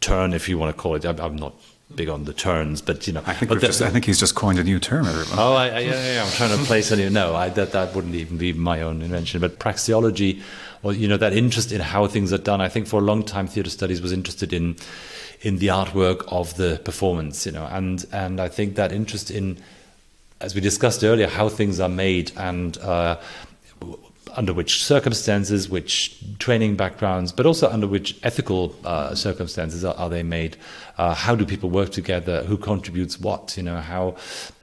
turn, 0.00 0.32
if 0.32 0.48
you 0.48 0.56
want 0.56 0.74
to 0.74 0.80
call 0.80 0.94
it. 0.94 1.04
I'm 1.04 1.34
not 1.34 1.54
big 1.94 2.08
on 2.08 2.24
the 2.24 2.32
turns, 2.32 2.80
but 2.80 3.06
you 3.06 3.12
know. 3.12 3.22
I 3.26 3.34
think, 3.34 3.50
the, 3.50 3.58
just, 3.58 3.82
I 3.82 3.90
think 3.90 4.04
he's 4.04 4.20
just 4.20 4.36
coined 4.36 4.58
a 4.58 4.64
new 4.64 4.78
term. 4.78 5.06
Everyone. 5.06 5.38
Oh, 5.38 5.54
I, 5.54 5.66
I, 5.66 5.78
yeah, 5.80 6.14
yeah, 6.14 6.24
I'm 6.24 6.30
trying 6.32 6.56
to 6.56 6.64
place 6.64 6.92
a 6.92 6.96
new. 6.96 7.10
No, 7.10 7.34
I, 7.34 7.48
that 7.48 7.72
that 7.72 7.94
wouldn't 7.94 8.14
even 8.14 8.36
be 8.38 8.52
my 8.52 8.82
own 8.82 9.02
invention. 9.02 9.40
But 9.40 9.58
praxeology, 9.58 10.42
or 10.84 10.92
you 10.92 11.08
know, 11.08 11.16
that 11.16 11.32
interest 11.32 11.72
in 11.72 11.80
how 11.80 12.06
things 12.06 12.32
are 12.32 12.38
done. 12.38 12.60
I 12.60 12.68
think 12.68 12.86
for 12.86 13.00
a 13.00 13.02
long 13.02 13.24
time, 13.24 13.48
theatre 13.48 13.70
studies 13.70 14.00
was 14.00 14.12
interested 14.12 14.52
in 14.52 14.76
in 15.40 15.58
the 15.58 15.68
artwork 15.68 16.24
of 16.28 16.56
the 16.56 16.80
performance. 16.84 17.46
You 17.46 17.52
know, 17.52 17.66
and 17.70 18.04
and 18.12 18.40
I 18.40 18.48
think 18.48 18.76
that 18.76 18.92
interest 18.92 19.30
in 19.30 19.58
as 20.40 20.54
we 20.54 20.60
discussed 20.60 21.02
earlier, 21.02 21.28
how 21.28 21.48
things 21.48 21.80
are 21.80 21.88
made 21.88 22.30
and 22.36 22.76
uh, 22.78 23.16
under 24.36 24.52
which 24.52 24.82
circumstances, 24.82 25.68
which 25.68 26.16
training 26.38 26.76
backgrounds, 26.76 27.32
but 27.32 27.46
also 27.46 27.68
under 27.70 27.86
which 27.86 28.18
ethical 28.22 28.74
uh, 28.84 29.14
circumstances 29.14 29.84
are, 29.84 29.94
are, 29.94 30.08
they 30.08 30.22
made? 30.22 30.56
Uh, 30.98 31.14
how 31.14 31.34
do 31.34 31.44
people 31.44 31.70
work 31.70 31.90
together? 31.90 32.44
Who 32.44 32.56
contributes 32.56 33.20
what? 33.20 33.56
You 33.56 33.62
know 33.62 33.80
how, 33.80 34.16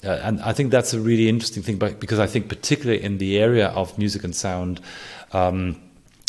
uh, 0.04 0.20
and 0.24 0.42
I 0.42 0.54
think 0.54 0.72
that's 0.72 0.94
a 0.94 1.00
really 1.00 1.30
interesting 1.30 1.64
thing, 1.64 1.78
because 1.78 2.20
I 2.20 2.28
think 2.28 2.50
particularly 2.50 3.02
in 3.04 3.18
the 3.18 3.40
area 3.40 3.68
of 3.70 3.98
music 3.98 4.24
and 4.24 4.36
sound. 4.36 4.82
Um, 5.34 5.82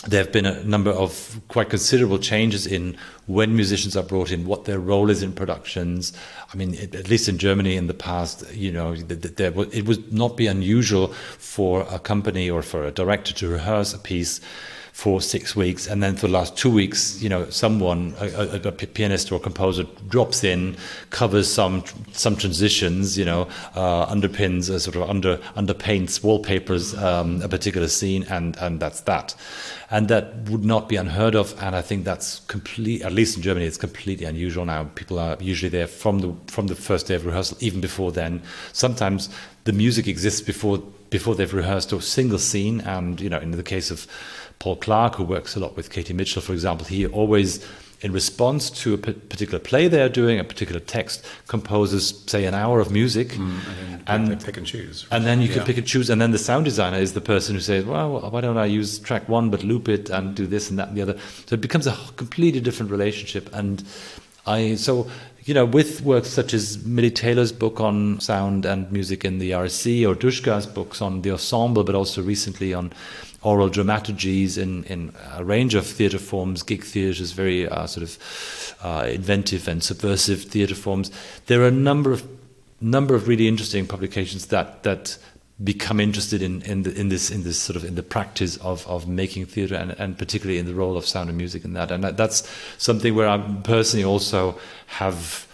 there 0.09 0.22
have 0.22 0.32
been 0.32 0.46
a 0.46 0.62
number 0.64 0.90
of 0.90 1.40
quite 1.48 1.70
considerable 1.70 2.18
changes 2.18 2.66
in 2.66 2.96
when 3.26 3.55
musicians 3.55 3.96
are 3.96 4.03
brought 4.03 4.32
in, 4.32 4.46
what 4.46 4.64
their 4.64 4.80
role 4.80 5.11
is 5.11 5.22
in 5.22 5.32
productions. 5.32 6.12
I 6.53 6.57
mean, 6.57 6.74
at 6.74 7.09
least 7.09 7.28
in 7.28 7.38
Germany 7.38 7.76
in 7.76 7.86
the 7.86 7.94
past, 7.94 8.53
you 8.53 8.72
know, 8.72 8.96
there, 8.96 9.53
it 9.72 9.86
would 9.86 10.12
not 10.12 10.36
be 10.36 10.48
unusual 10.48 11.09
for 11.38 11.86
a 11.90 12.00
company 12.00 12.50
or 12.50 12.62
for 12.62 12.84
a 12.84 12.90
director 12.90 13.32
to 13.34 13.48
rehearse 13.48 13.94
a 13.94 13.98
piece 13.98 14.40
for 14.92 15.22
six 15.22 15.57
weeks, 15.57 15.86
and 15.86 16.03
then 16.03 16.14
for 16.14 16.26
the 16.26 16.32
last 16.32 16.55
two 16.55 16.70
weeks, 16.70 17.20
you 17.22 17.28
know, 17.28 17.48
someone, 17.48 18.14
a, 18.20 18.59
a, 18.62 18.68
a 18.68 18.72
pianist 18.72 19.32
or 19.32 19.40
composer, 19.40 19.84
drops 20.09 20.44
in, 20.44 20.76
covers 21.09 21.50
some 21.50 21.82
some 22.12 22.36
transitions, 22.36 23.16
you 23.16 23.24
know, 23.24 23.48
uh, 23.74 24.07
underpins, 24.14 24.68
uh, 24.68 24.78
sort 24.78 24.96
of 24.96 25.09
under 25.09 25.38
underpaints, 25.57 26.22
wallpapers 26.22 26.94
um, 26.94 27.40
a 27.40 27.48
particular 27.48 27.88
scene, 27.88 28.24
and 28.24 28.57
and 28.59 28.80
that's 28.80 29.00
that, 29.00 29.34
and 29.93 30.09
that 30.09 30.49
would 30.49 30.64
not 30.64 30.88
be 30.88 30.97
unheard 30.97 31.34
of. 31.34 31.55
And 31.62 31.76
I 31.76 31.82
think 31.82 32.05
that's 32.05 32.40
complete, 32.49 33.03
at 33.03 33.12
least 33.12 33.36
in 33.36 33.43
Germany, 33.43 33.66
it's 33.66 33.76
completely 33.76 34.24
unusual 34.24 34.64
now. 34.64 34.84
People 34.95 35.18
are 35.18 35.36
usually 35.38 35.68
there 35.68 35.86
from 35.86 36.20
the 36.20 36.34
from 36.47 36.68
the 36.68 36.74
first 36.74 37.07
day 37.07 37.14
of 37.14 37.26
rehearsal, 37.26 37.59
even 37.61 37.82
before 37.82 38.11
then. 38.11 38.43
Sometimes 38.72 39.28
the 39.64 39.72
music 39.72 40.09
exists 40.09 40.40
before 40.40 40.78
before 41.11 41.34
they've 41.34 41.53
rehearsed 41.53 41.93
a 41.93 42.01
single 42.01 42.38
scene, 42.38 42.80
and 42.80 43.20
you 43.20 43.28
know, 43.28 43.38
in 43.38 43.51
the 43.51 43.62
case 43.62 43.90
of 43.90 44.07
Paul 44.59 44.76
Clark, 44.76 45.16
who 45.16 45.24
works 45.24 45.57
a 45.57 45.61
lot 45.61 45.76
with 45.76 45.90
Katie 45.90 46.14
Mitchell, 46.14 46.40
for 46.40 46.55
example, 46.55 46.86
he 46.86 47.07
always, 47.07 47.62
in 48.03 48.12
response 48.12 48.68
to 48.68 48.94
a 48.94 48.98
particular 48.98 49.61
play 49.61 49.86
they're 49.88 50.09
doing, 50.09 50.38
a 50.38 50.44
particular 50.44 50.80
text, 50.80 51.24
composes, 51.46 52.22
say, 52.26 52.44
an 52.44 52.55
hour 52.55 52.80
of 52.80 52.90
music. 52.90 53.28
Mm, 53.28 53.61
and, 54.09 54.32
and 54.32 54.44
pick 54.44 54.57
and 54.57 54.66
choose. 54.66 55.07
And 55.12 55.24
then 55.24 55.40
you 55.40 55.48
yeah. 55.48 55.55
can 55.55 55.64
pick 55.64 55.78
and 55.78 55.86
choose. 55.86 56.11
And 56.11 56.20
then 56.20 56.32
the 56.32 56.38
sound 56.38 56.64
designer 56.64 56.98
is 56.98 57.12
the 57.12 57.20
person 57.20 57.55
who 57.55 57.61
says, 57.61 57.84
well, 57.84 58.28
why 58.30 58.40
don't 58.40 58.59
I 58.59 58.66
use 58.66 58.98
track 58.98 59.28
one 59.28 59.50
but 59.50 59.62
loop 59.62 59.88
it 59.88 60.11
and 60.11 60.34
do 60.34 60.46
this 60.46 60.68
and 60.68 60.78
that 60.80 60.88
and 60.88 60.96
the 60.96 61.03
other? 61.03 61.18
So 61.46 61.55
it 61.55 61.61
becomes 61.61 61.86
a 61.86 61.96
completely 62.16 62.61
different 62.61 62.90
relationship. 62.90 63.48
And 63.55 63.84
I, 64.46 64.74
so 64.74 65.09
you 65.44 65.55
know, 65.55 65.64
with 65.64 66.03
works 66.03 66.28
such 66.28 66.55
as 66.55 66.84
Millie 66.84 67.11
Taylor's 67.11 67.53
book 67.53 67.80
on 67.80 68.20
sound 68.20 68.64
and 68.64 68.90
music 68.92 69.24
in 69.24 69.38
the 69.38 69.53
RSC 69.53 70.09
or 70.09 70.14
Dushka's 70.14 70.66
books 70.66 71.03
on 71.03 71.22
the 71.22 71.32
ensemble, 71.32 71.82
but 71.82 71.94
also 71.94 72.22
recently 72.22 72.72
on 72.72 72.92
oral 73.43 73.68
dramaturgies 73.68 74.57
in, 74.57 74.84
in 74.84 75.12
a 75.34 75.45
range 75.45 75.74
of 75.74 75.86
theatre 75.86 76.18
forms, 76.18 76.62
gig 76.62 76.84
theatres, 76.84 77.32
very 77.32 77.68
uh, 77.68 77.86
sort 77.86 78.05
of 78.05 78.76
uh, 78.82 79.07
inventive 79.09 79.68
and 79.68 79.82
subversive 79.82 80.43
theatre 80.45 80.74
forms. 80.74 81.11
There 81.47 81.62
are 81.62 81.68
a 81.68 81.72
number 81.72 82.12
of 82.12 82.26
number 82.80 83.14
of 83.14 83.28
really 83.28 83.47
interesting 83.47 83.86
publications 83.86 84.47
that 84.47 84.82
that 84.82 85.16
become 85.62 86.01
interested 86.01 86.43
in 86.43 86.62
in, 86.62 86.82
the, 86.82 86.99
in 86.99 87.09
this 87.09 87.30
in 87.30 87.43
this 87.43 87.59
sort 87.59 87.76
of 87.76 87.84
in 87.84 87.95
the 87.95 88.03
practice 88.03 88.57
of 88.59 88.86
of 88.88 89.07
making 89.07 89.47
theatre 89.47 89.76
and, 89.76 89.93
and 89.93 90.18
particularly 90.18 90.59
in 90.59 90.66
the 90.66 90.74
role 90.74 90.97
of 90.97 91.07
sound 91.07 91.28
and 91.28 91.38
music 91.38 91.64
in 91.64 91.74
that. 91.74 91.90
And 91.90 92.03
that's 92.05 92.49
something 92.78 93.14
where 93.14 93.28
I 93.28 93.38
personally 93.62 94.05
also 94.05 94.59
have 94.86 95.47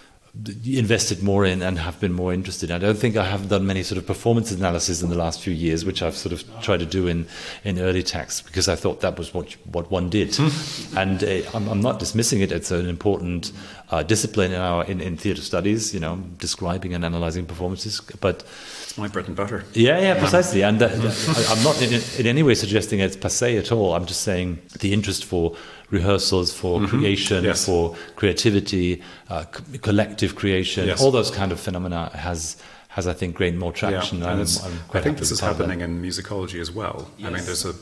invested 0.64 1.22
more 1.22 1.44
in 1.44 1.62
and 1.62 1.78
have 1.78 1.98
been 1.98 2.12
more 2.12 2.32
interested. 2.32 2.70
I 2.70 2.78
don't 2.78 2.96
think 2.96 3.16
I 3.16 3.24
have 3.24 3.48
done 3.48 3.66
many 3.66 3.82
sort 3.82 3.98
of 3.98 4.06
performance 4.06 4.52
analysis 4.52 5.02
in 5.02 5.10
the 5.10 5.16
last 5.16 5.40
few 5.40 5.52
years, 5.52 5.84
which 5.84 6.00
I've 6.00 6.16
sort 6.16 6.32
of 6.32 6.44
tried 6.62 6.78
to 6.80 6.86
do 6.86 7.08
in, 7.08 7.26
in 7.64 7.80
early 7.80 8.02
texts 8.04 8.40
because 8.40 8.68
I 8.68 8.76
thought 8.76 9.00
that 9.00 9.18
was 9.18 9.34
what 9.34 9.52
what 9.72 9.90
one 9.90 10.08
did. 10.08 10.36
Hmm. 10.36 10.98
and 10.98 11.24
uh, 11.24 11.50
I'm, 11.54 11.68
I'm, 11.68 11.80
not 11.80 11.98
dismissing 11.98 12.40
it. 12.40 12.52
It's 12.52 12.70
an 12.70 12.88
important 12.88 13.52
uh, 13.90 14.02
discipline 14.04 14.52
in 14.52 14.60
our 14.60 14.84
in, 14.84 15.00
in 15.00 15.16
theatre 15.16 15.42
studies. 15.42 15.92
You 15.92 16.00
know, 16.00 16.16
describing 16.38 16.94
and 16.94 17.04
analyzing 17.04 17.46
performances, 17.46 18.00
but. 18.20 18.44
It's 18.84 18.96
my 18.96 19.08
bread 19.08 19.26
and 19.26 19.36
butter. 19.36 19.64
Yeah, 19.74 20.00
yeah, 20.00 20.18
precisely. 20.18 20.62
And 20.62 20.80
uh, 20.80 20.88
I'm 20.88 21.62
not 21.62 21.82
in, 21.82 22.00
in 22.18 22.26
any 22.26 22.42
way 22.42 22.54
suggesting 22.54 23.00
it's 23.00 23.16
passe 23.16 23.58
at 23.58 23.70
all. 23.70 23.94
I'm 23.94 24.06
just 24.06 24.22
saying 24.22 24.60
the 24.80 24.94
interest 24.94 25.24
for 25.24 25.56
rehearsals 25.90 26.52
for 26.52 26.80
mm-hmm. 26.80 26.98
creation, 26.98 27.44
yes. 27.44 27.64
for 27.64 27.96
creativity, 28.16 29.02
uh, 29.30 29.44
co- 29.44 29.78
collective 29.78 30.36
creation, 30.36 30.86
yes. 30.86 31.02
all 31.02 31.10
those 31.10 31.30
kind 31.30 31.52
of 31.52 31.60
phenomena 31.60 32.10
has 32.14 32.56
has 32.88 33.06
I 33.06 33.12
think 33.12 33.38
gained 33.38 33.58
more 33.58 33.72
traction. 33.72 34.18
Yeah. 34.18 34.32
I'm, 34.32 34.40
I'm 34.40 34.80
i 34.94 35.00
think 35.00 35.18
this 35.18 35.30
is 35.30 35.40
happening 35.40 35.82
in 35.82 36.02
musicology 36.02 36.60
as 36.60 36.70
well. 36.72 37.10
Yes. 37.16 37.28
I 37.28 37.32
mean, 37.32 37.44
there's 37.44 37.64
a 37.64 37.74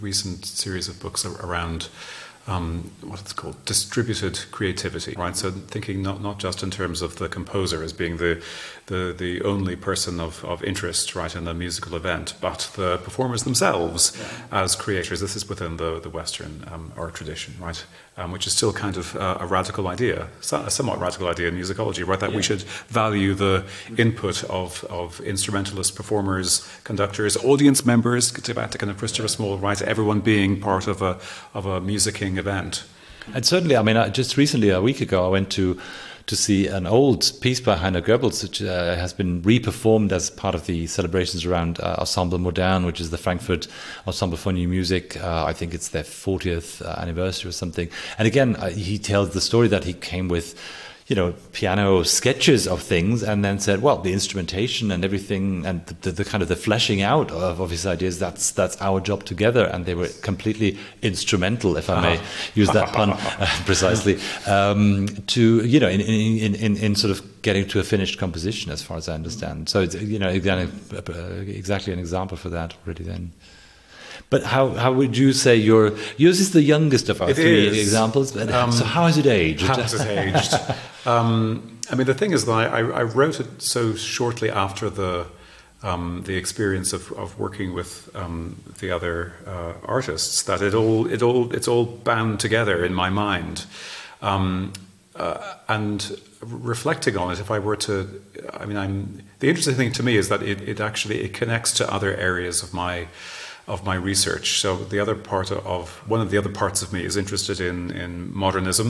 recent 0.00 0.44
series 0.44 0.88
of 0.88 0.98
books 1.00 1.24
around 1.24 1.88
um, 2.46 2.90
what 3.00 3.20
it's 3.20 3.32
called 3.32 3.64
distributed 3.64 4.38
creativity, 4.50 5.14
right? 5.16 5.34
So 5.34 5.50
thinking 5.50 6.02
not, 6.02 6.20
not 6.20 6.38
just 6.38 6.62
in 6.62 6.70
terms 6.70 7.00
of 7.00 7.16
the 7.16 7.28
composer 7.28 7.82
as 7.82 7.92
being 7.92 8.18
the 8.18 8.42
the, 8.86 9.14
the 9.16 9.40
only 9.42 9.76
person 9.76 10.20
of, 10.20 10.44
of 10.44 10.62
interest, 10.62 11.14
right, 11.14 11.34
in 11.34 11.48
a 11.48 11.54
musical 11.54 11.96
event, 11.96 12.34
but 12.42 12.70
the 12.76 12.98
performers 12.98 13.44
themselves 13.44 14.14
yeah. 14.20 14.62
as 14.62 14.76
creators. 14.76 15.20
This 15.20 15.36
is 15.36 15.48
within 15.48 15.78
the 15.78 16.00
the 16.00 16.10
Western 16.10 16.64
um, 16.70 16.92
art 16.96 17.14
tradition, 17.14 17.54
right, 17.58 17.82
um, 18.16 18.30
which 18.30 18.46
is 18.46 18.54
still 18.54 18.72
kind 18.72 18.96
of 18.96 19.16
uh, 19.16 19.38
a 19.40 19.46
radical 19.46 19.88
idea, 19.88 20.28
a 20.52 20.70
somewhat 20.70 21.00
radical 21.00 21.28
idea 21.28 21.48
in 21.48 21.56
musicology, 21.56 22.06
right? 22.06 22.20
That 22.20 22.30
yeah. 22.30 22.36
we 22.36 22.42
should 22.42 22.62
value 22.88 23.34
the 23.34 23.64
input 23.96 24.44
of 24.44 24.84
of 24.84 25.20
instrumentalist 25.20 25.96
performers, 25.96 26.68
conductors, 26.84 27.36
audience 27.38 27.84
members. 27.84 28.30
To 28.30 28.54
back 28.54 28.70
to 28.70 28.78
kind 28.78 28.90
of 28.90 28.98
Christopher 28.98 29.28
Small, 29.28 29.58
right? 29.58 29.80
Everyone 29.82 30.20
being 30.20 30.60
part 30.60 30.86
of 30.86 31.02
a 31.02 31.18
of 31.54 31.66
a 31.66 31.80
musicking 31.80 32.38
event. 32.38 32.84
And 33.32 33.46
certainly, 33.46 33.74
I 33.74 33.82
mean, 33.82 33.96
just 34.12 34.36
recently, 34.36 34.68
a 34.68 34.82
week 34.82 35.00
ago, 35.00 35.24
I 35.24 35.28
went 35.28 35.50
to 35.52 35.80
to 36.26 36.36
see 36.36 36.66
an 36.66 36.86
old 36.86 37.30
piece 37.40 37.60
by 37.60 37.76
Heiner 37.76 38.02
Goebbels, 38.02 38.42
which 38.42 38.62
uh, 38.62 38.96
has 38.96 39.12
been 39.12 39.42
reperformed 39.42 40.10
as 40.10 40.30
part 40.30 40.54
of 40.54 40.66
the 40.66 40.86
celebrations 40.86 41.44
around 41.44 41.78
uh, 41.80 41.96
Ensemble 41.98 42.38
Moderne, 42.38 42.86
which 42.86 43.00
is 43.00 43.10
the 43.10 43.18
Frankfurt 43.18 43.68
Ensemble 44.06 44.38
for 44.38 44.52
New 44.52 44.68
Music. 44.68 45.22
Uh, 45.22 45.44
I 45.44 45.52
think 45.52 45.74
it's 45.74 45.88
their 45.88 46.02
40th 46.02 46.84
uh, 46.84 47.00
anniversary 47.00 47.50
or 47.50 47.52
something. 47.52 47.90
And 48.18 48.26
again, 48.26 48.56
uh, 48.56 48.70
he 48.70 48.98
tells 48.98 49.34
the 49.34 49.40
story 49.40 49.68
that 49.68 49.84
he 49.84 49.92
came 49.92 50.28
with 50.28 50.58
you 51.06 51.14
know, 51.14 51.34
piano 51.52 52.02
sketches 52.02 52.66
of 52.66 52.80
things 52.80 53.22
and 53.22 53.44
then 53.44 53.58
said, 53.58 53.82
well, 53.82 53.98
the 53.98 54.12
instrumentation 54.12 54.90
and 54.90 55.04
everything 55.04 55.66
and 55.66 55.84
the, 55.84 55.94
the, 55.94 56.12
the, 56.12 56.24
kind 56.24 56.42
of 56.42 56.48
the 56.48 56.56
fleshing 56.56 57.02
out 57.02 57.30
of, 57.30 57.60
of 57.60 57.70
his 57.70 57.86
ideas, 57.86 58.18
that's, 58.18 58.52
that's 58.52 58.80
our 58.80 59.00
job 59.00 59.22
together. 59.24 59.66
And 59.66 59.84
they 59.84 59.94
were 59.94 60.08
completely 60.22 60.78
instrumental, 61.02 61.76
if 61.76 61.90
I 61.90 62.00
may 62.00 62.20
use 62.54 62.70
that 62.70 62.88
pun 62.94 63.10
uh, 63.10 63.46
precisely, 63.66 64.18
um, 64.46 65.08
to, 65.26 65.66
you 65.66 65.78
know, 65.78 65.88
in, 65.88 66.00
in, 66.00 66.54
in, 66.54 66.76
in 66.78 66.94
sort 66.94 67.10
of 67.10 67.42
getting 67.42 67.68
to 67.68 67.80
a 67.80 67.84
finished 67.84 68.18
composition, 68.18 68.72
as 68.72 68.82
far 68.82 68.96
as 68.96 69.06
I 69.06 69.14
understand. 69.14 69.68
So 69.68 69.82
it's, 69.82 69.94
you 69.94 70.18
know, 70.18 70.30
again, 70.30 70.72
exactly 71.46 71.92
an 71.92 71.98
example 71.98 72.38
for 72.38 72.48
that 72.48 72.74
already 72.86 73.04
then. 73.04 73.32
But 74.34 74.42
how, 74.42 74.70
how 74.70 74.92
would 74.92 75.16
you 75.16 75.32
say 75.32 75.54
your 75.54 75.92
yours 76.16 76.40
is 76.40 76.50
the 76.50 76.60
youngest 76.60 77.08
of 77.08 77.22
our 77.22 77.30
it 77.30 77.36
three 77.36 77.68
is. 77.68 77.78
examples? 77.78 78.32
But 78.32 78.50
um, 78.50 78.72
so 78.72 78.84
how 78.84 79.06
has 79.06 79.16
it 79.16 79.26
aged? 79.26 79.62
How 79.62 79.80
has 79.80 79.94
it 79.94 80.08
aged? 80.08 80.52
um, 81.06 81.78
I 81.88 81.94
mean, 81.94 82.08
the 82.08 82.14
thing 82.14 82.32
is 82.32 82.44
that 82.46 82.52
I, 82.52 82.80
I, 82.80 83.02
wrote 83.04 83.38
it 83.38 83.62
so 83.62 83.94
shortly 83.94 84.50
after 84.50 84.90
the 84.90 85.26
um, 85.84 86.24
the 86.26 86.34
experience 86.34 86.92
of, 86.92 87.12
of 87.12 87.38
working 87.38 87.74
with 87.74 88.10
um, 88.16 88.60
the 88.80 88.90
other 88.90 89.34
uh, 89.46 89.74
artists 89.84 90.42
that 90.42 90.60
it 90.60 90.74
all 90.74 91.06
it 91.06 91.22
all 91.22 91.54
it's 91.54 91.68
all 91.68 91.84
bound 91.84 92.40
together 92.40 92.84
in 92.84 92.92
my 92.92 93.10
mind. 93.10 93.66
Um, 94.20 94.72
uh, 95.14 95.54
and 95.68 96.20
reflecting 96.40 97.16
on 97.16 97.30
it, 97.30 97.38
if 97.38 97.52
I 97.52 97.60
were 97.60 97.76
to, 97.76 98.20
I 98.52 98.66
mean, 98.66 98.76
I'm 98.76 99.22
the 99.38 99.48
interesting 99.48 99.76
thing 99.76 99.92
to 99.92 100.02
me 100.02 100.16
is 100.16 100.28
that 100.28 100.42
it, 100.42 100.60
it 100.68 100.80
actually 100.80 101.20
it 101.22 101.32
connects 101.34 101.70
to 101.74 101.88
other 101.88 102.16
areas 102.16 102.64
of 102.64 102.74
my 102.74 103.06
of 103.66 103.84
my 103.84 103.94
research. 103.94 104.60
So 104.60 104.76
the 104.76 105.00
other 105.00 105.14
part 105.14 105.50
of 105.50 106.02
one 106.08 106.20
of 106.20 106.30
the 106.30 106.38
other 106.38 106.50
parts 106.50 106.82
of 106.82 106.92
me 106.92 107.04
is 107.04 107.16
interested 107.16 107.60
in 107.60 107.90
in 107.90 108.34
modernism, 108.34 108.88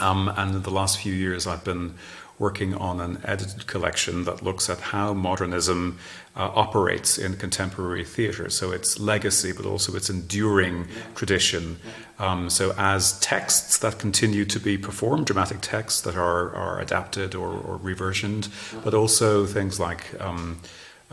um, 0.00 0.28
and 0.36 0.56
in 0.56 0.62
the 0.62 0.70
last 0.70 0.98
few 0.98 1.12
years 1.12 1.46
I've 1.46 1.64
been 1.64 1.94
working 2.38 2.74
on 2.74 3.00
an 3.00 3.18
edited 3.24 3.66
collection 3.66 4.24
that 4.24 4.42
looks 4.42 4.68
at 4.68 4.80
how 4.80 5.14
modernism 5.14 5.96
uh, 6.36 6.50
operates 6.54 7.16
in 7.16 7.36
contemporary 7.36 8.04
theatre. 8.04 8.50
So 8.50 8.72
its 8.72 8.98
legacy, 8.98 9.52
but 9.52 9.64
also 9.64 9.94
its 9.94 10.10
enduring 10.10 10.88
tradition. 11.14 11.78
Um, 12.18 12.50
so 12.50 12.74
as 12.76 13.18
texts 13.20 13.78
that 13.78 13.98
continue 13.98 14.44
to 14.46 14.58
be 14.58 14.76
performed, 14.76 15.26
dramatic 15.26 15.60
texts 15.60 16.00
that 16.02 16.16
are, 16.16 16.52
are 16.54 16.80
adapted 16.80 17.34
or, 17.34 17.50
or 17.50 17.78
reversioned, 17.78 18.48
but 18.82 18.94
also 18.94 19.46
things 19.46 19.78
like 19.78 20.20
um, 20.20 20.60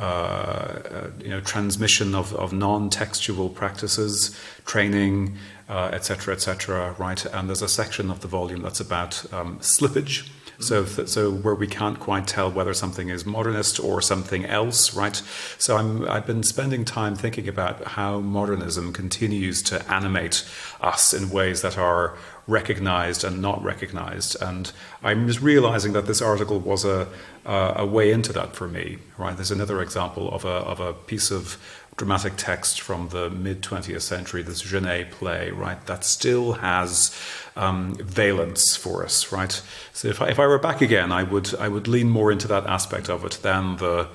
uh, 0.02 0.04
uh, 0.04 1.12
you 1.20 1.30
know, 1.30 1.40
transmission 1.42 2.16
of, 2.16 2.34
of 2.34 2.52
non-textual 2.52 3.50
practices, 3.50 4.36
training, 4.66 5.38
etc., 5.70 6.34
uh, 6.34 6.36
etc. 6.36 6.90
Et 6.90 7.00
right, 7.00 7.24
and 7.26 7.48
there's 7.48 7.62
a 7.62 7.70
section 7.70 8.10
of 8.10 8.22
the 8.22 8.28
volume 8.28 8.64
that's 8.64 8.80
about 8.80 9.32
um, 9.32 9.60
slippage. 9.60 10.28
So, 10.58 10.86
so 10.86 11.32
where 11.32 11.54
we 11.54 11.68
can't 11.68 12.00
quite 12.00 12.28
tell 12.28 12.52
whether 12.52 12.74
something 12.74 13.10
is 13.10 13.28
modernist 13.28 13.80
or 13.80 14.02
something 14.02 14.46
else, 14.46 14.96
right? 14.96 15.22
So 15.60 15.78
I'm, 15.78 16.08
I've 16.10 16.26
been 16.26 16.44
spending 16.44 16.84
time 16.84 17.16
thinking 17.16 17.48
about 17.48 17.84
how 17.86 18.20
modernism 18.20 18.94
continues 18.94 19.62
to 19.64 19.88
animate 19.92 20.48
us 20.82 21.14
in 21.14 21.30
ways 21.30 21.62
that 21.62 21.78
are 21.78 22.18
recognized 22.52 23.24
and 23.24 23.42
not 23.42 23.64
recognized. 23.64 24.36
And 24.42 24.72
I'm 25.02 25.28
just 25.28 25.42
realizing 25.42 25.94
that 25.94 26.06
this 26.06 26.22
article 26.22 26.60
was 26.60 26.86
a, 26.86 27.08
uh, 27.46 27.74
a 27.78 27.86
way 27.86 28.12
into 28.12 28.34
that 28.34 28.56
for 28.56 28.68
me. 28.68 28.98
Right? 29.18 29.36
There's 29.36 29.52
another 29.52 29.82
example 29.82 30.32
of 30.32 30.46
a 30.46 30.58
of 30.72 30.80
a 30.80 30.94
piece 30.94 31.32
of 31.32 31.58
dramatic 31.98 32.34
text 32.36 32.82
from 32.82 33.10
the 33.10 33.30
mid 33.30 33.62
20th 33.62 34.02
century, 34.02 34.42
this 34.42 34.62
Genet 34.62 35.12
play, 35.12 35.52
right? 35.52 35.86
That 35.88 36.04
still 36.04 36.54
has 36.54 37.16
um, 37.56 37.96
valence 37.96 38.76
for 38.76 39.04
us, 39.04 39.32
right? 39.32 39.62
So 39.94 40.08
if 40.08 40.22
I, 40.22 40.30
if 40.30 40.40
I 40.40 40.48
were 40.48 40.60
back 40.60 40.82
again, 40.82 41.12
I 41.12 41.24
would 41.24 41.54
I 41.56 41.68
would 41.68 41.88
lean 41.88 42.10
more 42.10 42.32
into 42.32 42.48
that 42.48 42.66
aspect 42.66 43.10
of 43.10 43.26
it 43.26 43.40
than 43.42 43.78
the 43.78 44.08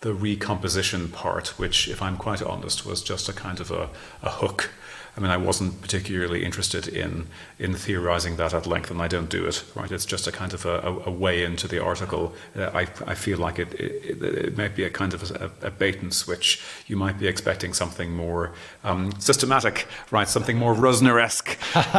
the 0.00 0.14
recomposition 0.14 1.08
part, 1.08 1.58
which, 1.58 1.88
if 1.88 2.02
I'm 2.02 2.18
quite 2.18 2.42
honest, 2.42 2.84
was 2.84 3.02
just 3.02 3.28
a 3.28 3.32
kind 3.32 3.58
of 3.58 3.70
a, 3.70 3.88
a 4.22 4.30
hook 4.30 4.70
I 5.16 5.20
mean, 5.20 5.30
I 5.30 5.36
wasn't 5.36 5.80
particularly 5.80 6.44
interested 6.44 6.88
in 6.88 7.28
in 7.58 7.74
theorizing 7.74 8.36
that 8.36 8.52
at 8.52 8.66
length, 8.66 8.90
and 8.90 9.00
I 9.00 9.06
don't 9.06 9.30
do 9.30 9.46
it. 9.46 9.64
Right? 9.76 9.90
It's 9.90 10.04
just 10.04 10.26
a 10.26 10.32
kind 10.32 10.52
of 10.52 10.66
a, 10.66 10.80
a, 10.80 11.02
a 11.06 11.10
way 11.10 11.44
into 11.44 11.68
the 11.68 11.82
article. 11.82 12.34
Uh, 12.56 12.70
I, 12.74 12.80
I 13.06 13.14
feel 13.14 13.38
like 13.38 13.60
it, 13.60 13.72
it, 13.74 14.22
it 14.22 14.56
might 14.56 14.74
be 14.74 14.82
a 14.82 14.90
kind 14.90 15.14
of 15.14 15.30
a, 15.30 15.50
a, 15.62 15.70
bait 15.70 16.02
and 16.02 16.12
switch. 16.12 16.64
You 16.88 16.96
might 16.96 17.18
be 17.18 17.28
expecting 17.28 17.72
something 17.74 18.10
more 18.10 18.52
um, 18.82 19.12
systematic, 19.20 19.86
right? 20.10 20.28
Something 20.28 20.58
more 20.58 20.74
Roesner-esque 20.74 21.50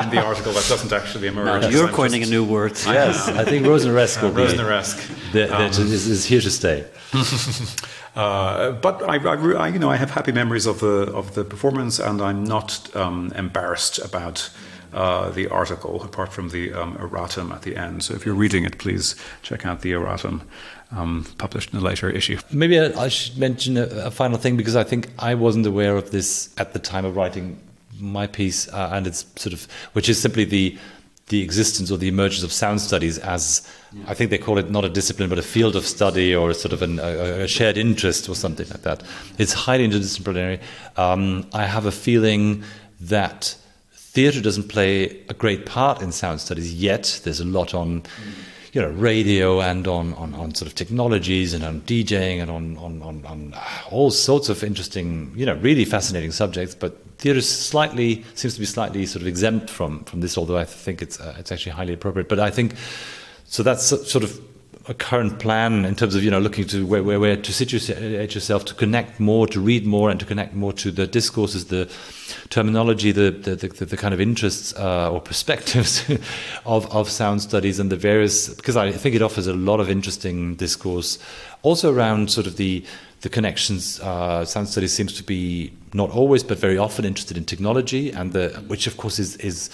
in 0.03 0.09
the 0.09 0.21
article 0.21 0.51
that 0.51 0.67
doesn't 0.67 0.91
actually 0.91 1.27
emerge. 1.27 1.61
Now 1.61 1.69
you're 1.69 1.87
coining 1.87 2.21
just, 2.21 2.31
a 2.31 2.35
new 2.35 2.43
word. 2.43 2.73
Yes, 2.85 3.29
I, 3.29 3.41
I 3.41 3.45
think 3.45 3.65
Roesner-esque 3.65 4.21
will 4.23 4.31
uh, 4.31 4.45
Roesner-esque. 4.45 5.31
The, 5.31 5.55
um, 5.55 5.61
is, 5.71 6.07
is 6.07 6.25
here 6.25 6.41
to 6.41 6.51
stay. 6.51 6.85
Uh, 8.15 8.71
but 8.71 9.03
I, 9.03 9.17
I, 9.17 9.67
you 9.67 9.79
know, 9.79 9.89
I 9.89 9.97
have 9.97 10.11
happy 10.11 10.31
memories 10.31 10.65
of 10.65 10.79
the 10.79 11.11
of 11.13 11.35
the 11.35 11.43
performance, 11.43 11.99
and 11.99 12.21
I'm 12.21 12.43
not 12.43 12.95
um, 12.95 13.33
embarrassed 13.35 13.99
about 13.99 14.49
uh, 14.93 15.29
the 15.31 15.47
article, 15.49 16.01
apart 16.03 16.31
from 16.31 16.49
the 16.49 16.71
um, 16.73 16.95
erratum 16.95 17.53
at 17.53 17.63
the 17.63 17.75
end. 17.75 18.03
So 18.03 18.13
if 18.13 18.25
you're 18.25 18.35
reading 18.35 18.63
it, 18.63 18.77
please 18.77 19.15
check 19.41 19.65
out 19.65 19.81
the 19.81 19.91
erratum. 19.91 20.41
Um, 20.91 21.25
published 21.39 21.73
in 21.73 21.79
a 21.79 21.81
later 21.81 22.09
issue. 22.09 22.37
Maybe 22.51 22.79
I, 22.79 22.85
I 22.93 23.07
should 23.09 23.37
mention 23.37 23.75
a, 23.75 23.87
a, 24.05 24.11
final 24.11 24.37
thing 24.37 24.55
because 24.55 24.75
I 24.75 24.83
think 24.83 25.09
I 25.17 25.33
wasn't 25.33 25.65
aware 25.65 25.97
of 25.97 26.11
this 26.11 26.53
at 26.59 26.73
the 26.73 26.79
time 26.79 27.05
of 27.05 27.15
writing 27.17 27.59
my 27.99 28.27
piece, 28.27 28.69
uh, 28.69 28.91
and 28.93 29.07
it's 29.07 29.25
sort 29.35 29.51
of 29.51 29.67
which 29.93 30.07
is 30.07 30.21
simply 30.21 30.45
the 30.45 30.77
the 31.27 31.41
existence 31.41 31.89
or 31.89 31.97
the 31.97 32.07
emergence 32.07 32.43
of 32.43 32.51
sound 32.51 32.79
studies 32.79 33.17
as 33.17 33.67
I 34.07 34.13
think 34.13 34.29
they 34.29 34.37
call 34.37 34.59
it 34.59 34.69
not 34.69 34.85
a 34.85 34.89
discipline 34.89 35.29
but 35.29 35.39
a 35.39 35.43
field 35.43 35.75
of 35.75 35.85
study 35.85 36.35
or 36.35 36.53
sort 36.53 36.73
of 36.73 36.81
an, 36.81 36.99
a, 36.99 37.43
a, 37.43 37.47
shared 37.47 37.77
interest 37.77 38.29
or 38.29 38.35
something 38.35 38.67
like 38.69 38.81
that. 38.83 39.01
It's 39.37 39.53
highly 39.53 39.87
interdisciplinary. 39.87 40.59
Um, 40.97 41.47
I 41.53 41.65
have 41.65 41.85
a 41.85 41.91
feeling 41.91 42.63
that 43.01 43.55
theatre 43.93 44.41
doesn't 44.41 44.69
play 44.69 45.23
a 45.27 45.33
great 45.33 45.65
part 45.65 46.01
in 46.01 46.11
sound 46.11 46.41
studies 46.41 46.73
yet. 46.73 47.21
There's 47.23 47.39
a 47.39 47.45
lot 47.45 47.73
on. 47.73 48.03
You 48.75 48.81
know, 48.81 48.89
radio 48.89 49.61
and 49.61 49.87
on, 49.87 50.13
on, 50.15 50.33
on 50.33 50.53
sort 50.53 50.67
of 50.67 50.75
technologies 50.75 51.53
and 51.53 51.63
on 51.63 51.79
DJing 51.81 52.41
and 52.41 52.51
on, 52.51 52.77
on, 52.77 53.01
on, 53.01 53.25
on 53.25 53.55
all 53.89 54.11
sorts 54.11 54.49
of 54.49 54.65
interesting, 54.65 55.31
you 55.33 55.45
know, 55.45 55.55
really 55.55 55.85
fascinating 55.85 56.33
subjects. 56.33 56.75
But 56.75 57.01
theatre 57.17 57.39
slightly 57.39 58.25
seems 58.33 58.55
to 58.55 58.59
be 58.59 58.65
slightly 58.65 59.05
sort 59.05 59.21
of 59.21 59.29
exempt 59.29 59.69
from 59.69 60.03
from 60.03 60.19
this, 60.19 60.37
although 60.37 60.57
I 60.57 60.65
think 60.65 61.01
it's 61.01 61.21
uh, 61.21 61.37
it's 61.39 61.53
actually 61.53 61.71
highly 61.71 61.93
appropriate. 61.93 62.27
But 62.27 62.39
I 62.39 62.51
think 62.51 62.75
so. 63.45 63.63
That's 63.63 63.85
sort 63.85 64.25
of 64.25 64.41
a 64.87 64.93
current 64.93 65.39
plan 65.39 65.83
in 65.83 65.95
terms 65.95 66.13
of 66.15 66.23
you 66.23 66.29
know 66.29 66.39
looking 66.39 66.65
to 66.65 66.85
where, 66.85 67.03
where, 67.03 67.19
where 67.19 67.35
to 67.35 67.53
situate 67.53 68.35
yourself 68.35 68.65
to 68.65 68.73
connect 68.73 69.19
more, 69.19 69.47
to 69.47 69.59
read 69.59 69.85
more, 69.85 70.09
and 70.09 70.19
to 70.19 70.25
connect 70.25 70.53
more 70.53 70.73
to 70.73 70.91
the 70.91 71.07
discourses, 71.07 71.65
the 71.65 71.89
terminology, 72.49 73.11
the 73.11 73.31
the, 73.31 73.55
the, 73.55 73.85
the 73.85 73.97
kind 73.97 74.13
of 74.13 74.21
interests 74.21 74.73
uh, 74.75 75.11
or 75.11 75.19
perspectives 75.19 76.03
of 76.65 76.85
of 76.93 77.09
sound 77.09 77.41
studies 77.41 77.79
and 77.79 77.91
the 77.91 77.95
various 77.95 78.49
because 78.49 78.77
I 78.77 78.91
think 78.91 79.15
it 79.15 79.21
offers 79.21 79.47
a 79.47 79.53
lot 79.53 79.79
of 79.79 79.89
interesting 79.89 80.55
discourse, 80.55 81.17
also 81.63 81.93
around 81.93 82.29
sort 82.29 82.47
of 82.47 82.57
the 82.57 82.85
the 83.21 83.29
connections. 83.29 83.99
Uh, 83.99 84.45
sound 84.45 84.67
studies 84.67 84.93
seems 84.93 85.13
to 85.13 85.23
be 85.23 85.73
not 85.93 86.11
always, 86.11 86.43
but 86.43 86.59
very 86.59 86.77
often 86.77 87.05
interested 87.05 87.37
in 87.37 87.45
technology, 87.45 88.11
and 88.11 88.33
the 88.33 88.49
which 88.67 88.85
of 88.85 88.97
course 88.97 89.17
is 89.17 89.35
is 89.37 89.69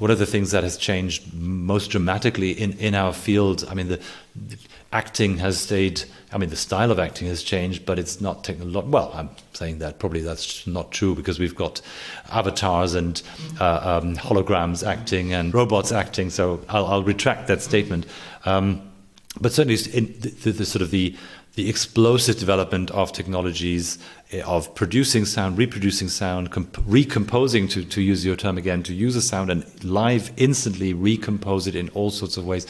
one 0.00 0.10
are 0.10 0.16
the 0.16 0.26
things 0.26 0.50
that 0.50 0.64
has 0.64 0.76
changed 0.76 1.32
most 1.34 1.90
dramatically 1.90 2.52
in, 2.52 2.72
in 2.78 2.94
our 2.94 3.12
field, 3.12 3.66
I 3.70 3.74
mean, 3.74 3.88
the, 3.88 4.00
the 4.34 4.56
acting 4.92 5.36
has 5.36 5.60
stayed, 5.60 6.02
I 6.32 6.38
mean, 6.38 6.48
the 6.48 6.56
style 6.56 6.90
of 6.90 6.98
acting 6.98 7.28
has 7.28 7.42
changed, 7.42 7.84
but 7.84 7.98
it's 7.98 8.18
not 8.18 8.42
taken 8.42 8.62
a 8.62 8.64
lot. 8.64 8.86
Well, 8.86 9.12
I'm 9.14 9.28
saying 9.52 9.78
that 9.80 9.98
probably 9.98 10.22
that's 10.22 10.66
not 10.66 10.90
true 10.90 11.14
because 11.14 11.38
we've 11.38 11.54
got 11.54 11.82
avatars 12.30 12.94
and 12.94 13.22
uh, 13.60 14.00
um, 14.02 14.16
holograms 14.16 14.84
acting 14.84 15.34
and 15.34 15.52
robots 15.52 15.92
acting, 15.92 16.30
so 16.30 16.64
I'll, 16.70 16.86
I'll 16.86 17.04
retract 17.04 17.46
that 17.48 17.60
statement. 17.60 18.06
Um, 18.46 18.90
but 19.38 19.52
certainly, 19.52 19.78
in 19.92 20.06
the, 20.18 20.30
the, 20.30 20.52
the 20.52 20.66
sort 20.66 20.82
of 20.82 20.90
the 20.90 21.14
the 21.60 21.68
explosive 21.68 22.38
development 22.38 22.90
of 22.92 23.12
technologies 23.12 23.98
eh, 24.32 24.40
of 24.46 24.74
producing 24.74 25.26
sound, 25.26 25.58
reproducing 25.58 26.08
sound, 26.08 26.50
comp- 26.50 26.82
recomposing, 26.86 27.68
to, 27.68 27.84
to 27.84 28.00
use 28.00 28.24
your 28.24 28.34
term 28.34 28.56
again, 28.56 28.82
to 28.82 28.94
use 28.94 29.14
a 29.14 29.20
sound 29.20 29.50
and 29.50 29.62
live 29.84 30.32
instantly 30.38 30.94
recompose 30.94 31.66
it 31.66 31.74
in 31.74 31.90
all 31.90 32.10
sorts 32.10 32.38
of 32.38 32.46
ways 32.46 32.66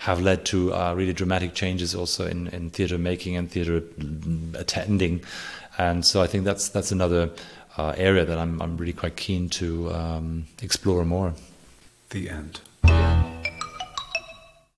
have 0.00 0.20
led 0.20 0.44
to 0.44 0.74
uh, 0.74 0.92
really 0.94 1.14
dramatic 1.14 1.54
changes 1.54 1.94
also 1.94 2.26
in, 2.26 2.48
in 2.48 2.68
theatre 2.68 2.98
making 2.98 3.36
and 3.36 3.50
theatre 3.50 3.82
attending. 4.52 5.22
And 5.78 6.04
so 6.04 6.20
I 6.20 6.26
think 6.26 6.44
that's, 6.44 6.68
that's 6.68 6.92
another 6.92 7.30
uh, 7.78 7.94
area 7.96 8.26
that 8.26 8.36
I'm, 8.36 8.60
I'm 8.60 8.76
really 8.76 8.92
quite 8.92 9.16
keen 9.16 9.48
to 9.60 9.90
um, 9.94 10.46
explore 10.60 11.06
more. 11.06 11.32
The 12.10 12.28
end. 12.28 12.60